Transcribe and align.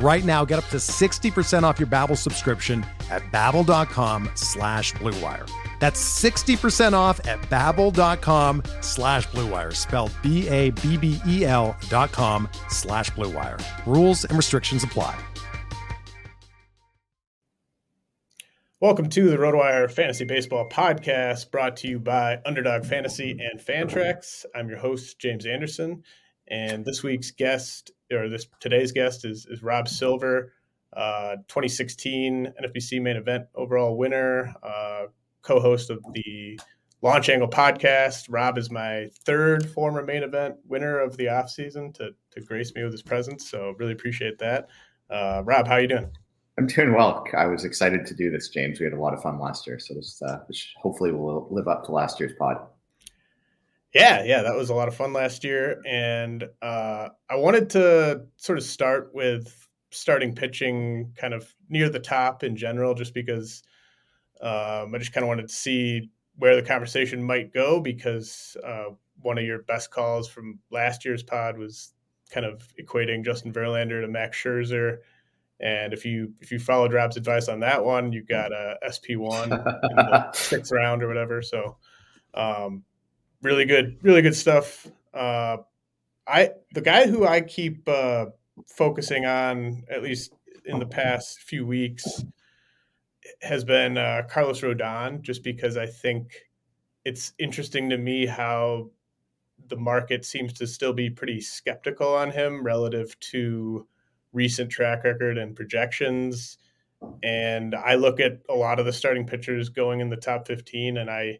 Right 0.00 0.24
now, 0.24 0.44
get 0.44 0.60
up 0.60 0.66
to 0.66 0.76
60% 0.76 1.64
off 1.64 1.80
your 1.80 1.88
Babbel 1.88 2.16
subscription 2.16 2.86
at 3.10 3.22
babbel.com 3.32 4.30
slash 4.34 4.92
bluewire. 4.94 5.50
That's 5.80 6.00
60% 6.22 6.92
off 6.92 7.24
at 7.26 7.40
babbel.com 7.42 8.62
slash 8.80 9.26
bluewire, 9.28 9.74
spelled 9.74 10.12
B-A-B-B-E-L 10.22 11.76
dot 11.88 12.12
com 12.12 12.48
slash 12.68 13.10
bluewire. 13.10 13.60
Rules 13.86 14.24
and 14.24 14.36
restrictions 14.36 14.84
apply. 14.84 15.18
Welcome 18.80 19.08
to 19.08 19.28
the 19.28 19.36
RotoWire 19.36 19.90
Fantasy 19.90 20.24
Baseball 20.24 20.68
Podcast, 20.68 21.50
brought 21.50 21.78
to 21.78 21.88
you 21.88 21.98
by 21.98 22.38
Underdog 22.46 22.84
Fantasy 22.84 23.32
and 23.32 23.58
Fantrax. 23.58 24.44
I'm 24.54 24.68
your 24.68 24.78
host, 24.78 25.18
James 25.18 25.46
Anderson, 25.46 26.04
and 26.46 26.84
this 26.84 27.02
week's 27.02 27.32
guest 27.32 27.90
or 28.12 28.28
this 28.28 28.46
today's 28.60 28.92
guest 28.92 29.24
is 29.24 29.46
is 29.50 29.62
Rob 29.62 29.88
Silver, 29.88 30.52
uh, 30.94 31.36
2016 31.48 32.52
NFBC 32.62 33.00
main 33.02 33.16
event 33.16 33.46
overall 33.54 33.96
winner, 33.96 34.54
uh, 34.62 35.06
co-host 35.42 35.90
of 35.90 36.00
the 36.12 36.58
Launch 37.02 37.28
Angle 37.28 37.48
podcast. 37.48 38.26
Rob 38.28 38.58
is 38.58 38.70
my 38.70 39.08
third 39.24 39.68
former 39.70 40.02
main 40.02 40.22
event 40.22 40.56
winner 40.66 40.98
of 40.98 41.16
the 41.16 41.26
offseason 41.26 41.94
to 41.94 42.10
to 42.30 42.40
grace 42.40 42.74
me 42.74 42.82
with 42.82 42.92
his 42.92 43.02
presence. 43.02 43.50
So 43.50 43.74
really 43.78 43.92
appreciate 43.92 44.38
that. 44.38 44.68
Uh, 45.10 45.42
Rob, 45.44 45.66
how 45.66 45.74
are 45.74 45.80
you 45.80 45.88
doing? 45.88 46.10
I'm 46.58 46.66
doing 46.66 46.92
well. 46.92 47.24
I 47.36 47.46
was 47.46 47.64
excited 47.64 48.04
to 48.06 48.14
do 48.14 48.30
this, 48.32 48.48
James. 48.48 48.80
We 48.80 48.84
had 48.84 48.92
a 48.92 49.00
lot 49.00 49.14
of 49.14 49.22
fun 49.22 49.38
last 49.38 49.64
year, 49.64 49.78
so 49.78 49.94
this, 49.94 50.20
uh, 50.20 50.40
hopefully 50.76 51.12
will 51.12 51.46
live 51.52 51.68
up 51.68 51.84
to 51.84 51.92
last 51.92 52.18
year's 52.18 52.32
pod. 52.36 52.56
Yeah, 53.94 54.22
yeah, 54.24 54.42
that 54.42 54.54
was 54.54 54.68
a 54.70 54.74
lot 54.74 54.88
of 54.88 54.94
fun 54.94 55.14
last 55.14 55.44
year, 55.44 55.80
and 55.86 56.44
uh, 56.60 57.08
I 57.30 57.36
wanted 57.36 57.70
to 57.70 58.26
sort 58.36 58.58
of 58.58 58.64
start 58.64 59.10
with 59.14 59.66
starting 59.90 60.34
pitching, 60.34 61.12
kind 61.16 61.32
of 61.32 61.54
near 61.70 61.88
the 61.88 61.98
top 61.98 62.44
in 62.44 62.54
general, 62.54 62.94
just 62.94 63.14
because 63.14 63.62
um, 64.42 64.94
I 64.94 64.98
just 64.98 65.14
kind 65.14 65.24
of 65.24 65.28
wanted 65.28 65.48
to 65.48 65.54
see 65.54 66.10
where 66.36 66.54
the 66.54 66.62
conversation 66.62 67.22
might 67.22 67.52
go, 67.54 67.80
because 67.80 68.58
uh, 68.62 68.90
one 69.22 69.38
of 69.38 69.44
your 69.44 69.62
best 69.62 69.90
calls 69.90 70.28
from 70.28 70.58
last 70.70 71.04
year's 71.04 71.22
pod 71.22 71.56
was 71.56 71.94
kind 72.30 72.44
of 72.44 72.68
equating 72.80 73.24
Justin 73.24 73.52
Verlander 73.52 74.02
to 74.02 74.08
Max 74.08 74.36
Scherzer. 74.36 74.98
And 75.60 75.92
if 75.92 76.04
you 76.04 76.34
if 76.40 76.52
you 76.52 76.58
followed 76.58 76.92
Rob's 76.92 77.16
advice 77.16 77.48
on 77.48 77.60
that 77.60 77.84
one, 77.84 78.12
you 78.12 78.22
got 78.22 78.52
a 78.52 78.76
SP 78.86 79.16
one 79.16 79.50
in 79.52 80.62
round 80.70 81.02
or 81.02 81.08
whatever. 81.08 81.42
So 81.42 81.78
um, 82.34 82.84
really 83.42 83.64
good, 83.64 83.98
really 84.02 84.22
good 84.22 84.36
stuff. 84.36 84.86
Uh, 85.14 85.58
I 86.26 86.50
the 86.72 86.80
guy 86.80 87.06
who 87.06 87.26
I 87.26 87.40
keep 87.40 87.88
uh, 87.88 88.26
focusing 88.66 89.26
on, 89.26 89.84
at 89.90 90.02
least 90.02 90.34
in 90.64 90.78
the 90.78 90.86
past 90.86 91.40
few 91.40 91.66
weeks, 91.66 92.24
has 93.42 93.64
been 93.64 93.96
uh, 93.96 94.22
Carlos 94.28 94.60
Rodon, 94.60 95.22
just 95.22 95.42
because 95.42 95.76
I 95.76 95.86
think 95.86 96.48
it's 97.04 97.32
interesting 97.38 97.88
to 97.90 97.98
me 97.98 98.26
how 98.26 98.90
the 99.68 99.76
market 99.76 100.24
seems 100.24 100.52
to 100.54 100.66
still 100.66 100.92
be 100.92 101.10
pretty 101.10 101.40
skeptical 101.40 102.14
on 102.14 102.30
him 102.30 102.62
relative 102.62 103.18
to 103.20 103.86
recent 104.32 104.70
track 104.70 105.04
record 105.04 105.38
and 105.38 105.56
projections. 105.56 106.58
And 107.22 107.74
I 107.74 107.94
look 107.94 108.20
at 108.20 108.40
a 108.48 108.54
lot 108.54 108.78
of 108.78 108.86
the 108.86 108.92
starting 108.92 109.26
pitchers 109.26 109.68
going 109.68 110.00
in 110.00 110.10
the 110.10 110.16
top 110.16 110.46
15, 110.46 110.98
and 110.98 111.10
I 111.10 111.38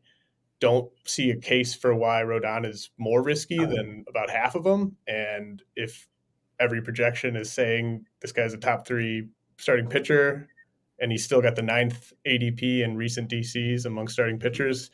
don't 0.60 0.90
see 1.04 1.30
a 1.30 1.36
case 1.36 1.74
for 1.74 1.94
why 1.94 2.22
Rodon 2.22 2.66
is 2.66 2.90
more 2.98 3.22
risky 3.22 3.58
uh-huh. 3.58 3.74
than 3.74 4.04
about 4.08 4.30
half 4.30 4.54
of 4.54 4.64
them. 4.64 4.96
And 5.06 5.62
if 5.76 6.08
every 6.60 6.82
projection 6.82 7.36
is 7.36 7.52
saying 7.52 8.04
this 8.20 8.32
guy's 8.32 8.54
a 8.54 8.58
top 8.58 8.86
three 8.86 9.28
starting 9.58 9.88
pitcher 9.88 10.48
and 11.00 11.12
he's 11.12 11.24
still 11.24 11.40
got 11.40 11.56
the 11.56 11.62
ninth 11.62 12.12
ADP 12.26 12.82
in 12.82 12.96
recent 12.96 13.30
DCs 13.30 13.86
among 13.86 14.08
starting 14.08 14.38
pitchers, 14.38 14.90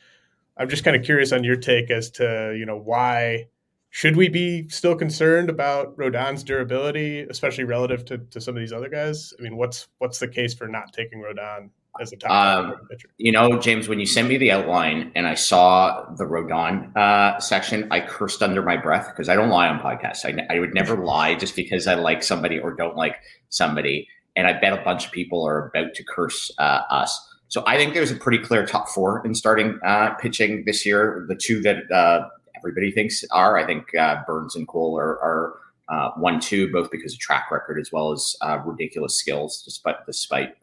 I'm 0.57 0.69
just 0.69 0.83
kind 0.83 0.95
of 0.95 1.03
curious 1.03 1.31
on 1.31 1.43
your 1.43 1.55
take 1.55 1.89
as 1.89 2.11
to, 2.11 2.55
you 2.57 2.65
know, 2.65 2.77
why 2.77 3.47
should 3.89 4.15
we 4.17 4.29
be 4.29 4.67
still 4.69 4.95
concerned 4.95 5.49
about 5.49 5.97
Rodon's 5.97 6.43
durability, 6.43 7.21
especially 7.21 7.63
relative 7.63 8.05
to, 8.05 8.17
to 8.17 8.41
some 8.41 8.55
of 8.55 8.59
these 8.59 8.73
other 8.73 8.89
guys? 8.89 9.33
I 9.39 9.41
mean, 9.41 9.57
what's 9.57 9.87
what's 9.99 10.19
the 10.19 10.27
case 10.27 10.53
for 10.53 10.67
not 10.67 10.93
taking 10.93 11.19
Rodon 11.19 11.69
as 11.99 12.11
a 12.11 12.17
top 12.17 12.31
um, 12.31 12.75
pitcher? 12.89 13.09
You 13.17 13.31
know, 13.31 13.59
James, 13.59 13.87
when 13.87 13.99
you 13.99 14.05
sent 14.05 14.27
me 14.27 14.37
the 14.37 14.51
outline 14.51 15.11
and 15.15 15.27
I 15.27 15.35
saw 15.35 16.05
the 16.17 16.25
Rodon 16.25 16.95
uh, 16.95 17.39
section, 17.39 17.87
I 17.91 17.99
cursed 18.01 18.41
under 18.41 18.61
my 18.61 18.77
breath 18.77 19.07
because 19.07 19.29
I 19.29 19.35
don't 19.35 19.49
lie 19.49 19.67
on 19.67 19.79
podcasts. 19.79 20.25
I, 20.25 20.53
I 20.53 20.59
would 20.59 20.73
never 20.73 20.97
lie 20.97 21.35
just 21.35 21.55
because 21.55 21.87
I 21.87 21.95
like 21.95 22.23
somebody 22.23 22.59
or 22.59 22.73
don't 22.73 22.95
like 22.95 23.17
somebody. 23.49 24.07
And 24.35 24.47
I 24.47 24.53
bet 24.53 24.73
a 24.73 24.83
bunch 24.83 25.05
of 25.05 25.11
people 25.11 25.47
are 25.47 25.67
about 25.67 25.93
to 25.93 26.03
curse 26.03 26.51
uh, 26.57 26.81
us. 26.89 27.19
So 27.47 27.63
I 27.65 27.77
think 27.77 27.93
there's 27.93 28.11
a 28.11 28.15
pretty 28.15 28.39
clear 28.39 28.65
top 28.65 28.89
four 28.89 29.25
in 29.25 29.33
starting 29.33 29.79
uh, 29.85 30.15
pitching 30.15 30.63
this 30.65 30.85
year. 30.85 31.25
The 31.29 31.35
two 31.35 31.61
that 31.61 31.89
uh, 31.91 32.27
everybody 32.57 32.91
thinks 32.91 33.23
are, 33.31 33.57
I 33.57 33.65
think 33.65 33.95
uh, 33.95 34.17
Burnes 34.27 34.55
and 34.55 34.67
Cole 34.67 34.99
are, 34.99 35.19
are 35.19 35.59
uh, 35.87 36.11
one, 36.17 36.39
two, 36.39 36.71
both 36.71 36.91
because 36.91 37.13
of 37.13 37.19
track 37.19 37.51
record 37.51 37.79
as 37.79 37.91
well 37.91 38.11
as 38.11 38.35
ridiculous 38.65 39.17
skills, 39.17 39.61
despite 39.63 40.05
despite 40.05 40.55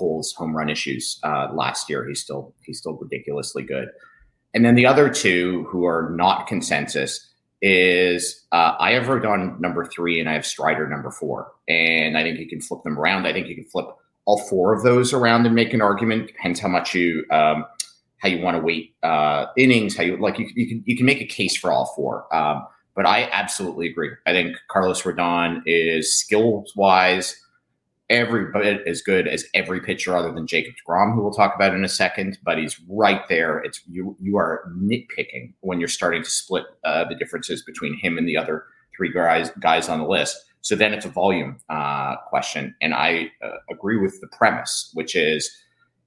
Cole's 0.00 0.32
home 0.32 0.56
run 0.56 0.70
issues 0.70 1.20
uh, 1.22 1.48
last 1.52 1.90
year. 1.90 2.08
He's 2.08 2.22
still 2.22 2.54
he's 2.64 2.78
still 2.78 2.94
ridiculously 2.94 3.62
good. 3.62 3.90
And 4.54 4.64
then 4.64 4.74
the 4.74 4.86
other 4.86 5.10
two 5.10 5.66
who 5.70 5.84
are 5.84 6.10
not 6.16 6.46
consensus 6.46 7.28
is 7.62 8.46
uh, 8.50 8.74
I 8.80 8.92
have 8.92 9.04
Rodon 9.04 9.60
number 9.60 9.84
three 9.84 10.18
and 10.18 10.28
I 10.28 10.32
have 10.32 10.46
Strider 10.46 10.88
number 10.88 11.10
four. 11.10 11.52
And 11.68 12.16
I 12.16 12.22
think 12.22 12.38
you 12.38 12.48
can 12.48 12.62
flip 12.62 12.82
them 12.82 12.98
around. 12.98 13.26
I 13.26 13.34
think 13.34 13.46
you 13.48 13.54
can 13.54 13.66
flip 13.66 13.86
all 14.24 14.38
four 14.48 14.74
of 14.74 14.82
those 14.82 15.12
around 15.12 15.44
and 15.44 15.54
make 15.54 15.74
an 15.74 15.82
argument. 15.82 16.28
Depends 16.28 16.58
how 16.58 16.68
much 16.68 16.94
you 16.94 17.26
um, 17.30 17.66
how 18.18 18.28
you 18.28 18.42
want 18.42 18.56
to 18.56 18.62
weight 18.62 18.94
uh, 19.02 19.46
innings. 19.58 19.96
How 19.96 20.02
you 20.02 20.16
like 20.16 20.38
you, 20.38 20.48
you 20.54 20.66
can 20.66 20.82
you 20.86 20.96
can 20.96 21.06
make 21.06 21.20
a 21.20 21.26
case 21.26 21.56
for 21.56 21.70
all 21.70 21.92
four. 21.94 22.34
Um, 22.34 22.66
but 22.96 23.06
I 23.06 23.28
absolutely 23.30 23.88
agree. 23.88 24.10
I 24.26 24.32
think 24.32 24.56
Carlos 24.68 25.02
Rodon 25.02 25.62
is 25.66 26.18
skills 26.18 26.72
wise 26.74 27.39
every 28.10 28.50
bit 28.52 28.86
as 28.86 29.00
good 29.00 29.28
as 29.28 29.46
every 29.54 29.80
pitcher 29.80 30.16
other 30.16 30.32
than 30.32 30.46
Jacob 30.46 30.74
DeGrom, 30.74 31.14
who 31.14 31.22
we'll 31.22 31.32
talk 31.32 31.54
about 31.54 31.72
in 31.72 31.84
a 31.84 31.88
second. 31.88 32.38
But 32.42 32.58
he's 32.58 32.78
right 32.88 33.26
there. 33.28 33.60
It's 33.60 33.80
you. 33.88 34.16
You 34.20 34.36
are 34.36 34.70
nitpicking 34.76 35.54
when 35.60 35.78
you're 35.78 35.88
starting 35.88 36.22
to 36.22 36.30
split 36.30 36.64
uh, 36.84 37.04
the 37.08 37.14
differences 37.14 37.62
between 37.62 37.96
him 37.96 38.18
and 38.18 38.28
the 38.28 38.36
other 38.36 38.64
three 38.94 39.12
guys 39.12 39.50
guys 39.60 39.88
on 39.88 40.00
the 40.00 40.06
list. 40.06 40.36
So 40.60 40.76
then 40.76 40.92
it's 40.92 41.06
a 41.06 41.08
volume 41.08 41.58
uh, 41.70 42.16
question, 42.28 42.74
and 42.82 42.92
I 42.92 43.30
uh, 43.42 43.52
agree 43.70 43.96
with 43.96 44.20
the 44.20 44.28
premise, 44.28 44.90
which 44.92 45.16
is. 45.16 45.56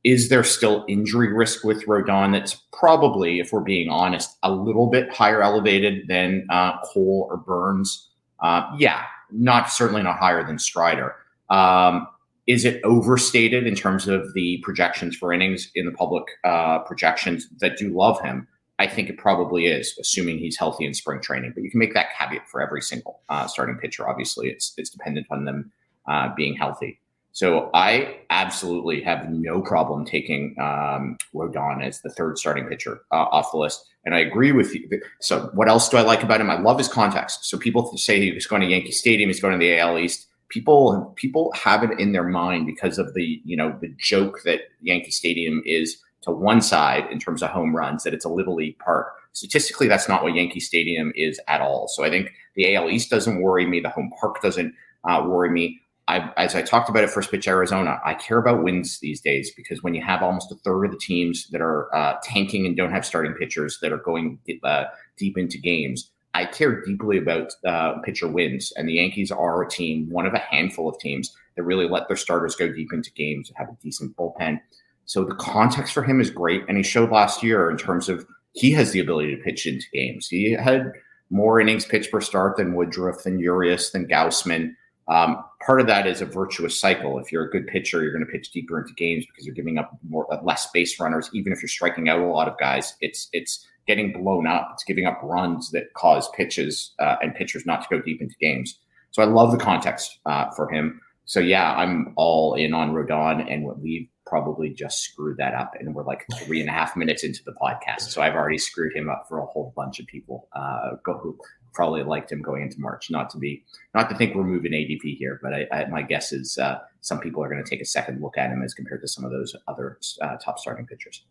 Is 0.06 0.28
there 0.28 0.44
still 0.44 0.84
injury 0.90 1.32
risk 1.32 1.64
with 1.64 1.86
Rodon? 1.86 2.34
That's 2.34 2.62
probably, 2.74 3.40
if 3.40 3.54
we're 3.54 3.62
being 3.62 3.88
honest, 3.88 4.38
a 4.44 4.52
little 4.52 4.88
bit 4.88 5.10
higher 5.14 5.42
elevated 5.42 6.10
than 6.10 6.46
uh, 6.50 6.78
Cole 6.82 7.26
or 7.32 7.38
Burnes? 7.38 8.10
Uh, 8.42 8.70
yeah, 8.78 9.06
not 9.32 9.70
certainly 9.70 10.04
not 10.04 10.20
higher 10.20 10.46
than 10.46 10.60
Strider 10.60 11.16
um, 11.54 12.08
is 12.48 12.66
it 12.66 12.82
overstated 12.84 13.66
in 13.66 13.76
terms 13.76 14.08
of 14.08 14.34
the 14.34 14.58
projections 14.64 15.16
for 15.16 15.32
innings 15.32 15.72
in 15.76 15.86
the 15.86 15.92
public 15.92 16.26
uh, 16.44 16.80
projections 16.80 17.48
that 17.60 17.78
do 17.78 17.90
love 17.96 18.20
him? 18.22 18.48
I 18.80 18.88
think 18.88 19.08
it 19.08 19.18
probably 19.18 19.68
is, 19.68 19.96
assuming 20.00 20.40
he's 20.40 20.58
healthy 20.58 20.86
in 20.86 20.94
spring 20.94 21.22
training. 21.22 21.54
But 21.54 21.64
you 21.64 21.70
can 21.70 21.80
make 21.80 21.94
that 21.94 22.08
caveat 22.18 22.50
for 22.50 22.62
every 22.62 22.82
single 22.82 23.22
uh, 23.30 23.48
starting 23.48 23.78
pitcher. 23.78 24.10
Obviously, 24.10 24.50
it's 24.50 24.74
it's 24.78 24.90
dependent 24.90 25.28
on 25.30 25.46
them 25.46 25.72
uh, 26.08 26.34
being 26.36 26.56
healthy. 26.56 27.00
So 27.34 27.72
I 27.74 28.20
absolutely 28.30 29.02
have 29.02 29.30
no 29.32 29.62
problem 29.62 30.06
taking 30.06 30.56
um, 30.60 31.18
Rodon 31.34 31.84
as 31.84 32.02
the 32.02 32.10
third 32.12 32.38
starting 32.38 32.68
pitcher 32.68 33.02
uh, 33.12 33.26
off 33.32 33.52
the 33.52 33.58
list. 33.58 33.86
And 34.06 34.14
I 34.14 34.20
agree 34.20 34.52
with 34.52 34.76
you. 34.76 35.02
So 35.20 35.50
what 35.54 35.68
else 35.68 35.90
do 35.90 35.98
I 35.98 36.02
like 36.02 36.22
about 36.22 36.42
him? 36.42 36.52
I 36.52 36.60
love 36.60 36.78
his 36.78 36.88
context. 36.88 37.46
So 37.46 37.58
people 37.58 37.96
say 37.98 38.20
he's 38.20 38.46
going 38.46 38.62
to 38.62 38.68
Yankee 38.68 38.92
Stadium, 38.92 39.30
he's 39.30 39.40
going 39.40 39.54
to 39.54 39.58
the 39.58 39.80
AL 39.80 39.98
East. 39.98 40.28
People 40.54 41.12
people 41.16 41.52
have 41.54 41.84
it 41.84 42.00
in 42.00 42.12
their 42.12 42.24
mind 42.24 42.68
because 42.68 43.00
of 43.00 43.16
the 43.16 43.42
you 43.44 43.58
know 43.58 43.76
the 43.82 43.92
joke 43.98 44.42
that 44.46 44.62
Yankee 44.82 45.10
Stadium 45.10 45.64
is 45.66 45.98
to 46.22 46.32
one 46.32 46.62
side 46.62 47.12
in 47.12 47.18
terms 47.18 47.42
of 47.42 47.50
home 47.50 47.76
runs 47.76 48.04
that 48.04 48.14
it's 48.14 48.24
a 48.24 48.30
little 48.30 48.54
league 48.54 48.78
park. 48.78 49.08
Statistically, 49.34 49.88
that's 49.88 50.08
not 50.08 50.22
what 50.22 50.36
Yankee 50.36 50.60
Stadium 50.60 51.12
is 51.16 51.40
at 51.48 51.60
all. 51.60 51.88
So 51.88 52.04
I 52.04 52.12
think 52.12 52.32
the 52.56 52.76
AL 52.76 52.92
East 52.92 53.10
doesn't 53.10 53.42
worry 53.42 53.66
me. 53.66 53.80
The 53.80 53.90
home 53.90 54.12
park 54.22 54.44
doesn't 54.44 54.76
uh, 55.04 55.24
worry 55.26 55.50
me. 55.50 55.82
I, 56.08 56.32
as 56.38 56.54
I 56.54 56.62
talked 56.62 56.90
about 56.90 57.04
at 57.04 57.10
First 57.10 57.32
Pitch 57.32 57.48
Arizona, 57.48 58.00
I 58.06 58.14
care 58.14 58.38
about 58.38 58.62
wins 58.62 59.00
these 59.00 59.22
days 59.22 59.52
because 59.56 59.82
when 59.82 59.96
you 59.96 60.04
have 60.04 60.22
almost 60.22 60.52
a 60.52 60.56
third 60.56 60.86
of 60.86 60.92
the 60.92 60.98
teams 60.98 61.48
that 61.48 61.62
are 61.62 61.94
uh, 61.96 62.18
tanking 62.22 62.66
and 62.66 62.78
don't 62.78 62.92
have 62.92 63.06
starting 63.06 63.34
pitchers 63.34 63.80
that 63.82 63.92
are 63.92 63.98
going 63.98 64.38
uh, 64.64 64.86
deep 65.18 65.38
into 65.38 65.58
games, 65.58 66.12
I 66.34 66.46
care 66.46 66.82
deeply 66.82 67.18
about 67.18 67.54
uh, 67.66 68.00
pitcher 68.00 68.28
wins. 68.28 68.74
And 68.76 68.88
the 68.88 68.94
Yankees 68.94 69.32
are 69.32 69.62
a 69.62 69.70
team, 69.70 70.10
one 70.10 70.26
of 70.26 70.34
a 70.34 70.40
handful 70.40 70.90
of 70.90 70.98
teams 71.00 71.36
that 71.56 71.64
really 71.64 71.88
let 71.88 72.08
their 72.08 72.18
starters 72.18 72.56
go 72.56 72.72
deep 72.72 72.92
into 72.92 73.12
games 73.12 73.50
and 73.50 73.58
have 73.58 73.70
a 73.70 73.78
decent 73.82 74.16
bullpen. 74.16 74.60
So 75.06 75.24
the 75.24 75.36
context 75.36 75.94
for 75.94 76.04
him 76.04 76.20
is 76.20 76.30
great. 76.30 76.64
And 76.68 76.78
he 76.78 76.84
showed 76.84 77.12
last 77.12 77.44
year 77.44 77.70
in 77.70 77.78
terms 77.78 78.10
of 78.10 78.26
he 78.54 78.72
has 78.72 78.92
the 78.92 79.00
ability 79.00 79.36
to 79.36 79.42
pitch 79.44 79.68
into 79.68 79.86
games. 79.94 80.28
He 80.28 80.52
had 80.52 80.92
more 81.30 81.60
innings 81.60 81.86
pitched 81.86 82.12
per 82.12 82.22
start 82.22 82.58
than 82.58 82.76
Woodruff, 82.76 83.24
than 83.24 83.40
Urias, 83.40 83.92
than 83.92 84.08
Gausman. 84.08 84.76
Um, 85.08 85.44
part 85.66 85.82
of 85.82 85.88
that 85.88 86.08
is 86.08 86.22
a 86.22 86.26
virtuous 86.26 86.80
cycle. 86.80 87.20
If 87.20 87.32
you're 87.32 87.44
a 87.44 87.50
good 87.50 87.68
pitcher, 87.68 88.02
you're 88.02 88.14
going 88.14 88.26
to 88.26 88.32
pitch 88.32 88.52
deeper 88.52 88.80
into 88.80 88.94
games 88.94 89.26
because 89.26 89.46
you're 89.46 89.56
giving 89.56 89.78
up 89.78 89.92
more 90.08 90.28
less 90.44 90.70
base 90.72 91.00
runners. 91.00 91.30
Even 91.34 91.52
if 91.52 91.62
you're 91.62 91.70
striking 91.70 92.08
out 92.08 92.20
a 92.20 92.26
lot 92.26 92.48
of 92.48 92.58
guys, 92.58 92.96
it's 93.02 93.28
it's 93.34 93.68
getting 93.88 94.12
blown 94.14 94.48
up. 94.48 94.70
It's 94.74 94.84
giving 94.84 95.06
up 95.06 95.20
runs 95.24 95.72
that 95.72 95.94
cause 95.94 96.30
pitches 96.36 96.94
uh, 97.00 97.18
and 97.22 97.36
pitchers 97.36 97.66
not 97.66 97.82
to 97.82 97.88
go 97.90 98.02
deep 98.02 98.22
into 98.22 98.36
games. 98.40 98.80
So 99.12 99.22
I 99.22 99.26
love 99.26 99.52
the 99.52 99.58
context 99.58 100.20
uh, 100.26 100.50
for 100.56 100.70
him. 100.72 101.00
So 101.26 101.40
yeah, 101.40 101.74
I'm 101.74 102.14
all 102.18 102.56
in 102.56 102.74
on 102.74 102.92
Rodon, 102.92 103.50
and 103.52 103.66
we've 103.82 104.10
probably 104.26 104.70
just 104.70 105.00
screwed 105.00 105.38
that 105.38 105.54
up, 105.54 105.74
and 105.80 105.94
we're 105.96 106.04
like 106.04 106.26
three 106.40 106.60
and 106.60 106.70
a 106.70 106.74
half 106.74 106.96
minutes 106.98 107.24
into 107.24 107.42
the 107.46 107.54
podcast. 107.54 108.10
So 108.10 108.22
I've 108.22 108.34
already 108.34 108.58
screwed 108.58 108.96
him 108.96 109.10
up 109.10 109.26
for 109.30 109.40
a 109.40 109.46
whole 109.46 109.74
bunch 109.76 110.00
of 110.00 110.08
people 110.08 110.50
uh, 110.54 110.92
who 111.06 111.38
probably 111.74 112.04
liked 112.04 112.32
him 112.32 112.42
going 112.42 112.64
into 112.64 112.80
March. 112.80 113.10
Not 113.10 113.30
to 113.32 113.38
be, 113.38 113.64
not 113.94 114.10
to 114.10 114.16
think 114.16 114.36
we're 114.36 114.44
moving 114.44 114.72
ADP 114.72 115.18
here, 115.18 115.40
but 115.42 115.54
I, 115.54 115.68
I, 115.72 115.86
my 115.86 116.02
guess 116.02 116.32
is 116.32 116.58
uh, 116.58 116.80
some 117.02 117.20
people 117.20 117.44
are 117.44 117.50
going 117.50 117.64
to 117.64 117.70
take 117.70 117.82
a 117.82 117.86
second 117.86 118.22
look 118.22 118.38
at 118.38 118.50
him 118.50 118.62
as 118.64 118.74
compared 118.74 119.02
to 119.02 119.08
some 119.08 119.24
of 119.24 119.32
those 119.32 119.56
other 119.68 120.00
uh, 120.22 120.38
top 120.38 120.60
starting 120.60 120.86
pitchers. 120.86 121.24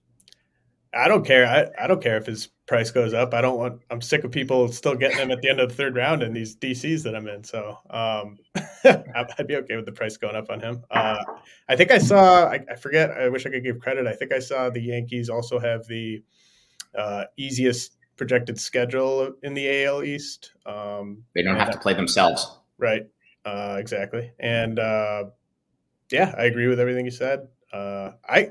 I 0.94 1.08
don't 1.08 1.24
care. 1.24 1.46
I, 1.46 1.84
I 1.84 1.86
don't 1.86 2.02
care 2.02 2.18
if 2.18 2.26
his 2.26 2.48
price 2.66 2.90
goes 2.90 3.14
up. 3.14 3.32
I 3.32 3.40
don't 3.40 3.58
want. 3.58 3.80
I'm 3.90 4.00
sick 4.00 4.24
of 4.24 4.30
people 4.30 4.70
still 4.70 4.94
getting 4.94 5.18
him 5.18 5.30
at 5.30 5.40
the 5.40 5.48
end 5.48 5.58
of 5.60 5.70
the 5.70 5.74
third 5.74 5.96
round 5.96 6.22
in 6.22 6.32
these 6.32 6.54
DCs 6.56 7.02
that 7.04 7.16
I'm 7.16 7.26
in. 7.28 7.44
So 7.44 7.78
um, 7.88 8.38
I'd 8.84 9.46
be 9.46 9.56
okay 9.56 9.76
with 9.76 9.86
the 9.86 9.92
price 9.92 10.16
going 10.16 10.36
up 10.36 10.50
on 10.50 10.60
him. 10.60 10.82
Uh, 10.90 11.22
I 11.68 11.76
think 11.76 11.90
I 11.90 11.98
saw. 11.98 12.46
I, 12.46 12.60
I, 12.70 12.76
forget. 12.76 13.10
I 13.10 13.28
wish 13.30 13.46
I 13.46 13.50
could 13.50 13.64
give 13.64 13.80
credit. 13.80 14.06
I 14.06 14.12
think 14.12 14.32
I 14.32 14.38
saw 14.38 14.68
the 14.68 14.82
Yankees 14.82 15.30
also 15.30 15.58
have 15.58 15.86
the 15.86 16.22
uh, 16.96 17.24
easiest 17.38 17.96
projected 18.16 18.60
schedule 18.60 19.32
in 19.42 19.54
the 19.54 19.84
AL 19.84 20.04
East. 20.04 20.52
Um, 20.66 21.24
they 21.34 21.42
don't 21.42 21.56
have 21.56 21.70
to 21.70 21.78
play 21.78 21.94
themselves. 21.94 22.58
Right. 22.78 23.02
Uh, 23.44 23.76
exactly. 23.78 24.30
And 24.38 24.78
uh, 24.78 25.24
yeah, 26.10 26.34
I 26.36 26.44
agree 26.44 26.66
with 26.66 26.80
everything 26.80 27.04
you 27.04 27.10
said. 27.10 27.48
Uh, 27.72 28.12
I 28.28 28.50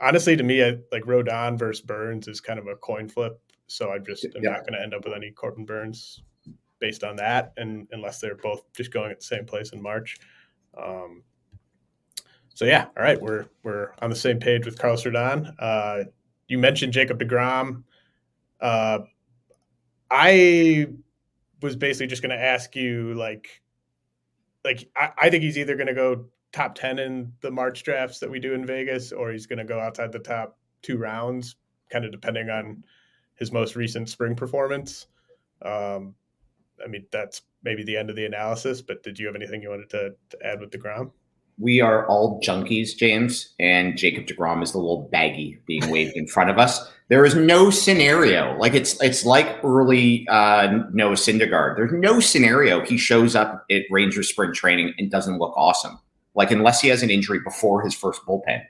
honestly, 0.00 0.36
to 0.36 0.42
me, 0.42 0.64
I, 0.64 0.78
like 0.92 1.02
Rodon 1.04 1.58
versus 1.58 1.84
Burnes 1.84 2.28
is 2.28 2.40
kind 2.40 2.58
of 2.58 2.66
a 2.66 2.76
coin 2.76 3.08
flip. 3.08 3.40
So 3.66 3.92
I'm 3.92 4.04
just 4.04 4.24
I'm 4.24 4.42
yeah. 4.42 4.50
not 4.50 4.60
going 4.60 4.74
to 4.74 4.82
end 4.82 4.94
up 4.94 5.04
with 5.04 5.14
any 5.14 5.30
Corbin 5.30 5.64
Burnes 5.64 6.22
based 6.78 7.04
on 7.04 7.16
that, 7.16 7.52
and 7.56 7.88
unless 7.92 8.20
they're 8.20 8.36
both 8.36 8.62
just 8.74 8.92
going 8.92 9.10
at 9.10 9.20
the 9.20 9.26
same 9.26 9.44
place 9.44 9.72
in 9.72 9.82
March. 9.82 10.18
Um, 10.76 11.22
so 12.54 12.64
yeah, 12.64 12.86
all 12.96 13.02
right, 13.02 13.20
we're 13.20 13.46
we're 13.62 13.92
on 14.00 14.10
the 14.10 14.16
same 14.16 14.38
page 14.38 14.64
with 14.64 14.78
Carlos 14.78 15.04
Rodon. 15.04 15.52
Uh, 15.58 16.04
you 16.48 16.58
mentioned 16.58 16.92
Jacob 16.92 17.18
Degrom. 17.18 17.82
Uh, 18.60 19.00
I 20.10 20.86
was 21.60 21.76
basically 21.76 22.06
just 22.06 22.22
going 22.22 22.30
to 22.30 22.42
ask 22.42 22.76
you, 22.76 23.14
like, 23.14 23.62
like 24.64 24.88
I, 24.96 25.10
I 25.18 25.30
think 25.30 25.42
he's 25.42 25.58
either 25.58 25.74
going 25.74 25.88
to 25.88 25.94
go 25.94 26.26
top 26.56 26.74
ten 26.74 26.98
in 26.98 27.32
the 27.40 27.50
March 27.50 27.82
drafts 27.82 28.18
that 28.20 28.30
we 28.30 28.40
do 28.40 28.54
in 28.54 28.66
Vegas, 28.66 29.12
or 29.12 29.30
he's 29.30 29.46
going 29.46 29.58
to 29.58 29.64
go 29.64 29.78
outside 29.78 30.12
the 30.12 30.18
top 30.18 30.58
two 30.82 30.96
rounds, 30.96 31.56
kind 31.90 32.04
of 32.04 32.10
depending 32.10 32.48
on 32.50 32.84
his 33.34 33.52
most 33.52 33.76
recent 33.76 34.08
spring 34.08 34.34
performance. 34.34 35.06
Um, 35.62 36.14
I 36.82 36.88
mean, 36.88 37.06
that's 37.12 37.42
maybe 37.62 37.84
the 37.84 37.96
end 37.96 38.10
of 38.10 38.16
the 38.16 38.24
analysis. 38.24 38.82
But 38.82 39.02
did 39.02 39.18
you 39.18 39.26
have 39.26 39.36
anything 39.36 39.62
you 39.62 39.70
wanted 39.70 39.90
to, 39.90 40.14
to 40.30 40.46
add 40.46 40.60
with 40.60 40.70
Degrom? 40.70 41.10
we 41.58 41.80
are 41.80 42.06
all 42.06 42.40
junkies, 42.42 42.96
James, 42.96 43.54
and 43.58 43.96
Jacob 43.96 44.26
DeGrom 44.26 44.62
is 44.62 44.72
the 44.72 44.78
little 44.78 45.08
baggie 45.12 45.58
being 45.66 45.88
waved 45.90 46.14
in 46.14 46.26
front 46.26 46.50
of 46.50 46.58
us. 46.58 46.90
There 47.08 47.24
is 47.24 47.34
no 47.34 47.70
scenario 47.70 48.56
like 48.58 48.74
it's 48.74 49.00
it's 49.02 49.24
like 49.24 49.58
early 49.64 50.26
uh, 50.28 50.80
Noah 50.92 51.14
Syndergaard. 51.14 51.76
There's 51.76 51.92
no 51.92 52.20
scenario 52.20 52.84
he 52.84 52.98
shows 52.98 53.34
up 53.34 53.64
at 53.70 53.82
Rangers 53.90 54.28
spring 54.28 54.52
training 54.52 54.92
and 54.98 55.10
doesn't 55.10 55.38
look 55.38 55.56
awesome. 55.56 55.98
Like 56.36 56.50
unless 56.50 56.80
he 56.80 56.88
has 56.88 57.02
an 57.02 57.10
injury 57.10 57.40
before 57.40 57.82
his 57.82 57.94
first 57.94 58.20
bullpen, 58.26 58.62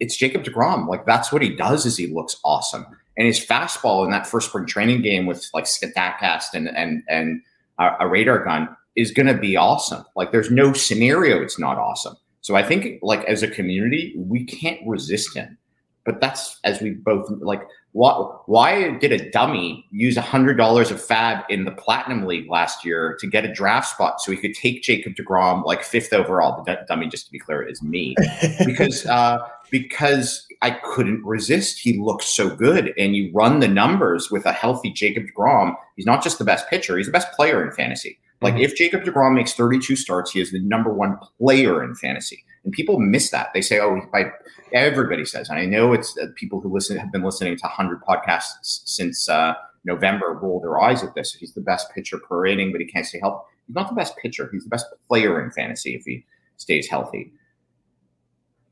it's 0.00 0.16
Jacob 0.16 0.44
Degrom. 0.44 0.88
Like 0.88 1.04
that's 1.04 1.32
what 1.32 1.42
he 1.42 1.54
does 1.54 1.84
is 1.84 1.96
he 1.96 2.06
looks 2.06 2.36
awesome. 2.44 2.86
And 3.16 3.26
his 3.26 3.44
fastball 3.44 4.04
in 4.04 4.10
that 4.12 4.26
first 4.26 4.48
spring 4.48 4.64
training 4.64 5.02
game 5.02 5.26
with 5.26 5.48
like 5.52 5.64
Statcast 5.64 6.54
and 6.54 6.68
and 6.68 7.02
and 7.08 7.42
a, 7.78 7.90
a 8.00 8.08
radar 8.08 8.44
gun 8.44 8.68
is 8.96 9.10
going 9.10 9.26
to 9.26 9.36
be 9.36 9.56
awesome. 9.56 10.04
Like 10.16 10.32
there's 10.32 10.50
no 10.50 10.72
scenario 10.72 11.42
it's 11.42 11.58
not 11.58 11.78
awesome. 11.78 12.16
So 12.40 12.54
I 12.54 12.62
think 12.62 13.00
like 13.02 13.24
as 13.24 13.42
a 13.42 13.48
community, 13.48 14.14
we 14.16 14.44
can't 14.44 14.80
resist 14.86 15.34
him. 15.34 15.58
But 16.08 16.22
that's 16.22 16.58
as 16.64 16.80
we 16.80 16.92
both 16.92 17.28
like 17.42 17.60
why, 17.92 18.12
why 18.46 18.92
did 18.96 19.12
a 19.12 19.30
dummy 19.30 19.84
use 19.90 20.16
a 20.16 20.22
hundred 20.22 20.56
dollars 20.56 20.90
of 20.90 20.96
FAAB 21.04 21.44
in 21.50 21.66
the 21.66 21.70
platinum 21.70 22.24
league 22.24 22.48
last 22.48 22.82
year 22.82 23.14
to 23.20 23.26
get 23.26 23.44
a 23.44 23.52
draft 23.52 23.88
spot 23.88 24.18
so 24.18 24.32
he 24.32 24.38
could 24.38 24.54
take 24.54 24.82
Jacob 24.82 25.16
DeGrom 25.16 25.66
like 25.66 25.82
fifth 25.82 26.14
overall? 26.14 26.64
The 26.64 26.78
dummy, 26.88 27.08
just 27.08 27.26
to 27.26 27.32
be 27.32 27.38
clear, 27.38 27.60
is 27.60 27.82
me 27.82 28.14
because 28.64 29.04
uh, 29.04 29.40
because 29.70 30.46
I 30.62 30.70
couldn't 30.70 31.22
resist. 31.26 31.78
He 31.78 31.98
looks 31.98 32.24
so 32.24 32.48
good, 32.56 32.94
and 32.96 33.14
you 33.14 33.30
run 33.34 33.60
the 33.60 33.68
numbers 33.68 34.30
with 34.30 34.46
a 34.46 34.52
healthy 34.52 34.90
Jacob 34.90 35.24
DeGrom. 35.24 35.76
He's 35.94 36.06
not 36.06 36.24
just 36.24 36.38
the 36.38 36.44
best 36.44 36.70
pitcher; 36.70 36.96
he's 36.96 37.04
the 37.04 37.12
best 37.12 37.32
player 37.32 37.62
in 37.62 37.70
fantasy. 37.72 38.18
Like 38.40 38.54
mm-hmm. 38.54 38.62
if 38.62 38.76
Jacob 38.76 39.02
DeGrom 39.02 39.34
makes 39.34 39.54
32 39.54 39.96
starts, 39.96 40.30
he 40.30 40.40
is 40.40 40.52
the 40.52 40.60
number 40.60 40.92
one 40.92 41.18
player 41.38 41.82
in 41.82 41.94
fantasy. 41.94 42.44
And 42.64 42.72
people 42.72 42.98
miss 42.98 43.30
that. 43.30 43.50
They 43.54 43.62
say, 43.62 43.80
oh, 43.80 44.00
by 44.12 44.30
everybody 44.72 45.24
says, 45.24 45.48
and 45.48 45.58
I 45.58 45.64
know 45.64 45.92
it's 45.92 46.16
uh, 46.18 46.26
people 46.36 46.60
who 46.60 46.72
listen 46.72 46.96
have 46.98 47.12
been 47.12 47.22
listening 47.22 47.56
to 47.56 47.62
100 47.62 48.02
podcasts 48.02 48.82
since 48.84 49.28
uh, 49.28 49.54
November 49.84 50.38
roll 50.40 50.60
their 50.60 50.80
eyes 50.80 51.02
at 51.02 51.14
this. 51.14 51.34
He's 51.34 51.54
the 51.54 51.60
best 51.60 51.90
pitcher 51.94 52.18
per 52.18 52.46
inning, 52.46 52.72
but 52.72 52.80
he 52.80 52.86
can't 52.86 53.06
stay 53.06 53.20
healthy. 53.20 53.44
He's 53.66 53.74
not 53.74 53.88
the 53.88 53.94
best 53.94 54.16
pitcher. 54.18 54.48
He's 54.52 54.64
the 54.64 54.70
best 54.70 54.86
player 55.08 55.42
in 55.42 55.50
fantasy 55.50 55.94
if 55.94 56.04
he 56.04 56.24
stays 56.56 56.88
healthy. 56.88 57.32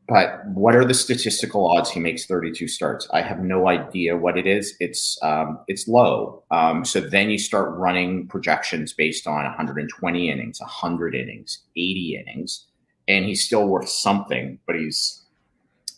But 0.08 0.46
what 0.46 0.76
are 0.76 0.84
the 0.84 0.94
statistical 0.94 1.66
odds 1.66 1.90
he 1.90 1.98
makes 1.98 2.26
32 2.26 2.68
starts? 2.68 3.08
I 3.12 3.22
have 3.22 3.40
no 3.40 3.68
idea 3.68 4.16
what 4.16 4.38
it 4.38 4.46
is. 4.46 4.76
It's 4.78 5.18
um, 5.22 5.58
it's 5.66 5.88
low. 5.88 6.44
Um, 6.52 6.84
so 6.84 7.00
then 7.00 7.28
you 7.28 7.38
start 7.38 7.76
running 7.76 8.28
projections 8.28 8.92
based 8.92 9.26
on 9.26 9.44
120 9.44 10.30
innings, 10.30 10.60
100 10.60 11.14
innings, 11.14 11.58
80 11.76 12.25
innings, 12.25 12.66
and 13.08 13.25
he's 13.25 13.44
still 13.44 13.66
worth 13.66 13.88
something. 13.88 14.60
But 14.64 14.76
he's 14.76 15.25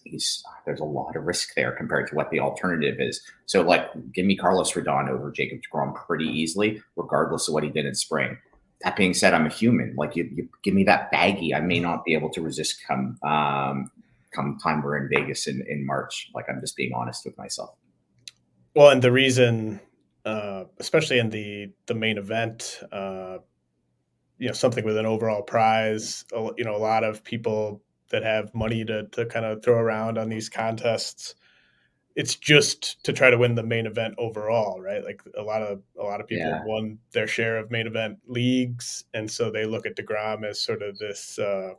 he's 0.05 0.43
there's 0.65 0.81
a 0.81 0.85
lot 0.85 1.15
of 1.15 1.25
risk 1.25 1.55
there 1.55 1.73
compared 1.73 2.09
to 2.09 2.15
what 2.15 2.31
the 2.31 2.41
alternative 2.41 2.97
is. 2.99 3.21
So 3.45 3.61
like, 3.63 3.91
give 4.13 4.25
me 4.25 4.37
Carlos 4.37 4.73
Rodon 4.73 5.11
over 5.11 5.31
Jacob 5.31 5.61
Degrom 5.61 5.95
pretty 6.07 6.27
easily, 6.27 6.83
regardless 6.97 7.49
of 7.49 7.55
what 7.55 7.63
he 7.63 7.71
did 7.71 7.85
in 7.85 7.95
spring. 7.95 8.39
That 8.83 8.97
being 8.97 9.13
said, 9.13 9.35
I'm 9.35 9.47
a 9.47 9.51
human. 9.51 9.95
Like 9.97 10.15
you, 10.15 10.31
you 10.33 10.49
give 10.63 10.73
me 10.73 10.85
that 10.85 11.11
baggy, 11.11 11.55
I 11.55 11.61
may 11.61 11.81
not 11.81 12.05
be 12.05 12.15
able 12.15 12.31
to 12.31 12.41
resist 12.41 12.83
come 12.87 13.19
um, 13.23 13.91
come 14.35 14.59
time 14.63 14.83
we're 14.83 14.97
in 14.97 15.09
Vegas 15.09 15.47
in, 15.47 15.65
in 15.69 15.87
March. 15.87 16.31
Like 16.35 16.47
I'm 16.49 16.61
just 16.61 16.77
being 16.77 16.93
honest 16.95 17.25
with 17.25 17.37
myself. 17.39 17.71
Well, 18.75 18.91
and 18.91 19.03
the 19.03 19.13
reason, 19.13 19.81
uh, 20.25 20.65
especially 20.79 21.19
in 21.19 21.31
the 21.31 21.73
the 21.87 21.95
main 21.95 22.19
event, 22.19 22.81
uh, 22.93 23.39
you 24.39 24.49
know, 24.49 24.53
something 24.53 24.85
with 24.85 24.97
an 24.97 25.07
overall 25.07 25.43
prize. 25.43 26.25
You 26.33 26.65
know, 26.65 26.77
a 26.77 26.79
lot 26.79 27.05
of 27.05 27.25
people 27.25 27.83
that 28.11 28.23
have 28.23 28.55
money 28.55 28.85
to 28.85 29.07
to 29.09 29.27
kind 29.27 29.47
of 29.47 29.63
throw 29.63 29.79
around 29.79 30.19
on 30.19 30.29
these 30.29 30.49
contests. 30.49 31.35
It's 32.17 32.35
just 32.35 33.05
to 33.05 33.13
try 33.13 33.31
to 33.31 33.39
win 33.39 33.55
the 33.55 33.63
main 33.63 33.87
event 33.87 34.17
overall, 34.19 34.81
right? 34.81 35.05
Like 35.05 35.23
a 35.37 35.43
lot 35.43 35.63
of 35.63 35.83
a 35.99 36.03
lot 36.03 36.21
of 36.21 36.27
people 36.27 36.49
yeah. 36.49 36.65
won 36.65 36.99
their 37.13 37.29
share 37.29 37.59
of 37.59 37.71
main 37.71 37.87
event 37.87 38.19
leagues, 38.27 39.05
and 39.15 39.31
so 39.31 39.51
they 39.51 39.67
look 39.67 39.87
at 39.87 39.97
Degrom 39.97 40.45
as 40.45 40.61
sort 40.61 40.83
of 40.83 40.99
this. 40.99 41.39
Uh, 41.39 41.75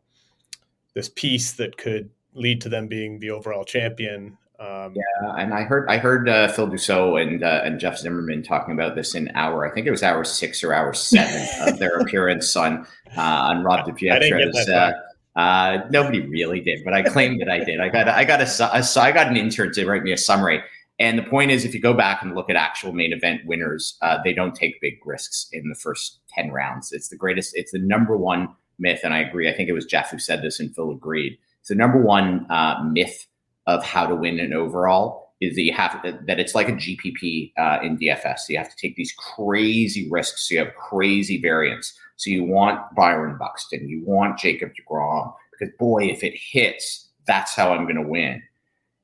this 0.96 1.10
piece 1.10 1.54
that 1.54 1.78
could 1.78 2.10
lead 2.34 2.62
to 2.62 2.70
them 2.70 2.88
being 2.88 3.20
the 3.20 3.32
overall 3.32 3.64
champion. 3.64 4.38
Um, 4.60 4.94
yeah, 4.94 5.36
and 5.38 5.54
I 5.54 5.64
heard 5.64 5.88
I 5.90 5.98
heard 5.98 6.28
uh, 6.28 6.50
Phil 6.50 6.68
Dussault 6.68 7.22
and 7.22 7.44
uh, 7.44 7.62
and 7.64 7.80
Jeff 7.80 7.98
Zimmerman 7.98 8.44
talking 8.44 8.74
about 8.74 8.94
this 8.94 9.16
in 9.16 9.32
hour 9.34 9.66
I 9.66 9.74
think 9.74 9.88
it 9.88 9.92
was 9.92 10.04
hour 10.04 10.26
six 10.26 10.64
or 10.66 10.74
hour 10.74 10.94
seven 10.94 11.48
of 11.62 11.80
their 11.80 11.98
appearance 12.00 12.56
on 12.58 12.86
uh, 13.16 13.22
on 13.22 13.64
Rob 13.64 13.88
DiPietro's. 13.88 14.68
Uh, 14.68 14.92
uh, 15.38 15.88
nobody 15.90 16.20
really 16.28 16.60
did, 16.60 16.84
but 16.84 16.94
I 16.94 17.04
claimed 17.04 17.40
that 17.40 17.50
I 17.50 17.64
did. 17.64 17.80
I 17.80 17.88
got 17.88 18.10
I 18.10 18.26
got 18.26 18.42
a, 18.42 18.78
a 18.78 18.84
I 19.02 19.12
got 19.14 19.28
an 19.28 19.38
intern 19.38 19.72
to 19.74 19.86
write 19.86 20.04
me 20.04 20.12
a 20.12 20.18
summary. 20.18 20.62
And 21.00 21.18
the 21.18 21.24
point 21.24 21.52
is, 21.52 21.64
if 21.64 21.74
you 21.74 21.80
go 21.80 21.94
back 21.94 22.22
and 22.22 22.36
look 22.36 22.50
at 22.50 22.58
actual 22.58 22.92
main 22.92 23.14
event 23.14 23.46
winners, 23.46 23.98
uh, 24.02 24.18
they 24.26 24.34
don't 24.34 24.54
take 24.54 24.82
big 24.82 24.96
risks 25.06 25.48
in 25.54 25.70
the 25.70 25.76
first 25.76 26.20
ten 26.28 26.52
rounds. 26.52 26.92
It's 26.92 27.08
the 27.08 27.16
greatest. 27.16 27.56
It's 27.56 27.72
the 27.72 27.80
number 27.80 28.18
one 28.18 28.50
myth, 28.80 29.00
and 29.06 29.14
I 29.14 29.20
agree. 29.20 29.50
I 29.50 29.54
think 29.54 29.70
it 29.70 29.74
was 29.74 29.86
Jeff 29.86 30.12
who 30.12 30.20
said 30.20 30.42
this, 30.42 30.60
and 30.60 30.76
Phil 30.76 30.92
agreed. 30.92 31.38
The 31.68 31.76
number 31.76 32.02
one 32.02 32.48
myth 32.92 33.28
of 33.68 33.84
how 33.84 34.08
to 34.08 34.16
win 34.16 34.40
an 34.40 34.54
overall 34.54 35.30
is 35.42 35.56
that 35.56 35.62
you 35.62 35.74
have 35.74 36.02
to, 36.02 36.20
that 36.28 36.40
it's 36.40 36.56
like 36.56 36.68
a 36.68 36.74
GPP 36.74 37.54
uh, 37.58 37.80
in 37.82 37.98
DFS. 37.98 38.40
So 38.40 38.54
you 38.54 38.58
have 38.58 38.70
to 38.70 38.76
take 38.76 38.96
these 38.96 39.14
crazy 39.14 40.10
risks. 40.10 40.48
So 40.48 40.56
you 40.56 40.60
have 40.60 40.76
crazy 40.76 41.40
variance. 41.40 41.94
So 42.18 42.30
you 42.30 42.44
want 42.44 42.82
Byron 42.96 43.38
Buxton, 43.38 43.88
you 43.88 44.04
want 44.06 44.38
Jacob 44.38 44.72
DeGrom, 44.72 45.34
because 45.52 45.74
boy, 45.80 46.04
if 46.06 46.24
it 46.24 46.34
hits, 46.36 47.08
that's 47.26 47.56
how 47.56 47.72
I'm 47.72 47.84
going 47.84 47.96
to 47.96 48.02
win. 48.02 48.42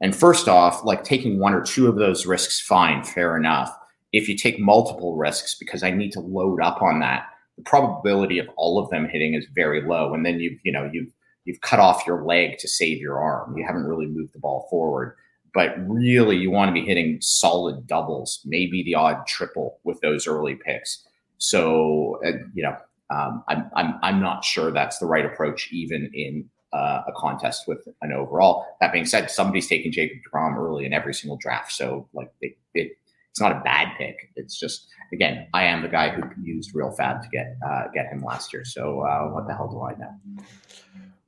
And 0.02 0.14
first 0.14 0.50
off, 0.50 0.84
like 0.84 1.06
taking 1.06 1.40
one 1.40 1.54
or 1.54 1.62
two 1.62 1.88
of 1.88 1.96
those 1.96 2.26
risks, 2.26 2.60
fine, 2.60 3.04
fair 3.04 3.38
enough. 3.38 3.74
If 4.12 4.28
you 4.28 4.36
take 4.36 4.60
multiple 4.60 5.16
risks, 5.16 5.56
because 5.56 5.84
I 5.84 5.92
need 5.92 6.12
to 6.14 6.20
load 6.20 6.62
up 6.62 6.82
on 6.82 7.00
that, 7.00 7.28
the 7.56 7.64
probability 7.64 8.38
of 8.40 8.50
all 8.58 8.78
of 8.78 8.90
them 8.90 9.08
hitting 9.08 9.34
is 9.34 9.48
very 9.56 9.82
low. 9.82 10.14
And 10.14 10.26
then 10.26 10.42
you've, 10.42 10.60
you 10.64 10.74
know, 10.74 10.90
you've 10.92 11.12
you've 11.46 11.62
cut 11.62 11.80
off 11.80 12.06
your 12.06 12.24
leg 12.24 12.58
to 12.60 12.68
save 12.68 13.00
your 13.00 13.20
arm. 13.20 13.58
You 13.58 13.66
haven't 13.66 13.86
really 13.86 14.08
moved 14.08 14.34
the 14.34 14.40
ball 14.40 14.68
forward. 14.70 15.16
But 15.54 15.74
really, 15.88 16.36
you 16.36 16.52
want 16.52 16.68
to 16.68 16.74
be 16.74 16.86
hitting 16.86 17.20
solid 17.22 17.88
doubles, 17.88 18.42
maybe 18.44 18.84
the 18.84 18.96
odd 18.96 19.26
triple 19.26 19.80
with 19.86 20.02
those 20.02 20.28
early 20.28 20.56
picks. 20.56 21.08
So, 21.38 22.20
uh, 22.26 22.32
you 22.54 22.64
know, 22.64 22.76
um, 23.10 23.42
I'm, 23.48 23.72
I'm, 23.74 23.94
I'm 24.04 24.20
not 24.20 24.44
sure 24.44 24.70
that's 24.72 24.98
the 24.98 25.06
right 25.06 25.26
approach, 25.26 25.70
even 25.72 26.12
in 26.14 26.50
uh, 26.74 27.04
a 27.08 27.14
contest 27.16 27.70
with 27.70 27.88
an 28.02 28.12
overall. 28.12 28.66
That 28.82 28.92
being 28.92 29.06
said, 29.06 29.32
somebody's 29.32 29.68
taking 29.68 29.94
Jacob 29.94 30.18
DeGrom 30.28 30.58
early 30.58 30.86
in 30.86 30.92
every 30.92 31.14
single 31.14 31.38
draft. 31.38 31.72
So, 31.72 32.10
like, 32.14 32.34
it, 32.42 32.58
it, 32.74 32.98
it's 33.30 33.40
not 33.40 33.54
a 33.54 33.62
bad 33.64 33.98
pick. 33.98 34.32
It's 34.36 34.60
just, 34.60 34.88
again, 35.14 35.48
I 35.54 35.64
am 35.64 35.84
the 35.84 35.88
guy 35.88 36.10
who 36.10 36.24
used 36.42 36.76
Real 36.76 36.92
Fab 36.92 37.22
to 37.22 37.30
get 37.30 37.56
uh, 37.66 37.84
get 37.94 38.08
him 38.08 38.24
last 38.24 38.52
year. 38.52 38.66
So, 38.66 39.02
uh, 39.02 39.30
what 39.30 39.48
the 39.48 39.54
hell 39.54 39.70
do 39.70 39.82
I 39.84 39.94
know? 39.98 40.44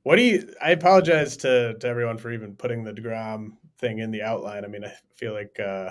What 0.08 0.16
do 0.16 0.22
you? 0.22 0.54
I 0.62 0.70
apologize 0.70 1.36
to 1.36 1.74
to 1.80 1.86
everyone 1.86 2.16
for 2.16 2.32
even 2.32 2.54
putting 2.54 2.82
the 2.82 2.94
Degrom 2.94 3.50
thing 3.76 3.98
in 3.98 4.10
the 4.10 4.22
outline. 4.22 4.64
I 4.64 4.68
mean, 4.68 4.82
I 4.82 4.90
feel 5.16 5.34
like 5.34 5.60
uh, 5.60 5.90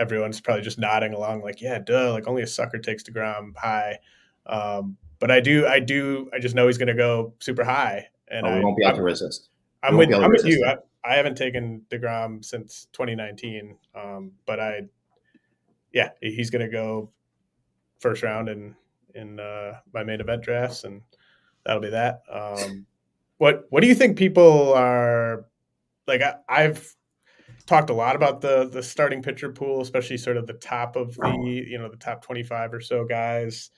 everyone's 0.00 0.40
probably 0.40 0.64
just 0.64 0.80
nodding 0.80 1.14
along, 1.14 1.42
like, 1.42 1.60
yeah, 1.60 1.78
duh, 1.78 2.10
like 2.10 2.26
only 2.26 2.42
a 2.42 2.46
sucker 2.48 2.78
takes 2.78 3.04
Degrom 3.04 3.56
high. 3.56 4.00
Um, 4.46 4.96
but 5.20 5.30
I 5.30 5.38
do, 5.38 5.64
I 5.64 5.78
do, 5.78 6.28
I 6.34 6.40
just 6.40 6.56
know 6.56 6.66
he's 6.66 6.76
going 6.76 6.88
to 6.88 6.94
go 6.94 7.34
super 7.38 7.62
high, 7.62 8.08
and 8.26 8.44
oh, 8.44 8.52
we 8.52 8.56
I 8.56 8.64
won't 8.64 8.76
be 8.76 8.84
able 8.84 8.96
to 8.96 9.02
resist. 9.04 9.50
I'm 9.84 9.96
with, 9.96 10.12
I'm 10.12 10.32
with 10.32 10.44
you. 10.44 10.66
I, 10.66 10.78
I, 11.08 11.14
haven't 11.14 11.36
taken 11.36 11.82
Degrom 11.88 12.44
since 12.44 12.88
2019, 12.92 13.76
um, 13.94 14.32
but 14.44 14.58
I, 14.58 14.80
yeah, 15.92 16.08
he's 16.20 16.50
going 16.50 16.68
to 16.68 16.68
go 16.68 17.12
first 18.00 18.24
round 18.24 18.48
in 18.48 18.74
in 19.14 19.38
uh, 19.38 19.74
my 19.94 20.02
main 20.02 20.20
event 20.20 20.42
drafts, 20.42 20.82
and 20.82 21.00
that'll 21.64 21.80
be 21.80 21.90
that. 21.90 22.22
Um, 22.28 22.86
what 23.42 23.66
What 23.70 23.80
do 23.80 23.88
you 23.88 23.96
think 23.96 24.16
people 24.16 24.72
are 24.74 25.46
like? 26.06 26.22
I, 26.22 26.36
I've 26.48 26.94
talked 27.66 27.90
a 27.90 27.92
lot 27.92 28.14
about 28.14 28.40
the 28.40 28.68
the 28.68 28.84
starting 28.84 29.20
pitcher 29.20 29.50
pool, 29.50 29.80
especially 29.80 30.16
sort 30.16 30.36
of 30.36 30.46
the 30.46 30.52
top 30.52 30.94
of 30.94 31.16
the 31.16 31.64
you 31.68 31.76
know 31.76 31.88
the 31.88 31.96
top 31.96 32.24
twenty 32.24 32.44
five 32.44 32.72
or 32.72 32.80
so 32.80 33.04
guys, 33.04 33.70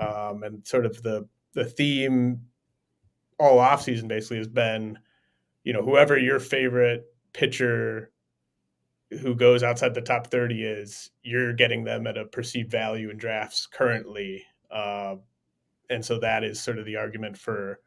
um, 0.00 0.42
and 0.42 0.66
sort 0.66 0.86
of 0.86 1.02
the 1.02 1.28
the 1.52 1.66
theme 1.66 2.40
all 3.38 3.58
off 3.58 3.82
season 3.82 4.08
basically 4.08 4.38
has 4.38 4.48
been, 4.48 4.98
you 5.64 5.74
know, 5.74 5.82
whoever 5.82 6.16
your 6.16 6.40
favorite 6.40 7.04
pitcher 7.34 8.10
who 9.20 9.34
goes 9.34 9.62
outside 9.62 9.92
the 9.92 10.00
top 10.00 10.28
30 10.28 10.64
is, 10.64 11.10
you're 11.22 11.52
getting 11.52 11.84
them 11.84 12.06
at 12.06 12.16
a 12.16 12.24
perceived 12.24 12.70
value 12.70 13.10
in 13.10 13.16
drafts 13.16 13.66
currently. 13.66 14.42
Uh, 14.70 15.16
and 15.90 16.04
so 16.04 16.18
that 16.18 16.42
is 16.42 16.60
sort 16.60 16.78
of 16.78 16.86
the 16.86 16.96
argument 16.96 17.36
for 17.36 17.80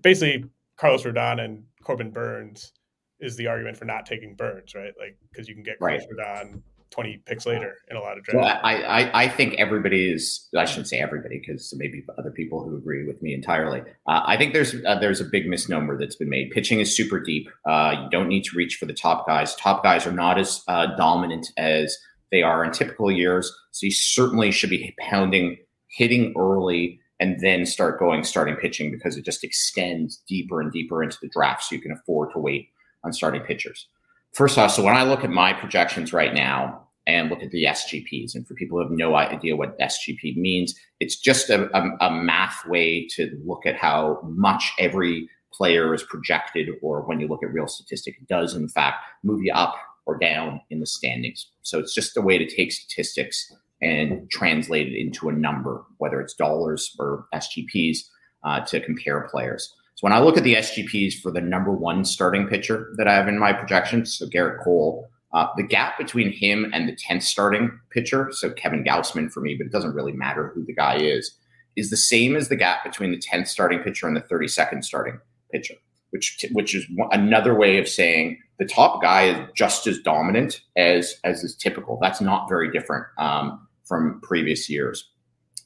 basically 0.00 0.44
Carlos 0.76 1.04
Rodon 1.04 1.44
and 1.44 1.64
Corbin 1.82 2.10
Burnes 2.10 2.72
is 3.20 3.36
the 3.36 3.46
argument 3.46 3.76
for 3.76 3.84
not 3.84 4.06
taking 4.06 4.34
Burnes, 4.34 4.74
right? 4.74 4.92
Like 4.98 5.16
because 5.30 5.48
you 5.48 5.54
can 5.54 5.62
get 5.62 5.78
Carlos 5.78 6.02
right. 6.18 6.26
Rodon 6.26 6.62
20 6.94 7.22
picks 7.26 7.44
later 7.44 7.74
in 7.90 7.96
a 7.96 8.00
lot 8.00 8.16
of 8.16 8.22
drafts. 8.22 8.44
Well, 8.44 8.60
I, 8.62 8.82
I, 8.82 9.24
I 9.24 9.28
think 9.28 9.54
everybody 9.54 10.12
is, 10.12 10.48
I 10.56 10.64
shouldn't 10.64 10.88
say 10.88 10.98
everybody 10.98 11.40
because 11.44 11.70
there 11.70 11.78
may 11.78 11.88
be 11.88 12.04
other 12.18 12.30
people 12.30 12.62
who 12.62 12.76
agree 12.76 13.04
with 13.04 13.20
me 13.20 13.34
entirely. 13.34 13.80
Uh, 14.06 14.20
I 14.24 14.36
think 14.36 14.52
there's 14.52 14.74
uh, 14.86 14.98
there's 15.00 15.20
a 15.20 15.24
big 15.24 15.46
misnomer 15.46 15.98
that's 15.98 16.14
been 16.14 16.28
made. 16.28 16.50
Pitching 16.52 16.78
is 16.78 16.94
super 16.94 17.18
deep. 17.18 17.48
Uh, 17.68 17.96
you 18.04 18.10
don't 18.10 18.28
need 18.28 18.44
to 18.44 18.56
reach 18.56 18.76
for 18.76 18.86
the 18.86 18.92
top 18.92 19.26
guys. 19.26 19.56
Top 19.56 19.82
guys 19.82 20.06
are 20.06 20.12
not 20.12 20.38
as 20.38 20.62
uh, 20.68 20.94
dominant 20.96 21.48
as 21.56 21.96
they 22.30 22.42
are 22.42 22.64
in 22.64 22.70
typical 22.70 23.10
years. 23.10 23.52
So 23.72 23.86
you 23.86 23.92
certainly 23.92 24.52
should 24.52 24.70
be 24.70 24.94
pounding, 25.00 25.56
hitting 25.88 26.32
early, 26.36 27.00
and 27.24 27.40
then 27.40 27.64
start 27.64 27.98
going 27.98 28.22
starting 28.22 28.54
pitching 28.54 28.90
because 28.90 29.16
it 29.16 29.24
just 29.24 29.42
extends 29.42 30.22
deeper 30.28 30.60
and 30.60 30.70
deeper 30.70 31.02
into 31.02 31.16
the 31.22 31.28
draft 31.28 31.62
so 31.64 31.74
you 31.74 31.80
can 31.80 31.92
afford 31.92 32.30
to 32.30 32.38
wait 32.38 32.68
on 33.02 33.14
starting 33.14 33.40
pitchers. 33.40 33.88
First 34.32 34.58
off, 34.58 34.72
so 34.72 34.82
when 34.82 34.94
I 34.94 35.04
look 35.04 35.24
at 35.24 35.30
my 35.30 35.54
projections 35.54 36.12
right 36.12 36.34
now 36.34 36.86
and 37.06 37.30
look 37.30 37.42
at 37.42 37.50
the 37.50 37.64
SGPs, 37.64 38.34
and 38.34 38.46
for 38.46 38.52
people 38.52 38.76
who 38.76 38.82
have 38.82 38.92
no 38.92 39.14
idea 39.14 39.56
what 39.56 39.78
SGP 39.78 40.36
means, 40.36 40.74
it's 41.00 41.18
just 41.18 41.48
a, 41.48 41.74
a, 41.74 42.06
a 42.06 42.10
math 42.10 42.66
way 42.66 43.06
to 43.12 43.30
look 43.42 43.64
at 43.64 43.76
how 43.76 44.20
much 44.24 44.74
every 44.78 45.26
player 45.50 45.94
is 45.94 46.02
projected, 46.02 46.68
or 46.82 47.06
when 47.06 47.20
you 47.20 47.26
look 47.26 47.42
at 47.42 47.54
real 47.54 47.68
statistic, 47.68 48.16
it 48.20 48.28
does 48.28 48.54
in 48.54 48.68
fact 48.68 48.98
move 49.22 49.40
you 49.42 49.52
up 49.54 49.76
or 50.04 50.18
down 50.18 50.60
in 50.68 50.80
the 50.80 50.86
standings. 50.86 51.46
So 51.62 51.78
it's 51.78 51.94
just 51.94 52.18
a 52.18 52.20
way 52.20 52.36
to 52.36 52.46
take 52.46 52.70
statistics 52.70 53.50
and 53.84 54.28
translate 54.30 54.88
it 54.88 54.98
into 54.98 55.28
a 55.28 55.32
number, 55.32 55.84
whether 55.98 56.20
it's 56.20 56.34
dollars 56.34 56.96
or 56.98 57.26
SGPs, 57.34 57.98
uh, 58.42 58.60
to 58.60 58.80
compare 58.80 59.28
players. 59.30 59.72
So 59.96 60.06
when 60.06 60.12
I 60.12 60.20
look 60.20 60.36
at 60.36 60.42
the 60.42 60.54
SGPs 60.54 61.20
for 61.20 61.30
the 61.30 61.40
number 61.40 61.70
one 61.70 62.04
starting 62.04 62.48
pitcher 62.48 62.92
that 62.96 63.06
I 63.06 63.14
have 63.14 63.28
in 63.28 63.38
my 63.38 63.52
projections, 63.52 64.16
so 64.16 64.26
Gerrit 64.26 64.62
Cole, 64.64 65.08
uh, 65.34 65.48
the 65.56 65.62
gap 65.62 65.98
between 65.98 66.32
him 66.32 66.70
and 66.72 66.88
the 66.88 66.96
10th 66.96 67.22
starting 67.22 67.78
pitcher, 67.90 68.30
so 68.32 68.50
Kevin 68.50 68.84
Gausman 68.84 69.30
for 69.30 69.40
me, 69.40 69.54
but 69.54 69.66
it 69.66 69.72
doesn't 69.72 69.94
really 69.94 70.12
matter 70.12 70.50
who 70.54 70.64
the 70.64 70.74
guy 70.74 70.96
is, 70.96 71.36
is 71.76 71.90
the 71.90 71.96
same 71.96 72.36
as 72.36 72.48
the 72.48 72.56
gap 72.56 72.84
between 72.84 73.10
the 73.10 73.18
10th 73.18 73.48
starting 73.48 73.80
pitcher 73.80 74.06
and 74.06 74.16
the 74.16 74.22
32nd 74.22 74.82
starting 74.82 75.18
pitcher, 75.52 75.74
which 76.10 76.44
which 76.52 76.74
is 76.74 76.86
another 77.12 77.54
way 77.54 77.78
of 77.78 77.88
saying 77.88 78.38
the 78.58 78.64
top 78.64 79.02
guy 79.02 79.24
is 79.24 79.48
just 79.56 79.86
as 79.86 79.98
dominant 79.98 80.60
as 80.76 81.16
as 81.24 81.42
is 81.42 81.56
typical. 81.56 81.98
That's 82.00 82.20
not 82.20 82.48
very 82.48 82.70
different. 82.70 83.06
Um, 83.18 83.63
from 83.84 84.20
previous 84.22 84.68
years. 84.68 85.10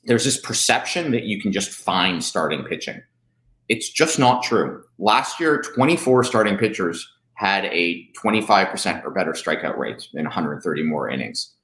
There's 0.04 0.24
this 0.24 0.40
perception 0.40 1.12
that 1.12 1.24
you 1.24 1.40
can 1.40 1.52
just 1.52 1.70
find 1.70 2.22
starting 2.22 2.64
pitching. 2.64 3.02
It's 3.68 3.90
just 3.90 4.18
not 4.18 4.42
true. 4.42 4.82
Last 4.98 5.38
year, 5.38 5.62
24 5.62 6.24
starting 6.24 6.56
pitchers 6.56 7.06
had 7.34 7.66
a 7.66 8.08
25% 8.20 9.04
or 9.04 9.10
better 9.10 9.32
strikeout 9.32 9.76
rate 9.78 10.08
in 10.14 10.24
130 10.24 10.82
more 10.82 11.08
innings. 11.08 11.54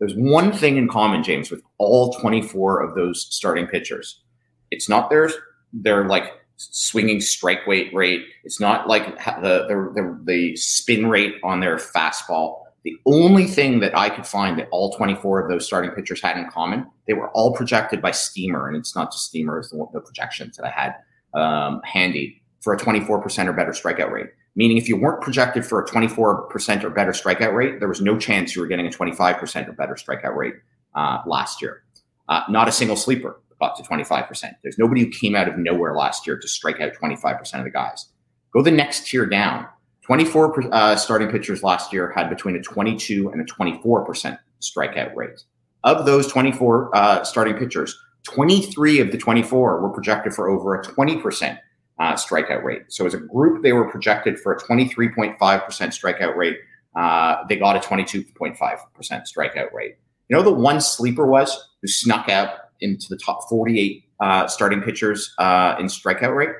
There's 0.00 0.14
one 0.14 0.50
thing 0.50 0.76
in 0.76 0.88
common, 0.88 1.22
James, 1.22 1.50
with 1.50 1.62
all 1.78 2.14
24 2.14 2.80
of 2.82 2.94
those 2.94 3.26
starting 3.30 3.66
pitchers. 3.66 4.22
It's 4.70 4.88
not 4.88 5.10
their 5.10 5.30
their 5.72 6.06
like 6.06 6.32
swinging 6.56 7.20
strike 7.20 7.66
weight 7.66 7.94
rate. 7.94 8.24
It's 8.42 8.58
not 8.58 8.88
like 8.88 9.16
the 9.42 9.66
the, 9.68 9.92
the, 9.94 10.20
the 10.24 10.56
spin 10.56 11.06
rate 11.08 11.34
on 11.44 11.60
their 11.60 11.76
fastball. 11.76 12.62
The 12.84 12.96
only 13.04 13.46
thing 13.46 13.80
that 13.80 13.96
I 13.96 14.08
could 14.08 14.26
find 14.26 14.58
that 14.58 14.68
all 14.70 14.92
24 14.94 15.40
of 15.40 15.50
those 15.50 15.66
starting 15.66 15.90
pitchers 15.90 16.22
had 16.22 16.38
in 16.38 16.48
common, 16.48 16.86
they 17.06 17.14
were 17.14 17.30
all 17.30 17.52
projected 17.54 18.00
by 18.00 18.10
Steamer, 18.10 18.68
and 18.68 18.76
it's 18.76 18.96
not 18.96 19.12
just 19.12 19.26
Steamer, 19.26 19.58
it's 19.58 19.70
the, 19.70 19.86
the 19.92 20.00
projections 20.00 20.56
that 20.56 20.66
I 20.66 20.70
had 20.70 20.94
um, 21.38 21.80
handy 21.84 22.42
for 22.60 22.72
a 22.72 22.78
24% 22.78 23.46
or 23.46 23.52
better 23.52 23.72
strikeout 23.72 24.10
rate. 24.10 24.30
Meaning, 24.56 24.78
if 24.78 24.88
you 24.88 24.96
weren't 24.96 25.22
projected 25.22 25.64
for 25.64 25.80
a 25.80 25.86
24% 25.86 26.84
or 26.84 26.90
better 26.90 27.12
strikeout 27.12 27.54
rate, 27.54 27.78
there 27.78 27.88
was 27.88 28.00
no 28.00 28.18
chance 28.18 28.56
you 28.56 28.62
were 28.62 28.68
getting 28.68 28.86
a 28.86 28.90
25% 28.90 29.68
or 29.68 29.72
better 29.72 29.94
strikeout 29.94 30.34
rate 30.34 30.54
uh, 30.94 31.18
last 31.26 31.62
year. 31.62 31.82
Uh, 32.28 32.42
not 32.48 32.66
a 32.66 32.72
single 32.72 32.96
sleeper 32.96 33.40
got 33.60 33.76
to 33.76 33.82
25%. 33.82 34.54
There's 34.62 34.78
nobody 34.78 35.02
who 35.02 35.10
came 35.10 35.36
out 35.36 35.48
of 35.48 35.58
nowhere 35.58 35.94
last 35.94 36.26
year 36.26 36.38
to 36.38 36.48
strike 36.48 36.80
out 36.80 36.92
25% 36.94 37.58
of 37.58 37.64
the 37.64 37.70
guys. 37.70 38.08
Go 38.52 38.62
the 38.62 38.70
next 38.70 39.06
tier 39.06 39.26
down. 39.26 39.66
24 40.10 40.74
uh, 40.74 40.96
starting 40.96 41.28
pitchers 41.28 41.62
last 41.62 41.92
year 41.92 42.10
had 42.10 42.28
between 42.28 42.56
a 42.56 42.60
22 42.60 43.28
and 43.28 43.40
a 43.40 43.44
24% 43.44 44.36
strikeout 44.60 45.14
rate. 45.14 45.44
Of 45.84 46.04
those 46.04 46.26
24 46.26 46.96
uh, 46.96 47.22
starting 47.22 47.56
pitchers, 47.56 47.96
23 48.24 48.98
of 48.98 49.12
the 49.12 49.18
24 49.18 49.80
were 49.80 49.88
projected 49.88 50.34
for 50.34 50.48
over 50.48 50.74
a 50.74 50.82
20% 50.82 51.56
uh, 52.00 52.14
strikeout 52.14 52.64
rate. 52.64 52.82
So 52.88 53.06
as 53.06 53.14
a 53.14 53.18
group, 53.18 53.62
they 53.62 53.72
were 53.72 53.88
projected 53.88 54.40
for 54.40 54.52
a 54.52 54.58
23.5% 54.60 55.38
strikeout 55.38 56.34
rate. 56.34 56.56
Uh, 56.96 57.44
they 57.48 57.54
got 57.54 57.76
a 57.76 57.78
22.5% 57.78 58.56
strikeout 58.58 59.72
rate. 59.72 59.94
You 60.28 60.36
know, 60.36 60.42
the 60.42 60.50
one 60.50 60.80
sleeper 60.80 61.24
was 61.24 61.68
who 61.82 61.86
snuck 61.86 62.28
out 62.28 62.48
into 62.80 63.06
the 63.08 63.16
top 63.16 63.48
48 63.48 64.02
uh, 64.18 64.48
starting 64.48 64.82
pitchers 64.82 65.32
uh, 65.38 65.76
in 65.78 65.86
strikeout 65.86 66.34
rate 66.34 66.50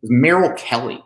was 0.00 0.10
Merrill 0.10 0.54
Kelly. 0.54 1.04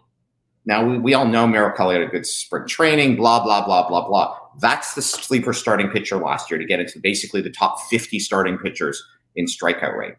Now, 0.64 0.86
we, 0.86 0.98
we 0.98 1.14
all 1.14 1.26
know 1.26 1.46
Merrill 1.46 1.90
had 1.90 2.02
a 2.02 2.06
good 2.06 2.26
spring 2.26 2.66
training, 2.68 3.16
blah, 3.16 3.42
blah, 3.42 3.64
blah, 3.64 3.88
blah, 3.88 4.06
blah. 4.06 4.38
That's 4.60 4.94
the 4.94 5.02
sleeper 5.02 5.52
starting 5.52 5.88
pitcher 5.88 6.16
last 6.16 6.50
year 6.50 6.58
to 6.58 6.64
get 6.64 6.80
into 6.80 7.00
basically 7.00 7.40
the 7.40 7.50
top 7.50 7.80
50 7.90 8.18
starting 8.18 8.58
pitchers 8.58 9.02
in 9.34 9.46
strikeout 9.46 9.96
rate. 9.96 10.14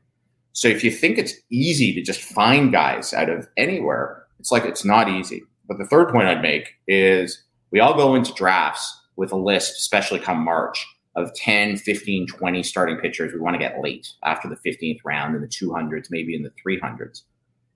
So 0.51 0.67
if 0.67 0.83
you 0.83 0.91
think 0.91 1.17
it's 1.17 1.33
easy 1.49 1.93
to 1.93 2.01
just 2.01 2.21
find 2.21 2.71
guys 2.71 3.13
out 3.13 3.29
of 3.29 3.47
anywhere, 3.57 4.23
it's 4.39 4.51
like 4.51 4.65
it's 4.65 4.85
not 4.85 5.09
easy. 5.09 5.43
But 5.67 5.77
the 5.77 5.85
third 5.85 6.09
point 6.09 6.27
I'd 6.27 6.41
make 6.41 6.73
is 6.87 7.43
we 7.71 7.79
all 7.79 7.95
go 7.95 8.15
into 8.15 8.33
drafts 8.33 8.99
with 9.15 9.31
a 9.31 9.37
list, 9.37 9.77
especially 9.77 10.19
come 10.19 10.43
March, 10.43 10.85
of 11.15 11.33
10, 11.35 11.77
15, 11.77 12.27
20 12.27 12.63
starting 12.63 12.97
pitchers 12.97 13.33
we 13.33 13.39
want 13.39 13.53
to 13.53 13.59
get 13.59 13.79
late 13.79 14.07
after 14.23 14.49
the 14.49 14.57
15th 14.67 14.99
round 15.05 15.35
in 15.35 15.41
the 15.41 15.47
200s, 15.47 16.07
maybe 16.09 16.35
in 16.35 16.43
the 16.43 16.51
300s. 16.65 17.21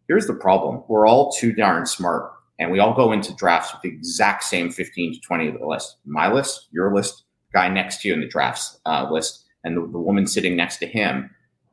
Here's 0.08 0.28
the 0.28 0.34
problem 0.34 0.84
we're 0.88 1.08
all 1.08 1.32
too 1.32 1.54
darn 1.54 1.86
smart 1.86 2.32
and 2.60 2.72
we 2.72 2.80
all 2.80 2.94
go 2.94 3.12
into 3.12 3.34
drafts 3.36 3.74
with 3.74 3.82
the 3.82 3.90
exact 3.90 4.44
same 4.44 4.72
15 4.72 5.14
to 5.14 5.20
20 5.20 5.48
of 5.50 5.60
the 5.60 5.66
list. 5.66 5.98
My 6.06 6.32
list, 6.32 6.68
your 6.72 6.94
list, 6.94 7.24
guy 7.54 7.70
next 7.70 8.02
to 8.02 8.08
you 8.08 8.14
in 8.14 8.20
the 8.20 8.28
drafts 8.28 8.80
uh, 8.86 9.08
list, 9.12 9.46
and 9.64 9.78
the, 9.78 9.82
the, 9.82 10.00
woman 10.00 10.28
sitting 10.28 10.56
next 10.56 10.78
to 10.78 10.88
him 10.88 11.30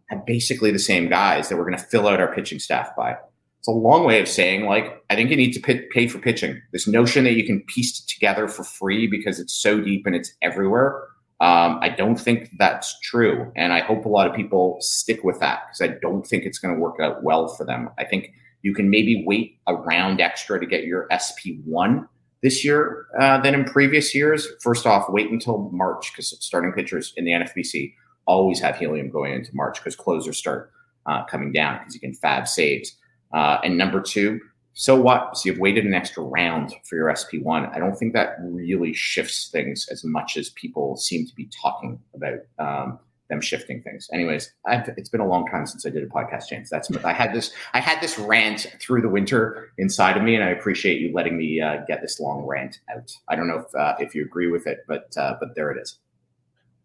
had 0.06 0.24
basically 0.24 0.70
the 0.70 0.78
same 0.78 1.08
guys 1.08 1.48
that 1.48 1.56
we're 1.56 1.64
going 1.64 1.76
to 1.76 1.84
fill 1.84 2.08
out 2.08 2.20
our 2.20 2.32
pitching 2.34 2.58
staff 2.58 2.94
by. 2.96 3.16
It's 3.58 3.68
a 3.68 3.72
long 3.72 4.04
way 4.04 4.20
of 4.20 4.28
saying, 4.28 4.66
like, 4.66 5.02
I 5.08 5.14
think 5.14 5.30
you 5.30 5.36
need 5.36 5.52
to 5.52 5.60
pay, 5.60 5.86
pay 5.90 6.06
for 6.06 6.18
pitching. 6.18 6.60
This 6.72 6.86
notion 6.86 7.24
that 7.24 7.32
you 7.32 7.46
can 7.46 7.62
piece 7.62 7.98
it 7.98 8.06
together 8.06 8.46
for 8.46 8.62
free 8.62 9.06
because 9.06 9.40
it's 9.40 9.54
so 9.54 9.80
deep 9.80 10.04
and 10.06 10.14
it's 10.14 10.34
everywhere. 10.42 11.02
Um, 11.40 11.78
I 11.80 11.88
don't 11.88 12.16
think 12.16 12.50
that's 12.58 12.98
true. 13.00 13.50
And 13.56 13.72
I 13.72 13.80
hope 13.80 14.04
a 14.04 14.08
lot 14.08 14.28
of 14.28 14.36
people 14.36 14.76
stick 14.80 15.24
with 15.24 15.40
that 15.40 15.62
because 15.66 15.80
I 15.80 15.98
don't 16.00 16.26
think 16.26 16.44
it's 16.44 16.58
going 16.58 16.74
to 16.74 16.80
work 16.80 17.00
out 17.00 17.22
well 17.22 17.48
for 17.48 17.64
them. 17.64 17.90
I 17.98 18.04
think 18.04 18.34
you 18.64 18.72
can 18.72 18.88
maybe 18.88 19.22
wait 19.26 19.58
a 19.66 19.74
round 19.74 20.22
extra 20.22 20.58
to 20.58 20.64
get 20.64 20.84
your 20.84 21.06
SP1 21.12 22.08
this 22.42 22.64
year 22.64 23.06
uh, 23.20 23.38
than 23.42 23.54
in 23.54 23.64
previous 23.64 24.14
years. 24.14 24.48
First 24.62 24.86
off, 24.86 25.04
wait 25.10 25.30
until 25.30 25.68
March 25.70 26.10
because 26.10 26.34
starting 26.40 26.72
pitchers 26.72 27.12
in 27.18 27.26
the 27.26 27.32
NFBC 27.32 27.92
always 28.26 28.58
have 28.60 28.78
helium 28.78 29.10
going 29.10 29.34
into 29.34 29.54
March 29.54 29.78
because 29.78 29.94
closers 29.94 30.38
start 30.38 30.72
uh, 31.04 31.24
coming 31.26 31.52
down 31.52 31.78
because 31.80 31.92
you 31.94 32.00
can 32.00 32.14
fab 32.14 32.48
saves. 32.48 32.96
Uh, 33.34 33.58
and 33.62 33.76
number 33.76 34.00
two, 34.00 34.40
so 34.72 34.98
what? 34.98 35.36
So 35.36 35.50
you've 35.50 35.58
waited 35.58 35.84
an 35.84 35.92
extra 35.92 36.22
round 36.22 36.72
for 36.84 36.96
your 36.96 37.08
SP1. 37.08 37.70
I 37.70 37.78
don't 37.78 37.96
think 37.96 38.14
that 38.14 38.36
really 38.40 38.94
shifts 38.94 39.50
things 39.50 39.86
as 39.90 40.04
much 40.04 40.38
as 40.38 40.48
people 40.50 40.96
seem 40.96 41.26
to 41.26 41.34
be 41.34 41.50
talking 41.62 42.00
about. 42.14 42.38
Um, 42.58 42.98
them 43.34 43.40
shifting 43.40 43.82
things. 43.82 44.08
Anyways, 44.12 44.52
I've, 44.66 44.88
it's 44.96 45.08
been 45.08 45.20
a 45.20 45.26
long 45.26 45.46
time 45.46 45.66
since 45.66 45.84
I 45.84 45.90
did 45.90 46.02
a 46.02 46.06
podcast, 46.06 46.48
James. 46.48 46.70
That's 46.70 46.90
I 47.04 47.12
had 47.12 47.34
this 47.34 47.52
I 47.74 47.80
had 47.80 48.00
this 48.00 48.18
rant 48.18 48.66
through 48.80 49.02
the 49.02 49.08
winter 49.08 49.72
inside 49.78 50.16
of 50.16 50.22
me, 50.22 50.34
and 50.34 50.44
I 50.44 50.50
appreciate 50.50 51.00
you 51.00 51.12
letting 51.12 51.36
me 51.36 51.60
uh, 51.60 51.78
get 51.86 52.00
this 52.00 52.20
long 52.20 52.44
rant 52.46 52.80
out. 52.94 53.12
I 53.28 53.36
don't 53.36 53.48
know 53.48 53.58
if 53.58 53.74
uh, 53.74 53.94
if 53.98 54.14
you 54.14 54.24
agree 54.24 54.50
with 54.50 54.66
it, 54.66 54.84
but 54.88 55.14
uh, 55.16 55.36
but 55.40 55.54
there 55.54 55.70
it 55.70 55.80
is. 55.80 55.98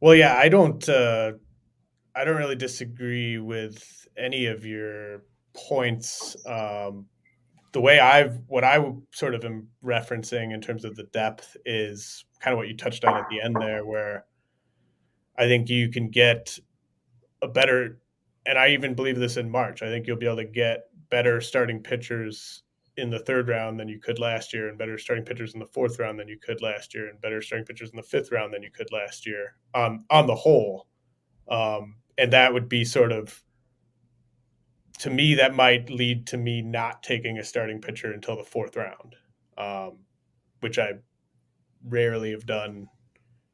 Well, 0.01 0.15
yeah, 0.15 0.35
I 0.35 0.49
don't 0.49 0.87
uh, 0.89 1.33
I 2.15 2.25
don't 2.25 2.37
really 2.37 2.55
disagree 2.55 3.37
with 3.37 4.07
any 4.17 4.47
of 4.47 4.65
your 4.65 5.23
points. 5.53 6.35
Um, 6.45 7.05
the 7.71 7.81
way 7.81 7.99
I've 7.99 8.39
what 8.47 8.63
I 8.63 8.83
sort 9.13 9.35
of 9.35 9.45
am 9.45 9.67
referencing 9.83 10.53
in 10.53 10.61
terms 10.61 10.85
of 10.85 10.95
the 10.95 11.03
depth 11.03 11.55
is 11.65 12.25
kind 12.41 12.53
of 12.53 12.57
what 12.57 12.67
you 12.67 12.75
touched 12.75 13.05
on 13.05 13.17
at 13.17 13.29
the 13.29 13.41
end 13.41 13.55
there, 13.59 13.85
where 13.85 14.25
I 15.39 15.47
think 15.47 15.69
you 15.69 15.89
can 15.89 16.09
get 16.09 16.59
a 17.41 17.47
better, 17.47 17.99
and 18.45 18.59
I 18.59 18.69
even 18.69 18.93
believe 18.93 19.17
this 19.17 19.37
in 19.37 19.49
March. 19.49 19.81
I 19.81 19.87
think 19.87 20.05
you'll 20.05 20.17
be 20.17 20.25
able 20.25 20.35
to 20.37 20.45
get 20.45 20.89
better 21.09 21.39
starting 21.39 21.81
pitchers 21.81 22.63
in 22.97 23.09
the 23.09 23.19
third 23.19 23.47
round 23.47 23.79
than 23.79 23.87
you 23.87 23.99
could 23.99 24.19
last 24.19 24.53
year, 24.53 24.67
and 24.67 24.77
better 24.77 24.97
starting 24.97 25.23
pitchers 25.23 25.53
in 25.53 25.61
the 25.61 25.65
fourth 25.65 25.97
round 25.97 26.19
than 26.19 26.27
you 26.27 26.37
could 26.37 26.61
last 26.61 26.93
year, 26.93 27.07
and 27.07 27.21
better 27.21 27.41
starting 27.41 27.65
pitchers 27.65 27.89
in 27.89 27.95
the 27.95 28.03
fifth 28.03 28.33
round 28.33 28.53
than 28.53 28.61
you 28.61 28.69
could 28.69 28.91
last 28.91 29.25
year 29.25 29.55
on 29.73 30.03
on 30.09 30.27
the 30.27 30.35
whole. 30.35 30.87
Um, 31.49 31.95
and 32.17 32.33
that 32.33 32.53
would 32.53 32.67
be 32.67 32.83
sort 32.83 33.13
of 33.13 33.41
to 34.99 35.09
me 35.09 35.35
that 35.35 35.55
might 35.55 35.89
lead 35.89 36.27
to 36.27 36.37
me 36.37 36.61
not 36.61 37.01
taking 37.01 37.37
a 37.37 37.43
starting 37.43 37.79
pitcher 37.79 38.11
until 38.11 38.35
the 38.35 38.43
fourth 38.43 38.75
round, 38.75 39.15
um, 39.57 39.99
which 40.59 40.77
I 40.77 40.95
rarely 41.87 42.31
have 42.31 42.45
done 42.45 42.89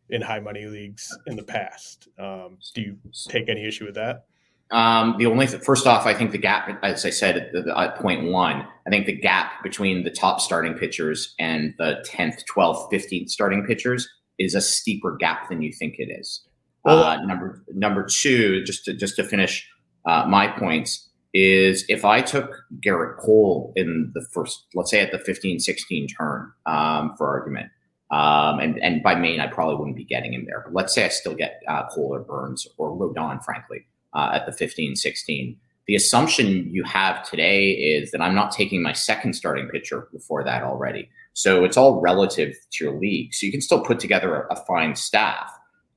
in 0.09 0.21
high 0.21 0.39
money 0.39 0.65
leagues 0.65 1.15
in 1.27 1.35
the 1.35 1.43
past. 1.43 2.07
Um, 2.17 2.57
do 2.73 2.81
you 2.81 2.97
take 3.27 3.49
any 3.49 3.65
issue 3.65 3.85
with 3.85 3.95
that? 3.95 4.25
Um, 4.71 5.15
the 5.17 5.27
only 5.27 5.47
th- 5.47 5.63
first 5.63 5.85
off, 5.85 6.05
I 6.05 6.13
think 6.13 6.31
the 6.31 6.37
gap, 6.37 6.79
as 6.83 7.05
I 7.05 7.11
said 7.11 7.37
at, 7.37 7.51
the, 7.53 7.77
at 7.77 7.95
point 7.97 8.31
one, 8.31 8.67
I 8.87 8.89
think 8.89 9.05
the 9.05 9.15
gap 9.15 9.63
between 9.63 10.03
the 10.03 10.09
top 10.09 10.41
starting 10.41 10.73
pitchers 10.73 11.35
and 11.39 11.73
the 11.77 12.03
10th, 12.07 12.43
12th, 12.55 12.91
15th 12.91 13.29
starting 13.29 13.65
pitchers 13.65 14.07
is 14.39 14.55
a 14.55 14.61
steeper 14.61 15.15
gap 15.17 15.49
than 15.49 15.61
you 15.61 15.71
think 15.71 15.95
it 15.97 16.09
is. 16.11 16.41
Well, 16.83 17.03
uh, 17.03 17.25
number 17.25 17.63
number 17.73 18.05
two, 18.05 18.63
just 18.63 18.85
to 18.85 18.93
just 18.93 19.15
to 19.15 19.23
finish 19.23 19.67
uh, 20.05 20.25
my 20.27 20.47
points, 20.47 21.09
is 21.33 21.83
if 21.89 22.05
I 22.05 22.21
took 22.21 22.55
Gerrit 22.85 23.17
Cole 23.17 23.73
in 23.75 24.11
the 24.13 24.25
first, 24.31 24.65
let's 24.75 24.91
say 24.91 25.01
at 25.01 25.11
the 25.11 25.17
15, 25.17 25.59
16 25.59 26.07
turn, 26.07 26.51
um, 26.67 27.13
for 27.17 27.27
argument, 27.27 27.71
um, 28.11 28.59
and, 28.59 28.81
and 28.83 29.01
by 29.01 29.15
Maine, 29.15 29.39
I 29.39 29.47
probably 29.47 29.75
wouldn't 29.75 29.97
be 29.97 30.03
getting 30.03 30.33
him 30.33 30.45
there. 30.45 30.61
But 30.65 30.73
let's 30.73 30.93
say 30.93 31.05
I 31.05 31.09
still 31.09 31.35
get 31.35 31.61
uh, 31.67 31.87
Cole 31.89 32.13
or 32.13 32.19
Burnes 32.19 32.67
or 32.77 32.91
Rodon, 32.91 33.43
frankly, 33.43 33.85
uh, 34.13 34.31
at 34.33 34.45
the 34.45 34.51
15 34.51 34.95
16. 34.95 35.57
The 35.87 35.95
assumption 35.95 36.67
you 36.71 36.83
have 36.83 37.27
today 37.29 37.71
is 37.71 38.11
that 38.11 38.21
I'm 38.21 38.33
not 38.33 38.51
taking 38.51 38.81
my 38.81 38.93
second 38.93 39.33
starting 39.33 39.67
pitcher 39.67 40.07
before 40.11 40.43
that 40.43 40.63
already. 40.63 41.09
So 41.33 41.63
it's 41.63 41.77
all 41.77 42.01
relative 42.01 42.55
to 42.71 42.85
your 42.85 42.99
league. 42.99 43.33
So 43.33 43.45
you 43.45 43.51
can 43.51 43.61
still 43.61 43.83
put 43.83 43.99
together 43.99 44.43
a, 44.43 44.53
a 44.53 44.65
fine 44.65 44.95
staff. 44.95 45.51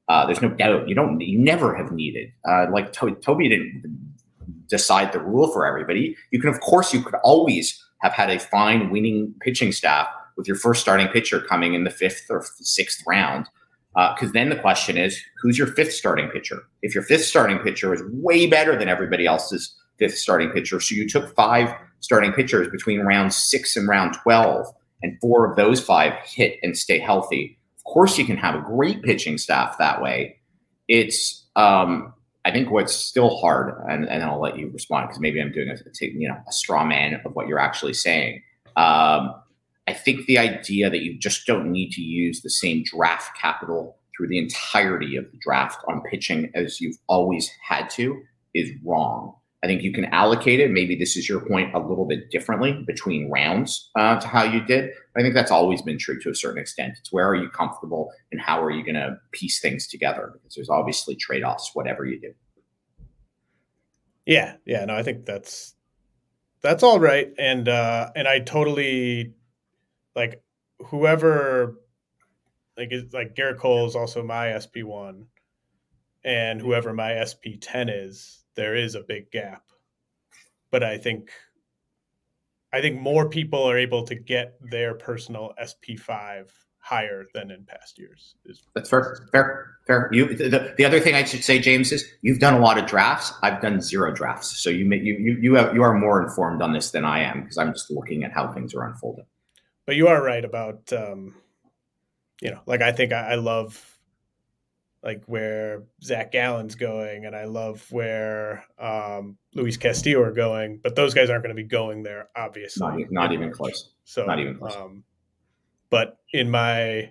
Uh, 0.09 0.27
there's 0.27 0.42
no 0.42 0.49
doubt 0.49 0.88
you 0.88 0.94
don't 0.94 1.21
you 1.21 1.38
never 1.38 1.75
have 1.75 1.92
needed 1.92 2.33
uh, 2.49 2.66
like 2.71 2.92
to- 2.94 3.14
Toby 3.16 3.49
didn't 3.49 3.83
decide 4.68 5.12
the 5.12 5.21
rule 5.21 5.49
for 5.53 5.66
everybody. 5.66 6.16
You 6.31 6.40
can 6.40 6.49
of 6.49 6.61
course 6.61 6.92
you 6.92 7.03
could 7.03 7.14
always 7.23 7.83
have 8.01 8.12
had 8.12 8.31
a 8.31 8.38
fine 8.38 8.90
winning 8.90 9.35
pitching 9.40 9.71
staff 9.73 10.09
with 10.38 10.46
your 10.46 10.57
first 10.57 10.81
starting 10.81 11.09
pitcher 11.09 11.40
coming 11.40 11.74
in 11.74 11.85
the 11.85 11.90
fifth 11.90 12.27
or 12.31 12.42
sixth 12.61 13.03
round. 13.07 13.46
Because 13.94 14.29
uh, 14.29 14.33
then 14.33 14.48
the 14.48 14.57
question 14.57 14.96
is, 14.96 15.20
who's 15.42 15.59
your 15.59 15.66
fifth 15.66 15.92
starting 15.92 16.29
pitcher? 16.29 16.62
If 16.83 16.94
your 16.94 17.03
fifth 17.03 17.24
starting 17.24 17.59
pitcher 17.59 17.92
is 17.92 18.03
way 18.12 18.46
better 18.46 18.79
than 18.79 18.88
everybody 18.88 19.27
else's 19.27 19.74
fifth 19.98 20.16
starting 20.16 20.51
pitcher, 20.51 20.79
so 20.79 20.94
you 20.94 21.09
took 21.09 21.35
five 21.35 21.74
starting 22.01 22.33
pitchers 22.33 22.68
between 22.68 23.01
round 23.01 23.35
six 23.35 23.77
and 23.77 23.88
round 23.88 24.14
12, 24.22 24.66
and 25.03 25.18
four 25.20 25.48
of 25.48 25.57
those 25.57 25.81
five 25.81 26.12
hit 26.24 26.59
and 26.62 26.77
stay 26.77 26.98
healthy. 26.98 27.59
Of 27.79 27.92
course, 27.92 28.18
you 28.18 28.24
can 28.24 28.37
have 28.37 28.55
a 28.55 28.61
great 28.61 29.03
pitching 29.03 29.38
staff 29.38 29.79
that 29.79 30.03
way. 30.03 30.38
It's, 30.88 31.46
um, 31.57 32.12
I 32.44 32.51
think 32.51 32.70
what's 32.70 32.94
still 32.94 33.37
hard, 33.37 33.74
and, 33.88 34.09
and 34.09 34.22
I'll 34.22 34.40
let 34.40 34.59
you 34.59 34.70
respond 34.70 35.09
because 35.09 35.20
maybe 35.20 35.40
I'm 35.40 35.53
doing 35.53 35.70
a, 35.70 35.77
you 36.01 36.29
know, 36.29 36.37
a 36.48 36.53
straw 36.53 36.85
man 36.85 37.20
of 37.24 37.35
what 37.35 37.48
you're 37.48 37.59
actually 37.59 37.94
saying. 37.94 38.42
Um, 38.77 39.35
I 39.88 39.94
think 39.94 40.27
the 40.27 40.37
idea 40.37 40.90
that 40.90 41.03
you 41.03 41.18
just 41.18 41.46
don't 41.46 41.72
need 41.72 41.92
to 41.92 42.03
use 42.03 42.42
the 42.42 42.51
same 42.51 42.85
draft 42.85 43.31
capital 43.40 43.96
through 44.14 44.29
the 44.29 44.37
entirety 44.38 45.16
of 45.16 45.24
the 45.33 45.38
draft 45.40 45.83
on 45.88 46.03
pitching 46.03 46.51
as 46.55 46.79
you've 46.79 46.98
always 47.09 47.51
had 47.66 47.88
to 47.90 48.20
is 48.55 48.68
wrong. 48.85 49.35
I 49.64 49.66
think 49.66 49.83
you 49.83 49.90
can 49.90 50.05
allocate 50.07 50.61
it. 50.61 50.70
Maybe 50.70 50.94
this 50.94 51.16
is 51.16 51.27
your 51.27 51.40
point 51.40 51.74
a 51.74 51.79
little 51.79 52.05
bit 52.05 52.31
differently 52.31 52.85
between 52.87 53.31
rounds 53.31 53.90
uh, 53.98 54.20
to 54.20 54.29
how 54.29 54.42
you 54.42 54.62
did. 54.62 54.90
I 55.16 55.22
think 55.22 55.33
that's 55.33 55.51
always 55.51 55.81
been 55.81 55.96
true 55.96 56.20
to 56.20 56.31
a 56.31 56.35
certain 56.35 56.61
extent. 56.61 56.96
It's 57.01 57.11
where 57.11 57.27
are 57.27 57.35
you 57.35 57.48
comfortable 57.48 58.11
and 58.31 58.42
how 58.42 58.62
are 58.62 58.70
you 58.70 58.85
going 58.85 58.94
to 58.96 59.16
piece 59.33 59.59
things 59.59 59.88
together? 59.88 60.33
Because 60.35 60.55
there's 60.55 60.68
obviously 60.68 61.16
trade 61.16 61.44
offs, 61.44 61.70
whatever 61.72 62.05
you 62.05 62.20
do. 62.20 62.35
Yeah, 64.27 64.57
yeah, 64.66 64.85
no, 64.85 64.94
I 64.94 65.03
think 65.03 65.24
that's 65.24 65.74
that's 66.61 66.83
all 66.83 67.01
right, 67.01 67.33
and 67.38 67.66
uh, 67.68 68.11
and 68.14 68.29
I 68.29 68.40
totally 68.40 69.33
like 70.19 70.43
whoever 70.87 71.77
like 72.77 72.89
is 72.91 73.13
like 73.13 73.37
Gerrit 73.37 73.59
Cole 73.59 73.87
is 73.87 73.95
also 73.95 74.23
my 74.23 74.59
SP 74.59 74.83
one, 74.83 75.27
and 76.25 76.61
whoever 76.61 76.93
my 76.93 77.25
SP 77.25 77.55
ten 77.61 77.89
is, 77.89 78.45
there 78.57 78.75
is 78.75 78.97
a 78.97 79.03
big 79.07 79.31
gap. 79.31 79.63
But 80.73 80.83
I 80.83 80.99
think 80.99 81.31
I 82.73 82.81
think 82.81 83.01
more 83.01 83.29
people 83.29 83.63
are 83.63 83.79
able 83.79 84.03
to 84.05 84.17
get 84.17 84.59
their 84.61 84.95
personal 84.95 85.55
SP 85.55 85.95
five 85.97 86.53
higher 86.81 87.25
than 87.35 87.51
in 87.53 87.65
past 87.65 87.99
years. 87.99 88.35
That's 88.75 88.91
fair, 88.91 89.29
fair, 89.31 89.71
fair. 89.87 90.09
You 90.13 90.35
the, 90.35 90.75
the 90.77 90.85
other 90.85 90.99
thing 90.99 91.15
I 91.15 91.23
should 91.23 91.45
say, 91.45 91.61
James, 91.61 91.93
is 91.93 92.05
you've 92.23 92.41
done 92.41 92.55
a 92.55 92.61
lot 92.61 92.77
of 92.77 92.87
drafts. 92.87 93.33
I've 93.43 93.61
done 93.63 93.81
zero 93.81 94.13
drafts, 94.13 94.59
so 94.59 94.69
you 94.69 94.85
may, 94.85 94.97
you 94.97 95.15
you 95.15 95.39
you, 95.41 95.55
have, 95.55 95.75
you 95.75 95.83
are 95.83 95.95
more 95.95 96.21
informed 96.21 96.61
on 96.61 96.73
this 96.73 96.91
than 96.91 97.05
I 97.05 97.21
am 97.21 97.43
because 97.43 97.57
I'm 97.57 97.73
just 97.73 97.89
looking 97.89 98.25
at 98.25 98.33
how 98.33 98.53
things 98.53 98.75
are 98.75 98.85
unfolding. 98.85 99.27
But 99.88 99.96
you 99.96 100.09
are 100.09 100.22
right 100.22 100.44
about 100.44 100.92
um, 100.92 101.35
you 102.42 102.51
know, 102.51 102.61
like 102.66 102.83
I 102.83 102.92
think 102.92 103.11
I, 103.11 103.31
I 103.31 103.35
love 103.37 103.98
like 105.03 105.22
where 105.24 105.85
Zach 106.03 106.31
Gallen's 106.31 106.74
going, 106.74 107.24
and 107.24 107.35
I 107.35 107.46
love 107.46 107.90
where 107.90 108.66
um, 108.79 109.38
Luis 109.55 109.79
Castillo 109.79 110.20
are 110.20 110.31
going, 110.31 110.79
but 110.83 110.94
those 110.94 111.14
guys 111.14 111.31
aren't 111.31 111.42
going 111.42 111.57
to 111.57 111.62
be 111.62 111.66
going 111.66 112.03
there, 112.03 112.29
obviously. 112.37 112.87
Not, 112.87 113.12
not 113.12 113.33
even 113.33 113.51
close. 113.51 113.94
So 114.05 114.27
not 114.27 114.38
even 114.38 114.59
close. 114.59 114.77
Um, 114.77 115.05
but 115.88 116.18
in 116.35 116.51
my 116.51 117.11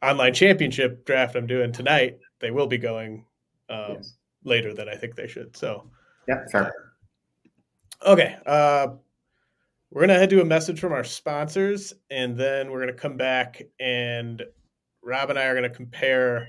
online 0.00 0.32
championship 0.32 1.04
draft 1.06 1.34
I'm 1.34 1.48
doing 1.48 1.72
tonight, 1.72 2.20
they 2.38 2.52
will 2.52 2.68
be 2.68 2.78
going 2.78 3.24
um, 3.68 3.94
yes. 3.96 4.14
later 4.44 4.72
than 4.72 4.88
I 4.88 4.94
think 4.94 5.16
they 5.16 5.26
should. 5.26 5.56
So, 5.56 5.90
yeah, 6.28 6.44
fair. 6.52 6.72
Okay. 8.06 8.36
Uh, 8.46 8.90
we're 9.90 10.00
going 10.00 10.08
to 10.08 10.18
head 10.18 10.30
to 10.30 10.40
a 10.40 10.44
message 10.44 10.80
from 10.80 10.92
our 10.92 11.04
sponsors, 11.04 11.94
and 12.10 12.36
then 12.36 12.70
we're 12.70 12.80
going 12.80 12.94
to 12.94 13.00
come 13.00 13.16
back 13.16 13.62
and 13.78 14.42
Rob 15.02 15.30
and 15.30 15.38
I 15.38 15.44
are 15.44 15.54
going 15.54 15.62
to 15.62 15.74
compare 15.74 16.48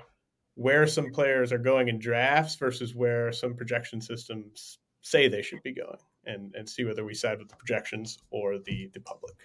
where 0.56 0.88
some 0.88 1.12
players 1.12 1.54
are 1.54 1.60
going 1.60 1.88
in 1.88 2.00
drafts 2.00 2.56
versus 2.56 2.96
where 2.96 3.32
some 3.32 3.54
projection 3.54 4.02
systems 4.02 4.80
say 5.02 5.28
they 5.28 5.44
should 5.44 5.62
be 5.62 5.74
going 5.74 6.00
and, 6.26 6.56
and 6.56 6.68
see 6.68 6.84
whether 6.84 7.06
we 7.06 7.14
side 7.14 7.38
with 7.38 7.50
the 7.50 7.56
projections 7.56 8.18
or 8.32 8.58
the, 8.58 8.90
the 8.94 9.00
public. 9.02 9.36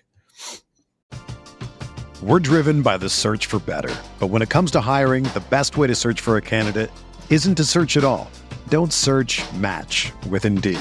We're 2.22 2.40
driven 2.40 2.80
by 2.80 2.96
the 2.96 3.10
search 3.10 3.46
for 3.46 3.58
better. 3.58 3.94
But 4.18 4.28
when 4.28 4.40
it 4.40 4.48
comes 4.48 4.70
to 4.70 4.80
hiring, 4.80 5.24
the 5.24 5.44
best 5.50 5.76
way 5.76 5.86
to 5.86 5.94
search 5.94 6.22
for 6.22 6.38
a 6.38 6.42
candidate 6.42 6.90
isn't 7.28 7.56
to 7.56 7.64
search 7.64 7.98
at 7.98 8.04
all. 8.04 8.30
Don't 8.68 8.92
search 8.92 9.42
match 9.52 10.12
with 10.30 10.46
Indeed. 10.46 10.80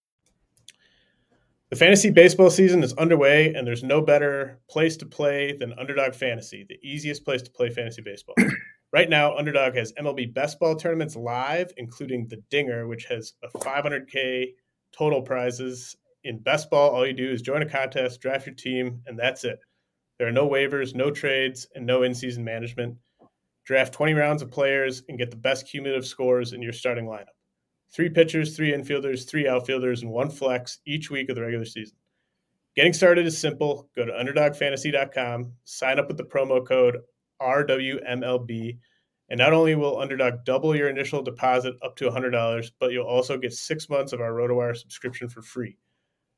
The 1.71 1.77
fantasy 1.77 2.09
baseball 2.09 2.49
season 2.49 2.83
is 2.83 2.91
underway, 2.95 3.53
and 3.53 3.65
there's 3.65 3.81
no 3.81 4.01
better 4.01 4.59
place 4.69 4.97
to 4.97 5.05
play 5.05 5.55
than 5.57 5.71
Underdog 5.79 6.13
Fantasy, 6.13 6.65
the 6.67 6.77
easiest 6.83 7.23
place 7.23 7.41
to 7.43 7.51
play 7.51 7.69
fantasy 7.69 8.01
baseball. 8.01 8.35
right 8.91 9.09
now, 9.09 9.37
Underdog 9.37 9.75
has 9.75 9.93
MLB 9.93 10.33
best 10.33 10.59
ball 10.59 10.75
tournaments 10.75 11.15
live, 11.15 11.71
including 11.77 12.27
the 12.27 12.43
Dinger, 12.49 12.89
which 12.89 13.05
has 13.05 13.35
a 13.41 13.57
500K 13.57 14.47
total 14.91 15.21
prizes. 15.21 15.95
In 16.25 16.39
best 16.39 16.69
ball, 16.69 16.89
all 16.89 17.07
you 17.07 17.13
do 17.13 17.31
is 17.31 17.41
join 17.41 17.61
a 17.61 17.69
contest, 17.69 18.19
draft 18.19 18.47
your 18.47 18.55
team, 18.55 19.01
and 19.05 19.17
that's 19.17 19.45
it. 19.45 19.59
There 20.19 20.27
are 20.27 20.33
no 20.33 20.49
waivers, 20.49 20.93
no 20.93 21.09
trades, 21.09 21.67
and 21.73 21.85
no 21.85 22.03
in 22.03 22.13
season 22.13 22.43
management. 22.43 22.97
Draft 23.65 23.93
20 23.93 24.13
rounds 24.13 24.41
of 24.41 24.51
players 24.51 25.03
and 25.07 25.17
get 25.17 25.31
the 25.31 25.37
best 25.37 25.69
cumulative 25.69 26.05
scores 26.05 26.51
in 26.51 26.61
your 26.61 26.73
starting 26.73 27.05
lineup 27.05 27.27
three 27.93 28.09
pitchers, 28.09 28.55
three 28.55 28.71
infielders, 28.71 29.27
three 29.27 29.47
outfielders, 29.47 30.01
and 30.01 30.11
one 30.11 30.29
flex 30.29 30.79
each 30.85 31.09
week 31.09 31.29
of 31.29 31.35
the 31.35 31.41
regular 31.41 31.65
season. 31.65 31.97
Getting 32.75 32.93
started 32.93 33.25
is 33.25 33.37
simple. 33.37 33.89
Go 33.95 34.05
to 34.05 34.11
underdogfantasy.com, 34.11 35.51
sign 35.65 35.99
up 35.99 36.07
with 36.07 36.17
the 36.17 36.23
promo 36.23 36.65
code 36.65 36.99
RWMLB, 37.41 38.77
and 39.29 39.37
not 39.37 39.53
only 39.53 39.75
will 39.75 39.99
Underdog 39.99 40.45
double 40.45 40.75
your 40.75 40.89
initial 40.89 41.21
deposit 41.21 41.75
up 41.83 41.95
to 41.97 42.09
$100, 42.09 42.71
but 42.79 42.91
you'll 42.91 43.05
also 43.05 43.37
get 43.37 43.53
six 43.53 43.89
months 43.89 44.13
of 44.13 44.21
our 44.21 44.31
RotoWire 44.31 44.77
subscription 44.77 45.27
for 45.27 45.41
free. 45.41 45.77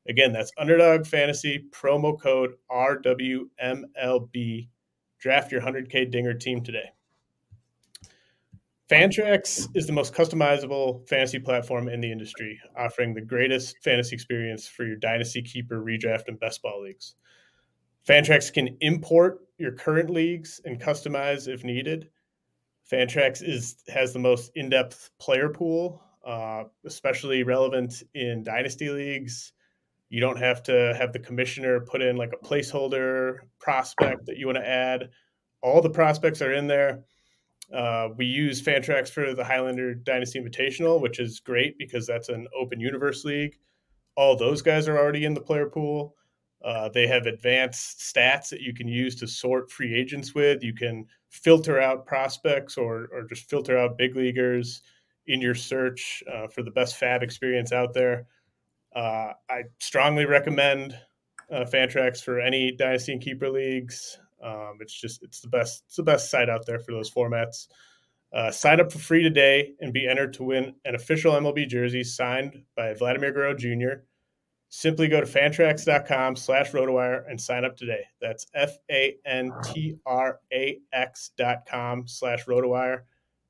Again, 0.08 0.34
that's 0.34 0.52
Underdog 0.58 1.06
Fantasy, 1.06 1.66
promo 1.72 2.20
code 2.20 2.52
RWMLB. 2.70 4.68
Draft 5.20 5.52
your 5.52 5.62
100K 5.62 6.12
Dinger 6.12 6.34
team 6.34 6.64
today. 6.64 6.90
Fantrax 8.90 9.70
is 9.76 9.88
the 9.88 9.94
most 9.94 10.14
customizable 10.14 11.08
fantasy 11.08 11.40
platform 11.40 11.88
in 11.88 12.02
the 12.02 12.12
industry, 12.12 12.60
offering 12.78 13.14
the 13.14 13.22
greatest 13.22 13.78
fantasy 13.82 14.14
experience 14.14 14.68
for 14.68 14.86
your 14.86 14.98
dynasty 14.98 15.42
keeper, 15.42 15.82
redraft, 15.82 16.28
and 16.28 16.40
best 16.40 16.62
ball 16.62 16.84
leagues. 16.84 17.16
Fantrax 18.08 18.52
can 18.52 18.76
import 18.82 19.40
your 19.58 19.72
current 19.72 20.10
leagues 20.10 20.60
and 20.66 20.82
customize 20.82 21.48
if 21.48 21.64
needed. 21.64 22.10
Fantrax 22.92 23.42
is 23.42 23.78
has 23.88 24.12
the 24.12 24.20
most 24.20 24.52
in-depth 24.56 25.12
player 25.18 25.48
pool, 25.48 26.04
uh, 26.26 26.66
especially 26.86 27.44
relevant 27.44 28.04
in 28.14 28.44
dynasty 28.44 28.90
leagues. 28.90 29.54
You 30.10 30.20
don't 30.20 30.38
have 30.38 30.62
to 30.64 30.94
have 30.98 31.14
the 31.14 31.20
commissioner 31.20 31.80
put 31.80 32.02
in 32.02 32.18
like 32.18 32.34
a 32.34 32.46
placeholder 32.46 33.38
prospect 33.60 34.26
that 34.26 34.36
you 34.36 34.48
want 34.48 34.58
to 34.58 34.68
add. 34.68 35.10
All 35.62 35.82
the 35.82 35.90
prospects 35.90 36.42
are 36.42 36.52
in 36.52 36.68
there 36.68 37.06
uh, 37.72 38.10
we 38.18 38.26
use 38.26 38.62
Fantrax 38.62 39.10
for 39.10 39.34
the 39.34 39.44
Highlander 39.44 39.94
Dynasty 39.94 40.40
Invitational, 40.40 41.02
which 41.02 41.20
is 41.20 41.40
great 41.40 41.78
because 41.78 42.06
that's 42.06 42.30
an 42.30 42.48
open 42.60 42.80
universe 42.80 43.24
league. 43.24 43.58
All 44.16 44.36
those 44.36 44.62
guys 44.62 44.88
are 44.88 44.98
already 44.98 45.26
in 45.26 45.34
the 45.34 45.42
player 45.42 45.68
pool. 45.68 46.16
Uh, 46.64 46.90
they 46.90 47.08
have 47.08 47.26
advanced 47.26 48.00
stats 48.00 48.50
that 48.50 48.62
you 48.62 48.74
can 48.74 48.88
use 48.88 49.16
to 49.16 49.28
sort 49.28 49.72
free 49.72 49.94
agents 49.94 50.34
with. 50.34 50.64
You 50.64 50.74
can 50.74 51.06
filter 51.30 51.80
out 51.80 52.06
prospects 52.06 52.78
or, 52.78 53.10
or 53.12 53.24
just 53.24 53.50
filter 53.50 53.78
out 53.78 53.98
big 53.98 54.16
leaguers 54.16 54.82
in 55.28 55.42
your 55.42 55.56
search 55.56 56.24
uh, 56.32 56.48
for 56.48 56.64
the 56.64 56.72
best 56.72 57.00
FAAB 57.00 57.22
experience 57.22 57.72
out 57.72 57.94
there. 57.94 58.28
Uh, 58.96 59.34
I 59.50 59.64
strongly 59.80 60.26
recommend 60.26 60.98
uh, 61.52 61.66
Fantrax 61.66 62.24
for 62.24 62.40
any 62.40 62.72
dynasty 62.72 63.14
and 63.14 63.22
keeper 63.22 63.50
leagues. 63.50 64.20
Um, 64.44 64.78
it's 64.82 64.94
just 64.94 65.24
it's 65.24 65.42
the 65.42 65.48
best 65.48 65.84
it's 65.88 65.96
the 65.96 66.04
best 66.04 66.30
site 66.30 66.50
out 66.50 66.66
there 66.66 66.80
for 66.80 66.92
those 66.92 67.12
formats. 67.12 67.68
Uh, 68.34 68.50
sign 68.50 68.82
up 68.82 68.92
for 68.92 69.00
free 69.00 69.22
today 69.22 69.74
and 69.80 69.94
be 69.94 70.08
entered 70.08 70.34
to 70.34 70.44
win 70.44 70.74
an 70.86 70.96
official 70.96 71.34
MLB 71.34 71.68
jersey 71.68 72.04
signed 72.04 72.64
by 72.76 72.94
Vladimir 72.94 73.32
Guerrero 73.32 73.54
Jr. 73.54 74.02
Simply 74.70 75.08
go 75.08 75.22
to 75.22 75.28
fantrax.com 75.28 76.36
slash 76.36 76.72
rotowire 76.72 77.30
and 77.30 77.40
sign 77.40 77.64
up 77.64 77.78
today. 77.78 78.04
That's 78.20 78.48
F 78.56 78.72
A 78.90 79.16
N 79.24 79.52
T 79.64 79.98
R 80.04 80.40
A 80.52 80.80
X 80.92 81.30
dot 81.38 81.68
com 81.70 82.08
slash 82.08 82.46
rotowire. 82.46 83.02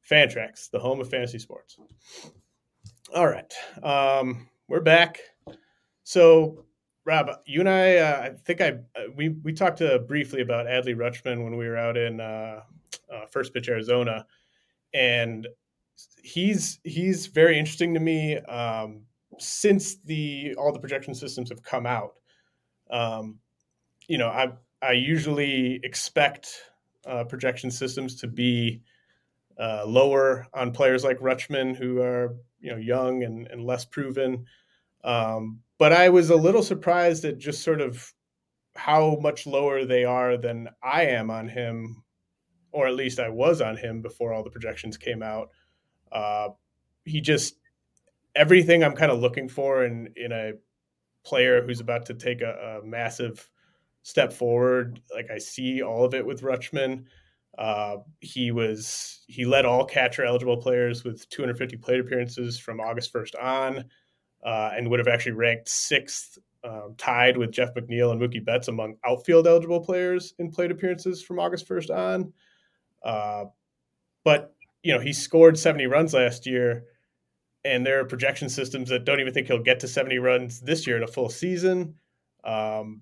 Fantrax, 0.10 0.69
the 0.69 0.79
home 0.79 0.99
of 0.99 1.10
fantasy 1.10 1.39
sports. 1.39 1.77
All 3.15 3.27
right. 3.27 3.53
Um, 3.82 4.49
we're 4.67 4.82
back. 4.82 5.19
So, 6.03 6.65
Rob, 7.05 7.29
you 7.45 7.59
and 7.59 7.69
I, 7.69 7.97
uh, 7.97 8.21
I 8.21 8.29
think 8.45 8.61
I 8.61 8.69
uh, 8.95 9.11
we 9.15 9.29
we 9.29 9.51
talked 9.51 9.81
uh, 9.81 9.97
briefly 9.99 10.41
about 10.41 10.67
Adley 10.67 10.95
Rutschman 10.95 11.43
when 11.43 11.57
we 11.57 11.67
were 11.67 11.77
out 11.77 11.97
in 11.97 12.21
uh, 12.21 12.61
uh, 13.11 13.25
First 13.29 13.53
Pitch 13.53 13.67
Arizona, 13.67 14.25
and 14.93 15.47
he's 16.21 16.79
he's 16.83 17.27
very 17.27 17.59
interesting 17.59 17.93
to 17.93 17.99
me. 17.99 18.37
Um, 18.37 19.01
since 19.39 19.97
the 19.97 20.55
all 20.57 20.71
the 20.71 20.79
projection 20.79 21.13
systems 21.13 21.49
have 21.49 21.61
come 21.61 21.85
out, 21.85 22.13
um, 22.89 23.39
you 24.07 24.17
know, 24.17 24.29
I 24.29 24.53
I 24.81 24.93
usually 24.93 25.81
expect 25.83 26.57
uh, 27.05 27.25
projection 27.25 27.69
systems 27.69 28.15
to 28.21 28.27
be 28.27 28.81
lower 29.59 30.47
on 30.53 30.71
players 30.71 31.03
like 31.03 31.19
Rutschman, 31.19 31.75
who 31.75 32.01
are 32.01 32.37
you 32.61 32.71
know 32.71 32.77
young 32.77 33.23
and, 33.23 33.45
and 33.47 33.65
less 33.65 33.83
proven. 33.83 34.45
Um, 35.03 35.59
but 35.84 35.91
I 35.91 36.08
was 36.08 36.30
a 36.30 36.36
little 36.38 36.63
surprised 36.63 37.26
at 37.26 37.39
just 37.39 37.62
sort 37.62 37.82
of 37.82 38.13
how 38.74 39.17
much 39.22 39.46
lower 39.46 39.84
they 39.84 40.06
are 40.06 40.38
than 40.38 40.69
I 40.82 41.08
am 41.08 41.30
on 41.30 41.50
him, 41.50 42.06
or 42.72 42.88
at 42.88 42.96
least 42.96 43.19
I 43.19 43.28
was 43.28 43.60
on 43.60 43.76
him 43.76 44.02
before 44.02 44.32
all 44.32 44.46
the 44.46 44.50
projections 44.50 44.96
came 44.96 45.22
out. 45.22 45.50
Uh, 46.10 46.52
he 47.04 47.19
just 47.19 47.56
everything 48.34 48.82
I'm 48.82 48.96
kind 48.96 49.12
of 49.12 49.19
looking 49.19 49.50
for 49.50 49.84
in 49.84 50.08
in 50.15 50.32
a 50.32 50.54
player 51.26 51.62
who's 51.62 51.82
about 51.82 52.06
to 52.06 52.13
take 52.13 52.39
a, 52.39 52.80
a 52.82 52.86
massive 52.88 53.50
step 54.04 54.32
forward. 54.32 55.02
Like 55.13 55.30
I 55.32 55.38
see 55.38 55.82
all 55.82 56.06
of 56.06 56.13
it 56.13 56.26
with 56.26 56.43
Rutschman. 56.43 57.04
Uh, 57.58 57.98
he 58.22 58.52
was 58.52 59.26
he 59.28 59.43
led 59.43 59.65
all 59.65 59.84
catcher 59.84 60.24
eligible 60.24 60.56
players 60.56 61.04
with 61.04 61.28
250 61.28 61.76
plate 61.76 62.00
appearances 62.00 62.58
from 62.58 62.80
August 62.80 63.13
1st 63.13 63.43
on, 63.43 63.84
uh, 64.45 64.71
and 64.75 64.89
would 64.89 64.99
have 64.99 65.08
actually 65.08 65.34
ranked 65.34 65.69
sixth, 65.69 66.38
um, 66.63 66.95
tied 66.97 67.38
with 67.38 67.51
Jeff 67.51 67.73
McNeil 67.73 68.12
and 68.12 68.21
Mookie 68.21 68.43
Betts 68.43 68.67
among 68.67 68.95
outfield 69.06 69.47
eligible 69.47 69.79
players 69.79 70.34
in 70.39 70.51
plate 70.51 70.71
appearances 70.71 71.21
from 71.21 71.39
August 71.39 71.67
1st 71.67 71.95
on. 71.95 72.34
Uh, 73.03 73.45
but 74.23 74.56
you 74.82 74.93
know 74.93 74.99
he 74.99 75.13
scored 75.13 75.58
70 75.58 75.86
runs 75.88 76.13
last 76.13 76.45
year 76.45 76.86
and 77.65 77.86
there 77.86 77.99
are 77.99 78.06
projection 78.06 78.49
systems 78.49 78.89
that 78.89 79.06
don't 79.06 79.19
even 79.19 79.34
think 79.34 79.47
he'll 79.47 79.60
get 79.60 79.79
to 79.82 79.88
70 79.88 80.17
runs 80.19 80.60
this 80.62 80.86
year 80.86 80.97
in 80.97 81.03
a 81.03 81.08
full 81.08 81.29
season. 81.29 81.95
Um, 82.43 83.01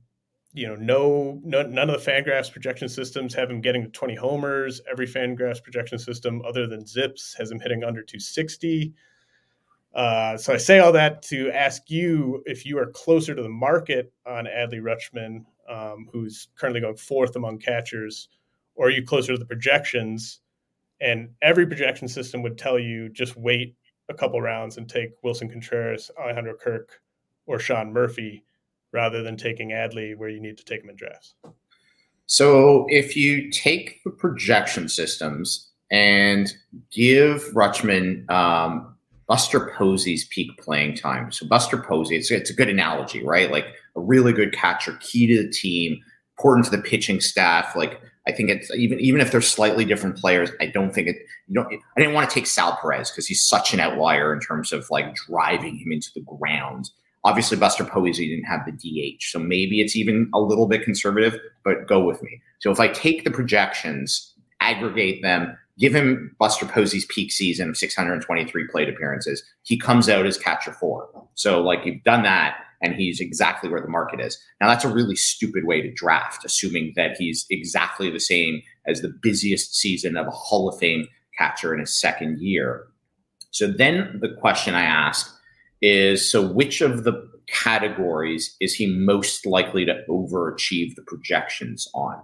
you 0.54 0.68
know, 0.68 0.76
no, 0.76 1.40
no, 1.44 1.64
none 1.64 1.90
of 1.90 2.04
the 2.04 2.12
Fangraphs 2.12 2.52
projection 2.52 2.90
systems 2.90 3.34
have 3.34 3.50
him 3.50 3.62
getting 3.62 3.84
to 3.84 3.90
20 3.90 4.16
homers. 4.16 4.82
Every 4.90 5.08
Fangraphs 5.08 5.64
projection 5.64 5.98
system, 5.98 6.42
other 6.46 6.68
than 6.68 6.86
Zips, 6.86 7.36
has 7.38 7.50
him 7.50 7.60
hitting 7.60 7.84
under 7.84 8.02
260. 8.02 8.94
Uh, 9.94 10.38
so 10.38 10.54
I 10.54 10.58
say 10.58 10.80
all 10.80 10.94
that 10.94 11.22
to 11.24 11.52
ask 11.52 11.90
you 11.90 12.44
if 12.46 12.66
you 12.66 12.78
are 12.80 12.88
closer 12.88 13.36
to 13.36 13.42
the 13.42 13.50
market 13.50 14.14
on 14.26 14.46
Adley 14.46 14.82
Rutschman, 14.82 15.46
um, 15.70 16.08
who's 16.12 16.48
currently 16.56 16.82
going 16.82 16.96
fourth 16.96 17.36
among 17.36 17.60
catchers, 17.60 18.30
or 18.76 18.88
are 18.88 18.92
you 18.92 19.04
closer 19.04 19.34
to 19.34 19.38
the 19.38 19.46
projections? 19.46 20.40
And 21.02 21.30
every 21.42 21.66
projection 21.66 22.08
system 22.08 22.42
would 22.44 22.58
tell 22.58 22.80
you 22.80 23.10
just 23.10 23.36
wait 23.36 23.76
a 24.10 24.14
couple 24.14 24.42
rounds 24.42 24.78
and 24.78 24.88
take 24.88 25.22
Willson 25.24 25.50
Contreras, 25.50 26.12
Alejandro 26.20 26.56
Kirk, 26.56 27.02
or 27.46 27.60
Sean 27.60 27.92
Murphy 27.92 28.46
rather 28.92 29.24
than 29.24 29.38
taking 29.38 29.70
Adley 29.70 30.16
where 30.16 30.30
you 30.30 30.40
need 30.40 30.58
to 30.58 30.66
take 30.66 30.84
him 30.84 30.90
in 30.90 30.96
drafts? 30.96 31.34
So 32.26 32.86
if 32.90 33.18
you 33.18 33.50
take 33.52 34.02
the 34.04 34.12
projection 34.12 34.88
systems 34.88 35.70
and 35.90 36.54
give 36.92 37.44
Rutschman 37.54 38.30
um, 38.30 38.96
Buster 39.32 39.72
Posey's 39.78 40.26
peak 40.26 40.58
playing 40.58 40.94
time. 40.94 41.32
So 41.32 41.48
Buster 41.48 41.78
Posey, 41.78 42.18
it's, 42.18 42.30
it's 42.30 42.50
a 42.50 42.54
good 42.54 42.68
analogy, 42.68 43.24
right? 43.24 43.50
Like 43.50 43.64
a 43.96 44.02
really 44.02 44.34
good 44.34 44.52
catcher, 44.52 44.98
key 45.00 45.26
to 45.28 45.44
the 45.44 45.50
team, 45.50 46.02
important 46.38 46.66
to 46.66 46.72
the 46.72 46.84
pitching 46.84 47.22
staff. 47.22 47.74
Like 47.74 48.02
I 48.28 48.34
think 48.34 48.50
it's 48.50 48.70
even 48.76 49.00
even 49.00 49.22
if 49.22 49.32
they're 49.32 49.40
slightly 49.40 49.86
different 49.86 50.18
players, 50.18 50.50
I 50.60 50.66
don't 50.66 50.94
think 50.94 51.08
it. 51.08 51.16
You 51.48 51.62
know, 51.62 51.66
I 51.66 52.02
didn't 52.02 52.14
want 52.14 52.30
to 52.30 52.34
take 52.34 52.46
Sal 52.46 52.78
Perez 52.82 53.10
because 53.10 53.26
he's 53.26 53.42
such 53.42 53.74
an 53.74 53.80
outlier 53.80 54.34
in 54.34 54.42
terms 54.42 54.74
of 54.74 54.86
like 54.90 55.16
driving 55.16 55.78
him 55.78 55.94
into 55.94 56.10
the 56.14 56.24
ground. 56.24 56.90
Obviously, 57.24 57.56
Buster 57.56 57.86
Posey 57.86 58.28
didn't 58.28 58.52
have 58.52 58.66
the 58.66 58.74
DH, 58.74 59.24
so 59.24 59.40
maybe 59.40 59.80
it's 59.80 59.96
even 59.96 60.30
a 60.34 60.42
little 60.42 60.68
bit 60.68 60.84
conservative. 60.84 61.40
But 61.64 61.88
go 61.88 62.04
with 62.04 62.22
me. 62.22 62.42
So 62.60 62.70
if 62.70 62.82
I 62.82 62.90
take 62.90 63.24
the 63.24 63.32
projections, 63.32 64.34
aggregate 64.60 65.22
them, 65.22 65.58
give 65.82 65.96
him 65.96 66.34
Buster 66.40 66.66
Posey's 66.66 67.06
peak 67.06 67.32
season 67.32 67.70
of 67.70 67.78
623 67.78 68.68
plate 68.68 68.88
appearances, 68.88 69.44
he 69.64 69.78
comes 69.78 70.08
out 70.08 70.28
as 70.28 70.38
catcher 70.38 70.74
four. 70.74 71.10
So 71.34 71.60
like 71.62 71.86
you've 71.86 72.04
done 72.04 72.22
that 72.24 72.56
and 72.84 72.96
he's 72.96 73.20
exactly 73.20 73.70
where 73.70 73.82
the 73.82 73.88
market 73.88 74.20
is. 74.20 74.40
Now, 74.60 74.68
that's 74.68 74.86
a 74.86 74.94
really 74.94 75.16
stupid 75.16 75.66
way 75.66 75.82
to 75.82 75.92
draft, 75.92 76.46
assuming 76.46 76.94
that 76.96 77.18
he's 77.18 77.46
exactly 77.50 78.10
the 78.10 78.20
same 78.20 78.62
as 78.88 79.02
the 79.02 79.14
busiest 79.22 79.76
season 79.76 80.18
of 80.18 80.28
a 80.28 80.32
Hall 80.32 80.70
of 80.70 80.80
Fame 80.80 81.08
catcher 81.38 81.74
in 81.74 81.80
his 81.80 82.00
second 82.00 82.40
year. 82.40 82.88
So 83.50 83.68
then 83.68 84.20
the 84.22 84.36
question 84.40 84.76
I 84.76 84.84
ask 84.84 85.36
is 85.82 86.32
so 86.32 86.48
which 86.48 86.82
of 86.82 87.04
the 87.04 87.30
categories 87.48 88.56
is 88.62 88.74
he 88.74 88.88
most 88.88 89.46
likely 89.46 89.86
to 89.86 90.04
overachieve 90.10 90.96
the 90.96 91.04
projections 91.06 91.88
on? 91.94 92.22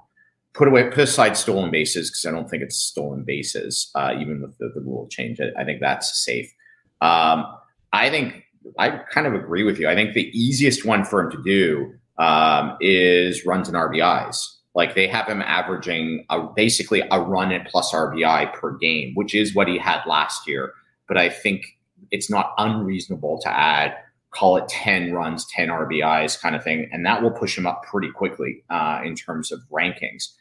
Put 0.58 0.68
away, 0.68 0.90
put 0.90 1.00
aside 1.00 1.38
stolen 1.38 1.70
bases 1.70 2.10
because 2.10 2.26
I 2.26 2.32
don't 2.32 2.50
think 2.50 2.64
it's 2.64 2.78
stolen 2.78 3.24
bases, 3.24 3.92
uh, 3.94 4.14
even 4.20 4.42
with 4.42 4.58
the, 4.58 4.72
the 4.74 4.82
rule 4.82 5.08
change. 5.08 5.40
I, 5.40 5.62
I 5.62 5.64
think 5.64 5.82
that's 5.82 6.26
safe. 6.26 6.52
Um, 7.00 7.46
I 7.94 8.10
think 8.10 8.44
I 8.78 8.90
kind 8.90 9.28
of 9.28 9.34
agree 9.34 9.64
with 9.64 9.80
you. 9.80 9.88
I 9.88 9.96
think 9.96 10.14
the 10.14 10.30
easiest 10.38 10.86
one 10.86 11.06
for 11.06 11.22
him 11.22 11.32
to 11.32 11.44
do 11.44 11.94
um, 12.18 12.76
is 12.82 13.46
runs 13.46 13.68
and 13.68 13.78
RBIs. 13.78 14.38
Like 14.76 14.96
they 14.96 15.08
have 15.08 15.28
him 15.28 15.42
averaging 15.42 16.26
a, 16.30 16.44
basically 16.56 17.02
a 17.12 17.20
run 17.22 17.52
at 17.52 17.68
plus 17.68 17.94
RBI 17.94 18.54
per 18.54 18.78
game, 18.78 19.14
which 19.16 19.34
is 19.34 19.56
what 19.56 19.68
he 19.68 19.78
had 19.78 20.02
last 20.06 20.48
year. 20.48 20.74
But 21.08 21.18
I 21.18 21.30
think 21.30 21.66
it's 22.12 22.30
not 22.30 22.54
unreasonable 22.58 23.40
to 23.42 23.50
add, 23.50 23.96
call 24.32 24.58
it 24.58 24.68
10 24.68 25.14
runs, 25.14 25.46
10 25.48 25.70
RBIs 25.70 26.40
kind 26.40 26.56
of 26.56 26.64
thing. 26.64 26.90
And 26.92 27.06
that 27.06 27.24
will 27.24 27.32
push 27.32 27.58
him 27.58 27.66
up 27.66 27.84
pretty 27.84 28.12
quickly 28.12 28.64
uh, 28.70 29.02
in 29.04 29.16
terms 29.16 29.52
of 29.52 29.62
rankings. 29.72 30.34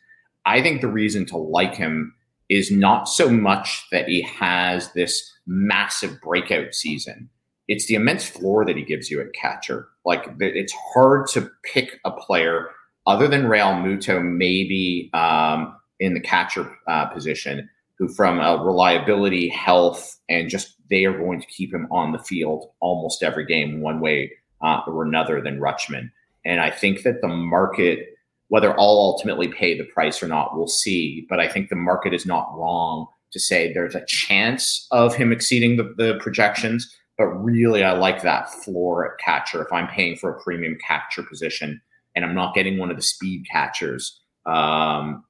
I 0.46 0.62
think 0.62 0.80
the 0.80 0.88
reason 0.88 1.26
to 1.26 1.36
like 1.36 1.74
him 1.74 2.14
is 2.48 2.70
not 2.70 3.08
so 3.08 3.28
much 3.28 3.86
that 3.90 4.08
he 4.08 4.22
has 4.22 4.92
this 4.92 5.30
massive 5.46 6.20
breakout 6.20 6.74
season 6.74 7.28
it's 7.68 7.86
the 7.86 7.94
immense 7.94 8.24
floor 8.28 8.64
that 8.64 8.76
he 8.76 8.84
gives 8.84 9.10
you 9.10 9.20
at 9.20 9.32
catcher. 9.32 9.88
Like 10.04 10.26
it's 10.40 10.74
hard 10.94 11.26
to 11.28 11.50
pick 11.64 11.98
a 12.04 12.12
player 12.12 12.68
other 13.06 13.28
than 13.28 13.44
Realmuto, 13.44 14.22
maybe 14.22 15.10
um, 15.14 15.76
in 16.00 16.14
the 16.14 16.20
catcher 16.20 16.70
uh, 16.86 17.06
position, 17.06 17.68
who 17.98 18.08
from 18.08 18.40
a 18.40 18.62
reliability, 18.62 19.48
health, 19.48 20.16
and 20.28 20.48
just 20.48 20.74
they 20.90 21.04
are 21.04 21.18
going 21.18 21.40
to 21.40 21.46
keep 21.46 21.72
him 21.72 21.88
on 21.90 22.12
the 22.12 22.18
field 22.18 22.70
almost 22.80 23.22
every 23.22 23.46
game, 23.46 23.80
one 23.80 24.00
way 24.00 24.32
uh, 24.62 24.80
or 24.86 25.04
another, 25.04 25.40
than 25.40 25.60
Rutschman. 25.60 26.10
And 26.44 26.60
I 26.60 26.70
think 26.70 27.02
that 27.02 27.20
the 27.20 27.28
market, 27.28 28.15
whether 28.48 28.70
I'll 28.72 28.78
ultimately 28.78 29.48
pay 29.48 29.76
the 29.76 29.84
price 29.84 30.22
or 30.22 30.28
not, 30.28 30.56
we'll 30.56 30.68
see. 30.68 31.26
But 31.28 31.40
I 31.40 31.48
think 31.48 31.68
the 31.68 31.76
market 31.76 32.14
is 32.14 32.26
not 32.26 32.56
wrong 32.56 33.06
to 33.32 33.40
say 33.40 33.72
there's 33.72 33.94
a 33.94 34.04
chance 34.06 34.86
of 34.92 35.14
him 35.14 35.32
exceeding 35.32 35.76
the, 35.76 35.94
the 35.96 36.18
projections 36.20 36.96
but 37.18 37.28
really, 37.28 37.82
I 37.82 37.92
like 37.92 38.22
that 38.22 38.52
floor 38.52 39.10
at 39.10 39.18
catcher. 39.18 39.62
If 39.62 39.72
I'm 39.72 39.88
paying 39.88 40.16
for 40.16 40.30
a 40.30 40.40
premium 40.40 40.76
catcher 40.86 41.22
position 41.22 41.80
and 42.14 42.24
I'm 42.24 42.34
not 42.34 42.54
getting 42.54 42.78
one 42.78 42.90
of 42.90 42.96
the 42.96 43.02
speed 43.02 43.46
catchers, 43.50 44.20
um, 44.44 45.24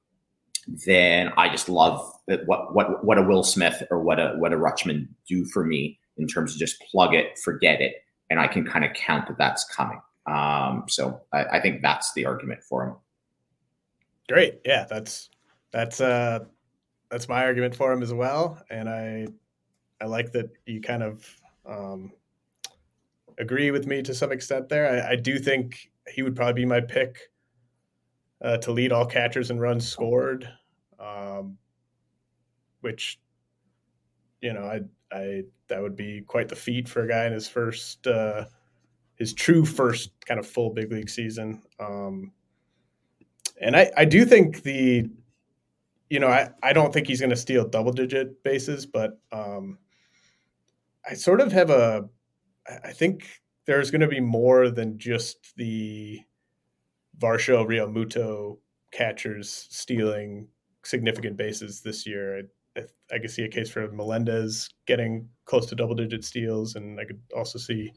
then 0.85 1.31
I 1.37 1.47
just 1.49 1.69
love 1.69 2.11
what 2.45 2.75
what 2.75 3.05
what 3.05 3.17
a 3.17 3.23
Will 3.23 3.43
Smith 3.43 3.83
or 3.89 4.01
what 4.01 4.19
a 4.19 4.33
what 4.37 4.51
a 4.51 4.57
Rutschman 4.57 5.07
do 5.29 5.45
for 5.45 5.65
me 5.65 5.97
in 6.17 6.27
terms 6.27 6.53
of 6.53 6.59
just 6.59 6.81
plug 6.91 7.13
it, 7.13 7.39
forget 7.39 7.79
it, 7.79 7.95
and 8.29 8.39
I 8.39 8.47
can 8.47 8.65
kind 8.65 8.83
of 8.83 8.91
count 8.93 9.27
that 9.27 9.37
that's 9.37 9.63
coming. 9.73 10.01
Um, 10.25 10.83
so 10.89 11.21
I, 11.31 11.45
I 11.45 11.61
think 11.61 11.81
that's 11.81 12.11
the 12.13 12.25
argument 12.25 12.63
for 12.67 12.85
him. 12.85 12.95
Great, 14.27 14.59
yeah, 14.65 14.85
that's 14.89 15.29
that's 15.71 16.01
uh, 16.01 16.39
that's 17.09 17.29
my 17.29 17.43
argument 17.43 17.75
for 17.75 17.91
him 17.91 18.03
as 18.03 18.13
well, 18.13 18.61
and 18.69 18.89
I 18.89 19.27
I 20.01 20.05
like 20.05 20.31
that 20.33 20.49
you 20.65 20.81
kind 20.81 21.03
of 21.03 21.25
um, 21.65 22.11
agree 23.37 23.71
with 23.71 23.87
me 23.87 24.01
to 24.03 24.13
some 24.13 24.31
extent 24.31 24.69
there. 24.69 25.03
I, 25.03 25.11
I, 25.11 25.15
do 25.15 25.37
think 25.37 25.91
he 26.07 26.21
would 26.21 26.35
probably 26.35 26.61
be 26.61 26.65
my 26.65 26.79
pick 26.79 27.17
uh, 28.41 28.57
to 28.57 28.71
lead 28.71 28.91
all 28.91 29.05
catchers 29.05 29.49
and 29.49 29.59
runs 29.59 29.87
scored, 29.87 30.47
um, 30.99 31.57
which 32.81 33.19
you 34.41 34.53
know 34.53 34.63
I 34.63 34.81
I 35.11 35.43
that 35.67 35.81
would 35.81 35.95
be 35.95 36.21
quite 36.21 36.49
the 36.49 36.55
feat 36.55 36.87
for 36.87 37.03
a 37.03 37.07
guy 37.07 37.25
in 37.25 37.33
his 37.33 37.47
first 37.47 38.05
uh, 38.07 38.45
his 39.15 39.33
true 39.33 39.65
first 39.65 40.11
kind 40.25 40.39
of 40.39 40.47
full 40.47 40.71
big 40.71 40.91
league 40.91 41.09
season. 41.09 41.61
Um, 41.79 42.31
and 43.61 43.75
I 43.75 43.91
I 43.97 44.05
do 44.05 44.25
think 44.25 44.63
the 44.63 45.09
you 46.09 46.19
know 46.19 46.27
I 46.27 46.49
I 46.63 46.73
don't 46.73 46.93
think 46.93 47.07
he's 47.07 47.19
going 47.19 47.29
to 47.29 47.35
steal 47.35 47.67
double 47.67 47.91
digit 47.91 48.43
bases, 48.43 48.85
but 48.85 49.19
um, 49.31 49.77
I 51.09 51.13
sort 51.13 51.41
of 51.41 51.51
have 51.51 51.69
a 51.69 52.09
I 52.83 52.91
think 52.91 53.27
there's 53.65 53.91
going 53.91 54.01
to 54.01 54.07
be 54.07 54.19
more 54.19 54.69
than 54.69 54.97
just 54.97 55.55
the 55.57 56.19
Varsho 57.19 57.65
Realmuto 57.65 58.57
catchers 58.91 59.67
stealing 59.69 60.47
significant 60.83 61.37
bases 61.37 61.81
this 61.81 62.05
year. 62.05 62.43
I, 62.75 62.79
I, 62.79 63.15
I 63.15 63.19
could 63.19 63.31
see 63.31 63.43
a 63.43 63.49
case 63.49 63.69
for 63.69 63.89
Melendez 63.91 64.69
getting 64.85 65.27
close 65.45 65.65
to 65.67 65.75
double 65.75 65.95
digit 65.95 66.23
steals, 66.23 66.75
and 66.75 66.99
I 66.99 67.05
could 67.05 67.19
also 67.35 67.57
see 67.59 67.91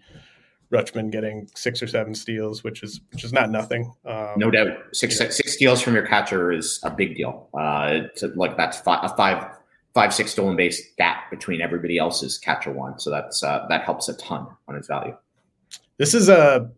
Rutschman 0.72 1.10
getting 1.10 1.48
six 1.54 1.82
or 1.82 1.86
seven 1.86 2.14
steals, 2.14 2.62
which 2.62 2.82
is 2.82 3.00
which 3.12 3.24
is 3.24 3.32
not 3.32 3.50
nothing. 3.50 3.92
Um, 4.04 4.34
no 4.36 4.50
doubt, 4.50 4.68
six 4.92 5.18
six 5.18 5.52
steals 5.52 5.82
from 5.82 5.94
your 5.94 6.06
catcher 6.06 6.52
is 6.52 6.80
a 6.84 6.90
big 6.90 7.16
deal. 7.16 7.48
Uh, 7.54 8.00
like 8.36 8.56
that's 8.56 8.78
five, 8.78 9.00
a 9.02 9.16
five 9.16 9.56
five 9.94 10.14
six 10.14 10.30
stolen 10.32 10.56
base 10.56 10.92
gap 10.96 11.30
between 11.30 11.60
everybody 11.60 11.98
else's 11.98 12.38
catcher 12.38 12.72
one, 12.72 12.98
so 12.98 13.10
that's 13.10 13.42
uh, 13.42 13.66
that 13.68 13.82
helps 13.82 14.08
a 14.08 14.14
ton 14.14 14.46
on 14.68 14.76
his 14.76 14.86
value. 14.86 15.16
This 15.98 16.14
is 16.14 16.28
a 16.28 16.70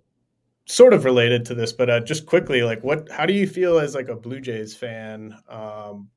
sort 0.64 0.94
of 0.94 1.04
related 1.04 1.44
to 1.46 1.54
this, 1.54 1.72
but 1.72 1.90
uh, 1.90 2.00
just 2.00 2.24
quickly, 2.24 2.62
like 2.62 2.82
what? 2.82 3.10
How 3.10 3.26
do 3.26 3.34
you 3.34 3.46
feel 3.46 3.78
as 3.78 3.94
like 3.94 4.08
a 4.08 4.16
Blue 4.16 4.40
Jays 4.40 4.74
fan 4.74 5.36
um, 5.48 6.08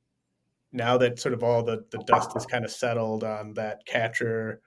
now 0.72 0.96
that 0.98 1.18
sort 1.18 1.34
of 1.34 1.42
all 1.42 1.62
the 1.62 1.84
the 1.90 1.98
dust 2.04 2.32
has 2.32 2.46
kind 2.46 2.64
of 2.64 2.70
settled 2.70 3.22
on 3.22 3.52
that 3.54 3.84
catcher 3.84 4.62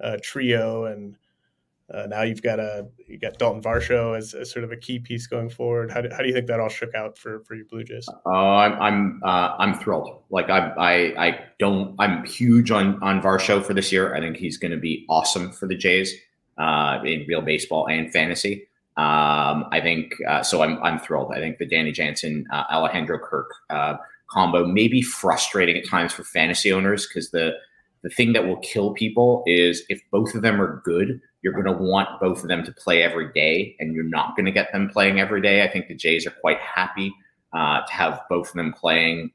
uh, 0.00 0.18
trio, 0.22 0.84
and 0.84 1.16
uh, 1.92 2.06
now 2.06 2.22
you've 2.22 2.42
got 2.42 2.58
a 2.58 2.86
you 3.06 3.18
got 3.18 3.38
Dalton 3.38 3.62
Varsho 3.62 4.16
as, 4.16 4.32
as, 4.32 4.50
sort 4.50 4.64
of 4.64 4.72
a 4.72 4.76
key 4.76 4.98
piece 4.98 5.26
going 5.26 5.50
forward. 5.50 5.90
How 5.90 6.00
do, 6.00 6.08
how 6.10 6.18
do 6.18 6.26
you 6.26 6.32
think 6.32 6.46
that 6.46 6.58
all 6.58 6.70
shook 6.70 6.94
out 6.94 7.18
for 7.18 7.40
for 7.40 7.54
you 7.54 7.66
Blue 7.66 7.84
Jays? 7.84 8.08
Uh, 8.24 8.30
I'm 8.30 8.80
I'm 8.80 9.20
uh, 9.22 9.54
I'm 9.58 9.74
thrilled. 9.74 10.22
Like 10.30 10.48
I 10.48 10.68
I 10.78 11.26
I 11.26 11.38
don't 11.58 11.94
I'm 11.98 12.24
huge 12.24 12.70
on 12.70 13.02
on 13.02 13.20
Varsho 13.20 13.62
for 13.62 13.74
this 13.74 13.92
year. 13.92 14.14
I 14.14 14.20
think 14.20 14.38
he's 14.38 14.56
going 14.56 14.70
to 14.70 14.78
be 14.78 15.04
awesome 15.10 15.52
for 15.52 15.66
the 15.66 15.74
Jays 15.74 16.14
uh, 16.56 17.00
in 17.04 17.26
real 17.28 17.42
baseball 17.42 17.86
and 17.86 18.10
fantasy. 18.10 18.66
Um, 18.96 19.66
I 19.70 19.80
think 19.82 20.14
uh, 20.26 20.42
so. 20.42 20.62
I'm 20.62 20.82
I'm 20.82 20.98
thrilled. 20.98 21.32
I 21.34 21.38
think 21.38 21.58
the 21.58 21.66
Danny 21.66 21.92
Jansen, 21.92 22.46
Alejandro 22.50 23.18
Kirk 23.18 23.50
combo 24.30 24.64
may 24.64 24.88
be 24.88 25.02
frustrating 25.02 25.76
at 25.76 25.86
times 25.86 26.12
for 26.12 26.24
fantasy 26.24 26.72
owners 26.72 27.06
because 27.06 27.30
the 27.30 27.52
the 28.02 28.10
thing 28.10 28.34
that 28.34 28.46
will 28.46 28.58
kill 28.58 28.92
people 28.92 29.42
is 29.46 29.82
if 29.88 30.00
both 30.10 30.34
of 30.34 30.42
them 30.42 30.60
are 30.60 30.82
good, 30.84 31.20
you're 31.44 31.52
going 31.52 31.66
to 31.66 31.84
want 31.84 32.08
both 32.20 32.42
of 32.42 32.48
them 32.48 32.64
to 32.64 32.72
play 32.72 33.02
every 33.02 33.30
day, 33.32 33.76
and 33.78 33.94
you're 33.94 34.02
not 34.02 34.34
going 34.34 34.46
to 34.46 34.52
get 34.52 34.72
them 34.72 34.88
playing 34.88 35.20
every 35.20 35.40
day. 35.40 35.62
I 35.62 35.68
think 35.70 35.86
the 35.86 35.94
Jays 35.94 36.26
are 36.26 36.34
quite 36.40 36.58
happy 36.58 37.14
uh, 37.52 37.82
to 37.82 37.92
have 37.92 38.20
both 38.28 38.48
of 38.48 38.54
them 38.54 38.72
playing 38.72 39.30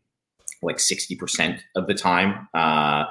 like 0.61 0.77
60% 0.77 1.61
of 1.75 1.87
the 1.87 1.93
time. 1.93 2.49
Uh, 2.53 3.05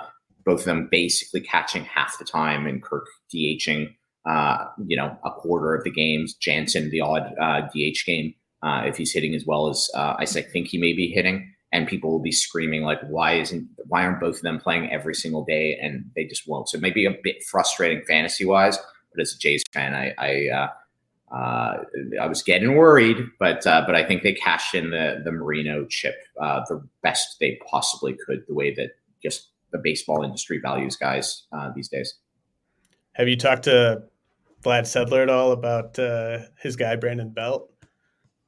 both 0.45 0.61
of 0.61 0.65
them 0.67 0.89
basically 0.91 1.41
catching 1.41 1.85
half 1.85 2.19
the 2.19 2.25
time, 2.25 2.67
and 2.67 2.83
Kirk 2.83 3.07
DHing 3.33 3.95
uh, 4.29 4.67
you 4.87 4.97
know, 4.97 5.17
a 5.25 5.31
quarter 5.31 5.75
of 5.75 5.85
the 5.85 5.91
games. 5.91 6.35
Jansen, 6.35 6.91
the 6.91 7.01
odd 7.01 7.33
uh, 7.41 7.63
DH 7.69 8.05
game, 8.05 8.35
uh, 8.63 8.83
if 8.85 8.97
he's 8.97 9.13
hitting 9.13 9.35
as 9.35 9.47
well 9.47 9.69
as 9.71 9.89
uh, 9.95 10.17
I 10.19 10.27
think 10.27 10.69
he 10.69 10.79
may 10.79 10.93
be 10.93 11.09
hitting, 11.09 11.51
and 11.73 11.87
people 11.87 12.11
will 12.11 12.23
be 12.23 12.33
screaming 12.33 12.83
like, 12.83 13.01
"Why 13.03 13.35
isn't? 13.35 13.69
Why 13.87 14.05
aren't 14.05 14.21
both 14.21 14.37
of 14.37 14.43
them 14.43 14.59
playing 14.59 14.91
every 14.91 15.15
single 15.15 15.45
day?" 15.45 15.79
And 15.81 16.11
they 16.15 16.25
just 16.25 16.49
won't. 16.49 16.69
So 16.69 16.79
maybe 16.79 17.05
a 17.05 17.17
bit 17.23 17.43
frustrating 17.45 18.05
fantasy 18.07 18.45
wise, 18.45 18.79
but 19.13 19.21
as 19.21 19.35
a 19.35 19.39
Jays 19.39 19.63
fan, 19.73 19.95
I 19.95 20.15
I, 20.19 20.49
uh, 20.49 21.35
uh, 21.35 21.85
I 22.21 22.27
was 22.27 22.43
getting 22.43 22.75
worried, 22.75 23.19
but 23.39 23.67
uh, 23.67 23.83
but 23.87 23.95
I 23.95 24.05
think 24.05 24.23
they 24.23 24.33
cashed 24.33 24.75
in 24.75 24.91
the 24.91 25.21
the 25.25 25.33
Moreno 25.33 25.85
chip 25.87 26.17
uh, 26.41 26.61
the 26.69 26.87
best 27.03 27.39
they 27.41 27.59
possibly 27.71 28.17
could, 28.27 28.45
the 28.49 28.55
way 28.55 28.75
that 28.75 28.93
just 29.23 29.49
the 29.73 29.79
baseball 29.79 30.23
industry 30.23 30.61
values 30.63 30.97
guys 30.97 31.45
uh, 31.53 31.71
these 31.75 31.89
days. 31.89 32.15
Have 33.13 33.29
you 33.29 33.37
talked 33.37 33.65
to 33.65 34.05
Vlad 34.63 34.83
Sedler 34.83 35.23
at 35.23 35.31
all 35.31 35.53
about 35.53 35.99
uh, 35.99 36.39
his 36.61 36.77
guy 36.77 36.97
Brandon 36.97 37.31
Belt? 37.31 37.71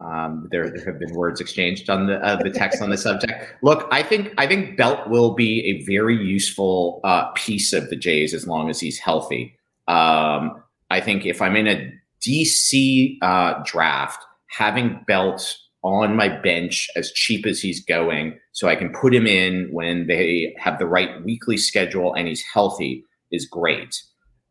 Um, 0.01 0.49
there, 0.51 0.71
there 0.71 0.85
have 0.87 0.99
been 0.99 1.15
words 1.15 1.41
exchanged 1.41 1.91
on 1.91 2.07
the 2.07 2.17
uh, 2.25 2.37
the 2.37 2.51
text 2.51 2.81
on 2.81 2.89
the 2.89 2.97
subject. 2.97 3.33
Look, 3.63 3.87
I 3.91 4.03
think 4.03 4.33
I 4.39 4.47
think 4.47 4.77
Belt 4.77 5.09
will 5.11 5.35
be 5.35 5.61
a 5.67 5.85
very 5.85 6.17
useful 6.17 7.01
uh, 7.05 7.31
piece 7.33 7.73
of 7.73 7.91
the 7.91 7.97
Jays 7.97 8.33
as 8.33 8.47
long 8.47 8.71
as 8.71 8.81
he's 8.81 8.99
healthy. 8.99 9.59
Um, 9.89 10.63
I 10.91 11.01
think 11.01 11.27
if 11.27 11.43
I'm 11.43 11.55
in 11.55 11.67
a 11.67 11.93
DC 12.27 13.19
uh, 13.21 13.61
draft, 13.65 14.25
having 14.49 15.05
Belt 15.07 15.57
on 15.83 16.17
my 16.17 16.29
bench 16.29 16.89
as 16.97 17.13
cheap 17.13 17.47
as 17.47 17.61
he's 17.61 17.85
going, 17.85 18.39
so 18.53 18.69
I 18.69 18.77
can 18.77 18.93
put 18.93 19.15
him 19.15 19.27
in 19.27 19.69
when 19.71 20.07
they 20.07 20.55
have 20.59 20.79
the 20.79 20.87
right 20.87 21.23
weekly 21.25 21.57
schedule 21.57 22.15
and 22.15 22.27
he's 22.27 22.45
healthy, 22.53 23.05
is 23.31 23.47
great. 23.47 24.03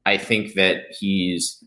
I 0.06 0.18
think 0.18 0.54
that 0.56 0.84
he's 0.98 1.64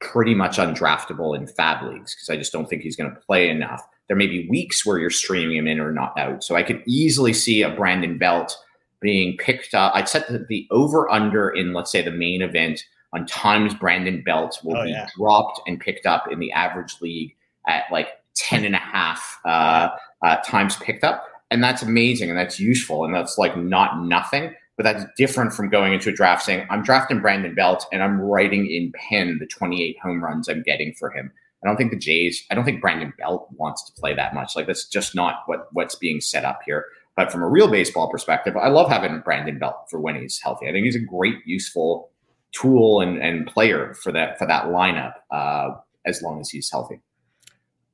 pretty 0.00 0.34
much 0.34 0.56
undraftable 0.56 1.36
in 1.36 1.46
FAAB 1.46 1.92
leagues 1.92 2.14
because 2.14 2.30
I 2.30 2.36
just 2.36 2.52
don't 2.52 2.68
think 2.68 2.82
he's 2.82 2.96
going 2.96 3.10
to 3.10 3.20
play 3.20 3.48
enough. 3.48 3.86
There 4.08 4.16
may 4.16 4.26
be 4.26 4.48
weeks 4.48 4.84
where 4.84 4.98
you're 4.98 5.10
streaming 5.10 5.56
him 5.56 5.66
in 5.66 5.78
or 5.78 5.92
not 5.92 6.18
out. 6.18 6.42
So 6.42 6.56
I 6.56 6.62
could 6.62 6.82
easily 6.86 7.32
see 7.32 7.62
a 7.62 7.70
Brandon 7.70 8.18
Belt 8.18 8.56
being 9.00 9.36
picked 9.36 9.74
up. 9.74 9.92
I'd 9.94 10.08
set 10.08 10.28
the, 10.28 10.44
the 10.48 10.66
over 10.70 11.10
under 11.10 11.50
in, 11.50 11.72
let's 11.72 11.92
say, 11.92 12.02
the 12.02 12.10
main 12.10 12.42
event 12.42 12.84
on 13.12 13.26
times 13.26 13.74
Brandon 13.74 14.22
Belt 14.24 14.58
will 14.64 14.76
oh, 14.76 14.84
be 14.84 14.90
yeah. 14.90 15.08
dropped 15.16 15.60
and 15.66 15.78
picked 15.78 16.06
up 16.06 16.30
in 16.30 16.38
the 16.38 16.50
average 16.52 16.96
league 17.00 17.34
at 17.68 17.84
like 17.92 18.08
10 18.36 18.64
and 18.64 18.74
a 18.74 18.78
half 18.78 19.38
uh, 19.44 19.90
uh, 20.22 20.36
times 20.38 20.76
picked 20.76 21.04
up. 21.04 21.26
And 21.50 21.62
that's 21.62 21.82
amazing 21.82 22.30
and 22.30 22.38
that's 22.38 22.60
useful 22.60 23.04
and 23.04 23.14
that's 23.14 23.36
like 23.36 23.56
not 23.56 24.04
nothing 24.04 24.54
but 24.80 24.94
that's 24.94 25.12
different 25.14 25.52
from 25.52 25.68
going 25.68 25.92
into 25.92 26.08
a 26.08 26.12
draft 26.12 26.42
saying, 26.42 26.66
I'm 26.70 26.82
drafting 26.82 27.20
Brandon 27.20 27.54
Belt 27.54 27.84
and 27.92 28.02
I'm 28.02 28.18
writing 28.18 28.64
in 28.64 28.90
pen 28.92 29.36
the 29.38 29.44
28 29.44 29.98
home 30.02 30.24
runs 30.24 30.48
I'm 30.48 30.62
getting 30.62 30.94
for 30.94 31.10
him. 31.10 31.30
I 31.62 31.66
don't 31.66 31.76
think 31.76 31.90
the 31.90 31.98
Jays, 31.98 32.46
I 32.50 32.54
don't 32.54 32.64
think 32.64 32.80
Brandon 32.80 33.12
Belt 33.18 33.46
wants 33.50 33.84
to 33.84 33.92
play 34.00 34.14
that 34.14 34.32
much. 34.32 34.56
Like 34.56 34.66
that's 34.66 34.88
just 34.88 35.14
not 35.14 35.42
what 35.44 35.68
what's 35.72 35.96
being 35.96 36.22
set 36.22 36.46
up 36.46 36.60
here. 36.64 36.86
But 37.14 37.30
from 37.30 37.42
a 37.42 37.46
real 37.46 37.70
baseball 37.70 38.10
perspective, 38.10 38.56
I 38.56 38.68
love 38.68 38.88
having 38.88 39.20
Brandon 39.20 39.58
Belt 39.58 39.74
for 39.90 40.00
when 40.00 40.14
he's 40.16 40.40
healthy. 40.42 40.66
I 40.66 40.72
think 40.72 40.86
he's 40.86 40.96
a 40.96 41.00
great, 41.00 41.36
useful 41.44 42.10
tool 42.52 43.02
and, 43.02 43.22
and 43.22 43.46
player 43.46 43.92
for 43.92 44.12
that 44.12 44.38
for 44.38 44.46
that 44.46 44.68
lineup 44.68 45.12
uh, 45.30 45.72
as 46.06 46.22
long 46.22 46.40
as 46.40 46.48
he's 46.48 46.70
healthy. 46.70 47.00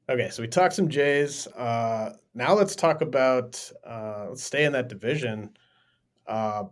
Okay, 0.09 0.31
so 0.31 0.41
we 0.41 0.47
talked 0.47 0.75
some 0.75 0.89
Jays. 0.89 1.49
Uh, 1.49 2.13
now 2.35 2.55
let's 2.55 2.77
talk 2.77 3.01
about 3.01 3.73
uh, 3.85 4.27
let's 4.29 4.45
stay 4.45 4.65
in 4.65 4.71
that 4.71 4.87
division. 4.87 5.51
Uh, 6.27 6.65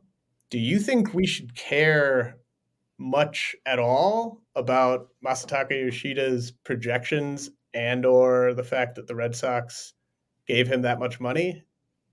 do 0.51 0.59
you 0.59 0.79
think 0.79 1.15
we 1.15 1.27
should 1.27 1.55
care 1.55 2.37
much 2.99 3.57
at 3.67 3.79
all 3.79 4.43
about 4.55 5.09
Masataka 5.25 5.73
Yoshida's 5.73 6.53
projections 6.53 7.51
and 7.73 8.07
or 8.07 8.55
the 8.55 8.63
fact 8.63 8.95
that 8.95 9.07
the 9.07 9.15
Red 9.15 9.35
Sox 9.35 9.95
gave 10.47 10.69
him 10.69 10.83
that 10.83 10.99
much 10.99 11.21
money? 11.21 11.65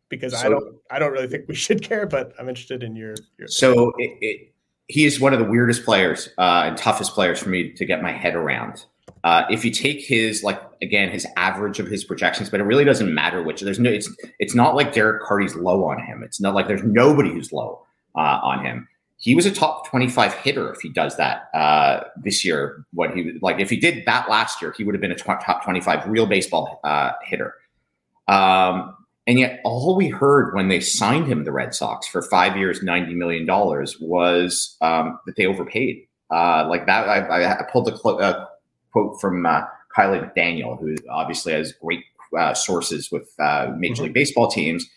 Because 0.09 0.33
so, 0.33 0.39
I 0.45 0.49
don't, 0.49 0.75
I 0.89 0.99
don't 0.99 1.11
really 1.11 1.27
think 1.27 1.47
we 1.47 1.55
should 1.55 1.81
care, 1.87 2.05
but 2.05 2.33
I'm 2.39 2.49
interested 2.49 2.83
in 2.83 2.95
your. 2.95 3.15
your 3.37 3.47
so 3.47 3.93
it, 3.97 4.17
it, 4.21 4.53
he 4.87 5.05
is 5.05 5.19
one 5.19 5.33
of 5.33 5.39
the 5.39 5.45
weirdest 5.45 5.85
players 5.85 6.29
uh, 6.37 6.63
and 6.65 6.77
toughest 6.77 7.13
players 7.13 7.39
for 7.39 7.49
me 7.49 7.71
to 7.73 7.85
get 7.85 8.01
my 8.01 8.11
head 8.11 8.35
around. 8.35 8.85
Uh, 9.23 9.43
if 9.49 9.63
you 9.63 9.71
take 9.71 10.01
his 10.01 10.43
like 10.43 10.61
again 10.81 11.09
his 11.09 11.25
average 11.37 11.79
of 11.79 11.87
his 11.87 12.03
projections, 12.03 12.49
but 12.49 12.59
it 12.59 12.63
really 12.63 12.85
doesn't 12.85 13.13
matter 13.13 13.43
which. 13.43 13.61
There's 13.61 13.79
no. 13.79 13.89
It's 13.89 14.09
it's 14.39 14.55
not 14.55 14.75
like 14.75 14.93
Derek 14.93 15.23
Carty's 15.23 15.55
low 15.55 15.85
on 15.85 16.01
him. 16.01 16.23
It's 16.23 16.41
not 16.41 16.53
like 16.53 16.67
there's 16.67 16.83
nobody 16.83 17.29
who's 17.29 17.51
low 17.51 17.85
uh, 18.15 18.39
on 18.43 18.65
him. 18.65 18.87
He 19.17 19.35
was 19.35 19.45
a 19.45 19.51
top 19.51 19.87
25 19.87 20.33
hitter 20.33 20.73
if 20.73 20.81
he 20.81 20.89
does 20.89 21.15
that 21.17 21.49
uh, 21.53 22.03
this 22.17 22.43
year. 22.43 22.85
What 22.93 23.15
he 23.15 23.33
like 23.41 23.59
if 23.59 23.69
he 23.69 23.77
did 23.77 24.05
that 24.05 24.29
last 24.29 24.61
year, 24.61 24.73
he 24.75 24.83
would 24.83 24.95
have 24.95 25.01
been 25.01 25.11
a 25.11 25.15
top 25.15 25.63
25 25.63 26.07
real 26.07 26.25
baseball 26.25 26.79
uh, 26.83 27.11
hitter. 27.23 27.53
Um, 28.27 28.95
and 29.27 29.37
yet, 29.37 29.61
all 29.63 29.95
we 29.95 30.07
heard 30.07 30.55
when 30.55 30.67
they 30.67 30.79
signed 30.79 31.27
him, 31.27 31.43
the 31.43 31.51
Red 31.51 31.75
Sox, 31.75 32.07
for 32.07 32.21
five 32.23 32.57
years, 32.57 32.79
$90 32.79 33.15
million, 33.15 33.45
was 33.45 34.75
um, 34.81 35.19
that 35.25 35.35
they 35.35 35.45
overpaid. 35.45 36.07
Uh, 36.31 36.65
like 36.67 36.85
that, 36.87 37.07
I, 37.07 37.59
I 37.59 37.63
pulled 37.71 37.85
the 37.85 37.95
cl- 37.95 38.21
uh, 38.21 38.45
quote 38.91 39.19
from 39.19 39.45
uh, 39.45 39.61
Kiley 39.95 40.21
McDaniel, 40.21 40.79
who 40.79 40.95
obviously 41.09 41.53
has 41.53 41.73
great 41.73 42.03
uh, 42.37 42.53
sources 42.53 43.11
with 43.11 43.33
uh, 43.39 43.71
Major 43.77 43.95
mm-hmm. 43.95 44.03
League 44.03 44.13
Baseball 44.13 44.49
teams. 44.49 44.89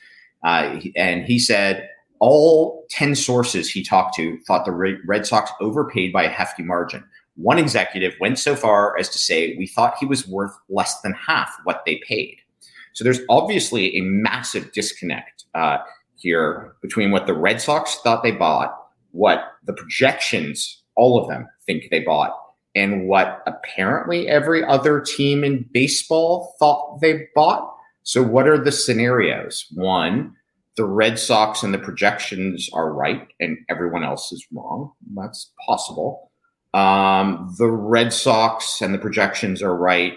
Uh, 0.45 0.81
and 0.95 1.25
he 1.25 1.39
said 1.39 1.89
all 2.21 2.87
10 2.91 3.15
sources 3.15 3.71
he 3.71 3.83
talked 3.83 4.15
to 4.17 4.39
thought 4.47 4.65
the 4.65 4.99
Red 5.07 5.27
Sox 5.27 5.51
overpaid 5.61 6.13
by 6.13 6.25
a 6.25 6.29
hefty 6.29 6.63
margin. 6.63 7.05
One 7.37 7.59
executive 7.59 8.15
went 8.21 8.39
so 8.39 8.55
far 8.55 8.97
as 8.99 9.09
to 9.11 9.19
say, 9.19 9.57
We 9.57 9.67
thought 9.67 9.97
he 9.99 10.07
was 10.07 10.29
worth 10.29 10.55
less 10.69 11.01
than 11.01 11.13
half 11.15 11.53
what 11.65 11.83
they 11.85 12.01
paid. 12.07 12.37
So 12.93 13.03
there's 13.03 13.21
obviously 13.29 13.97
a 13.97 14.03
massive 14.03 14.73
disconnect 14.73 15.45
uh, 15.55 15.79
here 16.17 16.77
between 16.81 17.11
what 17.11 17.27
the 17.27 17.35
Red 17.35 17.61
Sox 17.61 17.97
thought 17.97 18.23
they 18.23 18.31
bought, 18.31 18.73
what 19.11 19.45
the 19.67 19.73
projections, 19.73 20.83
all 20.95 21.21
of 21.21 21.29
them, 21.29 21.49
think 21.67 21.85
they 21.91 22.01
bought, 22.01 22.33
and 22.75 23.07
what 23.07 23.43
apparently 23.47 24.29
every 24.29 24.65
other 24.65 25.01
team 25.01 25.45
in 25.45 25.69
baseball 25.73 26.55
thought 26.59 27.01
they 27.01 27.27
bought. 27.35 27.73
So, 28.03 28.23
what 28.23 28.49
are 28.49 28.59
the 28.59 28.73
scenarios? 28.73 29.67
One, 29.75 30.35
the 30.77 30.85
Red 30.85 31.19
Sox 31.19 31.63
and 31.63 31.73
the 31.73 31.79
projections 31.79 32.69
are 32.73 32.93
right 32.93 33.29
and 33.41 33.59
everyone 33.69 34.05
else 34.05 34.33
is 34.33 34.45
wrong. 34.53 34.93
That's 35.15 35.53
possible. 35.65 36.31
Um, 36.75 37.55
the 37.59 37.71
Red 37.71 38.13
Sox 38.13 38.81
and 38.81 38.93
the 38.93 38.99
projections 38.99 39.63
are 39.63 39.77
right 39.77 40.15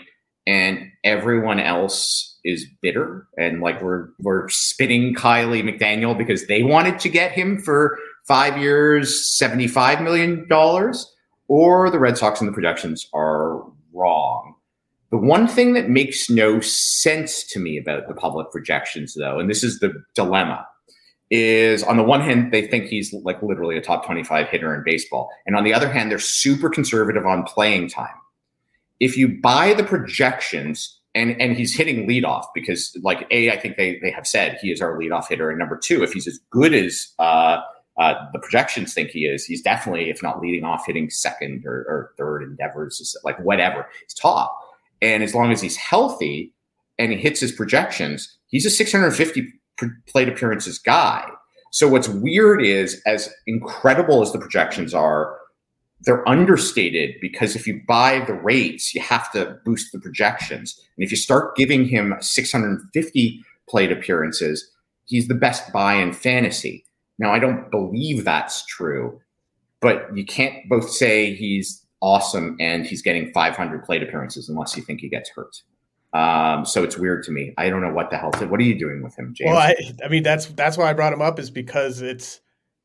and 0.48 0.92
everyone 1.04 1.60
else 1.60 2.40
is 2.44 2.66
bitter 2.82 3.28
and 3.38 3.62
like 3.62 3.82
we're 3.82 4.08
we're 4.20 4.48
spitting 4.50 5.14
Kiley 5.14 5.62
McDaniel 5.62 6.18
because 6.18 6.48
they 6.48 6.64
wanted 6.64 6.98
to 7.00 7.10
get 7.10 7.32
him 7.32 7.60
for 7.60 8.00
five 8.28 8.58
years, 8.58 9.38
seventy-five 9.38 10.02
million 10.02 10.48
dollars, 10.48 11.14
or 11.48 11.90
the 11.90 12.00
Red 12.00 12.18
Sox 12.18 12.40
and 12.40 12.48
the 12.48 12.54
projections 12.54 13.08
are 13.14 13.62
wrong. 13.94 14.56
The 15.10 15.18
one 15.18 15.48
thing 15.48 15.74
that 15.74 15.90
makes 15.90 16.30
no 16.30 16.60
sense 16.60 17.46
to 17.48 17.60
me 17.60 17.78
about 17.78 18.08
the 18.08 18.14
public 18.14 18.52
projections, 18.52 19.14
though, 19.14 19.40
and 19.40 19.50
this 19.50 19.64
is 19.64 19.80
the 19.80 19.94
dilemma, 20.16 20.68
is 21.30 21.84
on 21.84 21.98
the 21.98 22.04
one 22.04 22.22
hand, 22.22 22.52
they 22.52 22.68
think 22.68 22.86
he's 22.86 23.14
like 23.24 23.42
literally 23.42 23.78
a 23.78 23.82
top 23.82 24.06
25 24.06 24.50
hitter 24.50 24.74
in 24.76 24.84
baseball. 24.86 25.30
And 25.46 25.56
on 25.56 25.64
the 25.64 25.74
other 25.74 25.90
hand, 25.90 26.12
they're 26.12 26.20
super 26.20 26.70
conservative 26.70 27.26
on 27.26 27.44
playing 27.44 27.90
time. 27.90 28.16
If 29.00 29.18
you 29.18 29.40
buy 29.42 29.74
the 29.74 29.84
projections 29.84 31.00
and, 31.16 31.40
and 31.42 31.56
he's 31.56 31.76
hitting 31.76 32.08
leadoff 32.08 32.46
because, 32.54 32.98
like, 33.02 33.28
A, 33.32 33.52
I 33.52 33.58
think 33.58 33.78
they, 33.78 34.00
they 34.02 34.12
have 34.12 34.28
said 34.28 34.58
he 34.62 34.72
is 34.72 34.82
our 34.82 34.98
leadoff 34.98 35.28
hitter. 35.30 35.50
And 35.50 35.60
number 35.60 35.78
two, 35.78 36.04
if 36.04 36.14
he's 36.14 36.28
as 36.28 36.40
good 36.50 36.74
as 36.74 37.08
uh, 37.20 37.60
uh, 37.98 38.14
the 38.32 38.40
projections 38.40 38.94
think 38.94 39.10
he 39.10 39.26
is, 39.26 39.46
he's 39.46 39.62
definitely, 39.62 40.10
if 40.10 40.22
not 40.22 40.40
leading 40.40 40.64
off, 40.64 40.86
hitting 40.86 41.10
second 41.10 41.66
or, 41.66 41.86
or 41.88 42.14
third 42.18 42.44
endeavors, 42.44 43.16
like 43.24 43.40
whatever. 43.40 43.88
He's 44.02 44.14
top. 44.14 44.56
And 45.02 45.24
as 45.24 45.34
long 45.34 45.52
as 45.52 45.62
he's 45.62 45.78
healthy 45.78 46.54
and 47.00 47.12
he 47.12 47.18
hits 47.18 47.40
his 47.40 47.52
projections, 47.52 48.38
he's 48.48 48.66
a 48.66 48.70
650 48.70 49.48
plate 50.08 50.30
appearances 50.30 50.78
guy. 50.78 51.26
So 51.72 51.88
what's 51.88 52.08
weird 52.08 52.64
is, 52.64 53.02
as 53.06 53.34
incredible 53.46 54.22
as 54.22 54.32
the 54.32 54.40
projections 54.40 54.94
are, 54.94 55.38
they're 56.02 56.28
understated 56.30 57.16
because 57.20 57.56
if 57.56 57.68
you 57.68 57.82
buy 57.88 58.24
the 58.26 58.34
rates, 58.34 58.94
you 58.94 59.02
have 59.02 59.32
to 59.32 59.58
boost 59.66 59.92
the 59.92 60.00
projections. 60.00 60.80
And 60.96 61.04
if 61.04 61.12
you 61.12 61.18
start 61.18 61.56
giving 61.56 61.88
him 61.88 62.16
650 62.20 63.44
plate 63.68 63.92
appearances, 63.92 64.70
he's 65.06 65.28
the 65.28 65.36
best 65.36 65.74
buy 65.74 65.96
in 65.96 66.14
fantasy. 66.14 66.86
Now, 67.20 67.34
I 67.34 67.40
don't 67.40 67.70
believe 67.72 68.24
that's 68.24 68.66
true, 68.66 69.20
but 69.82 70.16
you 70.16 70.26
can't 70.26 70.68
both 70.70 70.90
say 70.90 71.34
he's 71.34 71.86
awesome 72.02 72.56
and 72.60 72.86
he's 72.86 73.02
getting 73.02 73.32
500 73.34 73.84
plate 73.84 74.04
appearances 74.04 74.50
unless 74.50 74.78
you 74.78 74.84
think 74.84 75.02
he 75.02 75.10
gets 75.10 75.30
hurt. 75.30 75.62
Um, 76.14 76.66
so 76.66 76.84
it's 76.84 76.98
weird 76.98 77.24
to 77.24 77.32
me. 77.32 77.54
I 77.58 77.70
don't 77.70 77.82
know 77.82 77.92
what 77.92 78.10
the 78.10 78.18
hell. 78.18 78.32
What 78.32 78.60
are 78.60 78.64
you 78.64 78.78
doing 78.78 79.04
with 79.04 79.18
him, 79.18 79.34
James? 79.36 79.50
Well, 79.50 79.58
I, 79.58 79.76
I 80.04 80.08
mean, 80.08 80.24
that's 80.24 80.48
that's 80.48 80.78
why 80.78 80.90
I 80.90 80.94
brought 80.94 81.14
him 81.14 81.22
up 81.22 81.38
is 81.38 81.50
because 81.50 82.02
it's 82.02 82.40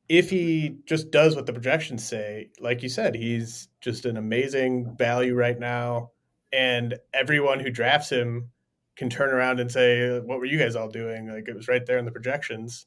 if 0.09 0.29
he 0.29 0.77
just 0.87 1.11
does 1.11 1.37
what 1.37 1.47
the 1.47 1.53
projections 1.53 2.07
say, 2.07 2.51
like 2.61 2.83
you 2.83 2.89
said, 2.89 3.15
he's 3.15 3.69
just 3.81 4.05
an 4.05 4.17
amazing 4.17 4.95
value 4.99 5.35
right 5.35 5.59
now, 5.59 6.11
and 6.53 6.97
everyone 7.15 7.61
who 7.61 7.71
drafts 7.71 8.11
him 8.11 8.51
can 8.97 9.09
turn 9.09 9.31
around 9.31 9.61
and 9.61 9.71
say, 9.71 10.19
"What 10.19 10.39
were 10.39 10.45
you 10.45 10.59
guys 10.59 10.77
all 10.77 10.89
doing?" 10.89 11.29
Like 11.29 11.49
it 11.49 11.55
was 11.55 11.69
right 11.69 11.87
there 11.87 11.99
in 11.99 12.05
the 12.05 12.11
projections. 12.11 12.87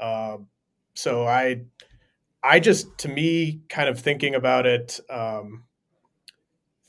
Um, 0.00 0.48
so 0.96 1.26
I, 1.26 1.62
I 2.42 2.60
just 2.60 2.98
to 2.98 3.08
me, 3.08 3.60
kind 3.68 3.88
of 3.88 4.00
thinking 4.00 4.34
about 4.34 4.66
it. 4.66 4.98
Um, 5.08 5.64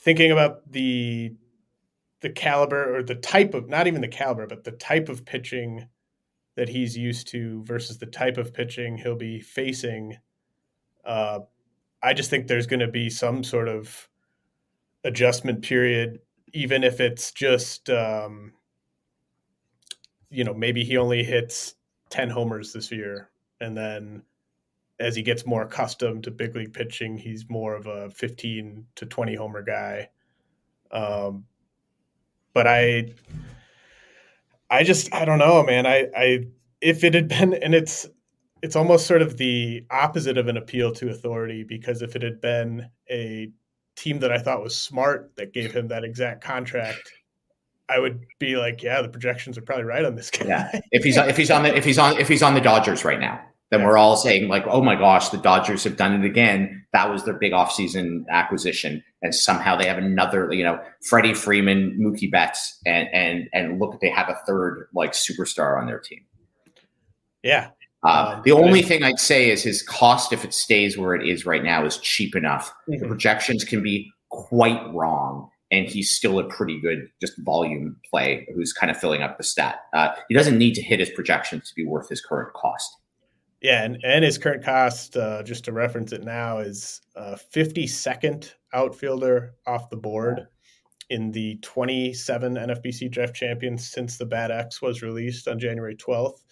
thinking 0.07 0.31
about 0.31 0.71
the 0.71 1.33
the 2.21 2.29
caliber 2.29 2.95
or 2.95 3.03
the 3.03 3.15
type 3.15 3.53
of 3.53 3.67
not 3.67 3.87
even 3.87 3.99
the 3.99 4.07
caliber 4.07 4.47
but 4.47 4.63
the 4.63 4.71
type 4.71 5.09
of 5.09 5.25
pitching 5.25 5.89
that 6.55 6.69
he's 6.69 6.97
used 6.97 7.27
to 7.27 7.61
versus 7.65 7.97
the 7.97 8.05
type 8.05 8.37
of 8.37 8.53
pitching 8.53 8.97
he'll 8.97 9.17
be 9.17 9.41
facing 9.41 10.17
uh, 11.03 11.39
i 12.01 12.13
just 12.13 12.29
think 12.29 12.47
there's 12.47 12.67
going 12.67 12.79
to 12.79 12.87
be 12.87 13.09
some 13.09 13.43
sort 13.43 13.67
of 13.67 14.07
adjustment 15.03 15.61
period 15.61 16.19
even 16.53 16.85
if 16.85 17.01
it's 17.01 17.33
just 17.33 17.89
um, 17.89 18.53
you 20.29 20.45
know 20.45 20.53
maybe 20.53 20.85
he 20.85 20.95
only 20.95 21.21
hits 21.21 21.75
10 22.11 22.29
homers 22.29 22.71
this 22.71 22.93
year 22.93 23.29
and 23.59 23.75
then 23.75 24.23
as 24.99 25.15
he 25.15 25.21
gets 25.21 25.45
more 25.45 25.63
accustomed 25.63 26.23
to 26.23 26.31
big 26.31 26.55
league 26.55 26.73
pitching, 26.73 27.17
he's 27.17 27.49
more 27.49 27.75
of 27.75 27.85
a 27.85 28.09
15 28.09 28.85
to 28.95 29.05
20 29.05 29.35
homer 29.35 29.61
guy. 29.61 30.09
Um, 30.91 31.45
but 32.53 32.67
I, 32.67 33.13
I 34.69 34.83
just, 34.83 35.13
I 35.13 35.25
don't 35.25 35.39
know, 35.39 35.63
man. 35.63 35.85
I, 35.85 36.07
I, 36.15 36.45
if 36.81 37.03
it 37.03 37.13
had 37.13 37.27
been, 37.27 37.53
and 37.53 37.75
it's, 37.75 38.07
it's 38.63 38.75
almost 38.75 39.05
sort 39.05 39.21
of 39.21 39.37
the 39.37 39.85
opposite 39.91 40.37
of 40.37 40.47
an 40.47 40.57
appeal 40.57 40.91
to 40.93 41.09
authority 41.09 41.63
because 41.63 42.01
if 42.01 42.15
it 42.15 42.23
had 42.23 42.41
been 42.41 42.89
a 43.09 43.51
team 43.95 44.19
that 44.19 44.31
I 44.31 44.39
thought 44.39 44.63
was 44.63 44.75
smart 44.75 45.35
that 45.35 45.53
gave 45.53 45.71
him 45.71 45.89
that 45.89 46.03
exact 46.03 46.43
contract, 46.43 47.11
I 47.89 47.99
would 47.99 48.25
be 48.39 48.57
like, 48.57 48.83
yeah, 48.83 49.01
the 49.01 49.09
projections 49.09 49.57
are 49.57 49.61
probably 49.61 49.85
right 49.85 50.03
on 50.03 50.15
this 50.15 50.29
guy. 50.29 50.45
Yeah. 50.47 50.81
If 50.91 51.03
he's 51.03 51.17
if 51.17 51.37
he's 51.37 51.51
on 51.51 51.63
the 51.63 51.75
if 51.75 51.85
he's 51.85 51.97
on 51.97 52.17
if 52.19 52.27
he's 52.27 52.43
on 52.43 52.53
the 52.53 52.61
Dodgers 52.61 53.05
right 53.05 53.19
now, 53.19 53.39
then 53.69 53.83
we're 53.83 53.97
all 53.97 54.15
saying 54.15 54.47
like, 54.47 54.65
oh 54.67 54.81
my 54.81 54.95
gosh, 54.95 55.29
the 55.29 55.37
Dodgers 55.37 55.83
have 55.83 55.97
done 55.97 56.13
it 56.13 56.25
again. 56.25 56.85
That 56.93 57.09
was 57.09 57.25
their 57.25 57.33
big 57.33 57.53
offseason 57.53 58.27
acquisition, 58.29 59.03
and 59.21 59.33
somehow 59.33 59.75
they 59.75 59.87
have 59.87 59.97
another, 59.97 60.51
you 60.53 60.63
know, 60.63 60.79
Freddie 61.07 61.33
Freeman, 61.33 61.97
Mookie 61.99 62.31
Betts, 62.31 62.79
and 62.85 63.07
and 63.13 63.49
and 63.53 63.79
look, 63.79 63.99
they 64.01 64.09
have 64.09 64.29
a 64.29 64.37
third 64.45 64.87
like 64.93 65.13
superstar 65.13 65.79
on 65.79 65.87
their 65.87 65.99
team. 65.99 66.21
Yeah. 67.43 67.69
Uh, 68.03 68.35
um, 68.35 68.41
the 68.45 68.51
only 68.51 68.81
thing 68.81 69.03
I'd 69.03 69.19
say 69.19 69.49
is 69.49 69.63
his 69.63 69.81
cost, 69.81 70.31
if 70.31 70.45
it 70.45 70.53
stays 70.53 70.97
where 70.97 71.15
it 71.15 71.27
is 71.27 71.45
right 71.45 71.63
now, 71.63 71.85
is 71.85 71.97
cheap 71.97 72.35
enough. 72.35 72.71
Mm-hmm. 72.89 73.01
The 73.01 73.07
projections 73.07 73.63
can 73.63 73.81
be 73.81 74.11
quite 74.29 74.81
wrong, 74.93 75.49
and 75.71 75.87
he's 75.87 76.09
still 76.09 76.39
a 76.39 76.45
pretty 76.45 76.79
good 76.79 77.09
just 77.19 77.33
volume 77.39 77.97
play 78.09 78.47
who's 78.55 78.73
kind 78.73 78.89
of 78.89 78.97
filling 78.97 79.21
up 79.21 79.37
the 79.37 79.43
stat. 79.43 79.79
Uh, 79.93 80.09
he 80.29 80.35
doesn't 80.35 80.57
need 80.57 80.73
to 80.75 80.81
hit 80.81 80.99
his 80.99 81.09
projections 81.09 81.69
to 81.69 81.75
be 81.75 81.85
worth 81.85 82.09
his 82.09 82.21
current 82.21 82.53
cost. 82.53 82.97
Yeah, 83.61 83.83
and, 83.83 83.97
and 84.03 84.23
his 84.23 84.37
current 84.37 84.63
cost, 84.63 85.17
uh, 85.17 85.41
just 85.43 85.65
to 85.65 85.71
reference 85.71 86.11
it 86.11 86.23
now, 86.23 86.59
is 86.59 87.01
uh, 87.15 87.35
52nd 87.53 88.53
outfielder 88.73 89.53
off 89.65 89.89
the 89.89 89.97
board 89.97 90.47
in 91.09 91.31
the 91.31 91.57
27 91.61 92.55
NFBC 92.55 93.09
draft 93.09 93.33
champions 93.33 93.89
since 93.89 94.17
the 94.17 94.25
BAT 94.25 94.51
X 94.51 94.81
was 94.81 95.01
released 95.01 95.47
on 95.47 95.59
January 95.59 95.95
12th. 95.95 96.43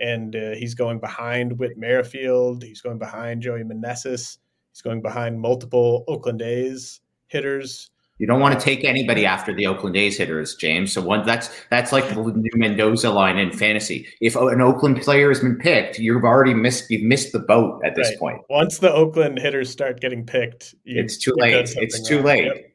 And 0.00 0.34
uh, 0.34 0.54
he's 0.54 0.74
going 0.74 0.98
behind 0.98 1.58
Whit 1.58 1.76
Merrifield. 1.76 2.62
He's 2.62 2.80
going 2.80 2.98
behind 2.98 3.42
Joey 3.42 3.62
Meneses. 3.62 4.38
He's 4.72 4.82
going 4.82 5.02
behind 5.02 5.40
multiple 5.40 6.04
Oakland 6.08 6.42
A's 6.42 7.00
hitters. 7.26 7.90
You 8.18 8.26
don't 8.26 8.40
want 8.40 8.58
to 8.58 8.64
take 8.64 8.84
anybody 8.84 9.24
after 9.24 9.54
the 9.54 9.66
Oakland 9.66 9.96
A's 9.96 10.18
hitters, 10.18 10.56
James. 10.56 10.92
So 10.92 11.00
one 11.00 11.24
that's 11.24 11.50
that's 11.70 11.92
like 11.92 12.08
the 12.08 12.16
new 12.16 12.50
Mendoza 12.54 13.10
line 13.10 13.38
in 13.38 13.52
fantasy. 13.52 14.08
If 14.20 14.34
an 14.34 14.60
Oakland 14.60 15.00
player 15.00 15.28
has 15.28 15.40
been 15.40 15.56
picked, 15.56 15.98
you've 15.98 16.24
already 16.24 16.54
missed 16.54 16.90
you've 16.90 17.02
missed 17.02 17.32
the 17.32 17.38
boat 17.38 17.80
at 17.84 17.94
this 17.94 18.08
right. 18.08 18.18
point. 18.18 18.40
Once 18.50 18.78
the 18.78 18.92
Oakland 18.92 19.38
hitters 19.38 19.70
start 19.70 20.00
getting 20.00 20.26
picked, 20.26 20.74
it's 20.84 21.16
too 21.16 21.32
late. 21.36 21.72
It's 21.76 22.06
too 22.06 22.22
late. 22.22 22.46
Yep. 22.46 22.68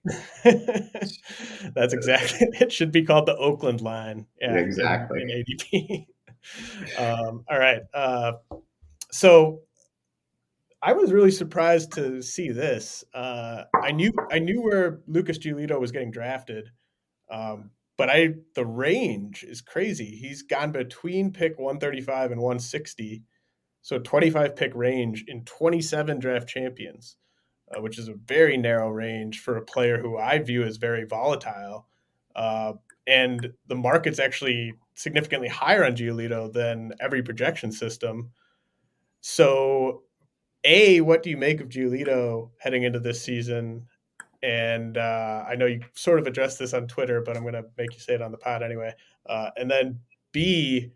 that's 1.75 1.93
exactly. 1.93 2.47
It 2.63 2.71
should 2.71 2.91
be 2.91 3.03
called 3.03 3.25
the 3.25 3.35
Oakland 3.35 3.81
line. 3.81 4.25
Yeah, 4.39 4.55
exactly. 4.55 5.21
In, 5.21 5.29
in 5.29 5.43
ADP. 5.43 6.07
um, 6.99 7.43
all 7.49 7.59
right. 7.59 7.81
Uh, 7.93 8.33
so 9.11 9.61
I 10.85 10.91
was 10.91 11.13
really 11.13 11.31
surprised 11.31 11.93
to 11.93 12.21
see 12.21 12.51
this. 12.51 13.05
Uh, 13.13 13.63
I 13.81 13.93
knew 13.93 14.11
I 14.29 14.39
knew 14.39 14.61
where 14.61 14.99
Lucas 15.07 15.37
Giolito 15.37 15.79
was 15.79 15.93
getting 15.93 16.11
drafted, 16.11 16.71
um, 17.31 17.71
but 17.97 18.09
I 18.09 18.33
the 18.53 18.65
range 18.65 19.45
is 19.47 19.61
crazy. 19.61 20.17
He's 20.17 20.41
gone 20.41 20.73
between 20.73 21.31
pick 21.31 21.57
135 21.57 22.31
and 22.31 22.41
160, 22.41 23.23
so 23.81 23.97
25 23.97 24.57
pick 24.57 24.75
range 24.75 25.23
in 25.29 25.45
27 25.45 26.19
draft 26.19 26.49
champions, 26.49 27.15
uh, 27.73 27.81
which 27.81 27.97
is 27.97 28.09
a 28.09 28.15
very 28.25 28.57
narrow 28.57 28.89
range 28.89 29.39
for 29.39 29.55
a 29.55 29.65
player 29.65 29.99
who 29.99 30.17
I 30.17 30.39
view 30.39 30.63
as 30.63 30.75
very 30.75 31.05
volatile. 31.05 31.87
Uh, 32.35 32.73
and 33.07 33.53
the 33.67 33.75
market's 33.75 34.19
actually 34.19 34.73
significantly 34.95 35.47
higher 35.47 35.85
on 35.85 35.95
Giolito 35.95 36.51
than 36.51 36.91
every 36.99 37.23
projection 37.23 37.71
system. 37.71 38.31
So 39.21 40.03
a, 40.63 41.01
what 41.01 41.23
do 41.23 41.29
you 41.29 41.37
make 41.37 41.61
of 41.61 41.69
Giolito 41.69 42.49
heading 42.59 42.83
into 42.83 42.99
this 42.99 43.21
season? 43.21 43.87
and 44.43 44.97
uh, 44.97 45.45
I 45.47 45.55
know 45.55 45.65
you 45.65 45.79
sort 45.93 46.19
of 46.19 46.27
addressed 46.27 46.59
this 46.59 46.73
on 46.73 46.87
Twitter, 46.87 47.21
but 47.21 47.37
I'm 47.37 47.43
going 47.43 47.53
to 47.53 47.65
make 47.77 47.93
you 47.93 47.99
say 47.99 48.13
it 48.13 48.21
on 48.21 48.31
the 48.31 48.37
pod 48.37 48.61
anyway. 48.61 48.93
Uh, 49.25 49.49
and 49.55 49.71
then 49.71 49.99
B, 50.33 50.91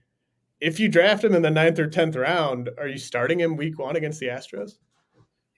if 0.60 0.80
you 0.80 0.90
draft 0.90 1.24
him 1.24 1.34
in 1.34 1.42
the 1.42 1.50
ninth 1.50 1.80
or 1.80 1.88
tenth 1.88 2.18
round, 2.18 2.70
are 2.78 2.88
you 2.88 2.98
starting 2.98 3.40
him 3.40 3.56
week 3.56 3.80
one 3.80 3.96
against 3.96 4.20
the 4.20 4.28
Astros? 4.28 4.74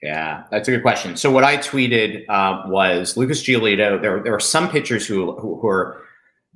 Yeah, 0.02 0.44
that's 0.50 0.68
a 0.68 0.70
good 0.70 0.82
question. 0.82 1.16
So 1.16 1.30
what 1.32 1.42
I 1.42 1.56
tweeted 1.56 2.24
uh, 2.28 2.62
was 2.68 3.16
Lucas 3.16 3.42
Giolito. 3.42 4.00
There, 4.00 4.22
there 4.22 4.34
are 4.34 4.40
some 4.40 4.70
pitchers 4.70 5.06
who, 5.06 5.32
who, 5.38 5.60
who 5.60 5.68
are 5.68 6.02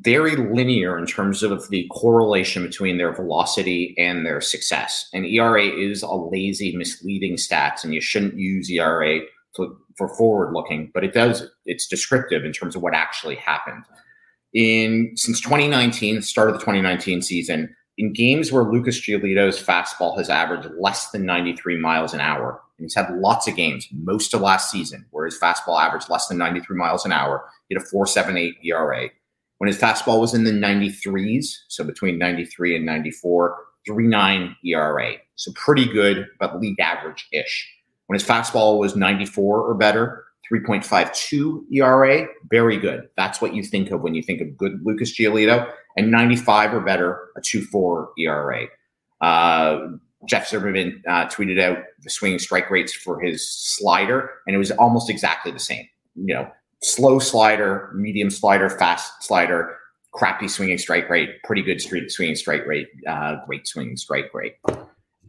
very 0.00 0.34
linear 0.36 0.98
in 0.98 1.06
terms 1.06 1.42
of 1.42 1.68
the 1.70 1.86
correlation 1.90 2.64
between 2.64 2.98
their 2.98 3.14
velocity 3.14 3.94
and 3.96 4.26
their 4.26 4.40
success. 4.40 5.08
And 5.12 5.24
ERA 5.24 5.64
is 5.64 6.02
a 6.02 6.12
lazy, 6.12 6.76
misleading 6.76 7.36
stats, 7.36 7.84
and 7.84 7.94
you 7.94 8.00
shouldn't 8.00 8.36
use 8.36 8.70
ERA 8.70 9.20
for 9.96 10.16
forward 10.16 10.52
looking, 10.52 10.90
but 10.92 11.04
it 11.04 11.12
does. 11.12 11.48
It's 11.64 11.86
descriptive 11.86 12.44
in 12.44 12.52
terms 12.52 12.74
of 12.74 12.82
what 12.82 12.94
actually 12.94 13.36
happened. 13.36 13.84
In 14.52 15.12
since 15.14 15.40
2019, 15.40 16.22
start 16.22 16.48
of 16.48 16.54
the 16.54 16.60
2019 16.60 17.22
season, 17.22 17.74
in 17.96 18.12
games 18.12 18.50
where 18.50 18.64
Lucas 18.64 19.00
Giolito's 19.00 19.62
fastball 19.62 20.16
has 20.18 20.28
averaged 20.28 20.68
less 20.80 21.10
than 21.10 21.24
93 21.24 21.76
miles 21.78 22.12
an 22.12 22.20
hour, 22.20 22.60
and 22.78 22.84
he's 22.84 22.94
had 22.94 23.14
lots 23.18 23.46
of 23.46 23.54
games, 23.54 23.86
most 23.92 24.34
of 24.34 24.40
last 24.40 24.72
season, 24.72 25.06
where 25.12 25.24
his 25.24 25.38
fastball 25.38 25.80
averaged 25.80 26.10
less 26.10 26.26
than 26.26 26.38
93 26.38 26.76
miles 26.76 27.04
an 27.04 27.12
hour, 27.12 27.48
he 27.68 27.76
had 27.76 27.82
a 27.82 27.86
4.78 27.86 28.54
ERA. 28.64 29.10
When 29.58 29.68
his 29.68 29.78
fastball 29.78 30.20
was 30.20 30.34
in 30.34 30.44
the 30.44 30.50
93s, 30.50 31.46
so 31.68 31.84
between 31.84 32.18
93 32.18 32.76
and 32.76 32.84
94, 32.86 33.56
3.9 33.88 34.54
ERA. 34.64 35.14
So 35.36 35.52
pretty 35.54 35.86
good, 35.86 36.26
but 36.38 36.58
league 36.60 36.80
average 36.80 37.26
ish. 37.32 37.70
When 38.06 38.18
his 38.18 38.26
fastball 38.26 38.78
was 38.78 38.96
94 38.96 39.60
or 39.60 39.74
better, 39.74 40.24
3.52 40.52 41.62
ERA, 41.72 42.26
very 42.50 42.76
good. 42.76 43.08
That's 43.16 43.40
what 43.40 43.54
you 43.54 43.62
think 43.62 43.90
of 43.90 44.02
when 44.02 44.14
you 44.14 44.22
think 44.22 44.40
of 44.40 44.56
good 44.56 44.80
Lucas 44.84 45.18
Giolito. 45.18 45.70
And 45.96 46.10
95 46.10 46.74
or 46.74 46.80
better, 46.80 47.30
a 47.36 47.40
2.4 47.40 48.06
ERA. 48.18 48.66
Uh, 49.20 49.86
Jeff 50.26 50.48
Zimmerman 50.48 51.02
uh, 51.08 51.26
tweeted 51.26 51.60
out 51.60 51.78
the 52.02 52.10
swinging 52.10 52.38
strike 52.38 52.70
rates 52.70 52.92
for 52.92 53.20
his 53.20 53.48
slider, 53.48 54.30
and 54.46 54.54
it 54.54 54.58
was 54.58 54.70
almost 54.72 55.08
exactly 55.08 55.52
the 55.52 55.58
same. 55.58 55.86
You 56.14 56.34
know, 56.34 56.50
slow 56.84 57.18
slider, 57.18 57.90
medium 57.94 58.30
slider, 58.30 58.68
fast 58.68 59.22
slider, 59.22 59.78
crappy 60.12 60.48
swinging 60.48 60.78
strike 60.78 61.08
rate, 61.08 61.42
pretty 61.42 61.62
good 61.62 61.80
street 61.80 62.10
swinging 62.10 62.36
strike 62.36 62.66
rate, 62.66 62.88
uh, 63.08 63.36
great 63.46 63.66
swinging 63.66 63.96
strike 63.96 64.32
rate. 64.34 64.56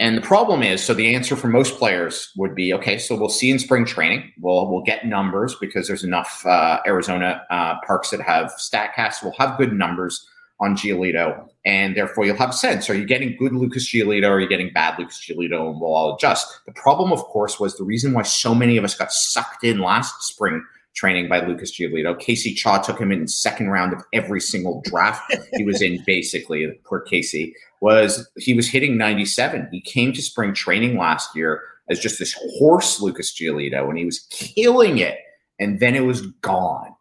And 0.02 0.18
the 0.18 0.22
problem 0.22 0.62
is, 0.62 0.84
so 0.84 0.94
the 0.94 1.16
answer 1.16 1.38
for 1.38 1.48
most 1.48 1.78
players 1.78 2.34
would 2.36 2.54
be, 2.54 2.74
okay, 2.74 2.98
so 2.98 3.16
we'll 3.16 3.30
see 3.30 3.50
in 3.50 3.58
spring 3.60 3.86
training. 3.86 4.34
We'll 4.42 4.70
we'll 4.70 4.84
get 4.84 5.06
numbers 5.06 5.56
because 5.56 5.88
there's 5.88 6.04
enough 6.04 6.46
uh, 6.46 6.82
Arizona 6.86 7.44
uh, 7.50 7.76
parks 7.88 8.10
that 8.10 8.20
have 8.20 8.52
Statcast. 8.60 9.24
We'll 9.24 9.36
have 9.40 9.58
good 9.58 9.72
numbers 9.72 10.28
on 10.60 10.76
Giolito, 10.76 11.48
and 11.66 11.96
therefore 11.96 12.26
you'll 12.26 12.36
have 12.36 12.54
sense. 12.54 12.90
Are 12.90 12.96
you 12.96 13.06
getting 13.06 13.38
good 13.38 13.54
Lucas 13.54 13.90
Giolito, 13.90 14.28
or 14.28 14.34
are 14.34 14.42
you 14.42 14.50
getting 14.50 14.74
bad 14.74 15.00
Lucas 15.00 15.26
Giolito? 15.26 15.70
And 15.70 15.80
we'll 15.80 15.96
all 15.96 16.16
adjust. 16.16 16.66
The 16.66 16.74
problem, 16.74 17.14
of 17.14 17.20
course, 17.24 17.58
was 17.58 17.78
the 17.78 17.86
reason 17.86 18.12
why 18.12 18.24
so 18.24 18.54
many 18.54 18.76
of 18.76 18.84
us 18.84 18.96
got 18.96 19.14
sucked 19.14 19.64
in 19.64 19.80
last 19.80 20.24
spring 20.24 20.62
training 20.96 21.28
by 21.28 21.46
Lucas 21.46 21.78
Giolito. 21.78 22.18
Casey 22.20 22.54
Chaw 22.54 22.80
took 22.80 23.00
him 23.00 23.12
in 23.12 23.28
second 23.28 23.70
round 23.70 23.94
of 23.94 24.02
every 24.14 24.42
single 24.42 24.82
draft 24.86 25.22
he 25.54 25.64
was 25.64 25.82
in. 25.82 26.02
Basically, 26.06 26.68
poor 26.86 27.02
Casey 27.02 27.54
was 27.82 28.28
he 28.38 28.54
was 28.54 28.70
hitting 28.70 28.98
97. 28.98 29.70
He 29.72 29.82
came 29.82 30.14
to 30.14 30.22
spring 30.22 30.54
training 30.54 30.98
last 30.98 31.36
year 31.36 31.62
as 31.90 32.00
just 32.00 32.20
this 32.20 32.36
horse 32.58 33.02
Lucas 33.02 33.34
Giolito, 33.34 33.88
and 33.90 33.98
he 33.98 34.06
was 34.06 34.20
killing 34.32 34.98
it. 34.98 35.20
And 35.60 35.80
then 35.80 35.96
it 35.96 36.02
was 36.02 36.22
gone. 36.42 36.96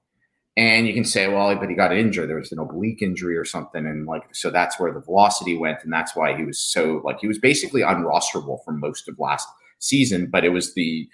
And 0.57 0.87
you 0.87 0.95
can 0.95 1.05
say, 1.05 1.27
well, 1.27 1.55
but 1.57 1.69
he 1.69 1.75
got 1.75 1.97
injured. 1.97 2.29
There 2.29 2.37
was 2.37 2.53
an 2.53 2.61
oblique 2.61 3.03
injury 3.03 3.37
or 3.37 3.45
something. 3.45 3.85
And 3.85 4.07
like, 4.07 4.23
so 4.33 4.51
that's 4.51 4.79
where 4.79 4.93
the 4.93 5.01
velocity 5.01 5.57
went. 5.57 5.79
And 5.83 5.93
that's 5.93 6.15
why 6.15 6.37
he 6.37 6.45
was 6.45 6.61
so 6.61 7.01
like, 7.05 7.19
he 7.21 7.27
was 7.27 7.39
basically 7.39 7.81
unrosterable 7.81 8.63
for 8.65 8.71
most 8.71 9.09
of 9.09 9.19
last 9.19 9.49
season. 9.81 10.29
But 10.31 10.45
it 10.45 10.51
was 10.51 10.75
the, 10.75 11.09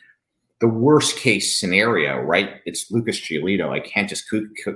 the 0.61 0.69
worst 0.69 1.17
case 1.17 1.59
scenario, 1.59 2.21
right? 2.21 2.61
It's 2.67 2.91
Lucas 2.91 3.19
Giolito. 3.19 3.71
I 3.71 3.81
can't 3.81 4.09
just 4.09 4.27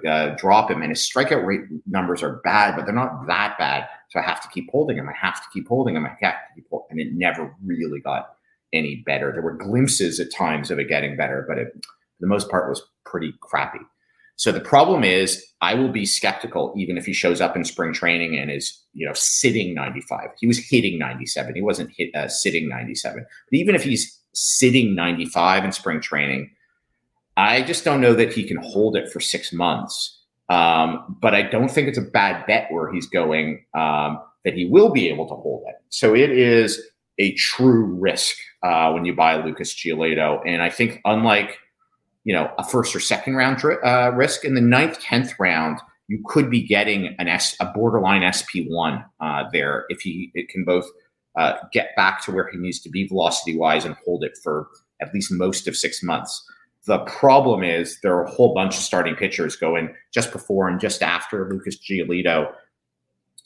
uh, 0.09 0.31
drop 0.37 0.71
him. 0.71 0.81
And 0.81 0.91
his 0.91 1.01
strikeout 1.01 1.45
rate 1.45 1.61
numbers 1.87 2.23
are 2.23 2.41
bad, 2.43 2.75
but 2.75 2.87
they're 2.87 2.95
not 2.95 3.27
that 3.27 3.59
bad. 3.59 3.87
So 4.09 4.19
I 4.19 4.23
have 4.23 4.41
to 4.43 4.49
keep 4.49 4.71
holding 4.71 4.97
him. 4.97 5.09
I 5.09 5.13
have 5.13 5.43
to 5.43 5.49
keep 5.53 5.69
holding 5.69 5.95
him. 5.95 6.07
I 6.07 6.17
have 6.21 6.35
to 6.35 6.55
keep 6.55 6.67
holding, 6.71 6.87
and 6.91 7.01
it 7.01 7.13
never 7.13 7.55
really 7.65 8.01
got 8.01 8.37
any 8.73 9.03
better. 9.05 9.31
There 9.31 9.43
were 9.43 9.57
glimpses 9.57 10.19
at 10.21 10.33
times 10.33 10.71
of 10.71 10.79
it 10.79 10.89
getting 10.89 11.17
better, 11.17 11.45
but 11.47 11.59
it, 11.59 11.69
for 11.75 12.21
the 12.21 12.29
most 12.29 12.51
part, 12.51 12.69
was 12.69 12.83
pretty 13.05 13.35
crappy. 13.41 13.81
So 14.37 14.53
the 14.53 14.61
problem 14.61 15.05
is, 15.05 15.45
I 15.61 15.75
will 15.75 15.93
be 15.93 16.07
skeptical 16.07 16.75
even 16.77 16.97
if 16.97 17.07
he 17.07 17.13
shows 17.13 17.41
up 17.41 17.57
in 17.57 17.65
spring 17.65 17.93
training 17.93 18.37
and 18.39 18.51
is, 18.51 18.83
you 18.95 19.07
know, 19.07 19.13
sitting 19.15 19.75
95. 19.75 20.31
He 20.41 20.47
was 20.47 20.59
hitting 20.59 20.99
97. 20.99 21.55
He 21.55 21.63
wasn't 21.63 21.91
hit 21.97 22.15
uh, 22.15 22.29
sitting 22.29 22.69
97. 22.69 23.25
But 23.51 23.57
even 23.57 23.75
if 23.75 23.85
he's 23.85 24.19
sitting 24.35 24.95
95 24.95 25.65
in 25.65 25.73
spring 25.73 26.01
training, 26.01 26.51
I 27.37 27.63
just 27.63 27.85
don't 27.85 28.01
know 28.01 28.15
that 28.15 28.33
he 28.33 28.45
can 28.45 28.59
hold 28.59 28.97
it 28.97 29.11
for 29.11 29.21
six 29.21 29.53
months. 29.53 30.21
Um, 30.51 31.17
but 31.23 31.35
I 31.35 31.43
don't 31.43 31.71
think 31.71 31.89
it's 31.89 31.99
a 31.99 32.03
bad 32.03 32.47
bet 32.47 32.71
where 32.71 32.93
he's 32.93 33.07
going 33.07 33.65
um, 33.73 34.21
that 34.45 34.55
he 34.55 34.67
will 34.67 34.91
be 34.91 35.09
able 35.09 35.27
to 35.29 35.35
hold 35.35 35.65
it. 35.69 35.77
So 35.89 36.15
it 36.15 36.31
is 36.31 36.81
a 37.19 37.33
true 37.35 37.87
risk 37.87 38.37
uh, 38.63 38.93
when 38.93 39.07
you 39.07 39.15
buy 39.15 39.43
Lucas 39.43 39.75
Giolito, 39.75 40.43
and 40.47 40.61
I 40.61 40.69
think 40.69 41.01
unlike 41.05 41.59
you 42.25 42.35
know, 42.35 42.51
a 42.59 42.65
first 42.65 42.97
or 42.97 43.01
second 43.01 43.37
round 43.37 43.63
uh, 43.65 44.11
risk. 44.15 44.45
In 44.45 44.55
the 44.55 44.61
ninth, 44.61 44.99
tenth 44.99 45.33
round, 45.39 45.79
you 46.09 46.23
could 46.27 46.51
be 46.51 46.63
getting 46.63 47.15
an 47.19 47.29
S, 47.29 47.55
a 47.61 47.67
borderline 47.67 48.31
SP 48.33 48.65
one 48.67 49.05
uh, 49.21 49.45
there 49.53 49.85
if 49.91 50.01
he 50.01 50.31
it 50.35 50.49
can 50.49 50.65
both 50.65 50.87
uh, 51.37 51.55
get 51.73 51.95
back 51.97 52.23
to 52.25 52.33
where 52.33 52.49
he 52.51 52.59
needs 52.59 52.81
to 52.81 52.89
be 52.89 53.07
velocity 53.07 53.57
wise 53.57 53.85
and 53.85 53.97
hold 54.05 54.25
it 54.25 54.39
for 54.43 54.69
at 55.01 55.13
least 55.13 55.33
most 55.33 55.67
of 55.67 55.77
six 55.77 56.03
months. 56.03 56.45
The 56.87 56.99
problem 57.01 57.65
is 57.65 57.99
there 58.03 58.15
are 58.15 58.25
a 58.25 58.31
whole 58.31 58.55
bunch 58.55 58.77
of 58.77 58.83
starting 58.83 59.15
pitchers 59.15 59.57
going 59.57 59.95
just 60.13 60.33
before 60.33 60.69
and 60.69 60.79
just 60.79 61.03
after 61.03 61.49
Lucas 61.51 61.79
Giolito, 61.79 62.53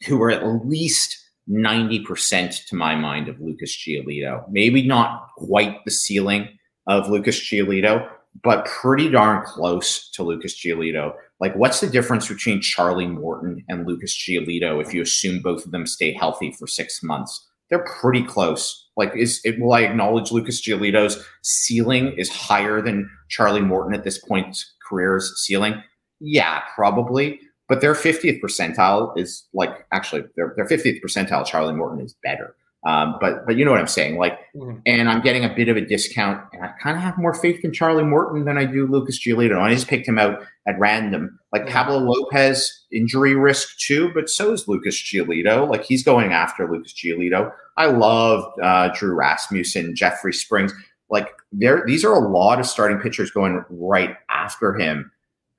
who 0.07 0.21
are 0.23 0.31
at 0.31 0.67
least 0.67 1.17
90% 1.49 2.67
to 2.67 2.77
my 2.77 2.95
mind 2.95 3.29
of 3.29 3.41
Lucas 3.41 3.77
Giolito. 3.77 4.45
Maybe 4.51 4.87
not 4.87 5.29
quite 5.37 5.85
the 5.85 5.91
ceiling 5.91 6.49
of 6.87 7.09
Lucas 7.09 7.39
Giolito, 7.39 8.09
but 8.43 8.67
pretty 8.67 9.09
darn 9.09 9.45
close 9.47 10.11
to 10.11 10.23
Lucas 10.23 10.61
Giolito. 10.61 11.15
Like, 11.41 11.55
what's 11.55 11.81
the 11.81 11.89
difference 11.89 12.29
between 12.29 12.61
Charlie 12.61 13.07
Morton 13.07 13.65
and 13.69 13.87
Lucas 13.87 14.15
Giolito 14.17 14.83
if 14.83 14.93
you 14.93 15.03
assume 15.03 15.41
both 15.41 15.65
of 15.65 15.71
them 15.71 15.87
stay 15.87 16.13
healthy 16.13 16.53
for 16.53 16.67
six 16.67 17.03
months? 17.03 17.48
They're 17.71 17.85
pretty 18.01 18.23
close. 18.23 18.87
Like, 18.97 19.13
is 19.17 19.41
it? 19.45 19.61
Will 19.61 19.73
I 19.73 19.83
acknowledge 19.83 20.33
Lucas 20.33 20.61
Giolito's 20.67 21.25
ceiling 21.43 22.15
is 22.17 22.29
higher 22.31 22.81
than 22.81 23.11
Charlie 23.29 23.61
Morton 23.61 23.95
at 23.95 24.05
this 24.05 24.19
point 24.19 24.65
career's 24.89 25.33
ceiling? 25.45 25.83
Yeah, 26.21 26.63
probably. 26.75 27.41
But 27.69 27.83
their 27.83 27.95
50th 27.95 28.41
percentile 28.41 29.17
is 29.19 29.47
like 29.53 29.87
actually 29.93 30.23
their 30.37 30.55
their 30.57 30.67
50th 30.67 31.01
percentile. 31.03 31.47
Charlie 31.47 31.75
Morton 31.75 32.05
is 32.05 32.15
better. 32.23 32.57
Um, 32.87 33.17
but 33.21 33.45
but 33.45 33.57
you 33.57 33.65
know 33.65 33.73
what 33.73 33.81
I'm 33.81 33.89
saying, 33.89 34.19
like, 34.19 34.39
mm-hmm. 34.55 34.79
and 34.87 35.11
I'm 35.11 35.21
getting 35.21 35.45
a 35.45 35.53
bit 35.53 35.69
of 35.69 35.77
a 35.77 35.81
discount, 35.81 36.41
and 36.53 36.63
I 36.65 36.69
kind 36.81 36.97
of 36.97 37.03
have 37.03 37.19
more 37.19 37.35
faith 37.35 37.65
in 37.65 37.73
Charlie 37.73 38.05
Morton 38.05 38.45
than 38.45 38.57
I 38.57 38.67
do 38.67 38.87
Lucas 38.87 39.19
Giolito. 39.19 39.61
I 39.61 39.75
just 39.75 39.89
picked 39.89 40.07
him 40.07 40.19
out 40.19 40.43
at 40.67 40.79
random. 40.79 41.39
Like 41.53 41.63
mm-hmm. 41.63 41.73
Pablo 41.73 41.99
Lopez, 41.99 42.87
injury 42.93 43.35
risk 43.35 43.77
too, 43.79 44.13
but 44.15 44.31
so 44.31 44.53
is 44.53 44.69
Lucas 44.69 44.95
Giolito. 44.95 45.69
Like 45.69 45.85
he's 45.85 46.05
going 46.05 46.33
after 46.33 46.71
Lucas 46.71 46.93
Giolito. 46.93 47.51
I 47.77 47.87
love 47.87 48.45
uh, 48.63 48.91
Drew 48.95 49.15
Rasmussen, 49.15 49.97
Jeffrey 49.97 50.33
Springs. 50.33 50.73
Like 51.11 51.31
there, 51.51 51.83
these 51.85 52.05
are 52.05 52.15
a 52.15 52.29
lot 52.29 52.61
of 52.61 52.67
starting 52.67 52.99
pitchers 52.99 53.33
going 53.33 53.65
right 53.71 54.15
after 54.31 54.75
him, 54.75 55.11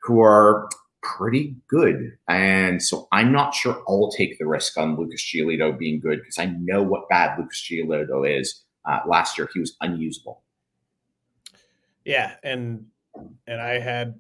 who 0.04 0.22
are 0.22 0.70
pretty 1.02 1.56
good. 1.68 2.18
And 2.28 2.82
so 2.82 3.08
I'm 3.12 3.32
not 3.32 3.54
sure 3.54 3.84
I'll 3.88 4.12
take 4.12 4.38
the 4.38 4.48
risk 4.48 4.78
on 4.78 4.98
Lucas 4.98 5.22
Giolito 5.24 5.78
being 5.78 6.00
good 6.00 6.20
because 6.20 6.38
I 6.38 6.46
know 6.60 6.84
what 6.84 7.10
bad 7.10 7.38
Lucas 7.38 7.68
Giolito 7.70 8.28
is. 8.30 8.64
Uh, 8.86 9.00
last 9.08 9.38
year, 9.38 9.50
he 9.54 9.60
was 9.60 9.76
unusable. 9.82 10.42
Yeah, 12.06 12.36
and 12.44 12.86
and 13.48 13.62
I 13.62 13.80
had 13.80 14.20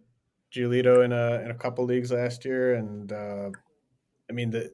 Giolito 0.53 1.03
in 1.03 1.11
a 1.11 1.41
in 1.43 1.51
a 1.51 1.55
couple 1.55 1.85
leagues 1.85 2.11
last 2.11 2.45
year, 2.45 2.75
and 2.75 3.11
uh, 3.11 3.49
I 4.29 4.33
mean 4.33 4.49
the 4.49 4.71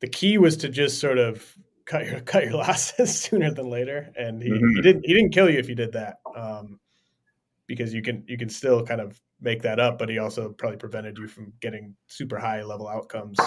the 0.00 0.08
key 0.08 0.38
was 0.38 0.56
to 0.58 0.68
just 0.68 1.00
sort 1.00 1.18
of 1.18 1.56
cut 1.84 2.06
your 2.06 2.20
cut 2.32 2.44
your 2.44 2.54
losses 2.54 3.18
sooner 3.20 3.50
than 3.50 3.70
later, 3.70 4.12
and 4.18 4.42
he, 4.42 4.50
mm-hmm. 4.50 4.76
he 4.76 4.82
didn't 4.82 5.06
he 5.06 5.14
didn't 5.14 5.32
kill 5.32 5.48
you 5.48 5.58
if 5.58 5.68
you 5.68 5.74
did 5.74 5.92
that, 5.92 6.18
um, 6.36 6.80
because 7.66 7.92
you 7.92 8.02
can 8.02 8.24
you 8.26 8.38
can 8.38 8.48
still 8.48 8.84
kind 8.84 9.00
of 9.00 9.20
make 9.40 9.62
that 9.62 9.80
up, 9.80 9.98
but 9.98 10.08
he 10.08 10.18
also 10.18 10.50
probably 10.50 10.78
prevented 10.78 11.18
you 11.18 11.28
from 11.28 11.52
getting 11.60 11.94
super 12.06 12.38
high 12.38 12.62
level 12.62 12.88
outcomes, 12.88 13.38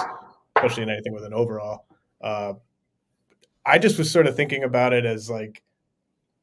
especially 0.55 0.83
in 0.83 0.89
anything 0.89 1.13
with 1.13 1.23
an 1.23 1.33
overall. 1.33 1.85
Uh, 2.21 2.53
I 3.65 3.77
just 3.77 3.97
was 3.97 4.11
sort 4.11 4.27
of 4.27 4.35
thinking 4.35 4.63
about 4.63 4.93
it 4.93 5.05
as 5.05 5.29
like 5.29 5.63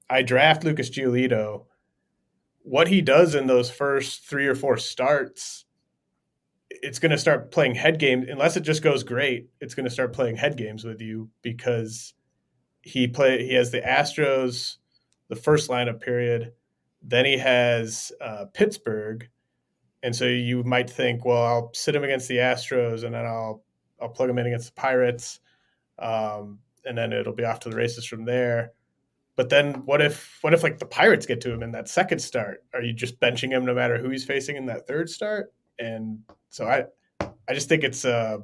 I 0.08 0.22
draft 0.22 0.64
Lucas 0.64 0.90
Giolito 0.90 1.66
what 2.66 2.88
he 2.88 3.00
does 3.00 3.36
in 3.36 3.46
those 3.46 3.70
first 3.70 4.24
three 4.24 4.48
or 4.48 4.56
four 4.56 4.76
starts, 4.76 5.66
it's 6.68 6.98
going 6.98 7.12
to 7.12 7.18
start 7.18 7.52
playing 7.52 7.76
head 7.76 8.00
games. 8.00 8.26
Unless 8.28 8.56
it 8.56 8.62
just 8.62 8.82
goes 8.82 9.04
great, 9.04 9.48
it's 9.60 9.74
going 9.74 9.84
to 9.84 9.90
start 9.90 10.12
playing 10.12 10.34
head 10.34 10.56
games 10.56 10.84
with 10.84 11.00
you 11.00 11.30
because 11.42 12.14
he 12.82 13.06
play 13.06 13.46
he 13.46 13.54
has 13.54 13.70
the 13.70 13.80
Astros 13.80 14.78
the 15.28 15.36
first 15.36 15.70
lineup 15.70 16.00
period, 16.00 16.52
then 17.06 17.24
he 17.24 17.38
has 17.38 18.12
uh, 18.20 18.46
Pittsburgh, 18.52 19.28
and 20.02 20.14
so 20.14 20.26
you 20.26 20.64
might 20.64 20.90
think, 20.90 21.24
well, 21.24 21.42
I'll 21.42 21.70
sit 21.72 21.94
him 21.94 22.04
against 22.04 22.28
the 22.28 22.36
Astros, 22.36 23.04
and 23.04 23.14
then 23.14 23.24
I'll 23.24 23.62
I'll 24.00 24.08
plug 24.08 24.28
him 24.28 24.38
in 24.38 24.46
against 24.46 24.74
the 24.74 24.80
Pirates, 24.80 25.40
um, 25.98 26.58
and 26.84 26.98
then 26.98 27.12
it'll 27.12 27.32
be 27.32 27.44
off 27.44 27.60
to 27.60 27.70
the 27.70 27.76
races 27.76 28.04
from 28.04 28.24
there. 28.24 28.72
But 29.36 29.50
then 29.50 29.74
what 29.84 30.02
if 30.02 30.38
what 30.40 30.54
if 30.54 30.62
like 30.62 30.78
the 30.78 30.86
Pirates 30.86 31.26
get 31.26 31.40
to 31.42 31.52
him 31.52 31.62
in 31.62 31.70
that 31.72 31.88
second 31.88 32.18
start? 32.18 32.64
Are 32.74 32.82
you 32.82 32.92
just 32.92 33.20
benching 33.20 33.50
him 33.50 33.64
no 33.64 33.74
matter 33.74 33.98
who 33.98 34.10
he's 34.10 34.24
facing 34.24 34.56
in 34.56 34.66
that 34.66 34.86
third 34.86 35.08
start? 35.08 35.52
And 35.78 36.18
so 36.48 36.66
I 36.66 36.84
I 37.20 37.54
just 37.54 37.68
think 37.68 37.84
it's 37.84 38.04
uh 38.04 38.38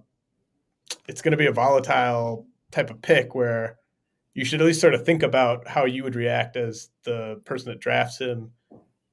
it's 1.09 1.23
going 1.23 1.33
to 1.33 1.39
be 1.39 1.47
a 1.47 1.53
volatile 1.53 2.47
type 2.71 2.91
of 2.91 3.01
pick 3.01 3.35
where 3.35 3.79
you 4.35 4.45
should 4.45 4.61
at 4.61 4.67
least 4.67 4.81
sort 4.81 4.95
of 4.95 5.05
think 5.05 5.23
about 5.23 5.69
how 5.69 5.85
you 5.85 6.03
would 6.05 6.15
react 6.15 6.57
as 6.57 6.91
the 7.05 7.41
person 7.45 7.71
that 7.71 7.81
drafts 7.81 8.19
him 8.19 8.53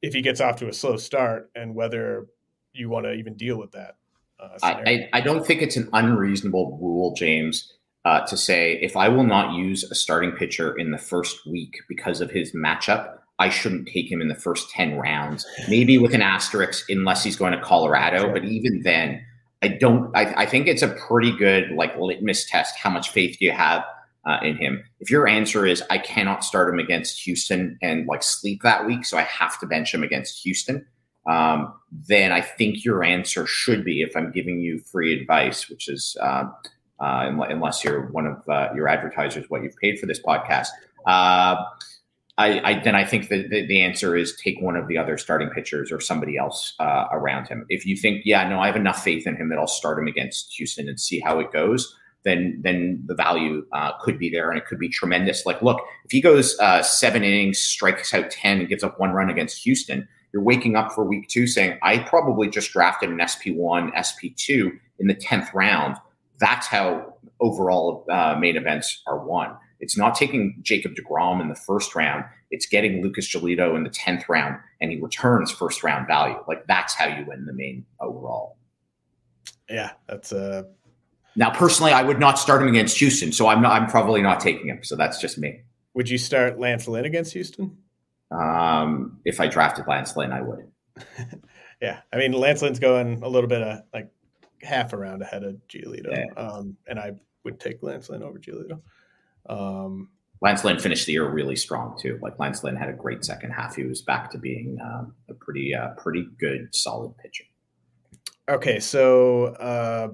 if 0.01 0.13
he 0.13 0.21
gets 0.21 0.39
off 0.39 0.57
to 0.57 0.69
a 0.69 0.73
slow 0.73 0.97
start 0.97 1.49
and 1.55 1.75
whether 1.75 2.27
you 2.73 2.89
want 2.89 3.05
to 3.05 3.13
even 3.13 3.35
deal 3.35 3.57
with 3.57 3.71
that. 3.71 3.95
Uh, 4.39 4.57
I, 4.63 5.09
I, 5.11 5.19
don't 5.19 5.45
think 5.45 5.61
it's 5.61 5.75
an 5.75 5.89
unreasonable 5.91 6.79
rule, 6.81 7.13
James, 7.17 7.73
uh, 8.05 8.25
to 8.27 8.37
say 8.37 8.79
if 8.81 8.95
I 8.95 9.09
will 9.09 9.25
not 9.25 9.53
use 9.53 9.83
a 9.83 9.95
starting 9.95 10.31
pitcher 10.31 10.77
in 10.77 10.91
the 10.91 10.97
first 10.97 11.45
week 11.45 11.75
because 11.89 12.21
of 12.21 12.31
his 12.31 12.53
matchup, 12.53 13.17
I 13.37 13.49
shouldn't 13.49 13.89
take 13.89 14.09
him 14.09 14.21
in 14.21 14.29
the 14.29 14.35
first 14.35 14.69
10 14.69 14.97
rounds, 14.97 15.45
maybe 15.67 15.97
with 15.97 16.13
an 16.13 16.21
asterisk 16.21 16.89
unless 16.89 17.21
he's 17.21 17.35
going 17.35 17.51
to 17.51 17.59
Colorado. 17.59 18.31
But 18.31 18.45
even 18.45 18.83
then, 18.83 19.25
I 19.61 19.67
don't, 19.67 20.15
I, 20.15 20.43
I 20.43 20.45
think 20.45 20.67
it's 20.67 20.83
a 20.83 20.95
pretty 21.07 21.35
good 21.35 21.71
like 21.71 21.97
litmus 21.97 22.45
test. 22.45 22.75
How 22.77 22.89
much 22.89 23.09
faith 23.09 23.37
do 23.39 23.45
you 23.45 23.51
have 23.51 23.83
uh, 24.29 24.39
in 24.43 24.55
him. 24.55 24.83
If 24.99 25.09
your 25.09 25.27
answer 25.27 25.65
is 25.65 25.81
I 25.89 25.97
cannot 25.97 26.43
start 26.43 26.71
him 26.71 26.79
against 26.79 27.19
Houston 27.21 27.79
and 27.81 28.05
like 28.05 28.21
sleep 28.21 28.61
that 28.61 28.85
week, 28.85 29.05
so 29.05 29.17
I 29.17 29.23
have 29.23 29.59
to 29.59 29.65
bench 29.65 29.93
him 29.93 30.03
against 30.03 30.43
Houston, 30.43 30.85
um, 31.27 31.73
then 31.91 32.31
I 32.31 32.41
think 32.41 32.85
your 32.85 33.03
answer 33.03 33.47
should 33.47 33.83
be 33.83 34.01
if 34.01 34.15
I'm 34.15 34.31
giving 34.31 34.59
you 34.59 34.79
free 34.79 35.19
advice, 35.19 35.67
which 35.67 35.89
is 35.89 36.15
uh, 36.21 36.45
uh, 36.99 37.31
unless 37.49 37.83
you're 37.83 38.07
one 38.11 38.27
of 38.27 38.47
uh, 38.47 38.69
your 38.75 38.87
advertisers, 38.87 39.49
what 39.49 39.63
you've 39.63 39.77
paid 39.77 39.99
for 39.99 40.05
this 40.05 40.21
podcast. 40.21 40.67
Uh, 41.07 41.63
I, 42.37 42.61
I, 42.63 42.79
then 42.83 42.95
I 42.95 43.03
think 43.03 43.29
that 43.29 43.49
the, 43.49 43.65
the, 43.65 43.81
answer 43.81 44.15
is 44.15 44.35
take 44.37 44.61
one 44.61 44.77
of 44.77 44.87
the 44.87 44.97
other 44.97 45.17
starting 45.17 45.49
pitchers 45.49 45.91
or 45.91 45.99
somebody 45.99 46.37
else 46.37 46.73
uh, 46.79 47.07
around 47.11 47.47
him. 47.47 47.65
If 47.67 47.85
you 47.85 47.97
think, 47.97 48.21
yeah, 48.23 48.47
no, 48.47 48.59
I 48.59 48.67
have 48.67 48.77
enough 48.77 49.03
faith 49.03 49.27
in 49.27 49.35
him 49.35 49.49
that 49.49 49.57
I'll 49.57 49.67
start 49.67 49.99
him 49.99 50.07
against 50.07 50.53
Houston 50.53 50.87
and 50.87 50.99
see 50.99 51.19
how 51.19 51.39
it 51.39 51.51
goes 51.51 51.93
then 52.25 52.59
then 52.63 53.01
the 53.05 53.15
value 53.15 53.65
uh, 53.71 53.93
could 54.01 54.19
be 54.19 54.29
there 54.29 54.49
and 54.49 54.59
it 54.59 54.65
could 54.65 54.79
be 54.79 54.89
tremendous. 54.89 55.45
Like, 55.45 55.61
look, 55.61 55.81
if 56.05 56.11
he 56.11 56.21
goes 56.21 56.57
uh, 56.59 56.81
seven 56.83 57.23
innings, 57.23 57.59
strikes 57.59 58.13
out 58.13 58.29
ten, 58.29 58.59
and 58.59 58.69
gives 58.69 58.83
up 58.83 58.99
one 58.99 59.11
run 59.11 59.29
against 59.29 59.63
Houston, 59.63 60.07
you're 60.33 60.43
waking 60.43 60.75
up 60.75 60.91
for 60.91 61.03
week 61.03 61.27
two 61.27 61.47
saying, 61.47 61.79
I 61.81 61.99
probably 61.99 62.49
just 62.49 62.71
drafted 62.71 63.09
an 63.09 63.21
SP 63.25 63.55
one, 63.55 63.91
SP 63.95 64.35
two 64.35 64.77
in 64.99 65.07
the 65.07 65.13
tenth 65.13 65.49
round. 65.53 65.97
That's 66.39 66.67
how 66.67 67.15
overall 67.39 68.05
uh, 68.11 68.35
main 68.39 68.57
events 68.57 69.01
are 69.07 69.25
won. 69.25 69.55
It's 69.79 69.97
not 69.97 70.15
taking 70.15 70.57
Jacob 70.61 70.93
DeGrom 70.95 71.41
in 71.41 71.47
the 71.47 71.55
first 71.55 71.95
round. 71.95 72.25
It's 72.51 72.65
getting 72.65 73.01
Lucas 73.01 73.33
Giolito 73.33 73.75
in 73.75 73.83
the 73.83 73.89
tenth 73.89 74.27
round, 74.27 74.57
and 74.81 74.91
he 74.91 74.99
returns 74.99 75.51
first 75.51 75.83
round 75.83 76.07
value. 76.07 76.37
Like 76.47 76.67
that's 76.67 76.93
how 76.93 77.07
you 77.07 77.25
win 77.25 77.45
the 77.45 77.53
main 77.53 77.85
overall. 78.01 78.57
Yeah, 79.69 79.91
that's 80.07 80.31
a 80.31 80.67
now, 81.35 81.51
personally, 81.51 81.91
I 81.91 82.01
would 82.01 82.19
not 82.19 82.39
start 82.39 82.61
him 82.61 82.67
against 82.67 82.97
Houston, 82.99 83.31
so 83.31 83.47
I'm 83.47 83.61
not. 83.61 83.79
I'm 83.79 83.87
probably 83.87 84.21
not 84.21 84.39
taking 84.39 84.67
him. 84.67 84.83
So 84.83 84.95
that's 84.95 85.19
just 85.19 85.37
me. 85.37 85.61
Would 85.93 86.09
you 86.09 86.17
start 86.17 86.59
Lance 86.59 86.87
Lynn 86.87 87.05
against 87.05 87.33
Houston? 87.33 87.77
Um, 88.31 89.19
if 89.25 89.39
I 89.39 89.47
drafted 89.47 89.87
Lance 89.87 90.15
Lynn, 90.15 90.31
I 90.31 90.41
would. 90.41 90.71
yeah, 91.81 92.01
I 92.11 92.17
mean 92.17 92.33
Lance 92.33 92.61
Lynn's 92.61 92.79
going 92.79 93.23
a 93.23 93.27
little 93.27 93.49
bit 93.49 93.61
of 93.61 93.81
like 93.93 94.09
half 94.61 94.93
a 94.93 94.97
round 94.97 95.21
ahead 95.21 95.43
of 95.43 95.55
Giolito, 95.67 96.11
yeah. 96.11 96.41
um, 96.41 96.77
and 96.87 96.99
I 96.99 97.13
would 97.43 97.59
take 97.59 97.81
Lance 97.81 98.09
Lynn 98.09 98.23
over 98.23 98.39
Giolito. 98.39 98.81
Um, 99.49 100.09
Lance 100.41 100.63
Lynn 100.63 100.79
finished 100.79 101.05
the 101.05 101.13
year 101.13 101.29
really 101.29 101.55
strong 101.55 101.97
too. 101.99 102.19
Like 102.21 102.39
Lance 102.39 102.63
Lynn 102.63 102.75
had 102.75 102.89
a 102.89 102.93
great 102.93 103.25
second 103.25 103.51
half. 103.51 103.75
He 103.75 103.83
was 103.83 104.01
back 104.01 104.29
to 104.31 104.37
being 104.37 104.77
um, 104.81 105.13
a 105.29 105.33
pretty, 105.33 105.75
uh, 105.75 105.89
pretty 105.97 106.27
good, 106.39 106.73
solid 106.73 107.17
pitcher. 107.17 107.43
Okay, 108.47 108.79
so 108.79 109.47
uh, 109.55 110.09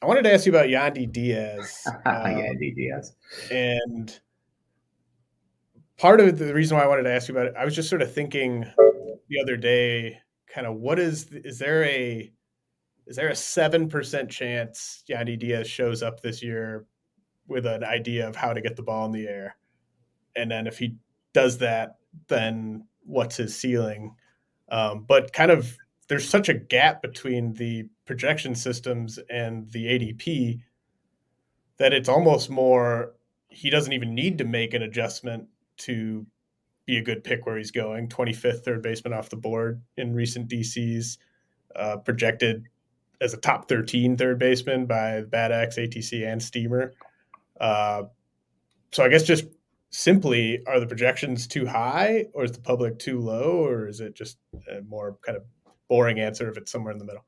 I 0.00 0.06
wanted 0.06 0.22
to 0.22 0.32
ask 0.32 0.46
you 0.46 0.52
about 0.52 0.66
Yandy 0.66 1.10
Diaz. 1.10 1.86
Um, 2.06 2.24
Yandy 2.24 2.74
Diaz. 2.74 3.14
And 3.50 4.18
part 5.96 6.20
of 6.20 6.38
the 6.38 6.54
reason 6.54 6.76
why 6.76 6.84
I 6.84 6.86
wanted 6.86 7.02
to 7.04 7.12
ask 7.12 7.28
you 7.28 7.34
about 7.34 7.48
it, 7.48 7.54
I 7.58 7.64
was 7.64 7.74
just 7.74 7.88
sort 7.88 8.02
of 8.02 8.12
thinking 8.12 8.64
the 9.28 9.40
other 9.42 9.56
day, 9.56 10.20
kind 10.52 10.66
of 10.66 10.76
what 10.76 10.98
is 10.98 11.28
is 11.32 11.58
there 11.58 11.84
a 11.84 12.32
is 13.06 13.16
there 13.16 13.28
a 13.28 13.36
seven 13.36 13.88
percent 13.88 14.30
chance 14.30 15.02
Yandy 15.08 15.38
Diaz 15.38 15.68
shows 15.68 16.02
up 16.02 16.20
this 16.20 16.42
year 16.42 16.86
with 17.46 17.66
an 17.66 17.82
idea 17.82 18.28
of 18.28 18.36
how 18.36 18.52
to 18.52 18.60
get 18.60 18.76
the 18.76 18.82
ball 18.82 19.06
in 19.06 19.12
the 19.12 19.26
air? 19.26 19.56
And 20.36 20.50
then 20.50 20.66
if 20.66 20.78
he 20.78 20.96
does 21.32 21.58
that, 21.58 21.96
then 22.28 22.86
what's 23.04 23.36
his 23.36 23.56
ceiling? 23.56 24.14
Um, 24.70 25.04
but 25.08 25.32
kind 25.32 25.50
of 25.50 25.76
there's 26.08 26.28
such 26.28 26.48
a 26.48 26.54
gap 26.54 27.02
between 27.02 27.52
the 27.54 27.88
projection 28.06 28.54
systems 28.54 29.18
and 29.30 29.70
the 29.70 29.86
ADP 29.86 30.60
that 31.78 31.92
it's 31.92 32.08
almost 32.08 32.50
more 32.50 33.14
he 33.48 33.70
doesn't 33.70 33.92
even 33.92 34.14
need 34.14 34.38
to 34.38 34.44
make 34.44 34.74
an 34.74 34.82
adjustment 34.82 35.46
to 35.76 36.26
be 36.86 36.96
a 36.96 37.02
good 37.02 37.22
pick 37.22 37.46
where 37.46 37.56
he's 37.56 37.70
going 37.70 38.08
25th 38.08 38.64
third 38.64 38.82
baseman 38.82 39.12
off 39.12 39.28
the 39.28 39.36
board 39.36 39.80
in 39.96 40.14
recent 40.14 40.48
DCs 40.48 41.18
uh, 41.76 41.96
projected 41.98 42.64
as 43.20 43.34
a 43.34 43.36
top 43.36 43.68
13 43.68 44.16
third 44.16 44.38
baseman 44.38 44.86
by 44.86 45.22
BAT 45.22 45.52
X, 45.52 45.76
ATC, 45.76 46.26
and 46.26 46.42
Steamer. 46.42 46.94
Uh, 47.60 48.04
so 48.92 49.04
I 49.04 49.08
guess 49.08 49.24
just 49.24 49.44
simply, 49.90 50.62
are 50.66 50.80
the 50.80 50.86
projections 50.86 51.46
too 51.46 51.66
high, 51.66 52.26
or 52.32 52.44
is 52.44 52.52
the 52.52 52.60
public 52.60 52.98
too 52.98 53.20
low, 53.20 53.64
or 53.64 53.88
is 53.88 54.00
it 54.00 54.14
just 54.14 54.38
more 54.86 55.16
kind 55.24 55.36
of 55.36 55.44
boring 55.88 56.20
answer 56.20 56.48
if 56.50 56.56
it's 56.56 56.70
somewhere 56.70 56.92
in 56.92 56.98
the 56.98 57.04
middle. 57.04 57.24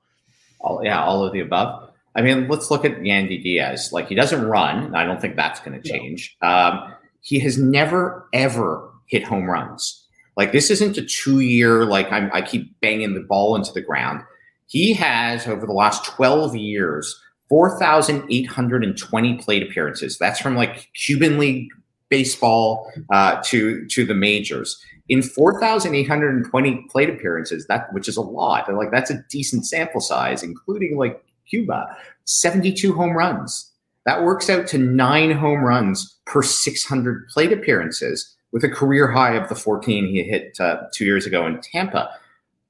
All, 0.60 0.84
yeah, 0.84 1.02
all 1.02 1.24
of 1.24 1.32
the 1.32 1.40
above. 1.40 1.90
I 2.14 2.22
mean, 2.22 2.48
let's 2.48 2.70
look 2.70 2.84
at 2.84 3.00
Yandy 3.00 3.42
Diaz. 3.42 3.92
Like 3.92 4.08
he 4.08 4.14
doesn't 4.14 4.44
run. 4.44 4.94
I 4.94 5.04
don't 5.04 5.20
think 5.20 5.36
that's 5.36 5.60
going 5.60 5.80
to 5.80 5.88
change. 5.88 6.36
No. 6.42 6.48
Um, 6.48 6.94
he 7.20 7.38
has 7.40 7.58
never 7.58 8.28
ever 8.32 8.90
hit 9.06 9.24
home 9.24 9.48
runs. 9.48 10.06
Like 10.36 10.52
this 10.52 10.70
isn't 10.70 10.96
a 10.98 11.04
two 11.04 11.40
year. 11.40 11.84
Like 11.84 12.10
I'm, 12.10 12.30
I 12.32 12.42
keep 12.42 12.78
banging 12.80 13.14
the 13.14 13.20
ball 13.20 13.56
into 13.56 13.72
the 13.72 13.80
ground. 13.80 14.22
He 14.66 14.92
has 14.94 15.46
over 15.46 15.66
the 15.66 15.72
last 15.72 16.04
twelve 16.04 16.56
years. 16.56 17.20
4,820 17.48 19.38
plate 19.38 19.64
appearances. 19.64 20.16
That's 20.18 20.38
from 20.38 20.54
like 20.54 20.88
Cuban 20.94 21.36
League 21.36 21.68
baseball 22.08 22.92
uh, 23.12 23.42
to 23.46 23.86
to 23.86 24.04
the 24.04 24.14
majors 24.14 24.80
in 25.10 25.22
4,820 25.22 26.86
plate 26.88 27.10
appearances, 27.10 27.66
that 27.66 27.92
which 27.92 28.08
is 28.08 28.16
a 28.16 28.22
lot. 28.22 28.66
They're 28.66 28.76
like 28.76 28.92
that's 28.92 29.10
a 29.10 29.22
decent 29.28 29.66
sample 29.66 30.00
size, 30.00 30.42
including 30.42 30.96
like 30.96 31.22
Cuba, 31.48 31.94
72 32.24 32.94
home 32.94 33.16
runs. 33.16 33.70
That 34.06 34.22
works 34.22 34.48
out 34.48 34.66
to 34.68 34.78
nine 34.78 35.32
home 35.32 35.62
runs 35.62 36.16
per 36.24 36.42
600 36.42 37.28
plate 37.28 37.52
appearances, 37.52 38.34
with 38.52 38.62
a 38.64 38.68
career 38.68 39.10
high 39.10 39.34
of 39.34 39.48
the 39.48 39.54
14 39.54 40.06
he 40.06 40.22
hit 40.22 40.56
uh, 40.60 40.76
two 40.94 41.04
years 41.04 41.26
ago 41.26 41.44
in 41.44 41.60
Tampa. 41.60 42.08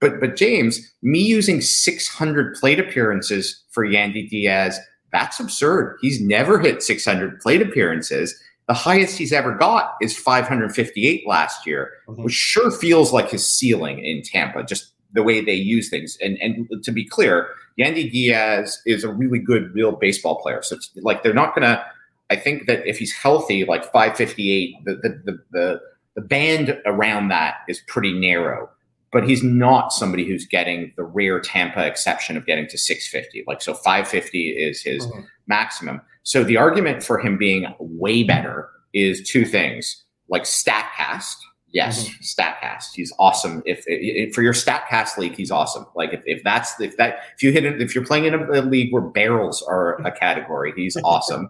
But 0.01 0.19
but 0.19 0.35
James, 0.35 0.81
me 1.03 1.21
using 1.21 1.61
600 1.61 2.55
plate 2.55 2.81
appearances 2.81 3.63
for 3.69 3.87
Yandy 3.87 4.29
Diaz, 4.29 4.81
that's 5.13 5.39
absurd. 5.39 5.99
He's 6.01 6.23
never 6.23 6.59
hit 6.59 6.83
600 6.83 7.39
plate 7.41 7.61
appearances. 7.61 8.35
The 8.71 8.75
highest 8.75 9.19
he's 9.19 9.33
ever 9.33 9.53
got 9.53 9.97
is 10.01 10.17
558 10.17 11.27
last 11.27 11.67
year, 11.67 11.91
mm-hmm. 12.07 12.23
which 12.23 12.35
sure 12.35 12.71
feels 12.71 13.13
like 13.13 13.29
his 13.29 13.45
ceiling 13.45 13.99
in 13.99 14.23
Tampa, 14.23 14.63
just 14.63 14.93
the 15.13 15.25
way 15.25 15.45
they 15.45 15.55
use 15.55 15.91
things. 15.91 16.17
And 16.23 16.39
and 16.41 16.69
to 16.85 16.93
be 16.93 17.05
clear, 17.05 17.49
Yandy 17.77 18.09
Diaz 18.13 18.81
is 18.87 19.03
a 19.03 19.13
really 19.13 19.41
good 19.41 19.75
real 19.75 19.91
baseball 19.91 20.41
player. 20.41 20.63
So 20.63 20.77
it's 20.77 20.89
like 21.03 21.25
they're 21.25 21.35
not 21.35 21.53
gonna 21.53 21.85
I 22.31 22.37
think 22.37 22.69
that 22.69 22.87
if 22.87 22.97
he's 22.97 23.13
healthy, 23.13 23.65
like 23.65 23.83
558, 23.87 24.85
the 24.85 24.95
the 24.95 25.09
the, 25.25 25.39
the, 25.51 25.81
the 26.15 26.23
band 26.23 26.81
around 26.87 27.27
that 27.31 27.55
is 27.67 27.81
pretty 27.89 28.13
narrow 28.13 28.71
but 29.13 29.29
he's 29.29 29.43
not 29.43 29.93
somebody 29.93 30.25
who's 30.25 30.47
getting 30.47 30.93
the 30.97 31.03
rare 31.03 31.41
Tampa 31.41 31.85
exception 31.85 32.37
of 32.37 32.47
getting 32.47 32.69
to 32.69 32.79
650. 32.79 33.45
Like, 33.47 33.61
so 33.61 33.75
550 33.75 34.51
is 34.51 34.83
his 34.83 35.07
mm-hmm. 35.07 35.21
maximum. 35.47 36.01
So 36.23 36.45
the 36.45 36.57
argument 36.57 37.03
for 37.03 37.19
him 37.19 37.37
being 37.37 37.67
way 37.79 38.23
better 38.23 38.69
is 38.93 39.29
two 39.29 39.45
things 39.45 40.05
like 40.29 40.45
StatCast. 40.45 41.37
Yes, 41.73 42.09
mm-hmm. 42.09 42.23
Statcast. 42.23 42.87
He's 42.95 43.13
awesome. 43.19 43.63
If, 43.65 43.85
if, 43.87 44.35
for 44.35 44.43
your 44.43 44.53
Statcast 44.53 45.17
league, 45.19 45.37
he's 45.37 45.53
awesome. 45.53 45.87
Like 45.95 46.13
if, 46.13 46.23
if 46.27 46.43
that's 46.43 46.81
if 46.81 46.97
that 46.97 47.21
if 47.37 47.45
you 47.45 47.53
hit 47.53 47.65
it, 47.65 47.81
if 47.81 47.95
you're 47.95 48.05
playing 48.05 48.25
in 48.25 48.35
a, 48.35 48.61
a 48.61 48.63
league 48.63 48.93
where 48.93 49.03
barrels 49.03 49.63
are 49.63 50.01
a 50.05 50.11
category, 50.11 50.73
he's 50.75 50.97
awesome. 51.05 51.49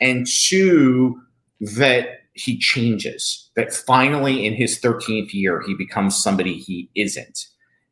And 0.00 0.26
two, 0.26 1.20
that 1.60 2.21
he 2.34 2.58
changes. 2.58 3.50
That 3.56 3.72
finally, 3.72 4.46
in 4.46 4.54
his 4.54 4.80
13th 4.80 5.34
year, 5.34 5.62
he 5.66 5.74
becomes 5.74 6.16
somebody 6.16 6.54
he 6.58 6.90
isn't. 6.94 7.46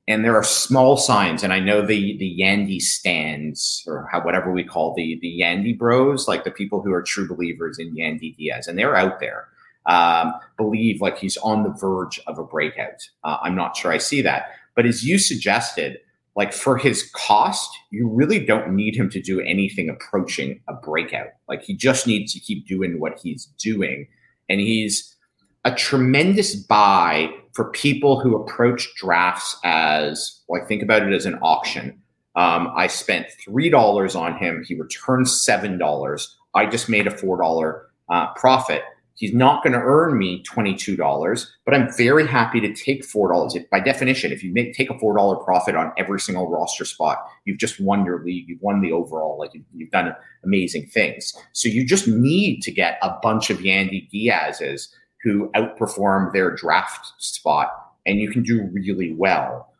And 0.08 0.24
there 0.24 0.34
are 0.34 0.42
small 0.42 0.96
signs, 0.96 1.44
and 1.44 1.52
I 1.52 1.60
know 1.60 1.82
the 1.82 2.16
the 2.18 2.36
Yandy 2.40 2.80
stands, 2.80 3.84
or 3.86 4.08
how, 4.10 4.22
whatever 4.22 4.50
we 4.50 4.64
call 4.64 4.94
the 4.94 5.18
the 5.22 5.40
Yandy 5.40 5.78
Bros, 5.78 6.26
like 6.26 6.42
the 6.42 6.50
people 6.50 6.82
who 6.82 6.92
are 6.92 7.02
true 7.02 7.28
believers 7.28 7.78
in 7.78 7.94
Yandy 7.94 8.36
Diaz, 8.36 8.66
and 8.66 8.76
they're 8.76 8.96
out 8.96 9.20
there 9.20 9.46
um, 9.86 10.34
believe 10.56 11.00
like 11.00 11.18
he's 11.18 11.36
on 11.38 11.62
the 11.62 11.70
verge 11.70 12.20
of 12.26 12.38
a 12.38 12.44
breakout. 12.44 13.08
Uh, 13.24 13.38
I'm 13.42 13.54
not 13.54 13.76
sure 13.76 13.92
I 13.92 13.98
see 13.98 14.22
that. 14.22 14.50
But 14.76 14.86
as 14.86 15.04
you 15.04 15.18
suggested, 15.18 15.98
like 16.36 16.52
for 16.52 16.76
his 16.76 17.10
cost, 17.12 17.70
you 17.90 18.08
really 18.08 18.44
don't 18.44 18.74
need 18.74 18.94
him 18.94 19.10
to 19.10 19.20
do 19.20 19.40
anything 19.40 19.88
approaching 19.88 20.60
a 20.68 20.74
breakout. 20.74 21.30
Like 21.48 21.62
he 21.62 21.74
just 21.74 22.06
needs 22.06 22.32
to 22.34 22.40
keep 22.40 22.66
doing 22.66 23.00
what 23.00 23.18
he's 23.18 23.46
doing. 23.58 24.06
And 24.50 24.60
he's 24.60 25.16
a 25.64 25.74
tremendous 25.74 26.54
buy 26.54 27.30
for 27.54 27.70
people 27.70 28.20
who 28.20 28.36
approach 28.36 28.94
drafts 28.96 29.56
as, 29.64 30.40
like, 30.48 30.68
think 30.68 30.82
about 30.82 31.02
it 31.02 31.14
as 31.14 31.24
an 31.24 31.38
auction. 31.40 32.00
Um, 32.36 32.70
I 32.76 32.86
spent 32.86 33.26
$3 33.48 34.20
on 34.20 34.36
him. 34.36 34.64
He 34.66 34.74
returned 34.74 35.26
$7. 35.26 36.28
I 36.54 36.66
just 36.66 36.88
made 36.88 37.06
a 37.06 37.10
$4 37.10 37.80
uh, 38.08 38.32
profit. 38.34 38.82
He's 39.20 39.34
not 39.34 39.62
going 39.62 39.74
to 39.74 39.78
earn 39.78 40.16
me 40.16 40.42
$22, 40.44 41.46
but 41.66 41.74
I'm 41.74 41.92
very 41.92 42.26
happy 42.26 42.58
to 42.58 42.72
take 42.72 43.06
$4. 43.06 43.68
By 43.70 43.78
definition, 43.78 44.32
if 44.32 44.42
you 44.42 44.50
make, 44.50 44.72
take 44.72 44.88
a 44.88 44.94
$4 44.94 45.44
profit 45.44 45.74
on 45.74 45.92
every 45.98 46.18
single 46.18 46.48
roster 46.48 46.86
spot, 46.86 47.18
you've 47.44 47.58
just 47.58 47.78
won 47.78 48.06
your 48.06 48.24
league. 48.24 48.48
You've 48.48 48.62
won 48.62 48.80
the 48.80 48.92
overall. 48.92 49.38
Like 49.38 49.52
you've, 49.74 49.90
done 49.90 50.16
amazing 50.42 50.86
things. 50.86 51.34
So 51.52 51.68
you 51.68 51.84
just 51.84 52.08
need 52.08 52.62
to 52.62 52.70
get 52.70 52.98
a 53.02 53.14
bunch 53.22 53.50
of 53.50 53.58
Yandy 53.58 54.08
Diaz's 54.08 54.88
who 55.22 55.50
outperform 55.54 56.32
their 56.32 56.50
draft 56.56 57.12
spot, 57.18 57.68
and 58.06 58.20
you 58.20 58.30
can 58.30 58.42
do 58.42 58.70
really 58.72 59.12
well. 59.12 59.70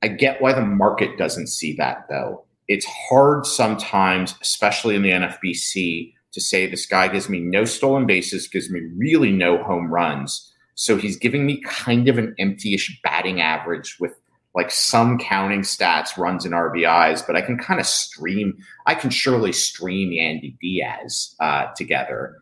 I 0.00 0.08
get 0.08 0.40
why 0.40 0.54
the 0.54 0.64
market 0.64 1.18
doesn't 1.18 1.48
see 1.48 1.74
that 1.76 2.06
though. 2.08 2.46
It's 2.68 2.86
hard 2.86 3.44
sometimes, 3.44 4.34
especially 4.40 4.94
in 4.94 5.02
the 5.02 5.10
NFBC, 5.10 6.14
to 6.38 6.44
say 6.44 6.66
this 6.66 6.86
guy 6.86 7.08
gives 7.08 7.28
me 7.28 7.40
no 7.40 7.64
stolen 7.64 8.06
bases, 8.06 8.48
gives 8.48 8.70
me 8.70 8.80
really 8.96 9.32
no 9.32 9.62
home 9.62 9.92
runs. 9.92 10.52
So 10.74 10.96
he's 10.96 11.16
giving 11.16 11.44
me 11.44 11.60
kind 11.62 12.08
of 12.08 12.18
an 12.18 12.34
empty-ish 12.38 13.00
batting 13.02 13.40
average 13.40 13.96
with 13.98 14.12
like 14.54 14.70
some 14.70 15.18
counting 15.18 15.60
stats, 15.60 16.16
runs 16.16 16.44
and 16.44 16.54
RBIs, 16.54 17.26
but 17.26 17.36
I 17.36 17.42
can 17.42 17.58
kind 17.58 17.80
of 17.80 17.86
stream. 17.86 18.56
I 18.86 18.94
can 18.94 19.10
surely 19.10 19.52
stream 19.52 20.10
Yandy 20.10 20.58
Diaz 20.58 21.34
uh, 21.40 21.66
together, 21.76 22.36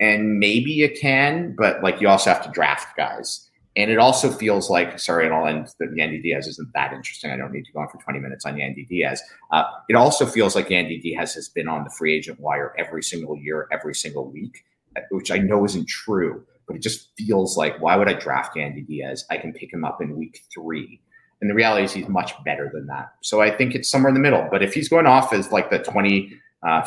and 0.00 0.38
maybe 0.38 0.70
you 0.70 0.90
can, 0.90 1.54
but 1.56 1.82
like 1.82 2.00
you 2.00 2.08
also 2.08 2.30
have 2.30 2.42
to 2.44 2.50
draft 2.50 2.96
guys. 2.96 3.48
And 3.74 3.90
it 3.90 3.98
also 3.98 4.30
feels 4.30 4.68
like, 4.68 4.98
sorry, 4.98 5.24
and 5.24 5.34
I'll 5.34 5.46
end 5.46 5.68
that 5.78 5.92
Yandy 5.92 6.22
Diaz 6.22 6.46
isn't 6.46 6.72
that 6.74 6.92
interesting. 6.92 7.30
I 7.30 7.36
don't 7.36 7.52
need 7.52 7.64
to 7.64 7.72
go 7.72 7.80
on 7.80 7.88
for 7.88 7.96
20 7.98 8.18
minutes 8.18 8.44
on 8.44 8.56
Yandy 8.56 8.86
Diaz. 8.86 9.22
Uh, 9.50 9.64
it 9.88 9.96
also 9.96 10.26
feels 10.26 10.54
like 10.54 10.68
Yandy 10.68 11.00
Diaz 11.00 11.34
has 11.34 11.48
been 11.48 11.68
on 11.68 11.84
the 11.84 11.90
free 11.90 12.14
agent 12.14 12.38
wire 12.38 12.74
every 12.78 13.02
single 13.02 13.36
year, 13.38 13.68
every 13.72 13.94
single 13.94 14.30
week, 14.30 14.64
which 15.10 15.30
I 15.30 15.38
know 15.38 15.64
isn't 15.64 15.88
true, 15.88 16.44
but 16.66 16.76
it 16.76 16.82
just 16.82 17.08
feels 17.16 17.56
like, 17.56 17.80
why 17.80 17.96
would 17.96 18.08
I 18.08 18.12
draft 18.12 18.56
Yandy 18.56 18.86
Diaz? 18.86 19.24
I 19.30 19.38
can 19.38 19.54
pick 19.54 19.72
him 19.72 19.84
up 19.84 20.02
in 20.02 20.18
week 20.18 20.42
three. 20.52 21.00
And 21.40 21.48
the 21.48 21.54
reality 21.54 21.84
is 21.84 21.92
he's 21.92 22.08
much 22.08 22.32
better 22.44 22.70
than 22.72 22.86
that. 22.88 23.14
So 23.22 23.40
I 23.40 23.50
think 23.50 23.74
it's 23.74 23.88
somewhere 23.88 24.10
in 24.10 24.14
the 24.14 24.20
middle. 24.20 24.46
But 24.50 24.62
if 24.62 24.74
he's 24.74 24.88
going 24.88 25.06
off 25.06 25.32
as 25.32 25.50
like 25.50 25.70
the 25.70 25.78
25th 25.78 26.30
uh, 26.62 26.82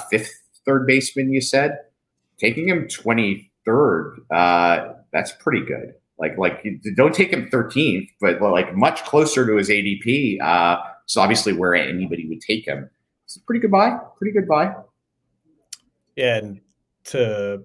third 0.66 0.86
baseman, 0.86 1.34
you 1.34 1.42
said, 1.42 1.80
taking 2.38 2.70
him 2.70 2.88
23rd, 2.88 4.18
uh, 4.32 4.94
that's 5.12 5.32
pretty 5.32 5.66
good. 5.66 5.96
Like 6.18 6.38
like 6.38 6.66
don't 6.96 7.14
take 7.14 7.32
him 7.32 7.50
13th, 7.50 8.08
but 8.22 8.42
like 8.42 8.76
much 8.76 9.04
closer 9.04 9.46
to 9.46 9.58
his 9.58 9.70
ADP. 9.70 10.42
Uh, 10.42 10.78
so 11.06 11.22
obviously 11.22 11.54
where 11.54 11.76
anybody 11.76 12.28
would 12.28 12.42
take 12.42 12.66
him. 12.66 12.90
It's 13.26 13.36
a 13.36 13.42
pretty 13.42 13.60
good 13.60 13.72
buy. 13.72 13.98
Pretty 14.18 14.32
good 14.32 14.48
buy. 14.48 14.74
Yeah, 16.16 16.38
and 16.38 16.62
to 17.06 17.64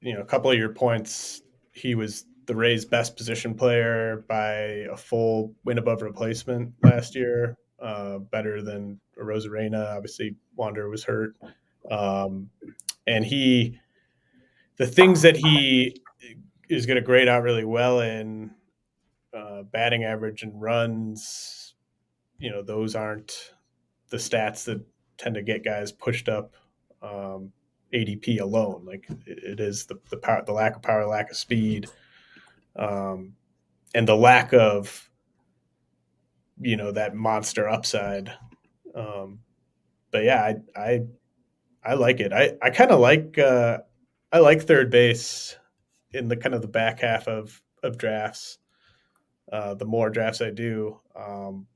you 0.00 0.14
know 0.14 0.20
a 0.20 0.24
couple 0.24 0.50
of 0.50 0.56
your 0.56 0.70
points, 0.70 1.42
he 1.72 1.94
was 1.94 2.24
the 2.46 2.56
Rays' 2.56 2.84
best 2.84 3.16
position 3.16 3.54
player 3.54 4.24
by 4.28 4.52
a 4.90 4.96
full 4.96 5.54
win 5.64 5.78
above 5.78 6.02
replacement 6.02 6.72
last 6.82 7.14
year. 7.14 7.56
Uh, 7.80 8.18
better 8.18 8.62
than 8.62 9.00
Arozarena. 9.20 9.96
Obviously, 9.96 10.36
Wander 10.56 10.88
was 10.88 11.02
hurt, 11.02 11.34
um, 11.90 12.48
and 13.06 13.24
he 13.24 13.78
the 14.76 14.86
things 14.86 15.22
that 15.22 15.36
he 15.36 16.01
is 16.72 16.86
going 16.86 16.96
to 16.96 17.02
grade 17.02 17.28
out 17.28 17.42
really 17.42 17.64
well 17.64 18.00
in 18.00 18.50
uh, 19.36 19.62
batting 19.62 20.04
average 20.04 20.42
and 20.42 20.60
runs. 20.60 21.74
You 22.38 22.50
know, 22.50 22.62
those 22.62 22.94
aren't 22.94 23.52
the 24.08 24.16
stats 24.16 24.64
that 24.64 24.84
tend 25.18 25.34
to 25.34 25.42
get 25.42 25.64
guys 25.64 25.92
pushed 25.92 26.28
up 26.28 26.54
um, 27.02 27.52
ADP 27.92 28.40
alone. 28.40 28.84
Like 28.84 29.06
it 29.26 29.60
is 29.60 29.86
the 29.86 29.98
the 30.10 30.16
power, 30.16 30.42
the 30.44 30.52
lack 30.52 30.76
of 30.76 30.82
power, 30.82 31.06
lack 31.06 31.30
of 31.30 31.36
speed, 31.36 31.88
um, 32.76 33.34
and 33.94 34.08
the 34.08 34.16
lack 34.16 34.52
of 34.52 35.10
you 36.60 36.76
know 36.76 36.92
that 36.92 37.14
monster 37.14 37.68
upside. 37.68 38.32
Um, 38.94 39.40
but 40.10 40.24
yeah, 40.24 40.42
I 40.42 40.80
I 40.80 41.00
I 41.84 41.94
like 41.94 42.20
it. 42.20 42.32
I 42.32 42.56
I 42.62 42.70
kind 42.70 42.90
of 42.90 43.00
like 43.00 43.38
uh, 43.38 43.78
I 44.32 44.38
like 44.38 44.62
third 44.62 44.90
base 44.90 45.56
in 46.12 46.28
the 46.28 46.36
kind 46.36 46.54
of 46.54 46.62
the 46.62 46.68
back 46.68 47.00
half 47.00 47.28
of 47.28 47.60
of 47.82 47.98
drafts. 47.98 48.58
Uh, 49.52 49.74
the 49.74 49.84
more 49.84 50.08
drafts 50.08 50.40
I 50.40 50.50
do, 50.50 50.98
um, 51.14 51.66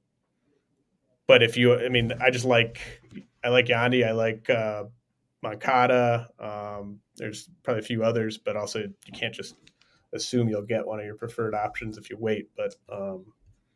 but 1.27 1.43
if 1.43 1.57
you, 1.57 1.75
I 1.75 1.89
mean, 1.89 2.13
I 2.21 2.31
just 2.31 2.45
like 2.45 2.81
I 3.45 3.49
like 3.49 3.67
Yandy, 3.67 4.07
I 4.07 4.13
like 4.13 4.49
uh, 4.49 4.85
Moncada. 5.43 6.29
Um, 6.39 7.01
there's 7.17 7.51
probably 7.63 7.81
a 7.81 7.85
few 7.87 8.03
others, 8.05 8.39
but 8.39 8.57
also 8.57 8.81
you 8.81 9.13
can't 9.13 9.35
just 9.35 9.57
assume 10.13 10.49
you'll 10.49 10.63
get 10.63 10.87
one 10.87 10.99
of 10.99 11.05
your 11.05 11.17
preferred 11.17 11.55
options 11.55 11.99
if 11.99 12.09
you 12.09 12.17
wait. 12.19 12.49
But 12.57 12.77
um, 12.91 13.27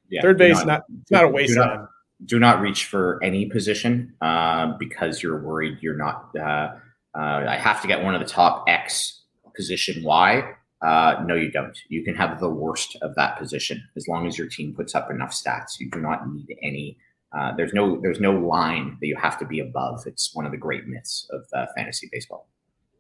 yeah, 0.09 0.23
third 0.23 0.39
base, 0.39 0.57
not, 0.59 0.67
not 0.67 0.85
it's 1.03 1.11
not 1.11 1.25
a 1.25 1.29
waste 1.29 1.55
do 1.55 1.61
not, 1.61 1.89
do 2.25 2.39
not 2.39 2.61
reach 2.61 2.87
for 2.87 3.19
any 3.23 3.47
position 3.47 4.15
uh, 4.21 4.77
because 4.79 5.23
you're 5.23 5.43
worried 5.43 5.79
you're 5.81 5.97
not. 5.97 6.31
Uh, 6.37 6.77
uh, 7.13 7.45
I 7.49 7.57
have 7.57 7.83
to 7.83 7.89
get 7.89 8.03
one 8.03 8.15
of 8.15 8.21
the 8.21 8.27
top 8.27 8.65
X 8.69 9.20
position 9.61 10.03
Y. 10.03 10.43
Uh, 10.81 11.23
no, 11.27 11.35
you 11.35 11.51
don't. 11.51 11.79
You 11.89 12.03
can 12.03 12.15
have 12.15 12.41
the 12.41 12.49
worst 12.49 12.97
of 13.03 13.15
that 13.17 13.39
position 13.39 13.83
as 13.97 14.09
long 14.09 14.27
as 14.27 14.39
your 14.39 14.49
team 14.49 14.75
puts 14.75 14.95
up 14.95 15.11
enough 15.11 15.33
stats. 15.33 15.79
You 15.79 15.91
do 15.91 16.01
not 16.01 16.27
need 16.27 16.57
any. 16.63 16.97
Uh, 17.37 17.53
there's 17.55 17.75
no 17.75 18.01
there's 18.01 18.21
no 18.21 18.33
line 18.33 18.97
that 19.01 19.07
you 19.07 19.17
have 19.17 19.39
to 19.41 19.45
be 19.45 19.61
above. 19.61 20.05
It's 20.07 20.35
one 20.35 20.47
of 20.47 20.53
the 20.53 20.59
great 20.59 20.87
myths 20.87 21.29
of 21.31 21.43
uh, 21.53 21.67
fantasy 21.77 22.09
baseball. 22.11 22.49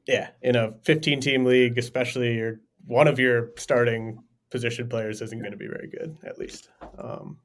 Yeah, 0.06 0.28
in 0.42 0.56
a 0.56 0.72
15 0.84 1.20
team 1.20 1.44
league, 1.46 1.78
especially 1.78 2.36
your 2.36 2.61
one 2.86 3.08
of 3.08 3.18
your 3.18 3.50
starting 3.56 4.22
position 4.50 4.88
players 4.88 5.22
isn't 5.22 5.40
going 5.40 5.52
to 5.52 5.56
be 5.56 5.68
very 5.68 5.88
good, 5.88 6.18
at 6.24 6.38
least. 6.38 6.68
Um, 6.98 7.38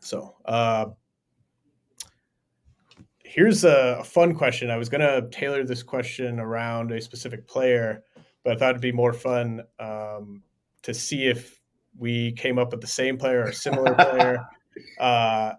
so, 0.00 0.36
uh, 0.44 0.86
here's 3.26 3.64
a, 3.64 4.02
fun 4.04 4.34
question. 4.34 4.70
I 4.70 4.76
was 4.76 4.88
going 4.88 5.00
to 5.00 5.28
tailor 5.30 5.64
this 5.64 5.82
question 5.82 6.38
around 6.38 6.92
a 6.92 7.00
specific 7.00 7.46
player, 7.48 8.02
but 8.44 8.54
I 8.54 8.58
thought 8.58 8.70
it'd 8.70 8.80
be 8.80 8.92
more 8.92 9.12
fun 9.12 9.62
um, 9.80 10.42
to 10.82 10.94
see 10.94 11.26
if 11.26 11.60
we 11.98 12.32
came 12.32 12.58
up 12.58 12.70
with 12.70 12.80
the 12.80 12.86
same 12.86 13.18
player 13.18 13.44
or 13.44 13.52
similar 13.52 13.94
player. 13.98 14.46
Uh, 14.98 15.54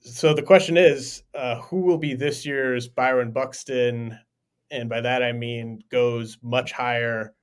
so 0.00 0.32
the 0.32 0.42
question 0.42 0.76
is, 0.76 1.24
uh, 1.34 1.60
who 1.60 1.80
will 1.80 1.98
be 1.98 2.14
this 2.14 2.46
year's 2.46 2.88
Byron 2.88 3.32
Buxton? 3.32 4.18
And 4.70 4.88
by 4.88 5.00
that 5.00 5.22
I 5.22 5.32
mean 5.32 5.82
goes 5.90 6.38
much 6.42 6.72
higher, 6.72 7.34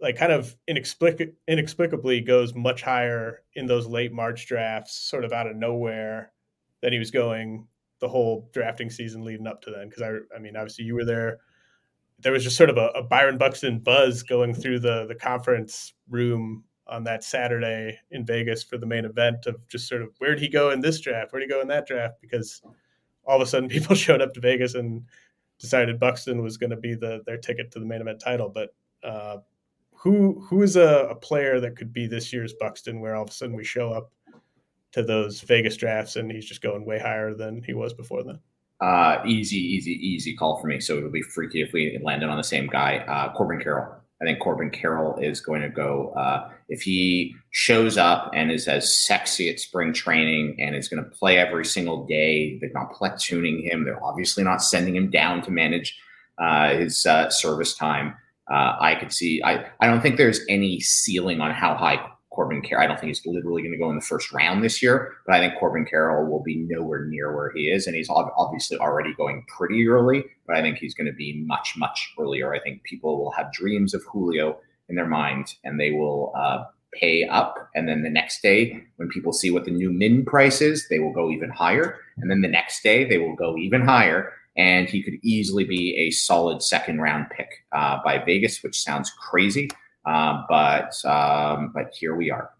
like 0.00 0.16
kind 0.16 0.32
of 0.32 0.56
inexplic- 0.68 1.32
inexplicably 1.46 2.20
goes 2.20 2.54
much 2.54 2.82
higher 2.82 3.42
in 3.54 3.66
those 3.66 3.86
late 3.86 4.12
March 4.12 4.46
drafts, 4.46 4.94
sort 4.94 5.24
of 5.24 5.32
out 5.32 5.46
of 5.46 5.56
nowhere, 5.56 6.32
than 6.80 6.92
he 6.92 6.98
was 6.98 7.10
going 7.10 7.68
the 8.02 8.08
whole 8.08 8.50
drafting 8.52 8.90
season 8.90 9.24
leading 9.24 9.46
up 9.46 9.62
to 9.62 9.70
then 9.70 9.88
because 9.88 10.02
I 10.02 10.36
I 10.36 10.40
mean 10.40 10.56
obviously 10.56 10.84
you 10.84 10.94
were 10.94 11.04
there. 11.04 11.38
There 12.18 12.32
was 12.32 12.44
just 12.44 12.56
sort 12.56 12.68
of 12.68 12.76
a, 12.76 12.88
a, 12.88 13.02
Byron 13.02 13.38
Buxton 13.38 13.78
buzz 13.78 14.22
going 14.22 14.54
through 14.54 14.80
the 14.80 15.06
the 15.06 15.14
conference 15.14 15.94
room 16.10 16.64
on 16.88 17.04
that 17.04 17.22
Saturday 17.22 17.98
in 18.10 18.26
Vegas 18.26 18.62
for 18.64 18.76
the 18.76 18.86
main 18.86 19.04
event 19.04 19.46
of 19.46 19.66
just 19.68 19.88
sort 19.88 20.02
of 20.02 20.10
where'd 20.18 20.40
he 20.40 20.48
go 20.48 20.70
in 20.72 20.80
this 20.80 21.00
draft? 21.00 21.32
Where'd 21.32 21.44
he 21.44 21.48
go 21.48 21.60
in 21.60 21.68
that 21.68 21.86
draft? 21.86 22.20
Because 22.20 22.60
all 23.24 23.36
of 23.36 23.42
a 23.42 23.46
sudden 23.46 23.68
people 23.76 23.94
showed 23.94 24.20
up 24.20 24.34
to 24.34 24.40
Vegas 24.40 24.74
and 24.74 25.04
decided 25.60 26.00
Buxton 26.00 26.42
was 26.42 26.56
going 26.56 26.70
to 26.70 26.76
be 26.76 26.94
the 26.94 27.22
their 27.24 27.38
ticket 27.38 27.70
to 27.70 27.78
the 27.78 27.86
main 27.86 28.00
event 28.00 28.20
title. 28.20 28.48
But 28.48 28.74
uh, 29.04 29.38
who 29.94 30.40
who 30.40 30.62
is 30.62 30.74
a, 30.74 31.06
a 31.08 31.14
player 31.14 31.60
that 31.60 31.76
could 31.76 31.92
be 31.92 32.08
this 32.08 32.32
year's 32.32 32.54
Buxton, 32.54 33.00
where 33.00 33.14
all 33.14 33.22
of 33.22 33.30
a 33.30 33.32
sudden 33.32 33.54
we 33.54 33.64
show 33.64 33.92
up 33.92 34.10
to 34.92 35.02
those 35.02 35.40
Vegas 35.40 35.76
drafts 35.76 36.16
and 36.16 36.30
he's 36.30 36.46
just 36.46 36.62
going 36.62 36.84
way 36.84 36.98
higher 36.98 37.34
than 37.34 37.62
he 37.62 37.74
was 37.74 37.92
before 37.92 38.22
then? 38.22 38.38
Uh, 38.80 39.22
easy, 39.26 39.58
easy, 39.58 39.92
easy 39.92 40.34
call 40.34 40.60
for 40.60 40.66
me. 40.66 40.80
So 40.80 40.96
it'll 40.96 41.10
be 41.10 41.22
freaky 41.22 41.62
if 41.62 41.72
we 41.72 41.98
landed 42.02 42.28
on 42.28 42.36
the 42.36 42.44
same 42.44 42.66
guy. 42.66 42.98
Uh, 42.98 43.32
Corbin 43.32 43.60
Carroll. 43.60 43.94
I 44.20 44.24
think 44.24 44.38
Corbin 44.38 44.70
Carroll 44.70 45.18
is 45.18 45.40
going 45.40 45.62
to 45.62 45.68
go. 45.68 46.10
Uh, 46.16 46.48
if 46.68 46.82
he 46.82 47.34
shows 47.50 47.98
up 47.98 48.30
and 48.34 48.52
is 48.52 48.68
as 48.68 49.04
sexy 49.04 49.50
at 49.50 49.58
spring 49.58 49.92
training 49.92 50.56
and 50.60 50.76
is 50.76 50.88
going 50.88 51.02
to 51.02 51.10
play 51.10 51.38
every 51.38 51.64
single 51.64 52.06
day, 52.06 52.58
they're 52.60 52.70
not 52.72 52.92
platooning 52.92 53.64
him. 53.64 53.84
They're 53.84 54.02
obviously 54.02 54.44
not 54.44 54.62
sending 54.62 54.94
him 54.94 55.10
down 55.10 55.42
to 55.42 55.50
manage 55.50 55.98
uh, 56.38 56.74
his 56.74 57.04
uh, 57.04 57.30
service 57.30 57.74
time. 57.74 58.14
Uh, 58.50 58.76
I 58.80 58.94
could 58.94 59.12
see. 59.12 59.42
I, 59.44 59.66
I 59.80 59.86
don't 59.86 60.00
think 60.00 60.16
there's 60.16 60.40
any 60.48 60.80
ceiling 60.80 61.40
on 61.40 61.50
how 61.52 61.74
high 61.74 62.04
Corbin 62.32 62.62
Carroll. 62.62 62.84
I 62.84 62.86
don't 62.86 62.98
think 62.98 63.08
he's 63.08 63.26
literally 63.26 63.62
going 63.62 63.72
to 63.72 63.78
go 63.78 63.90
in 63.90 63.96
the 63.96 64.02
first 64.02 64.32
round 64.32 64.64
this 64.64 64.82
year, 64.82 65.14
but 65.26 65.34
I 65.34 65.40
think 65.40 65.58
Corbin 65.58 65.84
Carroll 65.84 66.30
will 66.30 66.42
be 66.42 66.56
nowhere 66.56 67.04
near 67.04 67.34
where 67.36 67.52
he 67.54 67.68
is, 67.68 67.86
and 67.86 67.94
he's 67.94 68.08
obviously 68.10 68.78
already 68.78 69.14
going 69.14 69.44
pretty 69.48 69.86
early. 69.86 70.24
But 70.46 70.56
I 70.56 70.62
think 70.62 70.78
he's 70.78 70.94
going 70.94 71.06
to 71.06 71.12
be 71.12 71.44
much, 71.46 71.74
much 71.76 72.12
earlier. 72.18 72.54
I 72.54 72.60
think 72.60 72.82
people 72.84 73.22
will 73.22 73.32
have 73.32 73.52
dreams 73.52 73.94
of 73.94 74.02
Julio 74.10 74.58
in 74.88 74.96
their 74.96 75.06
mind, 75.06 75.54
and 75.62 75.78
they 75.78 75.90
will 75.90 76.32
uh, 76.36 76.64
pay 76.94 77.24
up. 77.24 77.70
And 77.74 77.88
then 77.88 78.02
the 78.02 78.10
next 78.10 78.42
day, 78.42 78.82
when 78.96 79.08
people 79.08 79.32
see 79.32 79.50
what 79.50 79.64
the 79.64 79.70
new 79.70 79.90
min 79.90 80.24
price 80.24 80.60
is, 80.60 80.88
they 80.88 80.98
will 80.98 81.12
go 81.12 81.30
even 81.30 81.50
higher. 81.50 81.98
And 82.18 82.30
then 82.30 82.40
the 82.40 82.48
next 82.48 82.82
day, 82.82 83.08
they 83.08 83.18
will 83.18 83.36
go 83.36 83.56
even 83.56 83.82
higher. 83.82 84.32
And 84.56 84.88
he 84.88 85.02
could 85.02 85.14
easily 85.22 85.64
be 85.64 85.96
a 85.96 86.10
solid 86.10 86.62
second 86.62 87.00
round 87.00 87.26
pick 87.30 87.48
uh, 87.72 87.98
by 88.04 88.18
Vegas, 88.18 88.62
which 88.62 88.78
sounds 88.78 89.10
crazy. 89.10 89.70
Uh, 90.04 90.42
but 90.48 91.04
um, 91.04 91.70
but 91.74 91.94
here 91.94 92.14
we 92.16 92.30
are. 92.30 92.50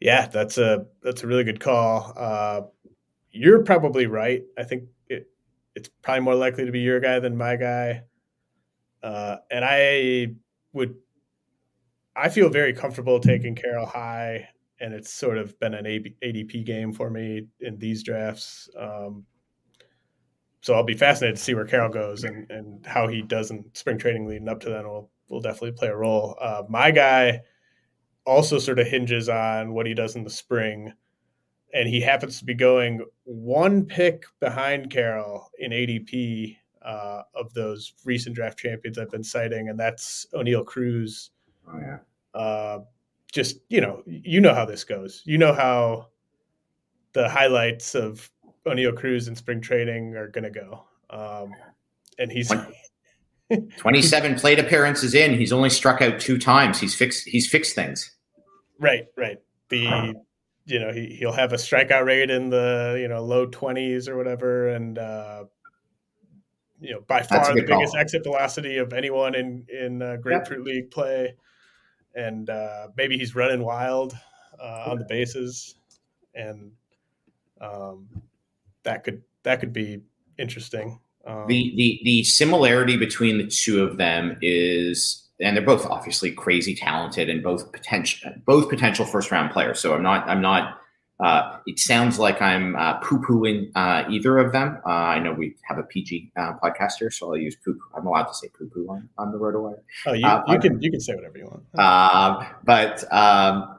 Yeah, 0.00 0.26
that's 0.26 0.58
a 0.58 0.86
that's 1.02 1.22
a 1.22 1.26
really 1.26 1.44
good 1.44 1.60
call. 1.60 2.12
Uh, 2.16 2.62
you're 3.30 3.62
probably 3.62 4.06
right. 4.06 4.42
I 4.58 4.64
think 4.64 4.84
it 5.08 5.30
it's 5.74 5.88
probably 6.02 6.20
more 6.20 6.34
likely 6.34 6.66
to 6.66 6.72
be 6.72 6.80
your 6.80 7.00
guy 7.00 7.20
than 7.20 7.36
my 7.36 7.56
guy. 7.56 8.02
Uh, 9.02 9.36
and 9.50 9.64
I 9.64 10.34
would 10.72 10.94
I 12.14 12.28
feel 12.28 12.48
very 12.50 12.72
comfortable 12.72 13.18
taking 13.20 13.54
Carroll 13.54 13.86
high, 13.86 14.48
and 14.80 14.92
it's 14.92 15.12
sort 15.12 15.38
of 15.38 15.58
been 15.60 15.74
an 15.74 15.84
ADP 15.84 16.64
game 16.66 16.92
for 16.92 17.08
me 17.08 17.46
in 17.60 17.78
these 17.78 18.02
drafts. 18.02 18.68
Um, 18.76 19.24
so 20.60 20.74
I'll 20.74 20.84
be 20.84 20.94
fascinated 20.94 21.36
to 21.36 21.42
see 21.42 21.54
where 21.54 21.64
Carroll 21.64 21.92
goes 21.92 22.24
and, 22.24 22.48
and 22.50 22.86
how 22.86 23.08
he 23.08 23.22
does 23.22 23.50
in 23.50 23.64
spring 23.74 23.98
training 23.98 24.26
leading 24.26 24.48
up 24.48 24.60
to 24.60 24.70
that. 24.70 24.84
Will 24.84 25.10
will 25.32 25.40
definitely 25.40 25.72
play 25.72 25.88
a 25.88 25.96
role. 25.96 26.36
Uh, 26.40 26.62
my 26.68 26.90
guy 26.90 27.40
also 28.24 28.58
sort 28.58 28.78
of 28.78 28.86
hinges 28.86 29.28
on 29.28 29.72
what 29.72 29.86
he 29.86 29.94
does 29.94 30.14
in 30.14 30.22
the 30.22 30.30
spring, 30.30 30.92
and 31.74 31.88
he 31.88 32.00
happens 32.00 32.38
to 32.38 32.44
be 32.44 32.54
going 32.54 33.04
one 33.24 33.84
pick 33.84 34.24
behind 34.38 34.90
Carroll 34.90 35.50
in 35.58 35.72
ADP 35.72 36.56
uh, 36.82 37.22
of 37.34 37.52
those 37.54 37.94
recent 38.04 38.36
draft 38.36 38.58
champions 38.58 38.98
I've 38.98 39.10
been 39.10 39.24
citing, 39.24 39.70
and 39.70 39.80
that's 39.80 40.26
Oneil 40.34 40.64
Cruz. 40.64 41.30
Oh 41.66 41.78
yeah. 41.80 41.98
Uh, 42.38 42.80
just 43.32 43.58
you 43.70 43.80
know, 43.80 44.02
you 44.06 44.40
know 44.40 44.54
how 44.54 44.66
this 44.66 44.84
goes. 44.84 45.22
You 45.24 45.38
know 45.38 45.54
how 45.54 46.08
the 47.14 47.28
highlights 47.28 47.94
of 47.94 48.30
Oneil 48.66 48.96
Cruz 48.96 49.28
in 49.28 49.34
spring 49.34 49.60
training 49.60 50.14
are 50.14 50.28
going 50.28 50.44
to 50.44 50.50
go. 50.50 50.84
Um, 51.10 51.54
and 52.18 52.30
he's 52.30 52.52
27 53.76 54.36
plate 54.36 54.58
appearances 54.58 55.14
in, 55.14 55.34
he's 55.34 55.52
only 55.52 55.70
struck 55.70 56.00
out 56.00 56.20
two 56.20 56.38
times. 56.38 56.80
He's 56.80 56.94
fixed. 56.94 57.28
He's 57.28 57.48
fixed 57.48 57.74
things. 57.74 58.10
Right, 58.78 59.06
right. 59.16 59.38
The 59.68 60.14
you 60.64 60.78
know 60.78 60.92
he 60.92 61.16
he'll 61.18 61.32
have 61.32 61.52
a 61.52 61.56
strikeout 61.56 62.04
rate 62.04 62.30
in 62.30 62.50
the 62.50 62.96
you 63.00 63.08
know 63.08 63.22
low 63.22 63.46
20s 63.46 64.08
or 64.08 64.16
whatever, 64.16 64.68
and 64.68 64.98
uh, 64.98 65.44
you 66.80 66.92
know 66.92 67.00
by 67.06 67.22
far 67.22 67.54
the 67.54 67.62
biggest 67.62 67.92
call. 67.92 68.00
exit 68.00 68.22
velocity 68.22 68.78
of 68.78 68.92
anyone 68.92 69.34
in 69.34 69.66
in 69.68 70.02
uh, 70.02 70.16
grapefruit 70.16 70.64
league 70.64 70.90
play, 70.90 71.34
and 72.14 72.50
uh, 72.50 72.88
maybe 72.96 73.18
he's 73.18 73.34
running 73.34 73.62
wild 73.62 74.14
uh, 74.62 74.84
on 74.86 74.98
the 74.98 75.06
bases, 75.08 75.76
and 76.34 76.72
um, 77.60 78.08
that 78.84 79.04
could 79.04 79.22
that 79.42 79.60
could 79.60 79.72
be 79.72 80.00
interesting. 80.38 80.98
Um, 81.26 81.46
the 81.46 81.72
the 81.76 82.00
the 82.04 82.24
similarity 82.24 82.96
between 82.96 83.38
the 83.38 83.46
two 83.46 83.82
of 83.82 83.96
them 83.96 84.36
is, 84.42 85.22
and 85.40 85.56
they're 85.56 85.64
both 85.64 85.86
obviously 85.86 86.32
crazy 86.32 86.74
talented 86.74 87.28
and 87.28 87.42
both 87.42 87.70
potential 87.72 88.32
both 88.44 88.68
potential 88.68 89.04
first 89.04 89.30
round 89.30 89.52
players. 89.52 89.80
So 89.80 89.94
I'm 89.94 90.02
not 90.02 90.28
I'm 90.28 90.40
not. 90.40 90.78
Uh, 91.20 91.58
it 91.66 91.78
sounds 91.78 92.18
like 92.18 92.42
I'm 92.42 92.74
uh, 92.74 92.94
poo 92.94 93.20
pooing 93.20 93.70
uh, 93.76 94.02
either 94.10 94.38
of 94.38 94.50
them. 94.50 94.80
Uh, 94.84 94.88
I 94.88 95.20
know 95.20 95.32
we 95.32 95.54
have 95.62 95.78
a 95.78 95.84
PG 95.84 96.32
uh, 96.36 96.54
podcast 96.54 96.94
here, 96.98 97.12
so 97.12 97.28
I'll 97.28 97.36
use 97.36 97.54
poo. 97.54 97.78
I'm 97.96 98.06
allowed 98.06 98.24
to 98.24 98.34
say 98.34 98.48
poo 98.48 98.68
poo 98.68 98.88
on, 98.88 99.08
on 99.18 99.30
the 99.30 99.38
RotoWire. 99.38 99.78
Oh, 100.06 100.14
you, 100.14 100.26
uh, 100.26 100.42
you 100.48 100.58
can 100.58 100.82
you 100.82 100.90
can 100.90 101.00
say 101.00 101.14
whatever 101.14 101.38
you 101.38 101.44
want. 101.44 101.78
Um, 101.78 102.44
but 102.64 103.12
um, 103.12 103.78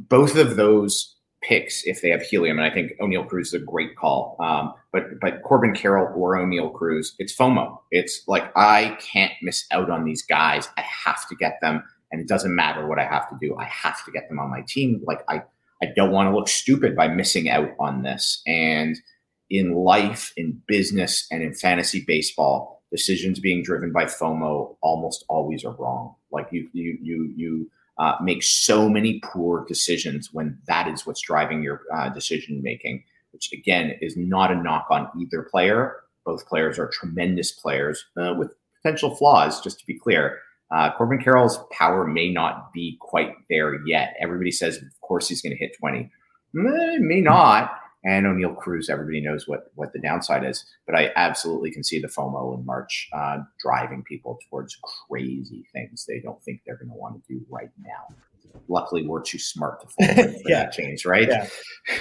both 0.00 0.36
of 0.36 0.56
those 0.56 1.11
picks 1.42 1.84
if 1.84 2.00
they 2.00 2.08
have 2.08 2.22
helium. 2.22 2.58
And 2.58 2.66
I 2.66 2.72
think 2.72 2.92
Oneil 3.00 3.28
Cruz 3.28 3.48
is 3.48 3.54
a 3.54 3.64
great 3.64 3.96
call. 3.96 4.36
Um, 4.40 4.72
but 4.92 5.20
but 5.20 5.42
Corbin 5.42 5.74
Carroll 5.74 6.12
or 6.16 6.36
Oneil 6.36 6.72
Cruz, 6.72 7.14
it's 7.18 7.34
FOMO. 7.34 7.78
It's 7.90 8.22
like 8.26 8.50
I 8.56 8.96
can't 9.00 9.32
miss 9.42 9.64
out 9.70 9.90
on 9.90 10.04
these 10.04 10.22
guys. 10.22 10.68
I 10.76 10.82
have 10.82 11.28
to 11.28 11.34
get 11.34 11.58
them, 11.60 11.82
and 12.10 12.20
it 12.20 12.28
doesn't 12.28 12.54
matter 12.54 12.86
what 12.86 12.98
I 12.98 13.04
have 13.04 13.28
to 13.30 13.36
do. 13.40 13.56
I 13.56 13.64
have 13.64 14.04
to 14.04 14.12
get 14.12 14.28
them 14.28 14.38
on 14.38 14.50
my 14.50 14.62
team. 14.66 15.02
Like 15.06 15.22
I 15.28 15.42
I 15.82 15.86
don't 15.96 16.12
want 16.12 16.30
to 16.30 16.36
look 16.36 16.48
stupid 16.48 16.94
by 16.94 17.08
missing 17.08 17.48
out 17.48 17.70
on 17.80 18.02
this. 18.02 18.40
And 18.46 18.96
in 19.50 19.74
life, 19.74 20.32
in 20.36 20.62
business, 20.66 21.26
and 21.30 21.42
in 21.42 21.54
fantasy 21.54 22.04
baseball, 22.06 22.82
decisions 22.90 23.40
being 23.40 23.62
driven 23.62 23.92
by 23.92 24.04
FOMO 24.04 24.76
almost 24.80 25.24
always 25.28 25.64
are 25.64 25.74
wrong. 25.74 26.14
Like 26.30 26.48
you 26.52 26.68
you 26.72 26.98
you 27.02 27.32
you 27.36 27.70
uh, 27.98 28.14
make 28.22 28.42
so 28.42 28.88
many 28.88 29.20
poor 29.24 29.64
decisions 29.66 30.30
when 30.32 30.58
that 30.66 30.88
is 30.88 31.06
what's 31.06 31.20
driving 31.20 31.62
your 31.62 31.82
uh, 31.94 32.08
decision 32.08 32.62
making, 32.62 33.02
which 33.32 33.52
again 33.52 33.96
is 34.00 34.16
not 34.16 34.50
a 34.50 34.54
knock 34.54 34.86
on 34.90 35.08
either 35.20 35.42
player. 35.50 35.96
Both 36.24 36.46
players 36.46 36.78
are 36.78 36.88
tremendous 36.88 37.52
players 37.52 38.04
uh, 38.16 38.34
with 38.38 38.54
potential 38.82 39.14
flaws, 39.14 39.60
just 39.60 39.78
to 39.80 39.86
be 39.86 39.98
clear. 39.98 40.38
Uh, 40.70 40.90
Corbin 40.96 41.18
Carroll's 41.18 41.60
power 41.70 42.06
may 42.06 42.32
not 42.32 42.72
be 42.72 42.96
quite 43.00 43.34
there 43.50 43.86
yet. 43.86 44.14
Everybody 44.20 44.50
says, 44.50 44.78
of 44.78 45.00
course, 45.02 45.28
he's 45.28 45.42
going 45.42 45.52
to 45.52 45.58
hit 45.58 45.76
20. 45.78 45.98
Eh, 46.00 46.98
may 46.98 47.20
not 47.20 47.81
and 48.04 48.26
Oneil 48.26 48.56
Cruz. 48.56 48.88
Everybody 48.88 49.20
knows 49.20 49.46
what 49.46 49.70
what 49.74 49.92
the 49.92 50.00
downside 50.00 50.44
is, 50.44 50.64
but 50.86 50.96
I 50.96 51.12
absolutely 51.16 51.70
can 51.70 51.84
see 51.84 52.00
the 52.00 52.08
FOMO 52.08 52.58
in 52.58 52.66
March 52.66 53.08
uh, 53.12 53.38
driving 53.60 54.02
people 54.02 54.38
towards 54.50 54.78
crazy 55.08 55.64
things 55.72 56.04
they 56.06 56.20
don't 56.20 56.42
think 56.42 56.60
they're 56.66 56.76
going 56.76 56.88
to 56.88 56.94
want 56.94 57.22
to 57.22 57.32
do 57.32 57.44
right 57.48 57.70
now. 57.78 58.16
Luckily, 58.68 59.06
we're 59.06 59.22
too 59.22 59.38
smart 59.38 59.80
to 59.80 59.88
yeah. 60.46 60.64
that 60.64 60.72
change, 60.72 61.06
right? 61.06 61.28
Yeah. 61.28 61.48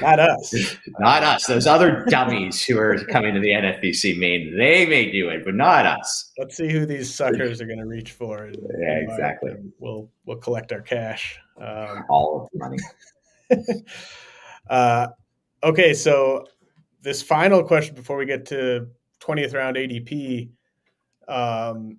Not 0.01 0.19
us. 0.19 0.75
not 0.99 1.23
us. 1.23 1.45
Those 1.45 1.65
other 1.65 2.05
dummies 2.09 2.63
who 2.63 2.77
are 2.77 2.97
coming 3.05 3.33
to 3.33 3.39
the 3.39 3.49
NFBC 3.49 4.17
main, 4.17 4.57
they 4.57 4.85
may 4.85 5.11
do 5.11 5.29
it, 5.29 5.45
but 5.45 5.55
not 5.55 5.85
us. 5.85 6.31
Let's 6.37 6.57
see 6.57 6.69
who 6.69 6.85
these 6.85 7.13
suckers 7.13 7.61
are 7.61 7.65
going 7.65 7.79
to 7.79 7.85
reach 7.85 8.11
for. 8.11 8.45
And, 8.45 8.57
yeah, 8.79 8.99
exactly. 8.99 9.51
we'll 9.79 10.09
we'll 10.25 10.37
collect 10.37 10.71
our 10.73 10.81
cash. 10.81 11.39
Um, 11.59 12.03
All 12.09 12.41
of 12.41 12.49
the 12.51 12.59
money. 12.59 13.83
uh, 14.69 15.07
Okay, 15.63 15.93
so 15.93 16.47
this 17.03 17.21
final 17.21 17.63
question 17.63 17.93
before 17.93 18.17
we 18.17 18.25
get 18.25 18.47
to 18.47 18.87
20th 19.19 19.53
round 19.53 19.77
ADP, 19.77 20.49
um, 21.27 21.97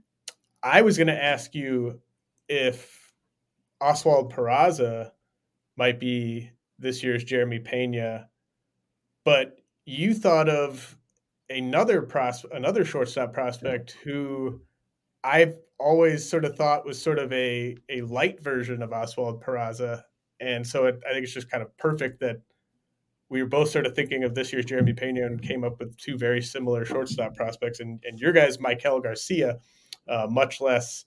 I 0.64 0.82
was 0.82 0.96
going 0.96 1.06
to 1.06 1.22
ask 1.22 1.54
you 1.54 2.00
if 2.48 3.14
Oswald 3.80 4.32
Peraza 4.32 5.12
might 5.76 6.00
be 6.00 6.50
this 6.80 7.04
year's 7.04 7.22
Jeremy 7.22 7.60
Pena, 7.60 8.28
but 9.24 9.60
you 9.86 10.12
thought 10.12 10.48
of 10.48 10.98
another 11.48 12.02
pros- 12.02 12.46
another 12.52 12.84
shortstop 12.84 13.32
prospect 13.32 13.96
who 14.02 14.60
I've 15.22 15.56
always 15.78 16.28
sort 16.28 16.44
of 16.44 16.56
thought 16.56 16.84
was 16.84 17.00
sort 17.00 17.20
of 17.20 17.32
a 17.32 17.76
a 17.88 18.02
light 18.02 18.40
version 18.42 18.82
of 18.82 18.92
Oswald 18.92 19.42
Peraza, 19.42 20.02
and 20.40 20.66
so 20.66 20.86
it, 20.86 21.00
I 21.08 21.12
think 21.12 21.24
it's 21.24 21.34
just 21.34 21.50
kind 21.50 21.62
of 21.62 21.76
perfect 21.76 22.18
that 22.20 22.40
we 23.32 23.42
were 23.42 23.48
both 23.48 23.70
sort 23.70 23.86
of 23.86 23.96
thinking 23.96 24.24
of 24.24 24.34
this 24.34 24.52
year's 24.52 24.66
Jeremy 24.66 24.92
Pena 24.92 25.24
and 25.24 25.40
came 25.40 25.64
up 25.64 25.78
with 25.78 25.96
two 25.96 26.18
very 26.18 26.42
similar 26.42 26.84
shortstop 26.84 27.34
prospects. 27.34 27.80
And, 27.80 27.98
and 28.04 28.20
your 28.20 28.30
guys, 28.30 28.58
Maikel 28.58 29.02
Garcia, 29.02 29.58
uh, 30.06 30.26
much 30.30 30.60
less 30.60 31.06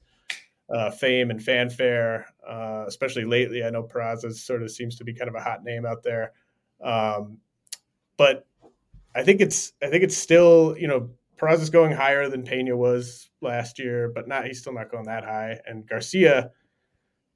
uh, 0.67 0.89
fame 0.89 1.29
and 1.29 1.41
fanfare, 1.41 2.25
uh, 2.49 2.85
especially 2.87 3.25
lately. 3.25 3.63
I 3.63 3.69
know 3.69 3.83
Peraza 3.83 4.33
sort 4.33 4.63
of 4.63 4.71
seems 4.71 4.95
to 4.95 5.03
be 5.03 5.13
kind 5.13 5.29
of 5.29 5.35
a 5.35 5.39
hot 5.39 5.63
name 5.63 5.85
out 5.85 6.01
there, 6.01 6.31
um, 6.83 7.37
but 8.17 8.47
I 9.13 9.21
think 9.21 9.39
it's 9.39 9.73
I 9.83 9.87
think 9.87 10.03
it's 10.03 10.17
still 10.17 10.75
you 10.79 10.87
know 10.87 11.11
Peraza 11.37 11.61
is 11.61 11.69
going 11.69 11.91
higher 11.91 12.27
than 12.27 12.41
Pena 12.41 12.75
was 12.75 13.29
last 13.41 13.77
year, 13.77 14.11
but 14.15 14.27
not 14.27 14.47
he's 14.47 14.61
still 14.61 14.73
not 14.73 14.89
going 14.89 15.05
that 15.05 15.23
high. 15.23 15.59
And 15.67 15.87
Garcia 15.87 16.49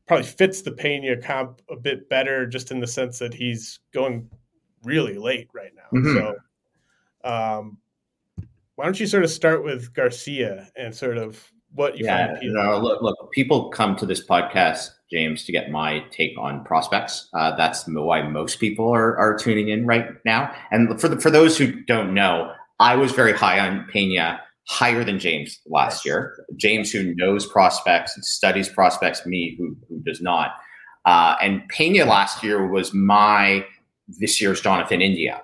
probably 0.07 0.25
fits 0.25 0.63
the 0.63 0.71
Pena 0.71 1.15
comp 1.15 1.61
a 1.69 1.75
bit 1.75 2.09
better, 2.09 2.47
just 2.47 2.71
in 2.71 2.79
the 2.79 2.87
sense 2.87 3.19
that 3.19 3.35
he's 3.35 3.79
going 3.93 4.27
really 4.83 5.17
late 5.17 5.49
right 5.53 5.71
now. 5.75 5.99
Mm-hmm. 5.99 6.17
So, 6.17 7.29
um, 7.29 7.77
why 8.75 8.85
don't 8.85 8.99
you 8.99 9.07
sort 9.07 9.23
of 9.23 9.29
start 9.29 9.63
with 9.63 9.93
Garcia 9.93 10.69
and 10.77 10.95
sort 10.95 11.17
of 11.17 11.51
what 11.75 11.97
you 11.97 12.05
yeah, 12.05 12.35
find? 12.35 12.53
No, 12.53 12.77
look, 12.79 13.01
look, 13.01 13.31
people 13.33 13.69
come 13.69 13.95
to 13.97 14.05
this 14.05 14.25
podcast, 14.25 14.91
James, 15.11 15.43
to 15.45 15.51
get 15.51 15.69
my 15.69 15.99
take 16.11 16.37
on 16.37 16.63
prospects. 16.63 17.27
Uh, 17.33 17.55
that's 17.55 17.83
why 17.87 18.21
most 18.21 18.59
people 18.59 18.89
are, 18.89 19.17
are 19.17 19.37
tuning 19.37 19.67
in 19.67 19.85
right 19.85 20.07
now. 20.23 20.53
And 20.71 20.99
for 20.99 21.09
the, 21.09 21.19
for 21.19 21.29
those 21.29 21.57
who 21.57 21.71
don't 21.83 22.13
know, 22.13 22.53
I 22.79 22.95
was 22.95 23.11
very 23.11 23.33
high 23.33 23.59
on 23.59 23.85
Pena, 23.91 24.39
higher 24.69 25.03
than 25.03 25.19
James 25.19 25.59
last 25.65 26.05
year. 26.05 26.45
James, 26.55 26.91
who 26.91 27.13
knows 27.15 27.45
prospects 27.45 28.15
and 28.15 28.23
studies 28.23 28.69
prospects, 28.69 29.25
me, 29.25 29.55
who, 29.57 29.75
who 29.89 29.99
does 29.99 30.21
not. 30.21 30.51
Uh, 31.05 31.35
and 31.41 31.67
Pena 31.69 32.05
last 32.05 32.43
year 32.43 32.67
was 32.67 32.93
my 32.93 33.65
this 34.19 34.41
year's 34.41 34.61
Jonathan 34.61 35.01
India. 35.01 35.41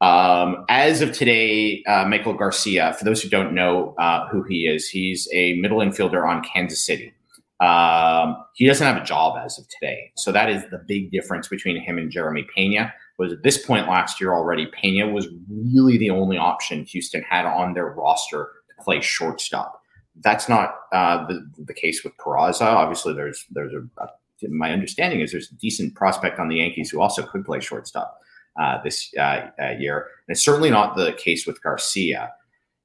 Um, 0.00 0.64
as 0.68 1.00
of 1.00 1.12
today, 1.12 1.82
uh, 1.86 2.04
Maikel 2.04 2.38
Garcia, 2.38 2.94
for 2.98 3.04
those 3.04 3.20
who 3.20 3.28
don't 3.28 3.52
know 3.52 3.94
uh, 3.98 4.28
who 4.28 4.44
he 4.44 4.66
is, 4.66 4.88
he's 4.88 5.28
a 5.32 5.54
middle 5.54 5.78
infielder 5.78 6.28
on 6.28 6.42
Kansas 6.44 6.84
City. 6.84 7.12
Um, 7.60 8.36
he 8.54 8.66
doesn't 8.66 8.86
have 8.86 9.02
a 9.02 9.04
job 9.04 9.36
as 9.44 9.58
of 9.58 9.66
today. 9.68 10.12
So 10.16 10.30
that 10.30 10.48
is 10.48 10.62
the 10.70 10.78
big 10.86 11.10
difference 11.10 11.48
between 11.48 11.80
him 11.80 11.98
and 11.98 12.10
Jeremy 12.10 12.46
Pena. 12.54 12.94
Was 13.18 13.32
at 13.32 13.42
this 13.42 13.66
point 13.66 13.88
last 13.88 14.20
year 14.20 14.32
already, 14.32 14.66
Pena 14.66 15.08
was 15.08 15.26
really 15.50 15.98
the 15.98 16.10
only 16.10 16.38
option 16.38 16.84
Houston 16.84 17.22
had 17.22 17.46
on 17.46 17.74
their 17.74 17.86
roster 17.86 18.50
to 18.68 18.84
play 18.84 19.00
shortstop. 19.00 19.82
That's 20.20 20.48
not 20.48 20.76
uh, 20.92 21.26
the, 21.26 21.50
the 21.64 21.74
case 21.74 22.04
with 22.04 22.16
Peraza. 22.18 22.62
Obviously, 22.62 23.14
there's 23.14 23.44
there's 23.50 23.72
a, 23.72 24.02
a 24.02 24.08
my 24.48 24.72
understanding 24.72 25.20
is 25.20 25.32
there's 25.32 25.50
a 25.50 25.56
decent 25.56 25.94
prospect 25.94 26.38
on 26.38 26.48
the 26.48 26.56
Yankees 26.56 26.90
who 26.90 27.00
also 27.00 27.22
could 27.22 27.44
play 27.44 27.60
shortstop 27.60 28.18
uh, 28.60 28.82
this 28.82 29.12
uh, 29.18 29.48
uh, 29.60 29.70
year. 29.78 29.98
And 30.26 30.34
it's 30.34 30.44
certainly 30.44 30.70
not 30.70 30.96
the 30.96 31.12
case 31.12 31.46
with 31.46 31.62
Garcia. 31.62 32.32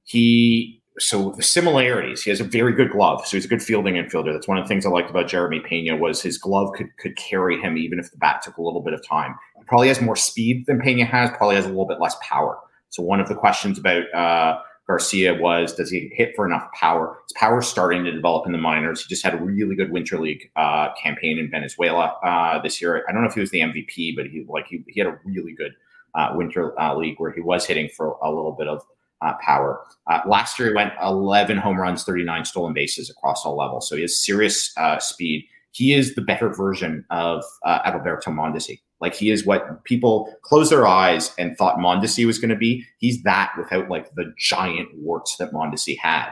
He 0.03 0.81
so 0.99 1.31
the 1.31 1.43
similarities. 1.43 2.21
He 2.21 2.29
has 2.29 2.39
a 2.39 2.43
very 2.43 2.73
good 2.73 2.91
glove, 2.91 3.25
so 3.25 3.35
he's 3.35 3.45
a 3.45 3.47
good 3.47 3.63
fielding 3.63 3.95
infielder. 3.95 4.31
That's 4.31 4.47
one 4.47 4.57
of 4.57 4.63
the 4.63 4.67
things 4.67 4.85
I 4.85 4.89
liked 4.89 5.09
about 5.09 5.27
Jeremy 5.27 5.59
Pena 5.59 5.97
was 5.97 6.21
his 6.21 6.37
glove 6.37 6.73
could 6.75 6.95
could 6.97 7.15
carry 7.15 7.59
him 7.59 7.77
even 7.77 7.99
if 7.99 8.11
the 8.11 8.17
bat 8.17 8.41
took 8.43 8.57
a 8.57 8.61
little 8.61 8.81
bit 8.81 8.93
of 8.93 9.05
time. 9.07 9.35
He 9.57 9.63
probably 9.63 9.87
has 9.87 10.01
more 10.01 10.15
speed 10.15 10.65
than 10.67 10.79
Pena 10.79 11.05
has. 11.05 11.31
Probably 11.31 11.55
has 11.55 11.65
a 11.65 11.69
little 11.69 11.87
bit 11.87 11.99
less 11.99 12.15
power. 12.21 12.59
So 12.89 13.01
one 13.01 13.19
of 13.19 13.27
the 13.27 13.35
questions 13.35 13.79
about 13.79 14.03
uh, 14.13 14.59
Garcia 14.87 15.33
was 15.39 15.73
does 15.73 15.89
he 15.89 16.11
hit 16.13 16.33
for 16.35 16.45
enough 16.45 16.67
power? 16.73 17.17
His 17.27 17.33
power 17.33 17.61
starting 17.61 18.03
to 18.03 18.11
develop 18.11 18.45
in 18.45 18.51
the 18.51 18.57
minors. 18.57 19.01
He 19.01 19.07
just 19.07 19.23
had 19.23 19.33
a 19.33 19.37
really 19.37 19.75
good 19.75 19.91
winter 19.91 20.19
league 20.19 20.49
uh, 20.55 20.89
campaign 21.01 21.39
in 21.39 21.49
Venezuela 21.49 22.17
uh, 22.23 22.61
this 22.61 22.81
year. 22.81 23.05
I 23.07 23.13
don't 23.13 23.21
know 23.21 23.29
if 23.29 23.33
he 23.33 23.39
was 23.39 23.51
the 23.51 23.61
MVP, 23.61 24.15
but 24.15 24.27
he 24.27 24.45
like 24.47 24.67
he, 24.67 24.83
he 24.87 24.99
had 24.99 25.07
a 25.07 25.19
really 25.23 25.53
good 25.53 25.73
uh, 26.15 26.33
winter 26.35 26.79
uh, 26.79 26.95
league 26.95 27.15
where 27.17 27.31
he 27.31 27.41
was 27.41 27.65
hitting 27.65 27.89
for 27.89 28.17
a 28.21 28.29
little 28.29 28.51
bit 28.51 28.67
of 28.67 28.83
uh, 29.21 29.33
power. 29.41 29.81
Uh, 30.11 30.19
last 30.27 30.59
year 30.59 30.69
he 30.69 30.75
went 30.75 30.91
11 31.01 31.57
home 31.57 31.79
runs, 31.79 32.03
39 32.03 32.43
stolen 32.43 32.73
bases 32.73 33.09
across 33.09 33.45
all 33.45 33.55
levels. 33.55 33.87
So 33.87 33.95
he 33.95 34.01
has 34.01 34.19
serious 34.19 34.75
speed. 34.99 35.45
He 35.71 35.93
is 35.93 36.13
the 36.13 36.21
better 36.21 36.49
version 36.49 37.05
of 37.09 37.43
Adalberto 37.65 38.27
Mondesi. 38.27 38.81
Like 39.03 39.13
he 39.13 39.31
is 39.31 39.45
what 39.45 39.83
people 39.83 40.33
close 40.43 40.69
their 40.69 40.87
eyes 40.87 41.35
and 41.37 41.57
thought 41.57 41.75
Mondesi 41.75 42.25
was 42.25 42.39
going 42.39 42.51
to 42.51 42.55
be. 42.55 42.85
He's 42.99 43.21
that 43.23 43.51
without 43.57 43.89
like 43.89 44.09
the 44.15 44.33
giant 44.37 44.87
warts 44.95 45.35
that 45.35 45.51
Mondesi 45.51 45.97
had. 45.99 46.31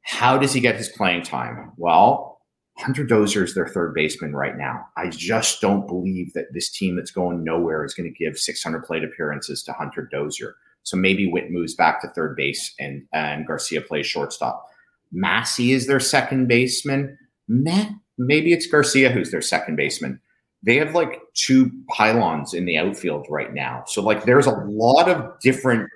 How 0.00 0.38
does 0.38 0.54
he 0.54 0.60
get 0.60 0.76
his 0.76 0.88
playing 0.88 1.24
time? 1.24 1.72
Well, 1.76 2.40
Hunter 2.78 3.04
Dozier 3.04 3.44
is 3.44 3.54
their 3.54 3.68
third 3.68 3.92
baseman 3.92 4.34
right 4.34 4.56
now. 4.56 4.86
I 4.96 5.10
just 5.10 5.60
don't 5.60 5.86
believe 5.86 6.32
that 6.32 6.54
this 6.54 6.70
team 6.70 6.96
that's 6.96 7.10
going 7.10 7.44
nowhere 7.44 7.84
is 7.84 7.92
going 7.92 8.10
to 8.10 8.24
give 8.24 8.38
600 8.38 8.82
plate 8.84 9.04
appearances 9.04 9.62
to 9.64 9.74
Hunter 9.74 10.08
Dozier. 10.10 10.54
So 10.84 10.96
maybe 10.96 11.30
Witt 11.30 11.50
moves 11.50 11.74
back 11.74 12.00
to 12.00 12.08
third 12.08 12.34
base 12.34 12.72
and, 12.80 13.06
and 13.12 13.46
Garcia 13.46 13.82
plays 13.82 14.06
shortstop. 14.06 14.66
Massey 15.12 15.72
is 15.72 15.86
their 15.86 16.00
second 16.00 16.48
baseman. 16.48 17.18
Meh. 17.46 17.90
Maybe 18.16 18.54
it's 18.54 18.66
Garcia 18.66 19.10
who's 19.10 19.30
their 19.30 19.42
second 19.42 19.76
baseman 19.76 20.18
they 20.66 20.76
have 20.76 20.94
like 20.94 21.20
two 21.34 21.70
pylons 21.88 22.52
in 22.52 22.66
the 22.66 22.76
outfield 22.76 23.26
right 23.30 23.54
now. 23.54 23.84
So 23.86 24.02
like 24.02 24.24
there's 24.24 24.46
a 24.46 24.50
lot 24.66 25.08
of 25.08 25.38
different 25.40 25.88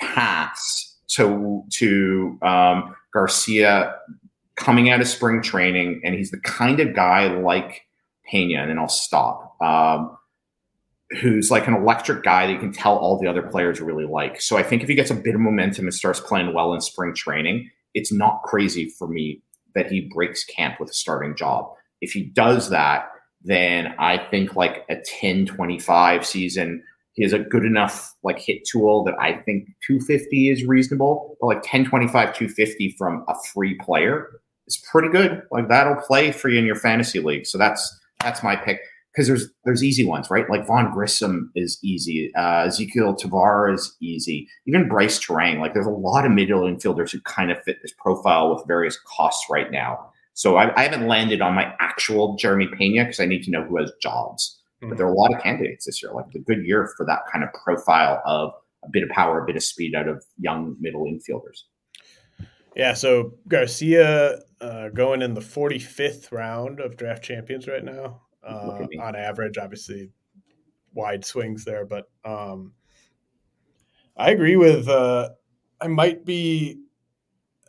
paths 0.00 0.98
to 1.08 1.62
to 1.70 2.38
um, 2.42 2.96
Garcia 3.12 3.94
coming 4.56 4.90
out 4.90 5.00
of 5.00 5.08
spring 5.08 5.42
training, 5.42 6.00
and 6.04 6.14
he's 6.14 6.30
the 6.30 6.40
kind 6.40 6.80
of 6.80 6.94
guy 6.94 7.28
like 7.28 7.82
Pena, 8.26 8.62
and 8.62 8.70
then 8.70 8.78
I'll 8.78 8.88
stop. 8.88 9.60
Um, 9.60 10.16
who's 11.20 11.50
like 11.50 11.68
an 11.68 11.74
electric 11.74 12.24
guy 12.24 12.46
that 12.46 12.52
you 12.52 12.58
can 12.58 12.72
tell 12.72 12.96
all 12.96 13.20
the 13.20 13.28
other 13.28 13.42
players 13.42 13.80
really 13.80 14.06
like. 14.06 14.40
So 14.40 14.56
I 14.56 14.62
think 14.62 14.82
if 14.82 14.88
he 14.88 14.94
gets 14.94 15.10
a 15.10 15.14
bit 15.14 15.34
of 15.34 15.40
momentum 15.40 15.84
and 15.84 15.94
starts 15.94 16.18
playing 16.18 16.54
well 16.54 16.74
in 16.74 16.80
spring 16.80 17.14
training, 17.14 17.70
it's 17.92 18.10
not 18.10 18.42
crazy 18.42 18.88
for 18.88 19.06
me 19.06 19.42
that 19.74 19.90
he 19.90 20.10
breaks 20.12 20.44
camp 20.44 20.80
with 20.80 20.90
a 20.90 20.94
starting 20.94 21.36
job. 21.36 21.70
If 22.00 22.12
he 22.12 22.24
does 22.24 22.70
that, 22.70 23.10
then 23.44 23.94
I 23.98 24.18
think 24.18 24.56
like 24.56 24.84
a 24.88 24.96
10 24.96 25.46
25 25.46 26.26
season, 26.26 26.82
he 27.12 27.22
has 27.22 27.32
a 27.32 27.38
good 27.38 27.64
enough 27.64 28.14
like 28.24 28.38
hit 28.38 28.64
tool 28.64 29.04
that 29.04 29.14
I 29.20 29.34
think 29.34 29.68
250 29.86 30.50
is 30.50 30.64
reasonable. 30.64 31.36
But 31.40 31.46
like 31.46 31.62
10 31.62 31.84
25, 31.84 32.34
250 32.34 32.96
from 32.98 33.24
a 33.28 33.34
free 33.52 33.74
player 33.74 34.40
is 34.66 34.82
pretty 34.90 35.08
good. 35.08 35.42
Like 35.50 35.68
that'll 35.68 36.02
play 36.02 36.32
for 36.32 36.48
you 36.48 36.58
in 36.58 36.64
your 36.64 36.76
fantasy 36.76 37.20
league. 37.20 37.46
So 37.46 37.58
that's 37.58 38.00
that's 38.20 38.42
my 38.42 38.56
pick. 38.56 38.80
Because 39.12 39.28
there's 39.28 39.48
there's 39.64 39.84
easy 39.84 40.04
ones, 40.04 40.28
right? 40.28 40.50
Like 40.50 40.66
Vaughn 40.66 40.92
Grissom 40.92 41.52
is 41.54 41.78
easy. 41.84 42.32
Uh, 42.34 42.66
Ezequiel 42.66 43.16
Tovar 43.16 43.70
is 43.72 43.94
easy. 44.00 44.48
Even 44.66 44.88
Brice 44.88 45.20
Turang. 45.20 45.60
Like 45.60 45.72
there's 45.72 45.86
a 45.86 45.90
lot 45.90 46.26
of 46.26 46.32
middle 46.32 46.62
infielders 46.62 47.12
who 47.12 47.20
kind 47.20 47.52
of 47.52 47.62
fit 47.62 47.76
this 47.80 47.92
profile 47.96 48.52
with 48.52 48.66
various 48.66 48.98
costs 49.06 49.46
right 49.48 49.70
now. 49.70 50.10
So 50.34 50.56
I, 50.56 50.76
I 50.76 50.82
haven't 50.82 51.06
landed 51.06 51.40
on 51.40 51.54
my 51.54 51.72
actual 51.80 52.36
Jeremy 52.36 52.68
Pena 52.76 53.04
because 53.04 53.20
I 53.20 53.26
need 53.26 53.44
to 53.44 53.50
know 53.50 53.62
who 53.62 53.78
has 53.78 53.92
jobs. 54.02 54.60
Mm-hmm. 54.82 54.90
But 54.90 54.98
there 54.98 55.06
are 55.06 55.12
a 55.12 55.16
lot 55.16 55.32
of 55.32 55.40
candidates 55.40 55.86
this 55.86 56.02
year, 56.02 56.12
like 56.12 56.26
a 56.34 56.40
good 56.40 56.66
year 56.66 56.92
for 56.96 57.06
that 57.06 57.20
kind 57.32 57.44
of 57.44 57.52
profile 57.52 58.20
of 58.26 58.52
a 58.84 58.88
bit 58.90 59.04
of 59.04 59.08
power, 59.10 59.42
a 59.42 59.46
bit 59.46 59.56
of 59.56 59.62
speed 59.62 59.94
out 59.94 60.08
of 60.08 60.22
young 60.38 60.76
middle 60.80 61.04
infielders. 61.04 61.62
Yeah, 62.76 62.94
so 62.94 63.34
Garcia 63.46 64.40
uh, 64.60 64.88
going 64.88 65.22
in 65.22 65.34
the 65.34 65.40
45th 65.40 66.32
round 66.32 66.80
of 66.80 66.96
draft 66.96 67.22
champions 67.22 67.68
right 67.68 67.84
now. 67.84 68.22
Uh, 68.42 68.86
on 69.00 69.16
average, 69.16 69.56
obviously, 69.56 70.10
wide 70.92 71.24
swings 71.24 71.64
there, 71.64 71.86
but 71.86 72.10
um, 72.26 72.72
I 74.18 74.32
agree 74.32 74.56
with. 74.56 74.86
Uh, 74.88 75.30
I 75.80 75.86
might 75.86 76.26
be 76.26 76.83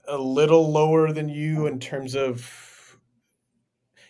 a 0.07 0.17
little 0.17 0.71
lower 0.71 1.11
than 1.11 1.29
you 1.29 1.67
in 1.67 1.79
terms 1.79 2.15
of 2.15 2.99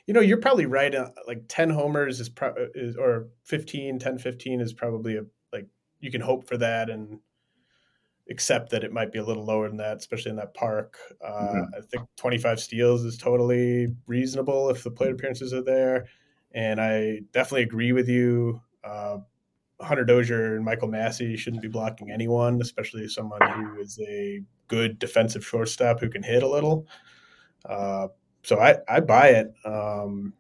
you 0.08 0.14
know 0.14 0.22
you're 0.22 0.38
probably 0.38 0.66
right 0.66 0.94
uh, 0.94 1.10
like 1.28 1.44
10 1.48 1.70
homers 1.70 2.20
is, 2.20 2.30
pro- 2.30 2.50
uh, 2.50 2.68
is 2.76 2.96
or 2.96 3.28
15 3.44 4.00
10 4.00 4.18
15 4.18 4.62
is 4.62 4.74
probably 4.74 5.18
a 5.18 5.24
like 5.52 5.68
you 6.00 6.12
can 6.12 6.22
hope 6.22 6.48
for 6.48 6.58
that 6.58 6.90
and 6.90 7.20
accept 8.30 8.72
that 8.72 8.84
it 8.84 8.92
might 8.92 9.12
be 9.12 9.20
a 9.20 9.24
little 9.24 9.46
lower 9.46 9.68
than 9.68 9.78
that 9.78 9.98
especially 9.98 10.32
in 10.32 10.38
that 10.38 10.54
park 10.54 10.98
uh, 11.24 11.32
mm-hmm. 11.32 11.76
i 11.78 11.82
think 11.92 12.08
25 12.18 12.60
steals 12.60 13.04
is 13.04 13.18
totally 13.18 13.88
reasonable 14.08 14.70
if 14.70 14.84
the 14.84 14.92
plate 14.92 15.12
appearances 15.12 15.54
are 15.54 15.64
there 15.64 16.08
and 16.54 16.82
i 16.82 17.20
definitely 17.32 17.64
agree 17.64 17.92
with 17.92 18.10
you 18.10 18.60
uh, 18.84 19.18
Hunter 19.82 20.06
Dozier 20.06 20.56
and 20.56 20.64
Michael 20.64 20.88
Massey 20.88 21.36
shouldn't 21.36 21.62
be 21.62 21.68
blocking 21.68 22.12
anyone, 22.12 22.62
especially 22.62 23.08
someone 23.08 23.42
who 23.42 23.80
is 23.80 24.00
a 24.08 24.42
good 24.68 25.00
defensive 25.00 25.46
shortstop 25.46 26.00
who 26.00 26.10
can 26.10 26.24
hit 26.24 26.44
a 26.44 26.48
little. 26.48 26.88
Uh, 27.68 28.08
so 28.44 28.60
I, 28.60 28.78
I 28.88 29.00
buy 29.00 29.30
it. 29.30 29.54
Um, 29.66 30.34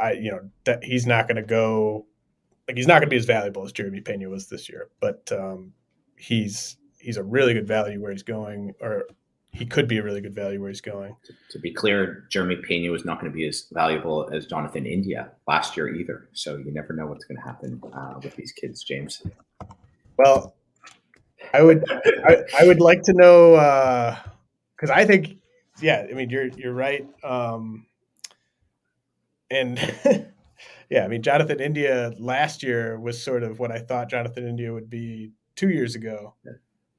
I 0.00 0.12
you 0.12 0.30
know 0.30 0.50
that 0.64 0.84
he's 0.84 1.06
not 1.06 1.28
going 1.28 1.36
to 1.36 1.42
go 1.42 2.06
like 2.68 2.76
he's 2.76 2.86
not 2.86 2.94
going 2.94 3.08
to 3.08 3.08
be 3.08 3.16
as 3.16 3.24
valuable 3.24 3.64
as 3.64 3.72
Jeremy 3.72 4.00
Pena 4.00 4.28
was 4.28 4.48
this 4.48 4.68
year, 4.68 4.88
but 5.00 5.30
um, 5.32 5.72
he's 6.16 6.76
he's 6.98 7.16
a 7.16 7.22
really 7.22 7.54
good 7.54 7.66
value 7.66 8.00
where 8.00 8.12
he's 8.12 8.22
going, 8.22 8.74
or 8.80 9.04
he 9.52 9.66
could 9.66 9.88
be 9.88 9.98
a 9.98 10.02
really 10.02 10.20
good 10.20 10.34
value 10.34 10.60
where 10.60 10.70
he's 10.70 10.80
going. 10.80 11.14
To 11.50 11.58
be 11.58 11.72
clear, 11.72 12.26
Jeremy 12.30 12.56
Pena 12.56 12.90
was 12.90 13.04
not 13.04 13.20
going 13.20 13.30
to 13.30 13.36
be 13.36 13.46
as 13.46 13.66
valuable 13.72 14.30
as 14.32 14.46
Jonathan 14.46 14.86
India 14.86 15.30
last 15.46 15.76
year 15.76 15.94
either. 15.94 16.28
So 16.32 16.56
you 16.56 16.72
never 16.72 16.92
know 16.94 17.06
what's 17.06 17.24
going 17.24 17.36
to 17.36 17.44
happen 17.44 17.80
uh, 17.92 18.14
with 18.22 18.34
these 18.36 18.52
kids, 18.52 18.82
James. 18.82 19.22
Well, 20.16 20.54
I 21.52 21.62
would 21.62 21.84
I, 21.90 22.36
I 22.60 22.66
would 22.66 22.80
like 22.80 23.02
to 23.02 23.12
know 23.12 23.52
because 24.76 24.90
uh, 24.90 24.94
I 24.94 25.04
think 25.04 25.38
yeah 25.80 26.06
I 26.08 26.14
mean 26.14 26.30
you're 26.30 26.46
you're 26.46 26.72
right 26.72 27.06
um, 27.22 27.86
and 29.50 29.78
yeah 30.90 31.04
I 31.04 31.08
mean 31.08 31.22
Jonathan 31.22 31.60
India 31.60 32.12
last 32.18 32.62
year 32.62 32.98
was 32.98 33.22
sort 33.22 33.42
of 33.42 33.58
what 33.58 33.70
I 33.72 33.78
thought 33.78 34.10
Jonathan 34.10 34.46
India 34.46 34.72
would 34.72 34.90
be 34.90 35.32
two 35.56 35.70
years 35.70 35.94
ago. 35.94 36.34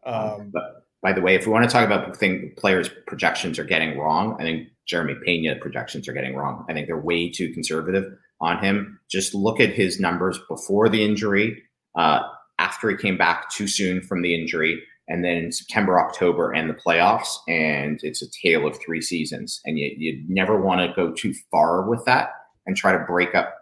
Um, 0.05 0.51
but 0.53 0.83
by 1.01 1.11
the 1.11 1.21
way, 1.21 1.35
if 1.35 1.45
we 1.45 1.51
want 1.51 1.69
to 1.69 1.71
talk 1.71 1.85
about 1.85 2.09
the 2.09 2.17
thing 2.17 2.53
players' 2.57 2.89
projections 3.07 3.59
are 3.59 3.65
getting 3.65 3.97
wrong, 3.97 4.37
I 4.39 4.43
think 4.43 4.69
Jeremy 4.87 5.15
Pena 5.25 5.55
projections 5.57 6.07
are 6.07 6.13
getting 6.13 6.35
wrong. 6.35 6.65
I 6.69 6.73
think 6.73 6.87
they're 6.87 6.97
way 6.97 7.29
too 7.29 7.53
conservative 7.53 8.05
on 8.39 8.63
him. 8.63 8.99
Just 9.09 9.35
look 9.35 9.59
at 9.59 9.69
his 9.69 9.99
numbers 9.99 10.39
before 10.47 10.89
the 10.89 11.03
injury, 11.03 11.61
uh, 11.95 12.21
after 12.59 12.89
he 12.89 12.95
came 12.95 13.17
back 13.17 13.49
too 13.49 13.67
soon 13.67 14.01
from 14.01 14.21
the 14.21 14.39
injury, 14.39 14.81
and 15.07 15.23
then 15.23 15.51
September, 15.51 15.99
October, 15.99 16.51
and 16.51 16.69
the 16.69 16.73
playoffs. 16.73 17.37
And 17.47 17.99
it's 18.03 18.21
a 18.21 18.29
tale 18.29 18.65
of 18.65 18.79
three 18.79 19.01
seasons. 19.01 19.59
And 19.65 19.77
you, 19.77 19.93
you 19.97 20.23
never 20.27 20.61
want 20.61 20.81
to 20.81 20.95
go 20.95 21.11
too 21.11 21.33
far 21.51 21.89
with 21.89 22.05
that 22.05 22.29
and 22.65 22.77
try 22.77 22.93
to 22.93 23.03
break 23.05 23.35
up 23.35 23.53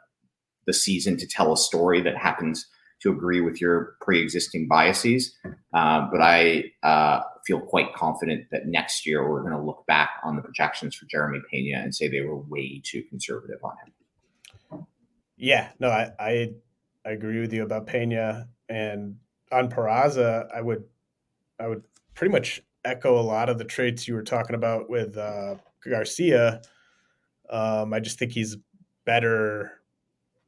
the 0.68 0.74
season 0.74 1.18
to 1.18 1.28
tell 1.28 1.52
a 1.52 1.58
story 1.58 2.02
that 2.02 2.16
happens 2.16 2.68
to 3.02 3.12
agree 3.12 3.42
with 3.42 3.60
your 3.60 3.96
pre-existing 4.02 4.68
biases. 4.68 5.36
Uh, 5.74 6.08
but 6.12 6.22
I 6.22 6.66
uh, 6.84 7.22
feel 7.48 7.60
quite 7.60 7.94
confident 7.94 8.46
that 8.52 8.68
next 8.68 9.08
year 9.08 9.28
we're 9.28 9.42
going 9.42 9.54
to 9.54 9.62
look 9.62 9.84
back 9.88 10.12
on 10.24 10.36
the 10.36 10.44
projections 10.44 10.94
for 10.96 11.08
Jeremy 11.08 11.40
Pena 11.50 11.80
and 11.80 11.96
say 11.96 12.08
they 12.08 12.22
were 12.22 12.38
way 12.38 12.80
too 12.86 13.02
conservative 13.10 13.58
on 13.64 13.72
him. 13.84 14.86
Yeah, 15.38 15.70
no, 15.80 15.90
I, 15.90 16.12
I, 16.20 16.52
I 17.04 17.12
agree 17.14 17.40
with 17.40 17.52
you 17.52 17.64
about 17.64 17.88
Pena 17.88 18.48
and 18.72 19.18
on 19.52 19.70
Peraza. 19.70 20.48
I 20.56 20.62
would 20.62 20.84
I 21.60 21.68
would 21.68 21.84
pretty 22.16 22.32
much 22.32 22.64
echo 22.86 23.20
a 23.20 23.22
lot 23.22 23.50
of 23.50 23.58
the 23.58 23.66
traits 23.66 24.08
you 24.08 24.16
were 24.16 24.24
talking 24.24 24.56
about 24.56 24.90
with 24.90 25.18
uh, 25.18 25.56
Garcia. 25.88 26.62
Um, 27.50 27.94
I 27.94 28.00
just 28.00 28.18
think 28.18 28.32
he's 28.32 28.58
better 29.06 29.82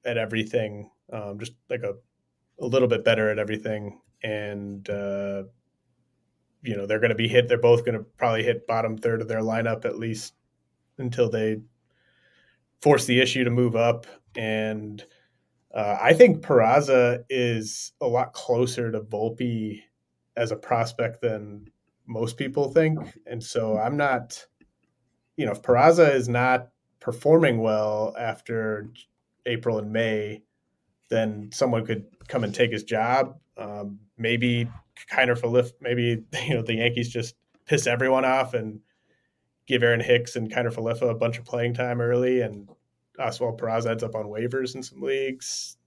at 0.06 0.18
everything, 0.18 0.90
um, 1.12 1.38
just 1.38 1.54
like 1.70 1.84
a 1.84 1.96
a 2.60 2.66
little 2.66 2.88
bit 2.88 3.04
better 3.04 3.30
at 3.30 3.40
everything, 3.40 4.00
and 4.24 4.90
uh, 4.90 5.44
you 6.62 6.78
know 6.78 6.86
they're 6.86 7.00
going 7.00 7.10
to 7.10 7.16
be 7.16 7.28
hit. 7.28 7.50
They're 7.50 7.58
both 7.58 7.84
going 7.86 7.98
to 7.98 8.06
probably 8.18 8.44
hit 8.44 8.68
bottom 8.68 8.98
third 8.98 9.22
of 9.22 9.28
their 9.28 9.42
lineup 9.42 9.86
at 9.86 10.00
least 10.00 10.34
until 10.98 11.30
they 11.30 11.60
force 12.82 13.06
the 13.06 13.20
issue 13.20 13.44
to 13.44 13.50
move 13.50 13.76
up. 13.76 14.06
And 14.36 15.06
uh, 15.74 15.98
I 16.00 16.14
think 16.14 16.42
Peraza 16.46 17.24
is 17.30 17.94
a 18.00 18.08
lot 18.08 18.34
closer 18.34 18.92
to 18.92 19.02
Volpe 19.02 19.82
as 20.36 20.52
a 20.52 20.56
prospect 20.56 21.22
than 21.22 21.68
most 22.06 22.38
people 22.38 22.70
think, 22.70 23.00
and 23.26 23.44
so 23.44 23.78
I'm 23.78 23.98
not. 23.98 24.46
You 25.36 25.48
know, 25.48 25.54
if 25.54 25.64
Peraza 25.64 26.14
is 26.14 26.30
not 26.30 26.70
performing 27.00 27.60
well 27.60 28.14
after 28.20 28.92
April 29.48 29.80
and 29.80 29.92
May, 29.92 30.44
then 31.10 31.50
someone 31.52 31.86
could 31.86 32.06
come 32.28 32.44
and 32.44 32.54
take 32.54 32.72
his 32.72 32.84
job. 32.84 33.40
Um, 33.58 34.00
maybe 34.18 34.70
Kiner 35.12 35.40
Falefa, 35.40 35.72
maybe 35.82 36.24
you 36.48 36.54
know 36.54 36.62
the 36.62 36.76
Yankees 36.76 37.10
just 37.10 37.36
piss 37.66 37.88
everyone 37.88 38.26
off 38.26 38.54
and 38.54 38.80
give 39.66 39.82
Aaron 39.82 40.02
Hicks 40.02 40.36
and 40.36 40.52
Kiner 40.52 40.74
Falefa 40.74 41.10
a 41.10 41.16
bunch 41.16 41.40
of 41.40 41.46
playing 41.46 41.74
time 41.74 42.00
early, 42.00 42.42
and 42.42 42.70
Oswald 43.20 43.60
Peraza 43.60 43.92
ends 43.92 44.04
up 44.04 44.16
on 44.16 44.26
waivers 44.26 44.76
in 44.76 44.84
some 44.84 45.02
leagues. 45.02 45.78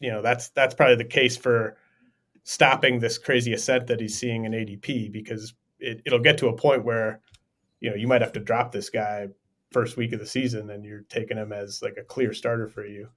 You 0.00 0.10
know 0.10 0.22
that's 0.22 0.48
that's 0.50 0.74
probably 0.74 0.96
the 0.96 1.04
case 1.04 1.36
for 1.36 1.76
stopping 2.42 2.98
this 2.98 3.16
crazy 3.16 3.52
ascent 3.52 3.86
that 3.86 4.00
he's 4.00 4.18
seeing 4.18 4.44
in 4.44 4.52
ADP 4.52 5.10
because 5.12 5.54
it, 5.78 6.02
it'll 6.04 6.18
get 6.18 6.38
to 6.38 6.48
a 6.48 6.56
point 6.56 6.84
where 6.84 7.20
you 7.80 7.90
know 7.90 7.96
you 7.96 8.06
might 8.06 8.20
have 8.20 8.32
to 8.32 8.40
drop 8.40 8.72
this 8.72 8.90
guy 8.90 9.28
first 9.70 9.96
week 9.96 10.12
of 10.12 10.20
the 10.20 10.26
season 10.26 10.70
and 10.70 10.84
you're 10.84 11.04
taking 11.08 11.36
him 11.36 11.52
as 11.52 11.82
like 11.82 11.96
a 11.98 12.04
clear 12.04 12.32
starter 12.32 12.68
for 12.68 12.86
you. 12.86 13.08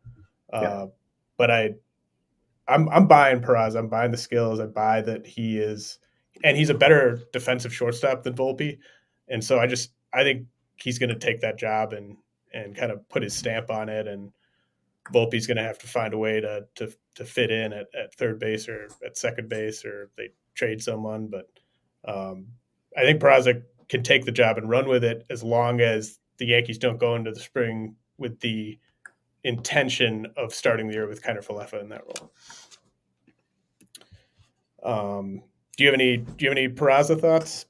Yeah. 0.52 0.60
Uh, 0.60 0.88
but 1.38 1.52
I 1.52 1.76
I'm 2.68 2.90
I'm 2.90 3.08
buying 3.08 3.42
Perez. 3.42 3.76
I'm 3.76 3.90
buying 3.90 4.12
the 4.12 4.18
skills. 4.18 4.60
I 4.60 4.66
buy 4.66 5.02
that 5.02 5.26
he 5.26 5.58
is, 5.58 6.00
and 6.44 6.58
he's 6.58 6.70
a 6.70 6.74
better 6.74 7.22
defensive 7.32 7.74
shortstop 7.74 8.24
than 8.24 8.34
Volpe, 8.34 8.80
and 9.28 9.44
so 9.44 9.60
I 9.60 9.68
just 9.68 9.92
I 10.14 10.24
think 10.24 10.48
he's 10.76 11.00
going 11.00 11.10
to 11.10 11.16
take 11.16 11.42
that 11.42 11.58
job 11.58 11.94
and 11.94 12.18
and 12.58 12.76
kind 12.76 12.92
of 12.92 13.08
put 13.10 13.24
his 13.24 13.36
stamp 13.36 13.70
on 13.70 13.90
it. 13.90 14.08
And 14.08 14.32
Volpe's 15.14 15.48
going 15.48 15.58
to 15.58 15.64
have 15.64 15.80
to 15.80 15.88
find 15.88 16.14
a 16.14 16.18
way 16.18 16.42
to 16.42 16.66
to 16.76 16.92
to 17.16 17.26
fit 17.26 17.52
in 17.52 17.74
at, 17.74 17.88
at 17.96 18.14
third 18.16 18.40
base 18.40 18.68
or 18.68 18.90
at 19.06 19.18
second 19.18 19.50
base, 19.50 19.86
or 19.86 20.10
they 20.18 20.30
trade 20.56 20.82
someone. 20.82 21.28
But 21.28 21.48
um, 22.06 22.48
I 22.98 23.02
think 23.02 23.22
Peraza 23.22 23.64
can 23.90 24.04
take 24.04 24.26
the 24.26 24.32
job 24.32 24.58
and 24.58 24.70
run 24.70 24.88
with 24.88 25.04
it 25.04 25.26
as 25.30 25.44
long 25.44 25.82
as 25.82 26.20
the 26.38 26.48
Yankees 26.48 26.78
don't 26.78 27.00
go 27.00 27.16
into 27.16 27.32
the 27.32 27.40
spring 27.40 27.96
with 28.18 28.40
the 28.40 28.78
intention 29.44 30.28
of 30.36 30.54
starting 30.54 30.88
the 30.88 30.94
year 30.94 31.08
with 31.08 31.24
Kiner 31.24 31.46
Falefa 31.46 31.82
in 31.82 31.90
that 31.90 32.04
role. 32.06 32.32
Um, 34.84 35.44
do 35.76 35.84
you 35.84 35.90
have 35.90 36.00
any 36.00 36.18
do 36.18 36.46
you 36.46 36.50
have 36.50 36.58
any 36.58 36.70
Peraza 36.70 37.20
thoughts? 37.20 37.66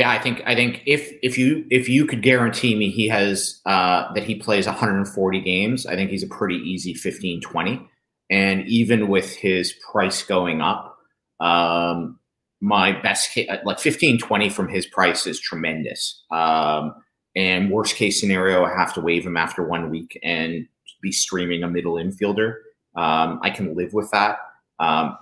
Yeah, 0.00 0.08
I 0.08 0.18
think 0.18 0.40
I 0.46 0.54
think 0.54 0.82
if 0.86 1.12
if 1.22 1.36
you 1.36 1.66
if 1.70 1.86
you 1.86 2.06
could 2.06 2.22
guarantee 2.22 2.74
me 2.74 2.88
he 2.88 3.06
has 3.08 3.60
uh, 3.66 4.10
that 4.14 4.24
he 4.24 4.34
plays 4.34 4.64
140 4.64 5.40
games, 5.42 5.84
I 5.84 5.94
think 5.94 6.10
he's 6.10 6.22
a 6.22 6.26
pretty 6.26 6.54
easy 6.54 6.94
15 6.94 7.42
20. 7.42 7.86
And 8.30 8.66
even 8.66 9.08
with 9.08 9.36
his 9.36 9.74
price 9.92 10.22
going 10.22 10.62
up, 10.62 10.96
um, 11.38 12.18
my 12.62 12.92
best 12.92 13.32
case 13.32 13.50
like 13.66 13.78
15 13.78 14.18
20 14.18 14.48
from 14.48 14.68
his 14.70 14.86
price 14.86 15.26
is 15.26 15.38
tremendous. 15.38 16.24
Um, 16.30 16.94
and 17.36 17.70
worst 17.70 17.94
case 17.94 18.18
scenario, 18.18 18.64
I 18.64 18.74
have 18.74 18.94
to 18.94 19.02
waive 19.02 19.26
him 19.26 19.36
after 19.36 19.68
one 19.68 19.90
week 19.90 20.18
and 20.22 20.66
be 21.02 21.12
streaming 21.12 21.62
a 21.62 21.68
middle 21.68 21.96
infielder. 21.96 22.54
Um, 22.96 23.38
I 23.42 23.50
can 23.50 23.76
live 23.76 23.92
with 23.92 24.10
that. 24.12 24.38
Um, 24.78 25.18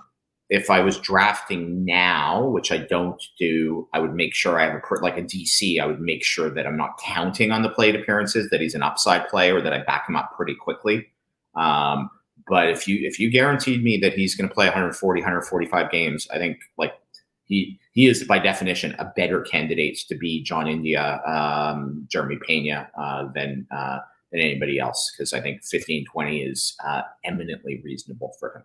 if 0.49 0.69
I 0.69 0.79
was 0.79 0.97
drafting 0.97 1.85
now, 1.85 2.47
which 2.47 2.71
I 2.71 2.79
don't 2.79 3.21
do, 3.37 3.87
I 3.93 3.99
would 3.99 4.15
make 4.15 4.33
sure 4.33 4.59
I 4.59 4.65
have 4.65 4.73
a 4.73 4.95
like 5.01 5.17
a 5.17 5.21
DC. 5.21 5.79
I 5.79 5.85
would 5.85 6.01
make 6.01 6.23
sure 6.23 6.49
that 6.49 6.65
I'm 6.65 6.77
not 6.77 6.97
counting 6.97 7.51
on 7.51 7.61
the 7.61 7.69
plate 7.69 7.95
appearances, 7.95 8.49
that 8.49 8.59
he's 8.59 8.73
an 8.73 8.81
upside 8.81 9.27
player, 9.29 9.61
that 9.61 9.73
I 9.73 9.83
back 9.83 10.09
him 10.09 10.15
up 10.15 10.33
pretty 10.35 10.55
quickly. 10.55 11.07
Um, 11.55 12.09
but 12.47 12.67
if 12.67 12.87
you 12.87 12.97
if 13.07 13.19
you 13.19 13.29
guaranteed 13.29 13.83
me 13.83 13.97
that 13.97 14.13
he's 14.13 14.35
going 14.35 14.49
to 14.49 14.53
play 14.53 14.65
140, 14.65 15.21
145 15.21 15.91
games, 15.91 16.27
I 16.33 16.39
think 16.39 16.57
like 16.79 16.93
he 17.45 17.79
he 17.91 18.07
is 18.07 18.23
by 18.23 18.39
definition 18.39 18.95
a 18.97 19.05
better 19.15 19.41
candidate 19.41 19.99
to 20.07 20.15
be 20.15 20.41
John 20.41 20.67
India, 20.67 21.21
um, 21.27 22.07
Jeremy 22.09 22.39
Pena 22.47 22.89
uh, 22.97 23.27
than 23.35 23.67
uh, 23.69 23.99
than 24.31 24.41
anybody 24.41 24.79
else 24.79 25.13
because 25.15 25.31
I 25.31 25.41
think 25.41 25.63
15, 25.63 26.05
20 26.05 26.41
is 26.41 26.75
uh, 26.83 27.01
eminently 27.23 27.81
reasonable 27.83 28.33
for 28.39 28.55
him. 28.55 28.63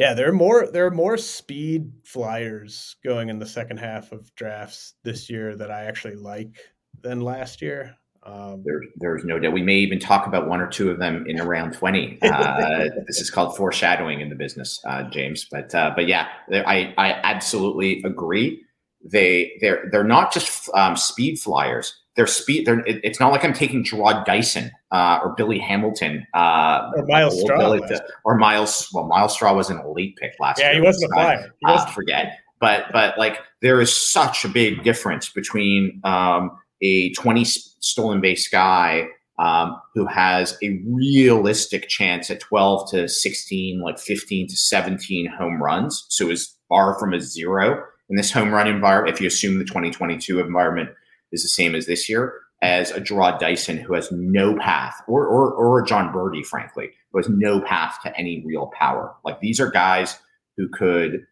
Yeah, 0.00 0.14
there 0.14 0.30
are 0.30 0.32
more 0.32 0.66
there 0.72 0.86
are 0.86 0.90
more 0.90 1.18
speed 1.18 1.92
flyers 2.04 2.96
going 3.04 3.28
in 3.28 3.38
the 3.38 3.44
second 3.44 3.76
half 3.76 4.12
of 4.12 4.34
drafts 4.34 4.94
this 5.04 5.28
year 5.28 5.54
that 5.56 5.70
I 5.70 5.84
actually 5.84 6.14
like 6.14 6.56
than 7.02 7.20
last 7.20 7.60
year. 7.60 7.94
Um, 8.22 8.62
there, 8.64 8.80
there's 8.96 9.24
no 9.24 9.38
doubt. 9.38 9.52
We 9.52 9.60
may 9.60 9.76
even 9.76 9.98
talk 9.98 10.26
about 10.26 10.48
one 10.48 10.62
or 10.62 10.68
two 10.68 10.90
of 10.90 10.98
them 10.98 11.26
in 11.26 11.38
around 11.38 11.74
20. 11.74 12.18
Uh, 12.22 12.88
this 13.06 13.20
is 13.20 13.30
called 13.30 13.54
foreshadowing 13.58 14.22
in 14.22 14.30
the 14.30 14.34
business, 14.34 14.80
uh, 14.88 15.02
James. 15.10 15.46
But 15.50 15.74
uh, 15.74 15.92
but 15.94 16.08
yeah, 16.08 16.28
I 16.50 16.94
I 16.96 17.12
absolutely 17.22 18.02
agree. 18.02 18.64
They 19.04 19.52
they're 19.60 19.88
they're 19.90 20.04
not 20.04 20.32
just 20.32 20.68
um, 20.74 20.96
speed 20.96 21.38
flyers 21.38 22.00
their 22.16 22.26
speed. 22.26 22.66
They're, 22.66 22.80
it, 22.80 23.00
it's 23.04 23.20
not 23.20 23.32
like 23.32 23.44
I'm 23.44 23.52
taking 23.52 23.84
Jarrod 23.84 24.24
Dyson 24.24 24.70
uh, 24.90 25.20
or 25.22 25.34
Billy 25.36 25.58
Hamilton 25.58 26.26
uh, 26.34 26.90
or 26.94 27.06
Myles 27.06 27.40
Straw 27.40 27.78
or 28.24 28.36
Myles. 28.36 28.90
Well, 28.92 29.06
Myles 29.06 29.32
Straw 29.32 29.54
was 29.54 29.70
an 29.70 29.78
elite 29.78 30.16
pick 30.16 30.32
last 30.40 30.58
yeah, 30.58 30.66
year. 30.66 30.74
Yeah, 30.74 30.80
he 30.80 30.86
wasn't 30.86 31.10
a 31.12 31.14
flyer. 31.14 31.54
He 31.60 31.66
wasn't. 31.66 31.88
Uh, 31.88 31.92
forget. 31.92 32.38
But 32.60 32.86
but 32.92 33.16
like 33.16 33.38
there 33.62 33.80
is 33.80 34.12
such 34.12 34.44
a 34.44 34.48
big 34.48 34.82
difference 34.82 35.30
between 35.30 36.00
um, 36.04 36.50
a 36.82 37.12
20 37.14 37.44
stolen 37.44 38.20
base 38.20 38.48
guy 38.48 39.06
um, 39.38 39.80
who 39.94 40.06
has 40.06 40.58
a 40.62 40.82
realistic 40.86 41.88
chance 41.88 42.30
at 42.30 42.40
12 42.40 42.90
to 42.90 43.08
16, 43.08 43.80
like 43.80 43.98
15 43.98 44.48
to 44.48 44.56
17 44.56 45.26
home 45.26 45.62
runs. 45.62 46.04
So 46.10 46.28
is 46.28 46.54
far 46.68 46.98
from 46.98 47.14
a 47.14 47.20
zero 47.20 47.82
in 48.10 48.16
this 48.16 48.30
home 48.30 48.52
run 48.52 48.66
environment. 48.66 49.14
If 49.14 49.20
you 49.20 49.28
assume 49.28 49.58
the 49.58 49.64
2022 49.64 50.40
environment 50.40 50.90
is 51.32 51.42
the 51.42 51.48
same 51.48 51.74
as 51.74 51.86
this 51.86 52.08
year 52.08 52.34
as 52.62 52.90
a 52.90 53.00
Jarrod 53.00 53.38
Dyson 53.38 53.78
who 53.78 53.94
has 53.94 54.12
no 54.12 54.54
path, 54.58 55.00
or, 55.08 55.26
or, 55.26 55.52
or 55.52 55.80
a 55.80 55.86
Jon 55.86 56.12
Berti, 56.12 56.44
frankly, 56.44 56.90
who 57.10 57.18
has 57.18 57.28
no 57.28 57.60
path 57.60 57.98
to 58.02 58.14
any 58.18 58.44
real 58.44 58.70
power. 58.78 59.14
Like 59.24 59.40
these 59.40 59.60
are 59.60 59.70
guys 59.70 60.18
who 60.58 60.68
could, 60.68 61.24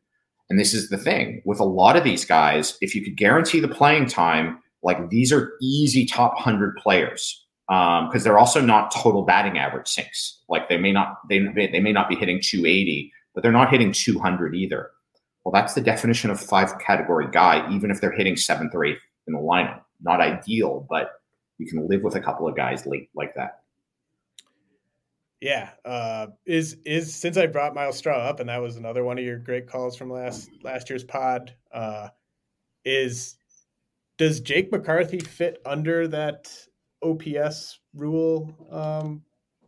and 0.48 0.58
this 0.58 0.72
is 0.72 0.88
the 0.88 0.96
thing 0.96 1.42
with 1.44 1.60
a 1.60 1.64
lot 1.64 1.96
of 1.96 2.04
these 2.04 2.24
guys, 2.24 2.78
if 2.80 2.94
you 2.94 3.04
could 3.04 3.16
guarantee 3.16 3.60
the 3.60 3.68
playing 3.68 4.06
time, 4.06 4.58
like 4.82 5.10
these 5.10 5.32
are 5.32 5.52
easy 5.60 6.06
top 6.06 6.34
100 6.34 6.76
players 6.76 7.44
because 7.66 8.14
um, 8.14 8.20
they're 8.22 8.38
also 8.38 8.62
not 8.62 8.90
total 8.90 9.22
batting 9.22 9.58
average 9.58 9.88
sinks. 9.88 10.40
Like 10.48 10.70
they 10.70 10.78
may 10.78 10.92
not, 10.92 11.18
they, 11.28 11.40
they 11.40 11.80
may 11.80 11.92
not 11.92 12.08
be 12.08 12.14
hitting 12.14 12.40
280, 12.42 13.12
but 13.34 13.42
they're 13.42 13.52
not 13.52 13.70
hitting 13.70 13.92
200 13.92 14.54
either. 14.54 14.90
Well, 15.48 15.62
that's 15.62 15.72
the 15.72 15.80
definition 15.80 16.28
of 16.28 16.38
five 16.38 16.78
category 16.78 17.26
guy, 17.32 17.66
even 17.72 17.90
if 17.90 18.02
they're 18.02 18.12
hitting 18.12 18.36
seventh 18.36 18.74
or 18.74 18.84
eighth 18.84 19.00
in 19.26 19.32
the 19.32 19.40
lineup 19.40 19.80
not 20.02 20.20
ideal, 20.20 20.86
but 20.90 21.12
you 21.56 21.66
can 21.66 21.88
live 21.88 22.02
with 22.02 22.16
a 22.16 22.20
couple 22.20 22.46
of 22.46 22.54
guys 22.54 22.84
late 22.84 23.08
like 23.14 23.34
that. 23.34 23.60
Yeah, 25.40 25.70
uh, 25.86 26.26
is 26.44 26.76
is 26.84 27.14
since 27.14 27.38
I 27.38 27.46
brought 27.46 27.74
Myles 27.74 27.96
Straw 27.96 28.18
up, 28.18 28.40
and 28.40 28.50
that 28.50 28.60
was 28.60 28.76
another 28.76 29.04
one 29.04 29.16
of 29.16 29.24
your 29.24 29.38
great 29.38 29.66
calls 29.66 29.96
from 29.96 30.10
last 30.10 30.50
last 30.62 30.90
year's 30.90 31.02
pod. 31.02 31.54
Uh, 31.72 32.08
is 32.84 33.38
does 34.18 34.40
Jake 34.40 34.70
McCarthy 34.70 35.18
fit 35.18 35.62
under 35.64 36.06
that 36.08 36.54
OPS 37.02 37.80
rule? 37.94 38.54
Um, 38.70 39.22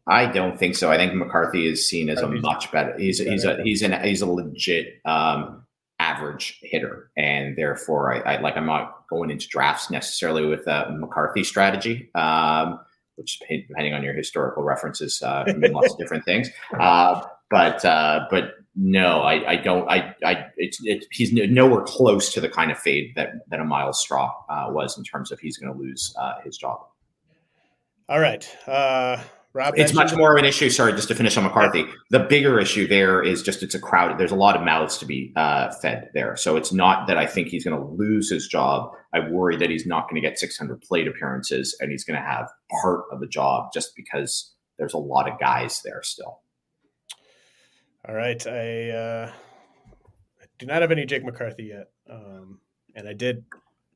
I 0.07 0.27
don't 0.27 0.59
think 0.59 0.77
so. 0.77 0.90
I 0.90 0.98
think 0.98 1.15
McCarthy 1.15 1.66
is 1.66 1.89
seen 1.89 2.11
as 2.11 2.20
a 2.20 2.28
much 2.28 2.70
better. 2.70 2.98
He's 2.98 3.19
he's 3.19 3.47
a 3.47 3.62
he's 3.62 3.81
an 3.81 3.98
he's 4.05 4.20
a 4.20 4.27
legit 4.27 5.01
um, 5.07 5.60
average 6.11 6.59
hitter, 6.62 7.11
and 7.16 7.57
therefore, 7.57 8.15
I, 8.15 8.35
I, 8.35 8.41
like 8.41 8.57
I'm 8.57 8.66
not 8.66 9.09
going 9.09 9.31
into 9.31 9.49
drafts 9.49 9.91
necessarily 9.91 10.45
with 10.47 10.66
a 10.66 10.95
McCarthy 10.99 11.45
strategy. 11.45 12.11
Um, 12.15 12.81
which 13.16 13.39
depending 13.69 13.93
on 13.93 14.03
your 14.03 14.15
historical 14.15 14.62
references 14.62 15.20
uh, 15.20 15.45
mean 15.59 15.73
lots 15.73 15.93
of 15.93 15.99
different 15.99 16.24
things. 16.24 16.49
Uh, 16.81 17.23
but 17.51 17.85
uh, 17.85 18.27
but 18.31 18.55
no, 18.77 19.23
I, 19.23 19.51
I 19.51 19.57
don't. 19.57 19.91
I, 19.91 20.15
I 20.24 20.47
it's, 20.57 20.78
it's 20.85 21.07
he's 21.11 21.32
nowhere 21.32 21.82
close 21.82 22.32
to 22.32 22.41
the 22.41 22.49
kind 22.49 22.70
of 22.70 22.78
fade 22.78 23.12
that 23.16 23.49
that 23.49 23.61
a 23.61 23.65
Myles 23.65 24.01
Straw 24.01 24.32
uh, 24.49 24.66
was 24.70 24.97
in 24.97 25.05
terms 25.05 25.32
of 25.32 25.41
he's 25.41 25.59
going 25.59 25.73
to 25.73 25.78
lose 25.78 26.15
uh, 26.19 26.35
his 26.45 26.57
job. 26.57 26.87
All 28.09 28.20
right, 28.20 28.49
uh, 28.69 29.20
Rob. 29.52 29.74
It's 29.77 29.93
much 29.93 30.14
more 30.14 30.32
of 30.32 30.39
an 30.39 30.44
issue. 30.44 30.70
Sorry, 30.70 30.93
just 30.93 31.09
to 31.09 31.14
finish 31.14 31.36
on 31.36 31.43
McCarthy. 31.43 31.85
The 32.10 32.20
bigger 32.20 32.60
issue 32.60 32.86
there 32.86 33.22
is 33.22 33.43
just 33.43 33.62
it's 33.62 33.74
a 33.74 33.81
crowd. 33.81 34.16
There's 34.16 34.31
a 34.31 34.36
lot 34.36 34.56
of 34.56 34.62
mouths 34.62 34.98
to 34.98 35.06
be 35.06 35.32
uh, 35.35 35.72
fed 35.82 36.10
there. 36.14 36.36
So 36.36 36.56
it's 36.56 36.72
not 36.72 37.09
that 37.09 37.16
I 37.16 37.27
think 37.27 37.48
he's 37.48 37.64
going 37.64 37.77
to 37.77 37.85
lose 37.85 38.31
his 38.31 38.47
job. 38.47 38.93
I 39.12 39.28
worry 39.28 39.56
that 39.56 39.68
he's 39.68 39.86
not 39.86 40.09
going 40.09 40.22
to 40.22 40.28
get 40.28 40.39
600 40.39 40.81
plate 40.82 41.09
appearances 41.09 41.77
and 41.81 41.90
he's 41.90 42.05
going 42.05 42.20
to 42.20 42.24
have 42.24 42.48
part 42.81 43.06
of 43.10 43.18
the 43.18 43.27
job 43.27 43.72
just 43.74 43.97
because 43.97 44.55
there's 44.78 44.94
a 44.94 44.98
lot 44.98 45.28
of 45.28 45.39
guys 45.40 45.82
there 45.85 46.02
still. 46.05 46.43
All 48.09 48.14
right, 48.14 48.47
I, 48.47 48.90
uh, 48.90 49.32
do 50.60 50.66
not 50.66 50.82
have 50.82 50.93
any 50.93 51.06
Jake 51.06 51.24
McCarthy 51.24 51.64
yet, 51.64 51.89
um, 52.09 52.60
and 52.94 53.09
I 53.09 53.14
did. 53.14 53.44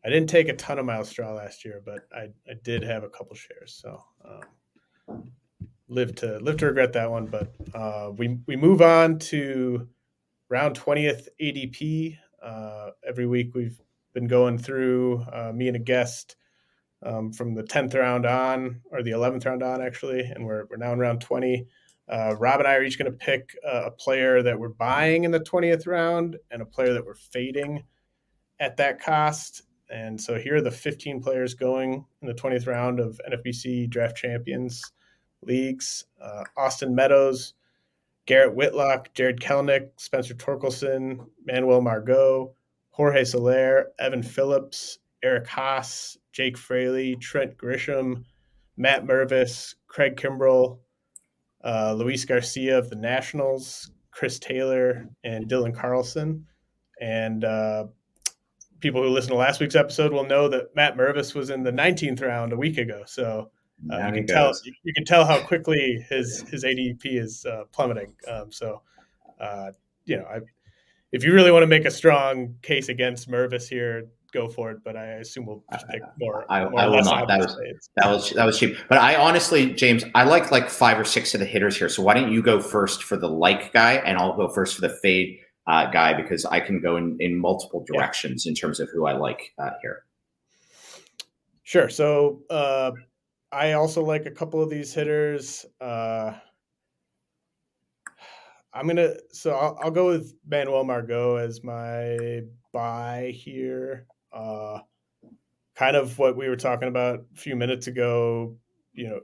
I 0.04 0.08
didn't 0.08 0.28
take 0.28 0.48
a 0.48 0.54
ton 0.54 0.78
of 0.78 0.84
Myles 0.84 1.08
Straw 1.08 1.32
last 1.32 1.64
year, 1.64 1.80
but 1.84 2.00
I, 2.12 2.28
I 2.50 2.54
did 2.62 2.82
have 2.82 3.04
a 3.04 3.08
couple 3.08 3.36
shares, 3.36 3.80
so 3.82 4.02
um, 5.08 5.30
live 5.94 6.14
to 6.16 6.38
live 6.38 6.56
to 6.58 6.66
regret 6.66 6.92
that 6.92 7.10
one. 7.10 7.26
But 7.26 7.54
uh, 7.74 8.10
we 8.16 8.38
we 8.46 8.56
move 8.56 8.82
on 8.82 9.18
to 9.20 9.88
round 10.50 10.74
twentieth 10.74 11.28
ADP. 11.40 12.18
Uh, 12.42 12.90
every 13.06 13.26
week 13.26 13.54
we've 13.54 13.80
been 14.12 14.26
going 14.26 14.58
through 14.58 15.24
uh, 15.32 15.52
me 15.54 15.68
and 15.68 15.76
a 15.76 15.80
guest 15.80 16.36
um, 17.02 17.32
from 17.32 17.54
the 17.54 17.62
tenth 17.62 17.94
round 17.94 18.26
on, 18.26 18.82
or 18.90 19.02
the 19.02 19.12
eleventh 19.12 19.46
round 19.46 19.62
on, 19.62 19.80
actually, 19.80 20.20
and 20.20 20.44
we're 20.44 20.64
we're 20.68 20.76
now 20.76 20.92
in 20.92 20.98
round 20.98 21.20
twenty. 21.20 21.66
Uh, 22.06 22.36
Rob 22.38 22.60
and 22.60 22.68
I 22.68 22.74
are 22.74 22.82
each 22.82 22.98
going 22.98 23.10
to 23.10 23.16
pick 23.16 23.56
a, 23.64 23.90
player 23.90 24.42
that 24.42 24.58
we're 24.58 24.68
buying 24.68 25.24
in 25.24 25.30
the 25.30 25.40
20th 25.40 25.86
round 25.86 26.36
and 26.50 26.60
a 26.60 26.66
player 26.66 26.92
that 26.92 27.06
we're 27.06 27.14
fading 27.14 27.82
at 28.60 28.76
that 28.76 29.00
cost. 29.00 29.62
And 29.88 30.20
so 30.20 30.38
here 30.38 30.56
are 30.56 30.60
the 30.60 30.70
15 30.70 31.22
players 31.22 31.54
going 31.54 32.04
in 32.20 32.28
the 32.28 32.34
20th 32.34 32.66
round 32.66 33.00
of 33.00 33.18
NFBC 33.26 33.88
Draft 33.88 34.18
Champions 34.18 34.82
leagues 35.46 36.04
uh, 36.20 36.44
Austin 36.56 36.94
Meadows, 36.94 37.54
Garrett 38.26 38.54
Whitlock, 38.54 39.12
Jarred 39.14 39.40
Kelenic, 39.40 39.90
Spencer 39.96 40.34
Torkelson, 40.34 41.26
Manuel 41.44 41.80
Margot, 41.80 42.54
Jorge 42.90 43.24
Soler, 43.24 43.88
Evan 43.98 44.22
Phillips, 44.22 44.98
Eric 45.22 45.46
Haase, 45.46 46.16
Jake 46.32 46.56
Fraley, 46.56 47.16
Trent 47.16 47.56
Grisham, 47.56 48.24
Matt 48.76 49.04
Mervis, 49.04 49.74
Craig 49.86 50.16
Kimbrel, 50.16 50.78
uh, 51.64 51.94
Luis 51.94 52.24
Garcia 52.24 52.78
of 52.78 52.90
the 52.90 52.96
Nationals, 52.96 53.90
Chris 54.10 54.38
Taylor, 54.38 55.08
and 55.24 55.48
Dylan 55.48 55.74
Carlson. 55.74 56.46
And 57.00 57.44
uh, 57.44 57.86
people 58.80 59.02
who 59.02 59.08
listen 59.08 59.30
to 59.30 59.36
last 59.36 59.60
week's 59.60 59.74
episode 59.74 60.12
will 60.12 60.26
know 60.26 60.48
that 60.48 60.76
Matt 60.76 60.96
Mervis 60.96 61.34
was 61.34 61.50
in 61.50 61.62
the 61.62 61.72
19th 61.72 62.22
round 62.22 62.52
a 62.52 62.56
week 62.56 62.78
ago. 62.78 63.02
So 63.06 63.50
uh, 63.92 64.06
you 64.06 64.12
can 64.12 64.26
tell 64.26 64.52
you 64.82 64.94
can 64.94 65.04
tell 65.04 65.24
how 65.24 65.40
quickly 65.40 66.04
his 66.08 66.42
his 66.50 66.64
ADP 66.64 67.00
is 67.04 67.44
uh, 67.44 67.64
plummeting. 67.72 68.14
Um, 68.28 68.50
so 68.50 68.82
uh, 69.40 69.72
you 70.04 70.16
know, 70.16 70.24
I, 70.24 70.40
if 71.12 71.24
you 71.24 71.32
really 71.32 71.50
want 71.50 71.62
to 71.62 71.66
make 71.66 71.84
a 71.84 71.90
strong 71.90 72.54
case 72.62 72.88
against 72.88 73.30
Mervis 73.30 73.68
here, 73.68 74.08
go 74.32 74.48
for 74.48 74.70
it. 74.70 74.78
But 74.84 74.96
I 74.96 75.06
assume 75.14 75.46
we'll 75.46 75.64
just 75.72 75.88
pick 75.88 76.02
more. 76.18 76.44
I, 76.50 76.64
more 76.68 76.80
I 76.80 76.86
will 76.86 77.02
not. 77.02 77.28
That 77.28 77.40
was 77.40 77.56
that 77.96 78.10
was 78.10 78.30
that 78.30 78.44
was 78.44 78.58
cheap. 78.58 78.76
But 78.88 78.98
I 78.98 79.16
honestly, 79.16 79.72
James, 79.72 80.04
I 80.14 80.24
like 80.24 80.50
like 80.50 80.68
five 80.68 80.98
or 80.98 81.04
six 81.04 81.34
of 81.34 81.40
the 81.40 81.46
hitters 81.46 81.76
here. 81.76 81.88
So 81.88 82.02
why 82.02 82.14
don't 82.14 82.32
you 82.32 82.42
go 82.42 82.60
first 82.60 83.04
for 83.04 83.16
the 83.16 83.28
like 83.28 83.72
guy, 83.72 83.94
and 83.94 84.18
I'll 84.18 84.36
go 84.36 84.48
first 84.48 84.74
for 84.74 84.80
the 84.80 84.96
fade 85.02 85.38
uh, 85.66 85.90
guy 85.90 86.14
because 86.14 86.44
I 86.44 86.60
can 86.60 86.80
go 86.80 86.96
in 86.96 87.16
in 87.20 87.38
multiple 87.38 87.84
directions 87.86 88.44
yeah. 88.44 88.50
in 88.50 88.54
terms 88.54 88.80
of 88.80 88.88
who 88.92 89.06
I 89.06 89.12
like 89.12 89.52
uh, 89.58 89.70
here. 89.82 90.04
Sure. 91.62 91.88
So 91.88 92.42
uh, 92.50 92.92
I 93.54 93.72
also 93.72 94.02
like 94.02 94.26
a 94.26 94.30
couple 94.30 94.60
of 94.60 94.68
these 94.68 94.92
hitters. 94.92 95.64
Uh, 95.80 96.32
I'm 98.72 98.88
gonna 98.88 99.14
so 99.30 99.52
I'll, 99.52 99.78
I'll, 99.80 99.90
go 99.92 100.06
with 100.06 100.34
Manuel 100.44 100.82
Margot 100.82 101.36
as 101.36 101.62
my 101.62 102.40
buy 102.72 103.32
here. 103.32 104.06
Uh, 104.32 104.80
kind 105.76 105.96
of 105.96 106.18
what 106.18 106.36
we 106.36 106.48
were 106.48 106.56
talking 106.56 106.88
about 106.88 107.20
a 107.32 107.38
few 107.38 107.54
minutes 107.54 107.86
ago, 107.86 108.56
you 108.92 109.08
know, 109.08 109.20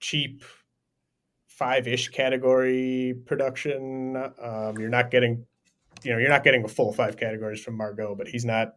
cheap 0.00 0.44
five 1.46 1.88
ish 1.88 2.08
category 2.08 3.14
production. 3.24 4.16
Um, 4.42 4.76
you're 4.78 4.90
not 4.90 5.10
getting, 5.10 5.46
you 6.02 6.12
know, 6.12 6.18
you're 6.18 6.28
not 6.28 6.44
getting 6.44 6.64
a 6.64 6.68
full 6.68 6.92
five 6.92 7.16
categories 7.16 7.62
from 7.62 7.76
Margot, 7.76 8.14
but 8.14 8.28
he's 8.28 8.44
not, 8.44 8.74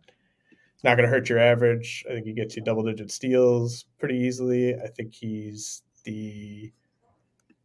it's 0.77 0.83
not 0.83 0.95
going 0.95 1.09
to 1.09 1.09
hurt 1.09 1.27
your 1.27 1.39
average. 1.39 2.05
I 2.07 2.13
think 2.13 2.27
he 2.27 2.33
gets 2.33 2.55
you 2.55 2.61
double 2.61 2.83
digit 2.83 3.09
steals 3.09 3.85
pretty 3.97 4.15
easily. 4.15 4.75
I 4.75 4.85
think 4.85 5.11
he's 5.11 5.81
the, 6.03 6.71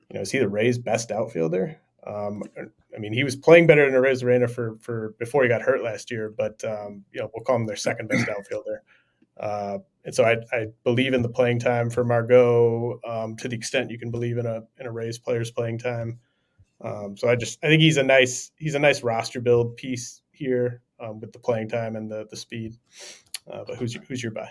you 0.08 0.14
know, 0.14 0.22
is 0.22 0.30
he 0.30 0.38
the 0.38 0.48
Rays' 0.48 0.78
best 0.78 1.10
outfielder? 1.10 1.76
Um, 2.06 2.42
I 2.56 2.98
mean, 2.98 3.12
he 3.12 3.22
was 3.22 3.36
playing 3.36 3.66
better 3.66 3.84
than 3.84 4.00
Arozarena 4.00 4.50
for 4.50 4.78
for 4.80 5.14
before 5.18 5.42
he 5.42 5.50
got 5.50 5.60
hurt 5.60 5.82
last 5.82 6.10
year, 6.10 6.32
but 6.34 6.64
um, 6.64 7.04
you 7.12 7.20
know 7.20 7.30
we'll 7.34 7.44
call 7.44 7.56
him 7.56 7.66
their 7.66 7.76
second 7.76 8.08
best 8.08 8.26
outfielder. 8.38 8.82
Uh, 9.38 9.78
and 10.06 10.14
so 10.14 10.24
I, 10.24 10.38
I, 10.50 10.66
believe 10.84 11.14
in 11.14 11.22
the 11.22 11.28
playing 11.28 11.58
time 11.58 11.90
for 11.90 12.04
Margot 12.04 12.98
um, 13.06 13.36
to 13.36 13.48
the 13.48 13.56
extent 13.56 13.90
you 13.90 13.98
can 13.98 14.10
believe 14.10 14.38
in 14.38 14.46
a 14.46 14.62
in 14.78 14.86
a 14.86 14.90
Rays 14.90 15.18
player's 15.18 15.50
playing 15.50 15.78
time. 15.78 16.18
Um, 16.80 17.14
so 17.16 17.28
I 17.28 17.36
just 17.36 17.58
I 17.62 17.68
think 17.68 17.82
he's 17.82 17.98
a 17.98 18.02
nice 18.02 18.52
he's 18.56 18.74
a 18.74 18.78
nice 18.78 19.02
roster 19.02 19.40
build 19.40 19.76
piece 19.76 20.22
here 20.32 20.80
um, 21.02 21.20
with 21.20 21.32
the 21.32 21.38
playing 21.38 21.68
time 21.68 21.96
and 21.96 22.10
the 22.10 22.26
the 22.30 22.36
speed. 22.36 22.76
Uh, 23.50 23.64
but 23.66 23.76
who's 23.76 23.94
your, 23.94 24.04
who's 24.04 24.22
your 24.22 24.32
buy? 24.32 24.50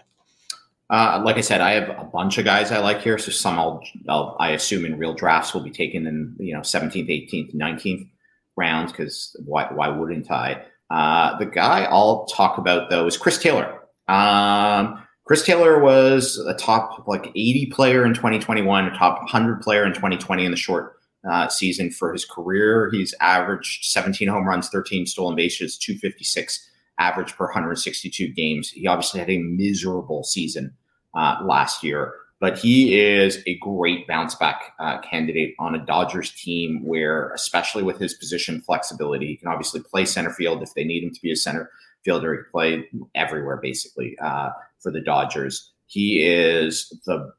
Uh, 0.90 1.22
like 1.24 1.38
I 1.38 1.42
said, 1.42 1.62
I 1.62 1.72
have 1.72 1.90
a 1.90 2.04
bunch 2.04 2.38
of 2.38 2.44
guys 2.44 2.72
I 2.72 2.80
like 2.80 3.02
here. 3.02 3.18
So 3.18 3.32
some 3.32 3.58
I'll, 3.58 3.82
I'll, 4.10 4.36
i 4.40 4.50
assume 4.50 4.86
in 4.86 4.98
real 4.98 5.14
drafts 5.14 5.54
will 5.54 5.62
be 5.62 5.72
taken 5.72 6.06
in 6.06 6.36
you 6.38 6.54
know 6.54 6.60
17th, 6.60 7.08
18th, 7.08 7.56
19th 7.56 8.10
rounds 8.58 8.92
because 8.92 9.36
why 9.46 9.68
why 9.72 9.88
wouldn't 9.88 10.30
I? 10.30 10.64
Uh, 10.90 11.38
the 11.40 11.46
guy 11.46 11.86
I'll 11.86 12.26
talk 12.26 12.58
about 12.58 12.90
though 12.90 13.08
is 13.08 13.18
Chris 13.18 13.38
Taylor. 13.38 13.80
Um, 14.10 15.02
Chris 15.26 15.46
Taylor 15.46 15.80
was 15.80 16.38
a 16.38 16.54
top 16.54 17.08
like 17.08 17.28
80 17.28 17.68
player 17.68 18.06
in 18.06 18.14
2021, 18.14 18.86
a 18.86 18.98
top 18.98 19.20
100 19.20 19.62
player 19.62 19.86
in 19.86 19.94
2020 19.94 20.44
in 20.44 20.52
the 20.52 20.58
short 20.58 21.01
uh, 21.30 21.48
season 21.48 21.92
for 21.92 22.12
his 22.14 22.26
career. 22.26 22.90
He's 22.92 23.14
averaged 23.20 23.86
17 23.86 24.28
home 24.28 24.48
runs, 24.48 24.70
13 24.70 25.06
stolen 25.06 25.36
bases, 25.36 25.78
256 25.78 26.68
average 27.00 27.36
per 27.36 27.46
162 27.46 28.28
games. 28.30 28.70
He 28.70 28.88
obviously 28.88 29.20
had 29.20 29.30
a 29.30 29.40
miserable 29.40 30.24
season 30.24 30.74
uh, 31.16 31.38
last 31.44 31.84
year. 31.84 32.14
But 32.40 32.58
he 32.58 33.00
is 33.00 33.44
a 33.46 33.56
great 33.60 34.08
bounce 34.08 34.34
back 34.34 34.74
uh, 34.80 35.00
candidate 35.02 35.54
on 35.60 35.76
a 35.76 35.86
Dodgers 35.86 36.32
team 36.32 36.84
where, 36.84 37.30
especially 37.34 37.84
with 37.84 38.00
his 38.00 38.16
position 38.16 38.62
flexibility, 38.62 39.28
he 39.28 39.38
can 39.38 39.48
obviously 39.48 39.80
play 39.80 40.06
center 40.06 40.32
field 40.32 40.64
if 40.64 40.74
they 40.74 40.84
need 40.84 41.04
him 41.04 41.14
to 41.14 41.22
be 41.22 41.32
a 41.32 41.36
center 41.36 41.70
fielder. 42.04 42.34
He 42.34 42.38
can 42.38 42.52
play 42.52 42.90
everywhere 43.14 43.60
basically 43.62 44.18
uh, 44.20 44.50
for 44.80 44.92
the 44.92 45.02
Dodgers. 45.02 45.72
He 45.86 46.24
is 46.26 46.90
the 47.06 47.32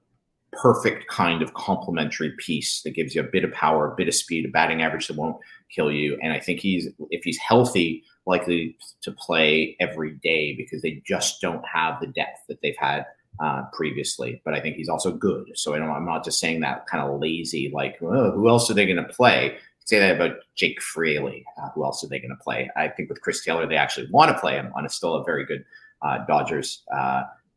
perfect 0.52 1.08
kind 1.08 1.42
of 1.42 1.54
complementary 1.54 2.32
piece 2.38 2.82
that 2.82 2.94
gives 2.94 3.14
you 3.14 3.20
a 3.22 3.24
bit 3.24 3.44
of 3.44 3.52
power, 3.52 3.90
a 3.90 3.96
bit 3.96 4.08
of 4.08 4.14
speed, 4.14 4.44
a 4.44 4.48
batting 4.48 4.82
average 4.82 5.08
that 5.08 5.16
won't 5.16 5.36
kill 5.74 5.90
you. 5.90 6.18
And 6.22 6.32
I 6.32 6.40
think 6.40 6.60
he's, 6.60 6.88
if 7.10 7.24
he's 7.24 7.38
healthy, 7.38 8.04
likely 8.26 8.76
to 9.02 9.12
play 9.12 9.76
every 9.80 10.12
day 10.22 10.54
because 10.54 10.82
they 10.82 11.02
just 11.06 11.40
don't 11.40 11.64
have 11.66 12.00
the 12.00 12.06
depth 12.06 12.40
that 12.48 12.60
they've 12.62 12.76
had 12.78 13.06
uh, 13.40 13.62
previously, 13.72 14.42
but 14.44 14.54
I 14.54 14.60
think 14.60 14.76
he's 14.76 14.88
also 14.88 15.10
good. 15.10 15.50
So 15.54 15.74
I 15.74 15.78
am 15.78 16.04
not 16.04 16.24
just 16.24 16.38
saying 16.38 16.60
that 16.60 16.86
kind 16.86 17.02
of 17.02 17.18
lazy, 17.18 17.70
like, 17.72 17.96
oh, 18.02 18.30
who 18.32 18.48
else 18.48 18.70
are 18.70 18.74
they 18.74 18.86
going 18.86 19.04
to 19.04 19.12
play? 19.12 19.56
Say 19.84 19.98
that 19.98 20.14
about 20.14 20.36
Jake 20.54 20.80
Fraley. 20.80 21.44
Uh, 21.60 21.70
who 21.70 21.84
else 21.84 22.04
are 22.04 22.08
they 22.08 22.20
going 22.20 22.30
to 22.30 22.44
play? 22.44 22.70
I 22.76 22.88
think 22.88 23.08
with 23.08 23.20
Chris 23.20 23.44
Taylor, 23.44 23.66
they 23.66 23.76
actually 23.76 24.08
want 24.10 24.30
to 24.30 24.38
play 24.38 24.54
him 24.54 24.70
on 24.76 24.86
a 24.86 24.88
still 24.88 25.14
a 25.14 25.24
very 25.24 25.44
good 25.44 25.64
uh, 26.02 26.18
Dodgers 26.26 26.82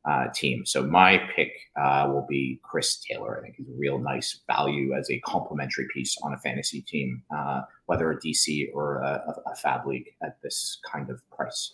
uh, 0.07 0.15
uh, 0.15 0.27
team. 0.33 0.65
So 0.65 0.83
my 0.83 1.21
pick 1.35 1.51
uh, 1.79 2.09
will 2.11 2.25
be 2.27 2.59
Chris 2.63 2.97
Taylor. 2.97 3.37
I 3.37 3.41
think 3.41 3.55
he's 3.57 3.67
a 3.67 3.77
real 3.77 3.99
nice 3.99 4.41
value 4.47 4.93
as 4.93 5.09
a 5.09 5.19
complementary 5.21 5.87
piece 5.93 6.15
on 6.23 6.33
a 6.33 6.37
fantasy 6.37 6.81
team, 6.81 7.23
whether 7.85 8.11
a 8.11 8.19
DC 8.19 8.67
or 8.73 9.01
a, 9.01 9.35
a, 9.45 9.55
FAAB 9.55 9.85
league 9.85 10.09
at 10.23 10.41
this 10.41 10.79
kind 10.91 11.09
of 11.09 11.21
price. 11.31 11.73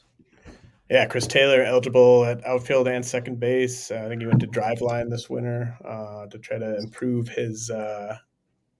Yeah, 0.90 1.06
Chris 1.06 1.26
Taylor 1.26 1.64
eligible 1.64 2.26
at 2.26 2.46
outfield 2.46 2.88
and 2.90 3.06
second 3.06 3.40
base. 3.40 3.92
Uh, 3.92 4.04
I 4.06 4.10
think 4.10 4.22
he 4.22 4.28
went 4.28 4.42
to 4.42 4.48
Driveline 4.48 5.10
this 5.10 5.30
winter 5.30 5.78
uh, 5.86 6.26
to 6.28 6.38
try 6.38 6.58
to 6.58 6.78
improve 6.80 7.30
his 7.30 7.70
uh, 7.70 8.18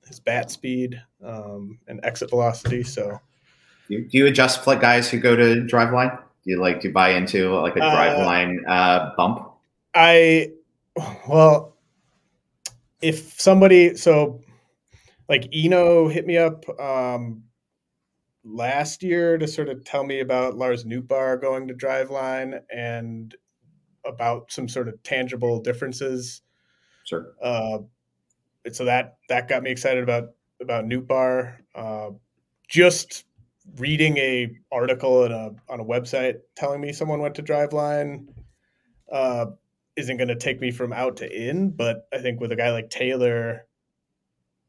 his 0.06 0.20
bat 0.20 0.52
speed 0.52 1.02
um, 1.24 1.80
and 1.88 2.02
exit 2.04 2.30
velocity. 2.30 2.84
So, 2.84 3.18
do 3.88 3.94
you, 3.94 4.10
do 4.10 4.18
you 4.18 4.28
adjust 4.28 4.62
play 4.62 4.78
guys 4.78 5.10
who 5.10 5.20
go 5.20 5.38
to 5.38 5.62
Driveline? 5.62 6.22
Do 6.44 6.52
you 6.52 6.60
like 6.60 6.82
to 6.82 6.90
buy 6.90 7.12
into 7.12 7.54
like 7.60 7.76
a 7.76 7.84
uh, 7.84 7.96
Driveline 7.96 8.58
uh, 8.68 9.12
bump? 9.16 9.48
I 9.94 10.52
well, 11.28 11.78
if 13.02 13.40
somebody 13.40 13.96
so 13.96 14.42
like 15.30 15.48
Eno 15.54 16.08
hit 16.08 16.26
me 16.26 16.38
up 16.38 16.66
um, 16.80 17.44
last 18.44 19.04
year 19.04 19.38
to 19.38 19.48
sort 19.48 19.70
of 19.70 19.84
tell 19.84 20.04
me 20.04 20.20
about 20.20 20.58
Lars 20.58 20.84
Nootbaar 20.84 21.40
going 21.40 21.68
to 21.68 21.74
Driveline 21.74 22.60
and 22.74 23.36
about 24.06 24.52
some 24.52 24.68
sort 24.68 24.88
of 24.88 25.02
tangible 25.04 25.62
differences. 25.62 26.42
Sure. 27.06 27.34
Uh, 27.42 27.80
so 28.72 28.86
that 28.86 29.18
that 29.30 29.48
got 29.48 29.64
me 29.64 29.72
excited 29.72 30.04
about 30.04 30.30
about 30.62 30.86
Nootbaar. 30.86 31.58
Uh, 31.76 32.10
just 32.68 33.26
reading 33.78 34.18
a 34.18 34.50
article 34.72 35.24
a 35.24 35.52
on 35.70 35.80
a 35.80 35.86
website 35.86 36.40
telling 36.56 36.82
me 36.82 36.92
someone 36.94 37.22
went 37.22 37.36
to 37.36 37.44
Driveline 37.44 38.28
uh, 39.12 39.48
isn't 39.96 40.18
going 40.18 40.30
to 40.30 40.36
take 40.36 40.60
me 40.62 40.72
from 40.72 40.94
out 40.94 41.18
to 41.18 41.50
in. 41.50 41.72
But 41.72 42.08
I 42.14 42.20
think 42.20 42.40
with 42.40 42.52
a 42.52 42.56
guy 42.56 42.72
like 42.72 42.90
Taylor, 42.90 43.68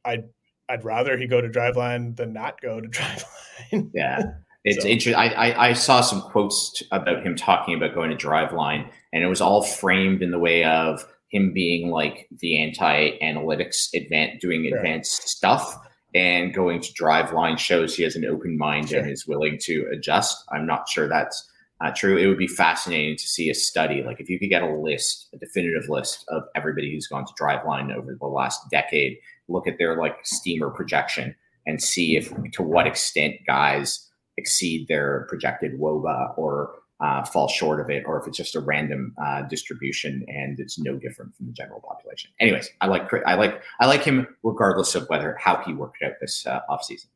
I'd 0.04 0.24
I'd 0.68 0.84
rather 0.84 1.16
he 1.16 1.26
go 1.26 1.40
to 1.40 1.48
Driveline 1.48 2.16
than 2.16 2.32
not 2.32 2.60
go 2.60 2.80
to 2.80 2.88
Driveline. 3.72 3.90
yeah. 3.94 4.22
It's 4.64 4.84
so. 4.84 4.88
interesting. 4.88 5.16
I, 5.16 5.70
I, 5.70 5.72
saw 5.72 6.02
some 6.02 6.22
quotes 6.22 6.84
about 6.92 7.26
him 7.26 7.34
talking 7.34 7.74
about 7.74 7.96
going 7.96 8.16
to 8.16 8.26
Driveline, 8.26 8.88
and 9.12 9.24
it 9.24 9.26
was 9.26 9.40
all 9.40 9.64
framed 9.64 10.22
in 10.22 10.30
the 10.30 10.38
way 10.38 10.62
of 10.62 11.04
him 11.30 11.52
being 11.52 11.90
like 11.90 12.28
the 12.30 12.62
anti-analytics 12.62 13.88
advanced, 13.92 14.40
doing 14.40 14.62
right. 14.62 14.74
advanced 14.74 15.28
stuff, 15.28 15.76
and 16.14 16.54
going 16.54 16.80
to 16.80 16.92
Driveline 16.92 17.58
shows 17.58 17.96
he 17.96 18.02
has 18.02 18.16
an 18.16 18.24
open 18.24 18.58
mind 18.58 18.90
sure. 18.90 19.00
and 19.00 19.10
is 19.10 19.26
willing 19.26 19.58
to 19.62 19.86
adjust. 19.92 20.44
I'm 20.50 20.66
not 20.66 20.88
sure 20.88 21.08
that's 21.08 21.48
uh, 21.82 21.90
true. 21.90 22.16
It 22.16 22.26
would 22.26 22.38
be 22.38 22.46
fascinating 22.46 23.16
to 23.16 23.26
see 23.26 23.50
a 23.50 23.54
study, 23.54 24.02
like 24.02 24.20
if 24.20 24.28
you 24.28 24.38
could 24.38 24.50
get 24.50 24.62
a 24.62 24.74
list, 24.74 25.28
a 25.32 25.38
definitive 25.38 25.88
list 25.88 26.24
of 26.28 26.44
everybody 26.54 26.92
who's 26.92 27.08
gone 27.08 27.24
to 27.24 27.32
Driveline 27.34 27.94
over 27.94 28.16
the 28.18 28.26
last 28.26 28.60
decade 28.70 29.18
look 29.48 29.66
at 29.66 29.78
their 29.78 29.96
like 29.96 30.16
steamer 30.24 30.70
projection 30.70 31.34
and 31.66 31.82
see 31.82 32.16
if 32.16 32.32
to 32.52 32.62
what 32.62 32.86
extent 32.86 33.36
guys 33.46 34.08
exceed 34.36 34.88
their 34.88 35.26
projected 35.28 35.78
woba 35.78 36.36
or 36.38 36.74
uh, 37.02 37.24
fall 37.24 37.48
short 37.48 37.80
of 37.80 37.90
it, 37.90 38.04
or 38.06 38.20
if 38.20 38.28
it's 38.28 38.36
just 38.36 38.54
a 38.54 38.60
random 38.60 39.14
uh, 39.22 39.42
distribution 39.42 40.24
and 40.28 40.60
it's 40.60 40.78
no 40.78 40.96
different 40.96 41.34
from 41.34 41.46
the 41.46 41.52
general 41.52 41.80
population. 41.80 42.30
Anyways, 42.38 42.70
I 42.80 42.86
like 42.86 43.10
I 43.26 43.34
like 43.34 43.60
I 43.80 43.86
like 43.86 44.04
him 44.04 44.26
regardless 44.42 44.94
of 44.94 45.08
whether 45.08 45.36
how 45.40 45.62
he 45.66 45.74
worked 45.74 46.02
out 46.02 46.12
this 46.20 46.46
uh, 46.46 46.60
offseason. 46.70 47.06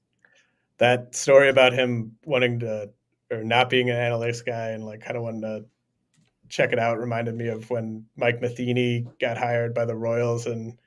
That 0.79 1.15
story 1.15 1.49
about 1.49 1.73
him 1.73 2.17
wanting 2.25 2.61
to 2.61 2.91
or 3.31 3.45
not 3.45 3.71
being 3.71 3.89
an 3.91 3.97
analytics 3.97 4.45
guy 4.45 4.71
and 4.71 4.85
like 4.85 5.01
kind 5.01 5.17
of 5.17 5.23
wanting 5.23 5.43
to 5.43 5.65
check 6.49 6.73
it 6.73 6.79
out 6.79 6.99
reminded 6.99 7.35
me 7.35 7.49
of 7.49 7.71
when 7.71 8.07
Mike 8.17 8.41
Matheny 8.41 9.07
got 9.21 9.39
hired 9.39 9.75
by 9.75 9.85
the 9.85 9.97
Royals 9.97 10.47
and 10.47 10.79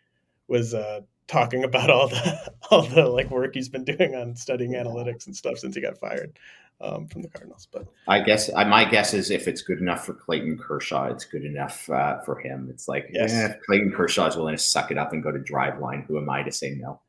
was 0.47 0.73
uh, 0.73 1.01
talking 1.27 1.63
about 1.63 1.89
all 1.89 2.09
the 2.09 2.51
all 2.69 2.81
the 2.81 3.07
like 3.07 3.31
work 3.31 3.53
he's 3.53 3.69
been 3.69 3.85
doing 3.85 4.15
on 4.15 4.35
studying 4.35 4.73
analytics 4.73 5.25
and 5.25 5.35
stuff 5.35 5.57
since 5.57 5.75
he 5.75 5.81
got 5.81 5.97
fired 5.97 6.37
um, 6.81 7.07
from 7.07 7.21
the 7.21 7.29
Cardinals. 7.29 7.67
But 7.71 7.87
I 8.07 8.21
guess 8.21 8.51
my 8.53 8.85
guess 8.85 9.13
is 9.13 9.31
if 9.31 9.47
it's 9.47 9.61
good 9.61 9.79
enough 9.79 10.05
for 10.05 10.13
Clayton 10.13 10.57
Kershaw, 10.57 11.05
it's 11.05 11.25
good 11.25 11.45
enough 11.45 11.89
uh, 11.89 12.21
for 12.21 12.39
him. 12.39 12.67
It's 12.69 12.87
like 12.87 13.07
yes. 13.11 13.33
eh, 13.33 13.53
Clayton 13.65 13.91
Kershaw 13.91 14.27
is 14.27 14.35
willing 14.35 14.55
to 14.55 14.61
suck 14.61 14.91
it 14.91 14.97
up 14.97 15.13
and 15.13 15.23
go 15.23 15.31
to 15.31 15.39
Driveline. 15.39 16.05
Who 16.05 16.17
am 16.17 16.29
I 16.29 16.43
to 16.43 16.51
say 16.51 16.71
no? 16.71 16.99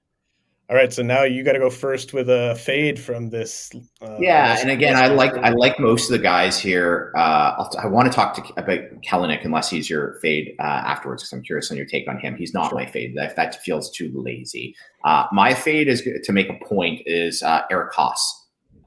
All 0.71 0.77
right, 0.77 0.93
so 0.93 1.03
now 1.03 1.25
you 1.25 1.43
got 1.43 1.55
to 1.55 1.59
go 1.59 1.69
first 1.69 2.13
with 2.13 2.31
a 2.31 2.55
fade 2.55 2.97
from 2.97 3.29
this. 3.29 3.73
Uh, 4.01 4.17
yeah, 4.21 4.57
and 4.61 4.71
again, 4.71 4.95
I 4.95 5.09
like 5.09 5.33
I 5.39 5.49
like 5.49 5.81
most 5.81 6.05
of 6.05 6.13
the 6.13 6.23
guys 6.23 6.61
here. 6.61 7.13
Uh, 7.17 7.67
i 7.83 7.87
want 7.87 8.07
to 8.07 8.15
talk 8.15 8.35
to 8.35 8.43
about 8.57 8.79
Kelenic 9.03 9.45
unless 9.45 9.69
he's 9.69 9.91
your 9.91 10.15
fade 10.23 10.55
uh, 10.61 10.63
afterwards 10.63 11.25
because 11.25 11.33
I'm 11.33 11.43
curious 11.43 11.73
on 11.73 11.77
your 11.77 11.87
take 11.87 12.07
on 12.07 12.21
him. 12.21 12.37
He's 12.37 12.55
not 12.55 12.69
sure. 12.69 12.79
my 12.79 12.87
fade. 12.87 13.17
That 13.17 13.35
that 13.35 13.61
feels 13.65 13.91
too 13.91 14.13
lazy. 14.15 14.77
Uh, 15.05 15.27
my 15.33 15.55
fade 15.55 15.89
is 15.89 16.09
to 16.23 16.33
make 16.33 16.49
a 16.49 16.65
point 16.65 17.03
is 17.05 17.43
uh, 17.43 17.63
Eric 17.69 17.93
Haase, 17.93 18.31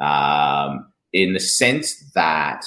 um, 0.04 0.86
in 1.14 1.34
the 1.34 1.40
sense 1.40 2.12
that 2.14 2.66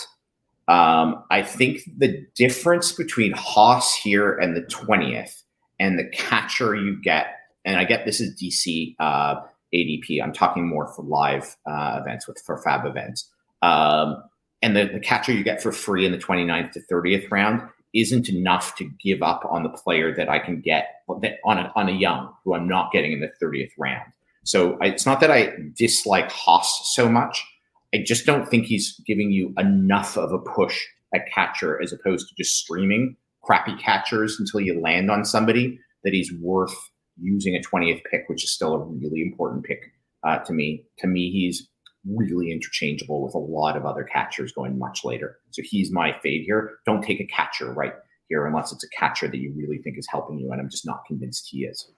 um, 0.69 1.23
I 1.31 1.43
think 1.43 1.83
the 1.97 2.27
difference 2.35 2.93
between 2.93 3.33
Haase 3.35 3.95
here 3.95 4.37
and 4.37 4.57
the 4.57 4.63
twentieth 4.63 5.43
and 5.79 5.99
the 5.99 6.09
catcher 6.09 6.75
you 6.75 7.01
get 7.01 7.37
and 7.67 7.77
I 7.77 7.85
get 7.85 8.07
this 8.07 8.21
is 8.21 8.35
DC 8.41 8.95
uh, 8.99 9.41
ADP. 9.75 10.23
I'm 10.23 10.33
talking 10.33 10.67
more 10.67 10.87
for 10.95 11.03
live 11.03 11.57
uh, 11.67 11.99
events 12.01 12.27
with 12.27 12.41
for 12.47 12.63
FAAB 12.63 12.87
events. 12.87 13.29
Um, 13.61 14.23
and 14.63 14.77
the, 14.77 14.87
the 14.87 15.01
catcher 15.01 15.33
you 15.33 15.43
get 15.43 15.61
for 15.61 15.73
free 15.73 16.07
in 16.07 16.13
the 16.13 16.19
29th 16.19 16.73
to 16.73 16.81
30th 16.91 17.31
round 17.31 17.63
isn't 17.93 18.29
enough 18.29 18.77
to 18.77 18.89
give 19.03 19.23
up 19.23 19.45
on 19.51 19.65
the 19.65 19.69
player 19.69 20.15
that 20.15 20.29
I 20.29 20.39
can 20.39 20.61
get 20.61 21.03
on 21.09 21.59
a, 21.59 21.73
on 21.75 21.89
a 21.89 21.93
young 21.93 22.33
who 22.45 22.55
I'm 22.55 22.69
not 22.69 22.93
getting 22.93 23.13
in 23.13 23.21
the 23.21 23.33
30th 23.43 23.73
round. 23.77 24.13
So 24.47 24.79
I, 24.81 24.87
it's 24.87 25.05
not 25.05 25.21
that 25.21 25.31
I 25.31 25.53
dislike 25.75 26.31
Haase 26.31 26.85
so 26.85 27.09
much. 27.09 27.45
I 27.93 28.03
just 28.05 28.27
don't 28.27 28.49
think 28.49 28.67
he's 28.67 28.99
giving 29.07 29.33
you 29.33 29.53
enough 29.59 30.17
of 30.17 30.33
a 30.33 30.39
push 30.39 30.85
at 31.15 31.29
catcher 31.33 31.81
as 31.83 31.93
opposed 31.93 32.29
to 32.29 32.35
just 32.37 32.57
streaming 32.57 33.17
crappy 33.43 33.75
catchers 33.77 34.39
until 34.39 34.61
you 34.61 34.81
land 34.81 35.11
on 35.11 35.25
somebody 35.25 35.79
that 36.05 36.13
he's 36.13 36.33
worth 36.41 36.75
using 37.21 37.57
a 37.57 37.61
20th 37.61 38.03
pick, 38.11 38.29
which 38.29 38.45
is 38.45 38.53
still 38.53 38.75
a 38.75 38.85
really 38.85 39.21
important 39.21 39.65
pick 39.65 39.93
uh, 40.25 40.39
to 40.39 40.53
me. 40.53 40.85
To 40.99 41.07
me, 41.07 41.31
he's 41.31 41.69
really 42.05 42.53
interchangeable 42.53 43.25
with 43.25 43.35
a 43.35 43.39
lot 43.39 43.77
of 43.77 43.85
other 43.85 44.05
catchers 44.05 44.53
going 44.53 44.79
much 44.79 45.05
later. 45.05 45.39
So 45.51 45.63
he's 45.65 45.91
my 45.91 46.13
fade 46.23 46.45
here. 46.45 46.79
Don't 46.87 47.03
take 47.03 47.21
a 47.21 47.27
catcher 47.27 47.73
right 47.73 47.95
here 48.29 48.47
unless 48.47 48.73
it's 48.73 48.85
a 48.85 48.89
catcher 48.91 49.27
that 49.27 49.39
you 49.39 49.53
really 49.57 49.79
think 49.79 49.99
is 49.99 50.07
helping 50.09 50.39
you. 50.39 50.53
And 50.53 50.61
I'm 50.61 50.71
just 50.71 50.87
not 50.87 51.05
convinced 51.07 51.49
he 51.51 51.65
is. 51.65 51.91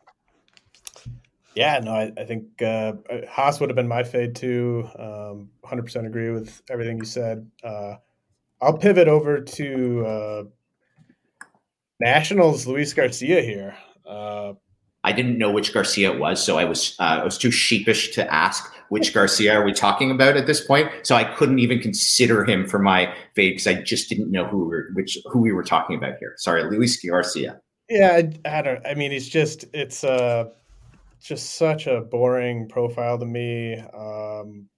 Yeah, 1.55 1.81
no, 1.81 1.93
I, 1.93 2.12
I 2.16 2.25
think 2.25 2.62
uh, 2.62 2.93
Haase 3.27 3.61
would 3.61 3.69
have 3.69 3.77
been 3.77 3.89
my 3.89 4.05
fade 4.05 4.37
too. 4.37 4.89
Um, 4.99 5.51
100% 5.65 6.07
agree 6.07 6.31
with 6.31 6.62
everything 6.70 6.99
you 6.99 7.05
said. 7.05 7.51
Uh, 7.65 7.95
I'll 8.61 8.77
pivot 8.77 9.09
over 9.09 9.41
to 9.41 10.07
uh, 10.07 10.45
Nationals 12.01 12.66
Luis 12.66 12.93
Garcia 12.93 13.43
here. 13.43 13.77
Uh, 14.07 14.55
I 15.05 15.12
didn't 15.12 15.39
know 15.39 15.51
which 15.51 15.73
Garcia 15.73 16.12
it 16.12 16.19
was, 16.19 16.45
so 16.45 16.59
I 16.59 16.65
was 16.65 16.97
uh, 16.99 17.20
I 17.20 17.25
was 17.25 17.39
too 17.39 17.51
sheepish 17.51 18.11
to 18.15 18.33
ask 18.33 18.73
which 18.89 19.15
Garcia 19.15 19.55
are 19.55 19.65
we 19.65 19.73
talking 19.73 20.11
about 20.11 20.37
at 20.37 20.47
this 20.47 20.65
point. 20.65 20.91
So 21.03 21.15
I 21.15 21.25
couldn't 21.25 21.61
even 21.61 21.79
consider 21.79 22.45
him 22.45 22.66
for 22.66 22.79
my 22.79 23.15
fade 23.35 23.53
because 23.53 23.66
I 23.66 23.75
just 23.83 24.09
didn't 24.09 24.31
know 24.31 24.47
who 24.47 24.65
we 24.65 24.69
were, 24.69 24.89
which 24.95 25.19
who 25.27 25.41
we 25.41 25.53
were 25.53 25.62
talking 25.62 25.97
about 25.97 26.15
here. 26.19 26.35
Sorry, 26.37 26.65
Luis 26.65 27.01
Garcia. 27.05 27.61
Yeah, 27.89 28.20
I, 28.20 28.59
I 28.59 28.62
don't. 28.62 28.87
I 28.87 28.95
mean, 28.95 29.12
it's 29.12 29.29
just 29.29 29.65
it's 29.73 30.05
uh 30.05 30.47
just 31.27 31.57
such 31.57 31.86
a 31.86 32.01
boring 32.01 32.69
profile 32.69 33.19
to 33.19 33.27
me. 33.27 33.78
Um, 33.78 34.69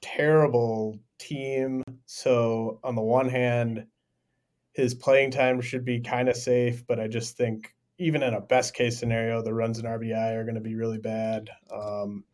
terrible 0.00 0.98
team. 1.18 1.82
So 2.06 2.80
on 2.84 2.94
the 2.94 3.02
one 3.02 3.28
hand, 3.28 3.86
his 4.72 4.94
playing 4.94 5.30
time 5.30 5.60
should 5.60 5.84
be 5.84 6.00
kind 6.00 6.28
of 6.28 6.36
safe, 6.36 6.86
but 6.86 7.00
I 7.00 7.08
just 7.08 7.36
think 7.36 7.74
even 7.98 8.22
in 8.22 8.34
a 8.34 8.40
best 8.40 8.74
case 8.74 8.98
scenario, 8.98 9.42
the 9.42 9.54
runs 9.54 9.78
in 9.78 9.86
RBI 9.86 10.36
are 10.36 10.44
going 10.44 10.54
to 10.54 10.60
be 10.60 10.74
really 10.74 10.98
bad. 10.98 11.48
Um, 11.72 12.24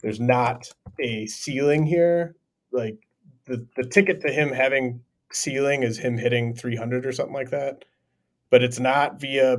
there's 0.00 0.20
not 0.20 0.70
a 1.00 1.26
ceiling 1.26 1.84
here. 1.84 2.36
Like 2.70 2.98
the 3.46 3.66
the 3.76 3.84
ticket 3.84 4.20
to 4.20 4.32
him 4.32 4.50
having 4.50 5.00
ceiling 5.32 5.82
is 5.82 5.98
him 5.98 6.16
hitting 6.16 6.54
300 6.54 7.04
or 7.04 7.12
something 7.12 7.34
like 7.34 7.50
that, 7.50 7.84
but 8.50 8.62
it's 8.62 8.78
not 8.78 9.20
via 9.20 9.58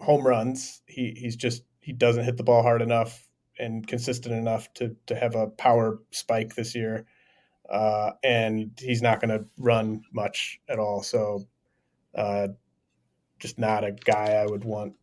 home 0.00 0.26
runs. 0.26 0.82
He 0.86 1.14
he's 1.16 1.36
just 1.36 1.64
he 1.82 1.92
doesn't 1.92 2.24
hit 2.24 2.38
the 2.38 2.44
ball 2.44 2.62
hard 2.62 2.80
enough 2.80 3.28
and 3.58 3.86
consistent 3.86 4.34
enough 4.34 4.72
to 4.74 4.96
to 5.06 5.14
have 5.14 5.34
a 5.34 5.48
power 5.48 5.98
spike 6.10 6.54
this 6.54 6.74
year. 6.74 7.04
Uh, 7.68 8.12
and 8.22 8.70
he's 8.78 9.02
not 9.02 9.20
going 9.20 9.30
to 9.30 9.46
run 9.58 10.02
much 10.12 10.60
at 10.68 10.78
all. 10.78 11.02
So 11.02 11.46
uh, 12.14 12.48
just 13.38 13.58
not 13.58 13.84
a 13.84 13.92
guy 13.92 14.32
I 14.32 14.46
would 14.46 14.64
want 14.64 14.94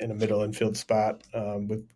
in 0.00 0.10
a 0.10 0.14
middle 0.14 0.42
infield 0.42 0.76
spot. 0.76 1.22
Um, 1.32 1.68
with 1.68 1.86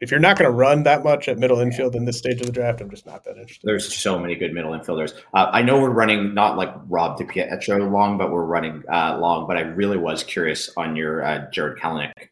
if 0.00 0.10
you're 0.10 0.20
not 0.20 0.38
going 0.38 0.50
to 0.50 0.56
run 0.56 0.84
that 0.84 1.04
much 1.04 1.28
at 1.28 1.38
middle 1.38 1.60
infield 1.60 1.94
in 1.94 2.04
this 2.04 2.18
stage 2.18 2.40
of 2.40 2.46
the 2.46 2.52
draft, 2.52 2.80
I'm 2.80 2.90
just 2.90 3.06
not 3.06 3.24
that 3.24 3.36
interested. 3.36 3.66
There's 3.66 3.94
so 3.94 4.18
many 4.18 4.34
good 4.34 4.52
middle 4.52 4.72
infielders. 4.72 5.12
Uh, 5.34 5.48
I 5.52 5.62
know 5.62 5.80
we're 5.80 5.90
running 5.90 6.34
not 6.34 6.56
like 6.56 6.72
Rob 6.88 7.18
DiPietro 7.18 7.90
long, 7.90 8.16
but 8.16 8.30
we're 8.30 8.44
running 8.44 8.82
uh, 8.90 9.18
long. 9.18 9.46
But 9.46 9.56
I 9.58 9.60
really 9.60 9.98
was 9.98 10.24
curious 10.24 10.70
on 10.76 10.96
your 10.96 11.24
uh, 11.24 11.50
Jarred 11.50 11.78
Kelenic 11.78 12.28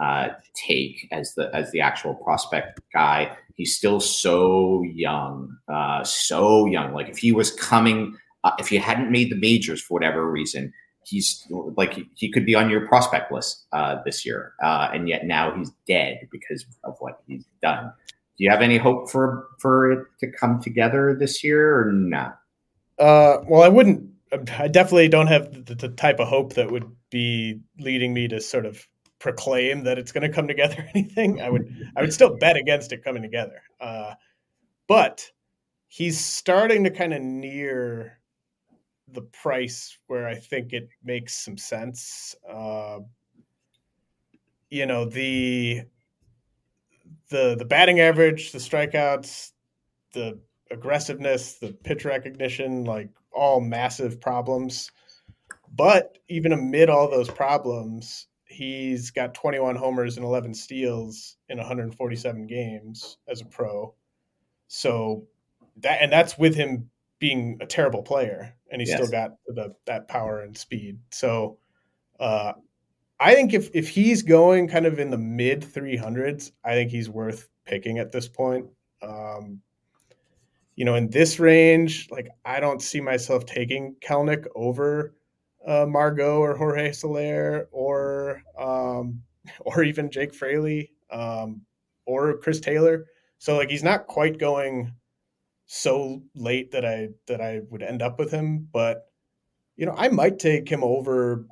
uh, 0.00 0.28
take 0.54 1.06
as 1.12 1.34
the 1.34 1.54
as 1.54 1.70
the 1.70 1.80
actual 1.80 2.14
prospect 2.14 2.80
guy. 2.92 3.36
He's 3.54 3.76
still 3.76 4.00
so 4.00 4.82
young, 4.82 5.56
uh, 5.68 6.02
so 6.04 6.66
young. 6.66 6.94
Like 6.94 7.08
if 7.08 7.18
he 7.18 7.32
was 7.32 7.50
coming 7.52 8.16
uh, 8.44 8.52
if 8.58 8.68
he 8.68 8.76
hadn't 8.76 9.10
made 9.10 9.30
the 9.30 9.36
majors 9.36 9.82
for 9.82 9.94
whatever 9.94 10.30
reason, 10.30 10.72
he's 11.04 11.46
like 11.76 11.98
he 12.14 12.30
could 12.30 12.46
be 12.46 12.54
on 12.54 12.70
your 12.70 12.86
prospect 12.86 13.30
list 13.30 13.66
uh, 13.72 13.96
this 14.04 14.24
year, 14.24 14.54
uh, 14.62 14.88
and 14.92 15.08
yet 15.08 15.26
now 15.26 15.54
he's 15.54 15.70
dead 15.86 16.28
because 16.30 16.64
of 16.84 16.96
what 17.00 17.20
he's 17.26 17.44
done. 17.62 17.92
Do 18.38 18.44
you 18.44 18.50
have 18.50 18.62
any 18.62 18.78
hope 18.78 19.10
for 19.10 19.48
for 19.58 19.92
it 19.92 20.06
to 20.20 20.30
come 20.30 20.62
together 20.62 21.14
this 21.18 21.44
year 21.44 21.80
or 21.80 21.92
not? 21.92 22.38
Uh, 22.98 23.38
well, 23.46 23.62
I 23.62 23.68
wouldn't. 23.68 24.08
I 24.58 24.68
definitely 24.68 25.08
don't 25.08 25.26
have 25.26 25.66
the, 25.66 25.74
the, 25.74 25.88
type 25.88 26.20
of 26.20 26.28
hope 26.28 26.52
that 26.54 26.70
would 26.70 26.84
be 27.10 27.60
leading 27.80 28.14
me 28.14 28.28
to 28.28 28.40
sort 28.40 28.64
of 28.64 28.86
proclaim 29.20 29.84
that 29.84 29.98
it's 29.98 30.10
going 30.10 30.28
to 30.28 30.34
come 30.34 30.48
together. 30.48 30.84
Anything? 30.94 31.40
I 31.40 31.48
would. 31.50 31.92
I 31.96 32.00
would 32.00 32.12
still 32.12 32.36
bet 32.36 32.56
against 32.56 32.92
it 32.92 33.04
coming 33.04 33.22
together. 33.22 33.62
Uh, 33.80 34.14
but 34.88 35.30
he's 35.86 36.18
starting 36.18 36.82
to 36.84 36.90
kind 36.90 37.14
of 37.14 37.22
near 37.22 38.18
the 39.12 39.22
price 39.22 39.96
where 40.08 40.26
I 40.26 40.34
think 40.34 40.72
it 40.72 40.88
makes 41.04 41.36
some 41.36 41.56
sense. 41.56 42.34
Uh, 42.48 43.00
you 44.70 44.86
know 44.86 45.04
the 45.04 45.82
the 47.28 47.56
the 47.58 47.64
batting 47.64 48.00
average, 48.00 48.52
the 48.52 48.58
strikeouts, 48.58 49.52
the 50.12 50.38
aggressiveness, 50.70 51.54
the 51.54 51.72
pitch 51.84 52.04
recognition, 52.04 52.84
like 52.84 53.10
all 53.32 53.60
massive 53.60 54.20
problems. 54.20 54.90
But 55.72 56.18
even 56.28 56.52
amid 56.52 56.88
all 56.88 57.08
those 57.08 57.30
problems, 57.30 58.26
he's 58.50 59.10
got 59.10 59.32
21 59.34 59.76
homers 59.76 60.16
and 60.16 60.26
11 60.26 60.54
steals 60.54 61.36
in 61.48 61.58
147 61.58 62.46
games 62.46 63.16
as 63.28 63.40
a 63.40 63.46
pro. 63.46 63.94
So 64.68 65.26
that 65.78 66.02
and 66.02 66.12
that's 66.12 66.36
with 66.36 66.54
him 66.54 66.90
being 67.18 67.58
a 67.60 67.66
terrible 67.66 68.02
player, 68.02 68.54
and 68.70 68.80
he's 68.80 68.88
yes. 68.88 68.98
still 68.98 69.10
got 69.10 69.32
the, 69.46 69.74
that 69.86 70.08
power 70.08 70.40
and 70.40 70.56
speed. 70.56 70.98
So 71.10 71.58
uh, 72.18 72.52
I 73.18 73.34
think 73.34 73.52
if 73.52 73.70
if 73.74 73.88
he's 73.88 74.22
going 74.22 74.68
kind 74.68 74.86
of 74.86 74.98
in 74.98 75.10
the 75.10 75.18
mid 75.18 75.62
300s, 75.62 76.52
I 76.64 76.74
think 76.74 76.90
he's 76.90 77.08
worth 77.08 77.48
picking 77.66 77.98
at 77.98 78.12
this 78.12 78.28
point. 78.28 78.66
Um, 79.02 79.60
you 80.76 80.84
know, 80.84 80.94
in 80.94 81.10
this 81.10 81.38
range, 81.38 82.08
like 82.10 82.28
I 82.44 82.60
don't 82.60 82.82
see 82.82 83.00
myself 83.00 83.46
taking 83.46 83.96
Kelenic 84.00 84.46
over 84.54 85.14
uh, 85.66 85.86
Margot 85.86 86.38
or 86.38 86.56
Jorge 86.56 86.92
Soler 86.92 87.68
or 87.72 88.42
um, 88.58 89.22
or 89.60 89.82
even 89.82 90.10
Jake 90.10 90.34
Fraley 90.34 90.92
um, 91.10 91.62
or 92.06 92.38
Chris 92.38 92.60
Taylor. 92.60 93.06
So 93.38 93.56
like 93.56 93.70
he's 93.70 93.84
not 93.84 94.06
quite 94.06 94.38
going 94.38 94.92
so 95.66 96.22
late 96.34 96.72
that 96.72 96.84
I 96.84 97.10
that 97.26 97.40
I 97.40 97.60
would 97.70 97.82
end 97.82 98.02
up 98.02 98.18
with 98.18 98.30
him, 98.30 98.68
but 98.72 99.06
you 99.76 99.86
know 99.86 99.94
I 99.96 100.08
might 100.08 100.38
take 100.38 100.68
him 100.68 100.82
over 100.82 101.46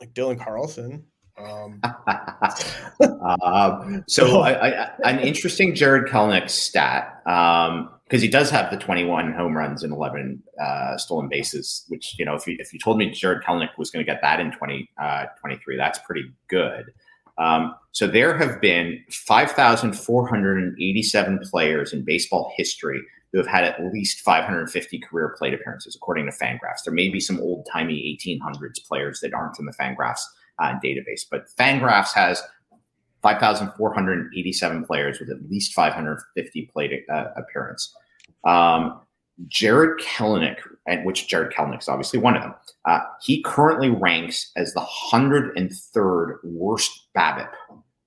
like 0.00 0.14
Dylan 0.14 0.40
Carlson. 0.40 1.04
Um, 1.36 1.80
uh, 1.82 4.00
so 4.08 4.40
I, 4.40 4.70
I, 4.70 4.90
an 5.04 5.20
interesting 5.20 5.74
Jarred 5.74 6.08
Kelenic 6.08 6.50
stat. 6.50 7.22
Um, 7.26 7.90
because 8.10 8.22
he 8.22 8.28
does 8.28 8.50
have 8.50 8.72
the 8.72 8.76
21 8.76 9.32
home 9.34 9.56
runs 9.56 9.84
and 9.84 9.92
11 9.92 10.42
uh, 10.60 10.96
stolen 10.96 11.28
bases, 11.28 11.84
which 11.88 12.18
you 12.18 12.24
know, 12.24 12.34
if 12.34 12.44
you 12.44 12.56
if 12.58 12.72
you 12.72 12.80
told 12.80 12.98
me 12.98 13.08
Jarred 13.12 13.44
Kelenic 13.44 13.78
was 13.78 13.92
going 13.92 14.04
to 14.04 14.12
get 14.12 14.20
that 14.20 14.40
in 14.40 14.50
2023, 14.50 14.98
uh, 14.98 15.26
that's 15.78 16.00
pretty 16.00 16.24
good. 16.48 16.86
Um, 17.38 17.76
so 17.92 18.08
there 18.08 18.36
have 18.36 18.60
been 18.60 19.00
5,487 19.10 21.38
players 21.38 21.92
in 21.92 22.04
baseball 22.04 22.52
history 22.56 23.00
who 23.32 23.38
have 23.38 23.46
had 23.46 23.62
at 23.62 23.80
least 23.92 24.22
550 24.22 24.98
career 24.98 25.36
plate 25.38 25.54
appearances, 25.54 25.94
according 25.94 26.26
to 26.26 26.32
Fangraphs. 26.32 26.82
There 26.84 26.92
may 26.92 27.10
be 27.10 27.20
some 27.20 27.38
old 27.38 27.64
timey 27.72 28.18
1800s 28.20 28.84
players 28.88 29.20
that 29.20 29.34
aren't 29.34 29.60
in 29.60 29.66
the 29.66 29.72
Fangraphs 29.72 30.22
uh, 30.58 30.74
database, 30.84 31.20
but 31.30 31.46
Fangraphs 31.56 32.12
has 32.12 32.42
5,487 33.22 34.84
players 34.84 35.20
with 35.20 35.30
at 35.30 35.50
least 35.50 35.74
550 35.74 36.70
plate 36.72 37.04
uh, 37.10 37.26
appearance. 37.36 37.94
Um, 38.44 39.00
Jarred 39.48 40.00
Kelenic, 40.00 40.58
and 40.86 41.04
which 41.04 41.28
Jarred 41.28 41.52
Kelenic 41.52 41.80
is 41.80 41.88
obviously 41.88 42.18
one 42.18 42.36
of 42.36 42.42
them, 42.42 42.54
uh, 42.84 43.00
he 43.22 43.42
currently 43.42 43.90
ranks 43.90 44.52
as 44.56 44.74
the 44.74 44.80
103rd 44.80 46.36
worst 46.44 47.06
BABIP 47.16 47.50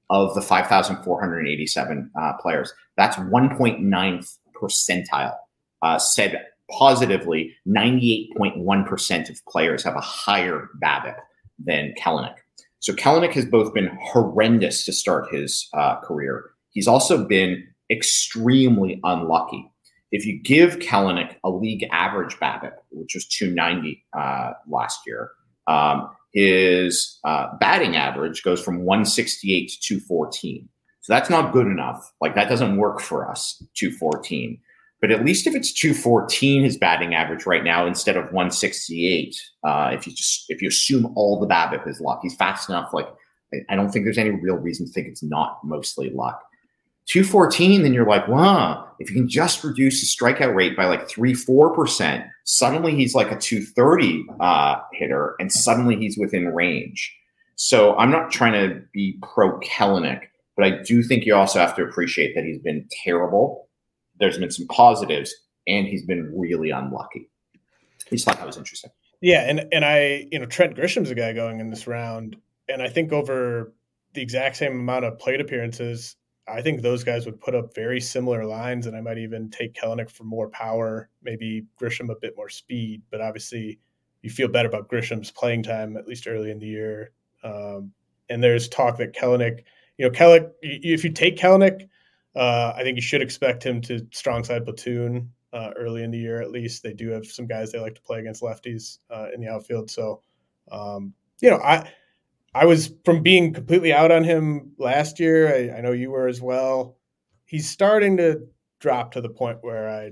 of 0.10 0.36
the 0.36 0.42
5,487 0.42 2.12
uh, 2.20 2.34
players. 2.34 2.74
That's 2.98 3.16
1.9 3.16 4.38
percentile. 4.56 5.36
Uh, 5.82 6.00
said 6.00 6.46
positively, 6.72 7.56
98.1% 7.68 9.30
of 9.30 9.46
players 9.46 9.84
have 9.84 9.96
a 9.96 10.02
higher 10.02 10.70
BABIP 10.82 11.18
than 11.60 11.94
Kelenic. 12.00 12.36
So 12.84 12.92
Kelenic 12.92 13.32
has 13.36 13.46
both 13.46 13.74
been 13.74 13.98
horrendous 14.02 14.84
to 14.84 14.92
start 14.92 15.34
his 15.34 15.70
uh, 15.74 16.02
career. 16.02 16.52
He's 16.72 16.86
also 16.86 17.24
been 17.24 17.66
extremely 17.90 19.00
unlucky. 19.06 19.72
If 20.12 20.26
you 20.26 20.44
give 20.44 20.80
Kelenic 20.80 21.38
a 21.46 21.50
league 21.50 21.88
average 21.94 22.36
BABIP, 22.42 22.74
which 22.92 23.16
was 23.16 23.26
290 23.26 24.04
uh, 24.12 24.52
last 24.68 25.00
year, 25.08 25.32
um, 25.66 26.10
his 26.34 27.20
uh, 27.24 27.56
batting 27.58 27.96
average 27.96 28.44
goes 28.44 28.62
from 28.62 28.84
168 28.84 29.70
to 29.70 29.80
214. 29.80 30.68
So 31.00 31.14
that's 31.14 31.30
not 31.30 31.54
good 31.54 31.68
enough. 31.68 32.12
Like 32.20 32.36
that 32.36 32.50
doesn't 32.50 32.76
work 32.76 33.00
for 33.00 33.32
us, 33.32 33.64
214. 33.76 34.60
But 35.04 35.12
at 35.12 35.26
least 35.26 35.48
if 35.48 35.54
it's 35.54 35.74
214, 35.74 36.64
his 36.64 36.78
batting 36.78 37.14
average 37.14 37.46
right 37.46 37.66
now 37.66 37.86
instead 37.86 38.16
of 38.16 38.24
168, 38.32 39.36
uh, 39.66 39.92
if 39.92 40.08
you 40.08 40.14
just 40.14 40.46
if 40.48 40.62
you 40.62 40.70
assume 40.70 41.12
all 41.18 41.42
the 41.42 41.46
BABIP 41.46 41.86
is 41.90 42.00
luck, 42.00 42.22
he's 42.24 42.36
fast 42.36 42.70
enough. 42.70 42.94
Like 42.94 43.10
I 43.70 43.76
don't 43.76 43.92
think 43.92 44.06
there's 44.06 44.18
any 44.18 44.30
real 44.30 44.56
reason 44.56 44.86
to 44.86 44.94
think 44.94 45.08
it's 45.08 45.22
not 45.22 45.60
mostly 45.62 46.10
luck. 46.12 46.42
214, 47.10 47.84
then 47.84 47.94
you're 47.94 48.08
like, 48.08 48.30
wow, 48.30 48.88
if 48.98 49.10
you 49.10 49.16
can 49.18 49.28
just 49.28 49.62
reduce 49.66 50.00
the 50.00 50.08
strikeout 50.08 50.56
rate 50.56 50.78
by 50.78 50.86
like 50.86 51.10
three, 51.10 51.34
four 51.34 51.76
percent, 51.76 52.24
suddenly 52.46 52.96
he's 52.96 53.14
like 53.14 53.30
a 53.30 53.38
230 53.38 54.26
uh, 54.40 54.78
hitter, 54.94 55.36
and 55.38 55.52
suddenly 55.52 55.98
he's 55.98 56.18
within 56.18 56.48
range. 56.56 57.14
So 57.58 57.94
I'm 57.98 58.10
not 58.10 58.32
trying 58.32 58.54
to 58.54 58.82
be 58.94 59.20
pro 59.22 59.60
Kelenic, 59.60 60.22
but 60.56 60.64
I 60.64 60.82
do 60.82 61.04
think 61.04 61.26
you 61.26 61.36
also 61.36 61.60
have 61.60 61.76
to 61.76 61.84
appreciate 61.84 62.36
that 62.36 62.46
he's 62.46 62.60
been 62.60 62.88
terrible 63.04 63.68
there's 64.24 64.38
been 64.38 64.52
some 64.52 64.68
positives, 64.68 65.36
and 65.68 65.86
he's 65.86 66.06
been 66.06 66.32
really 66.34 66.70
unlucky. 66.70 67.30
Just 68.10 68.24
thought 68.24 68.38
that 68.38 68.48
was 68.48 68.56
interesting. 68.58 68.90
Yeah, 69.20 69.42
and 69.50 69.68
and 69.74 69.84
I, 69.84 70.28
you 70.32 70.40
know, 70.40 70.46
Trent 70.46 70.76
Grisham's 70.76 71.12
a 71.12 71.16
guy 71.16 71.34
going 71.34 71.60
in 71.60 71.70
this 71.70 71.88
round, 71.88 72.38
and 72.70 72.82
I 72.82 72.88
think 72.88 73.12
over 73.12 73.74
the 74.14 74.22
exact 74.22 74.56
same 74.56 74.80
amount 74.80 75.04
of 75.04 75.20
plate 75.20 75.42
appearances, 75.42 76.16
I 76.48 76.62
think 76.62 76.82
those 76.82 77.04
guys 77.04 77.26
would 77.26 77.42
put 77.42 77.54
up 77.54 77.76
very 77.76 78.00
similar 78.00 78.46
lines, 78.46 78.88
and 78.88 78.96
I 78.96 79.02
might 79.02 79.18
even 79.18 79.50
take 79.50 79.74
Kelenic 79.74 80.10
for 80.10 80.24
more 80.24 80.48
power, 80.50 81.10
maybe 81.22 81.66
Grisham 81.82 82.10
a 82.10 82.16
bit 82.16 82.38
more 82.38 82.50
speed, 82.50 83.02
but 83.12 83.20
obviously 83.20 83.78
you 84.22 84.30
feel 84.30 84.48
better 84.48 84.70
about 84.70 84.88
Grisham's 84.88 85.32
playing 85.32 85.64
time 85.64 85.98
at 85.98 86.08
least 86.08 86.28
early 86.28 86.50
in 86.50 86.60
the 86.60 86.68
year. 86.68 87.12
Um, 87.44 87.92
and 88.30 88.42
there's 88.42 88.70
talk 88.70 88.98
that 89.00 89.14
Kelenic, 89.14 89.64
you 89.98 90.06
know, 90.06 90.12
Kelenic, 90.12 90.50
if 90.62 91.04
you 91.04 91.12
take 91.12 91.36
Kelenic, 91.38 91.90
uh, 92.36 92.74
I 92.76 92.84
think 92.84 92.96
you 92.96 93.02
should 93.02 93.22
expect 93.22 93.64
him 93.64 93.82
to 93.82 94.06
strong 94.12 94.44
side 94.44 94.66
platoon 94.66 95.32
uh, 95.54 95.72
early 95.78 96.04
in 96.04 96.12
the 96.12 96.18
year 96.18 96.42
at 96.42 96.52
least. 96.52 96.84
They 96.84 96.94
do 96.94 97.10
have 97.10 97.26
some 97.26 97.46
guys 97.46 97.72
they 97.72 97.80
like 97.80 97.96
to 97.96 98.02
play 98.02 98.20
against 98.20 98.42
lefties 98.42 99.00
uh, 99.10 99.28
in 99.34 99.40
the 99.40 99.50
outfield. 99.50 99.92
So, 99.92 100.22
um, 100.72 101.14
you 101.42 101.50
know, 101.50 101.58
I 101.58 101.90
I 102.56 102.66
was 102.66 102.94
from 103.06 103.24
being 103.24 103.54
completely 103.54 103.94
out 103.94 104.12
on 104.12 104.24
him 104.24 104.74
last 104.78 105.20
year. 105.20 105.48
I, 105.54 105.78
I, 105.78 105.82
know 105.82 105.92
you 105.92 106.12
were 106.12 106.28
as 106.28 106.40
well. 106.40 106.98
He's 107.46 107.68
starting 107.68 108.18
to 108.18 108.48
drop 108.80 109.14
to 109.14 109.22
the 109.22 109.30
point 109.30 109.60
where 109.62 109.90
I, 109.90 110.12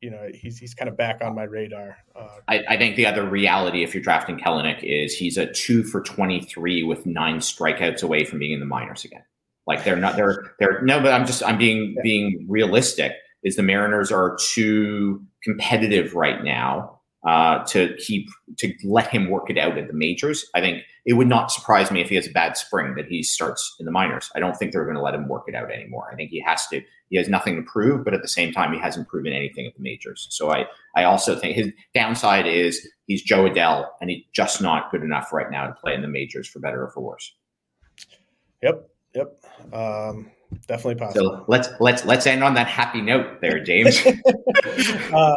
you 0.00 0.10
know, 0.10 0.28
he's 0.34 0.58
he's 0.58 0.74
kind 0.74 0.88
of 0.88 0.96
back 0.96 1.20
on 1.22 1.34
my 1.34 1.44
radar. 1.44 1.96
Uh, 2.16 2.28
I, 2.48 2.64
I, 2.70 2.76
think 2.76 2.96
the 2.96 3.06
other 3.06 3.28
reality, 3.28 3.84
if 3.84 3.94
you're 3.94 4.02
drafting 4.02 4.38
Kelenic, 4.38 4.82
is 4.82 5.14
he's 5.16 5.38
a 5.38 5.46
two 5.52 5.84
for 5.84 6.00
twenty 6.00 6.40
three 6.40 6.82
with 6.82 7.06
nine 7.06 7.38
strikeouts 7.38 8.02
away 8.02 8.24
from 8.24 8.40
being 8.40 8.52
in 8.52 8.60
the 8.60 8.66
minors 8.66 9.04
again. 9.04 9.22
Like 9.66 9.84
they're 9.84 9.96
not 9.96 10.16
they're 10.16 10.54
they're 10.58 10.82
no, 10.82 11.00
but 11.00 11.12
I'm 11.12 11.26
just 11.26 11.42
I'm 11.42 11.58
being 11.58 11.96
being 12.02 12.46
realistic. 12.48 13.12
Is 13.42 13.56
the 13.56 13.62
Mariners 13.62 14.12
are 14.12 14.36
too 14.40 15.20
competitive 15.42 16.14
right 16.14 16.44
now 16.44 17.00
uh, 17.26 17.64
to 17.64 17.94
keep 17.96 18.28
to 18.58 18.72
let 18.84 19.08
him 19.08 19.30
work 19.30 19.48
it 19.48 19.58
out 19.58 19.78
at 19.78 19.86
the 19.86 19.92
majors. 19.92 20.48
I 20.54 20.60
think 20.60 20.82
it 21.04 21.14
would 21.14 21.28
not 21.28 21.52
surprise 21.52 21.90
me 21.90 22.00
if 22.00 22.08
he 22.08 22.16
has 22.16 22.26
a 22.26 22.32
bad 22.32 22.56
spring 22.56 22.94
that 22.96 23.06
he 23.06 23.22
starts 23.22 23.76
in 23.78 23.86
the 23.86 23.92
minors. 23.92 24.30
I 24.34 24.40
don't 24.40 24.56
think 24.56 24.72
they're 24.72 24.84
going 24.84 24.96
to 24.96 25.02
let 25.02 25.14
him 25.14 25.28
work 25.28 25.44
it 25.46 25.54
out 25.54 25.70
anymore. 25.70 26.08
I 26.12 26.16
think 26.16 26.30
he 26.30 26.40
has 26.40 26.66
to. 26.68 26.82
He 27.10 27.18
has 27.18 27.28
nothing 27.28 27.56
to 27.56 27.62
prove, 27.62 28.04
but 28.04 28.14
at 28.14 28.22
the 28.22 28.28
same 28.28 28.52
time, 28.52 28.72
he 28.72 28.78
hasn't 28.78 29.06
proven 29.06 29.32
anything 29.32 29.66
at 29.66 29.74
the 29.74 29.82
majors. 29.82 30.26
So 30.30 30.50
I 30.50 30.66
I 30.96 31.04
also 31.04 31.36
think 31.36 31.54
his 31.54 31.68
downside 31.94 32.46
is 32.46 32.88
he's 33.06 33.22
Jo 33.22 33.48
Adell, 33.48 33.86
and 34.00 34.10
he's 34.10 34.24
just 34.32 34.60
not 34.60 34.90
good 34.90 35.02
enough 35.02 35.32
right 35.32 35.50
now 35.50 35.66
to 35.66 35.74
play 35.74 35.94
in 35.94 36.02
the 36.02 36.08
majors 36.08 36.48
for 36.48 36.58
better 36.58 36.82
or 36.82 36.90
for 36.90 37.02
worse. 37.02 37.32
Yep, 38.62 38.88
Yep. 39.14 39.44
Um, 39.72 40.30
definitely 40.66 40.96
possible. 40.96 41.38
So 41.38 41.44
let's 41.48 41.68
let's 41.80 42.04
let's 42.04 42.26
end 42.26 42.42
on 42.42 42.54
that 42.54 42.66
happy 42.66 43.00
note 43.00 43.40
there, 43.40 43.62
James. 43.62 44.04
um, 45.12 45.36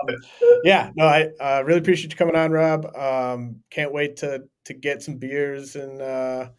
yeah, 0.64 0.92
no, 0.96 1.06
I 1.06 1.30
uh, 1.40 1.64
really 1.66 1.80
appreciate 1.80 2.12
you 2.12 2.18
coming 2.18 2.36
on, 2.36 2.52
Rob. 2.52 2.86
Um, 2.96 3.62
can't 3.70 3.94
wait 3.94 4.18
to 4.18 4.44
to 4.66 4.74
get 4.74 5.04
some 5.04 5.18
beers 5.18 5.76
in 5.76 6.02
uh, 6.02 6.50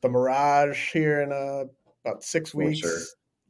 the 0.00 0.08
Mirage 0.08 0.92
here 0.92 1.22
in 1.22 1.32
uh, 1.32 1.64
about 2.04 2.22
six 2.22 2.54
weeks. 2.54 2.80
Sure. 2.80 2.98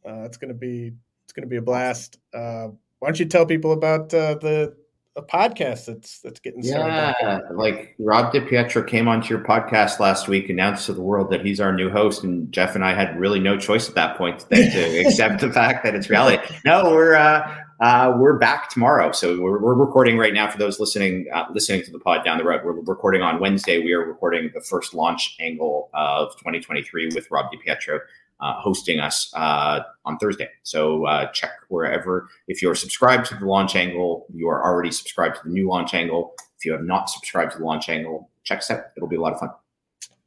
Uh, 0.06 0.24
it's 0.24 0.36
gonna 0.36 0.54
be 0.54 0.92
it's 1.24 1.32
gonna 1.32 1.46
be 1.46 1.56
a 1.56 1.62
blast. 1.62 2.18
Uh, 2.32 2.68
why 2.98 3.08
don't 3.08 3.18
you 3.18 3.26
tell 3.26 3.46
people 3.46 3.72
about 3.72 4.12
uh, 4.14 4.34
the 4.34 4.76
a 5.16 5.22
podcast 5.22 5.86
that's 5.86 6.18
that's 6.20 6.40
getting 6.40 6.62
started. 6.62 7.14
Yeah, 7.20 7.40
like 7.52 7.94
Rob 7.98 8.32
DiPietro 8.32 8.86
came 8.86 9.06
onto 9.06 9.32
your 9.32 9.44
podcast 9.44 10.00
last 10.00 10.28
week, 10.28 10.48
announced 10.48 10.86
to 10.86 10.92
the 10.92 11.02
world 11.02 11.30
that 11.30 11.44
he's 11.44 11.60
our 11.60 11.72
new 11.72 11.88
host, 11.90 12.24
and 12.24 12.50
Jeff 12.52 12.74
and 12.74 12.84
I 12.84 12.94
had 12.94 13.18
really 13.18 13.38
no 13.38 13.56
choice 13.56 13.88
at 13.88 13.94
that 13.94 14.16
point 14.16 14.48
than 14.48 14.70
to 14.70 14.98
accept 15.06 15.40
the 15.40 15.52
fact 15.52 15.84
that 15.84 15.94
it's 15.94 16.10
reality. 16.10 16.42
No, 16.64 16.90
we're 16.90 17.14
uh, 17.14 17.62
uh, 17.80 18.16
we're 18.18 18.38
back 18.38 18.70
tomorrow, 18.70 19.12
so 19.12 19.40
we're, 19.40 19.60
we're 19.60 19.74
recording 19.74 20.18
right 20.18 20.34
now 20.34 20.50
for 20.50 20.58
those 20.58 20.80
listening 20.80 21.26
uh, 21.32 21.44
listening 21.52 21.84
to 21.84 21.92
the 21.92 22.00
pod 22.00 22.24
down 22.24 22.38
the 22.38 22.44
road. 22.44 22.62
We're 22.64 22.72
recording 22.72 23.22
on 23.22 23.38
Wednesday. 23.38 23.84
We 23.84 23.92
are 23.92 24.04
recording 24.04 24.50
the 24.52 24.60
first 24.60 24.94
launch 24.94 25.36
angle 25.38 25.90
of 25.94 26.32
2023 26.38 27.10
with 27.14 27.30
Rob 27.30 27.46
DiPietro 27.52 28.00
uh, 28.44 28.60
hosting 28.60 29.00
us 29.00 29.32
uh, 29.34 29.80
on 30.04 30.18
Thursday. 30.18 30.48
So 30.64 31.06
uh, 31.06 31.32
check 31.32 31.52
wherever. 31.68 32.28
If 32.46 32.60
you're 32.60 32.74
subscribed 32.74 33.24
to 33.26 33.36
the 33.36 33.46
launch 33.46 33.74
angle, 33.74 34.26
you 34.32 34.48
are 34.48 34.62
already 34.62 34.90
subscribed 34.90 35.36
to 35.36 35.40
the 35.44 35.50
new 35.50 35.66
launch 35.66 35.94
angle. 35.94 36.34
If 36.58 36.66
you 36.66 36.72
have 36.72 36.82
not 36.82 37.08
subscribed 37.08 37.52
to 37.52 37.58
the 37.58 37.64
launch 37.64 37.88
angle, 37.88 38.30
check 38.44 38.58
us 38.58 38.70
out. 38.70 38.84
It'll 38.96 39.08
be 39.08 39.16
a 39.16 39.20
lot 39.20 39.32
of 39.32 39.40
fun. 39.40 39.50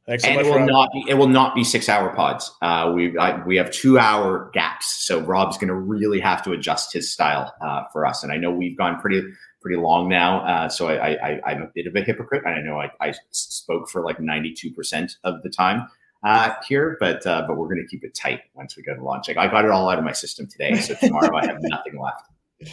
Thanks 0.08 0.24
so 0.24 0.30
and 0.30 0.40
it 0.40 0.44
will 0.46 0.58
Rob. 0.58 0.68
not 0.68 0.88
be 0.92 1.04
it 1.06 1.14
will 1.14 1.28
not 1.28 1.54
be 1.54 1.62
six 1.62 1.88
hour 1.88 2.14
pods. 2.14 2.50
Uh, 2.62 2.90
we 2.94 3.14
we 3.46 3.56
have 3.56 3.70
two 3.70 3.98
hour 3.98 4.50
gaps, 4.54 5.04
so 5.06 5.20
Rob's 5.20 5.58
going 5.58 5.68
to 5.68 5.74
really 5.74 6.18
have 6.18 6.42
to 6.44 6.52
adjust 6.52 6.94
his 6.94 7.12
style 7.12 7.54
uh, 7.60 7.82
for 7.92 8.06
us. 8.06 8.24
And 8.24 8.32
I 8.32 8.36
know 8.38 8.50
we've 8.50 8.76
gone 8.76 8.98
pretty 9.00 9.22
pretty 9.60 9.76
long 9.76 10.08
now, 10.08 10.40
uh, 10.46 10.68
so 10.68 10.88
I, 10.88 11.40
I, 11.44 11.52
am 11.52 11.62
a 11.62 11.66
bit 11.74 11.86
of 11.86 11.94
a 11.94 12.00
hypocrite. 12.00 12.46
I 12.46 12.60
know 12.60 12.80
I, 12.80 12.90
I 13.00 13.12
spoke 13.32 13.90
for 13.90 14.02
like 14.02 14.18
ninety 14.18 14.54
two 14.54 14.70
percent 14.70 15.16
of 15.24 15.42
the 15.42 15.50
time 15.50 15.86
uh, 16.24 16.54
here, 16.66 16.96
but 17.00 17.26
uh, 17.26 17.44
but 17.46 17.56
we're 17.56 17.68
going 17.68 17.82
to 17.82 17.86
keep 17.86 18.04
it 18.04 18.14
tight 18.14 18.40
once 18.54 18.76
we 18.76 18.82
go 18.82 18.94
to 18.94 19.02
launch. 19.02 19.28
Like 19.28 19.36
I 19.36 19.46
got 19.48 19.64
it 19.64 19.70
all 19.70 19.88
out 19.88 19.98
of 19.98 20.04
my 20.04 20.12
system 20.12 20.46
today, 20.46 20.76
so 20.76 20.94
tomorrow 20.94 21.36
I 21.36 21.46
have 21.46 21.58
nothing 21.60 22.00
left. 22.00 22.30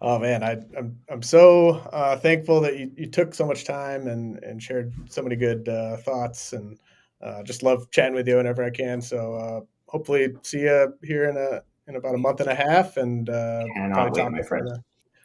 Oh 0.00 0.16
man, 0.16 0.44
I, 0.44 0.52
am 0.52 0.66
I'm, 0.78 0.98
I'm 1.10 1.22
so 1.22 1.70
uh, 1.92 2.16
thankful 2.16 2.60
that 2.60 2.78
you, 2.78 2.88
you 2.96 3.06
took 3.08 3.34
so 3.34 3.44
much 3.44 3.64
time 3.64 4.06
and 4.06 4.38
and 4.44 4.62
shared 4.62 4.94
so 5.10 5.22
many 5.22 5.34
good 5.34 5.68
uh, 5.68 5.96
thoughts, 5.96 6.52
and 6.52 6.78
uh, 7.20 7.42
just 7.42 7.64
love 7.64 7.90
chatting 7.90 8.14
with 8.14 8.28
you 8.28 8.36
whenever 8.36 8.62
I 8.62 8.70
can. 8.70 9.00
So 9.00 9.34
uh, 9.34 9.60
hopefully 9.88 10.36
see 10.42 10.60
you 10.60 10.94
here 11.02 11.28
in 11.28 11.36
a 11.36 11.62
in 11.88 11.96
about 11.96 12.14
a 12.14 12.18
month 12.18 12.38
and 12.40 12.48
a 12.48 12.54
half, 12.54 12.96
and 12.96 13.28
uh, 13.28 13.64
cannot 13.74 14.12
wait, 14.12 14.30
my 14.30 14.42
friend, 14.42 14.68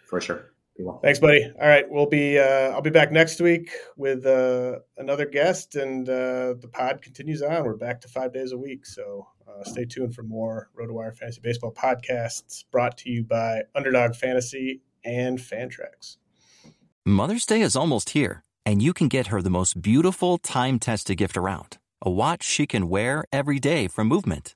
for 0.08 0.20
sure. 0.20 0.53
Well. 0.80 1.00
Thanks, 1.04 1.20
buddy. 1.20 1.46
All 1.62 1.68
right, 1.68 1.86
we'll 1.88 2.08
be. 2.08 2.40
Uh, 2.40 2.72
I'll 2.72 2.82
be 2.82 2.90
back 2.90 3.12
next 3.12 3.40
week 3.40 3.70
with 3.96 4.26
uh, 4.26 4.80
another 4.98 5.26
guest, 5.26 5.76
and 5.76 6.10
uh, 6.10 6.56
the 6.60 6.70
pod 6.72 7.02
continues 7.02 7.44
on. 7.44 7.64
We're 7.64 7.76
back 7.76 8.02
to 8.02 8.08
five 8.08 8.34
days 8.34 8.54
a 8.54 8.58
week, 8.58 8.86
so 8.86 9.28
uh, 9.48 9.64
stay 9.64 9.86
tuned 9.86 10.16
for 10.16 10.24
more 10.24 10.70
RotoWire 10.80 11.16
Fantasy 11.16 11.42
Baseball 11.44 11.74
podcasts 11.74 12.66
brought 12.72 12.98
to 13.00 13.12
you 13.12 13.24
by 13.24 13.62
Underdog 13.76 14.16
Fantasy 14.16 14.82
and 15.06 15.38
Fantrax. 15.38 16.18
Mother's 17.06 17.46
Day 17.46 17.62
is 17.62 17.76
almost 17.76 18.12
here, 18.12 18.44
and 18.66 18.82
you 18.82 18.94
can 18.94 19.10
get 19.10 19.28
her 19.28 19.44
the 19.44 19.52
most 19.52 19.80
beautiful 19.80 20.40
time-tested 20.40 21.18
gift 21.18 21.38
around—a 21.38 22.10
watch 22.10 22.44
she 22.44 22.66
can 22.66 22.90
wear 22.90 23.26
every 23.32 23.60
day 23.60 23.88
from 23.88 24.08
Movement. 24.08 24.56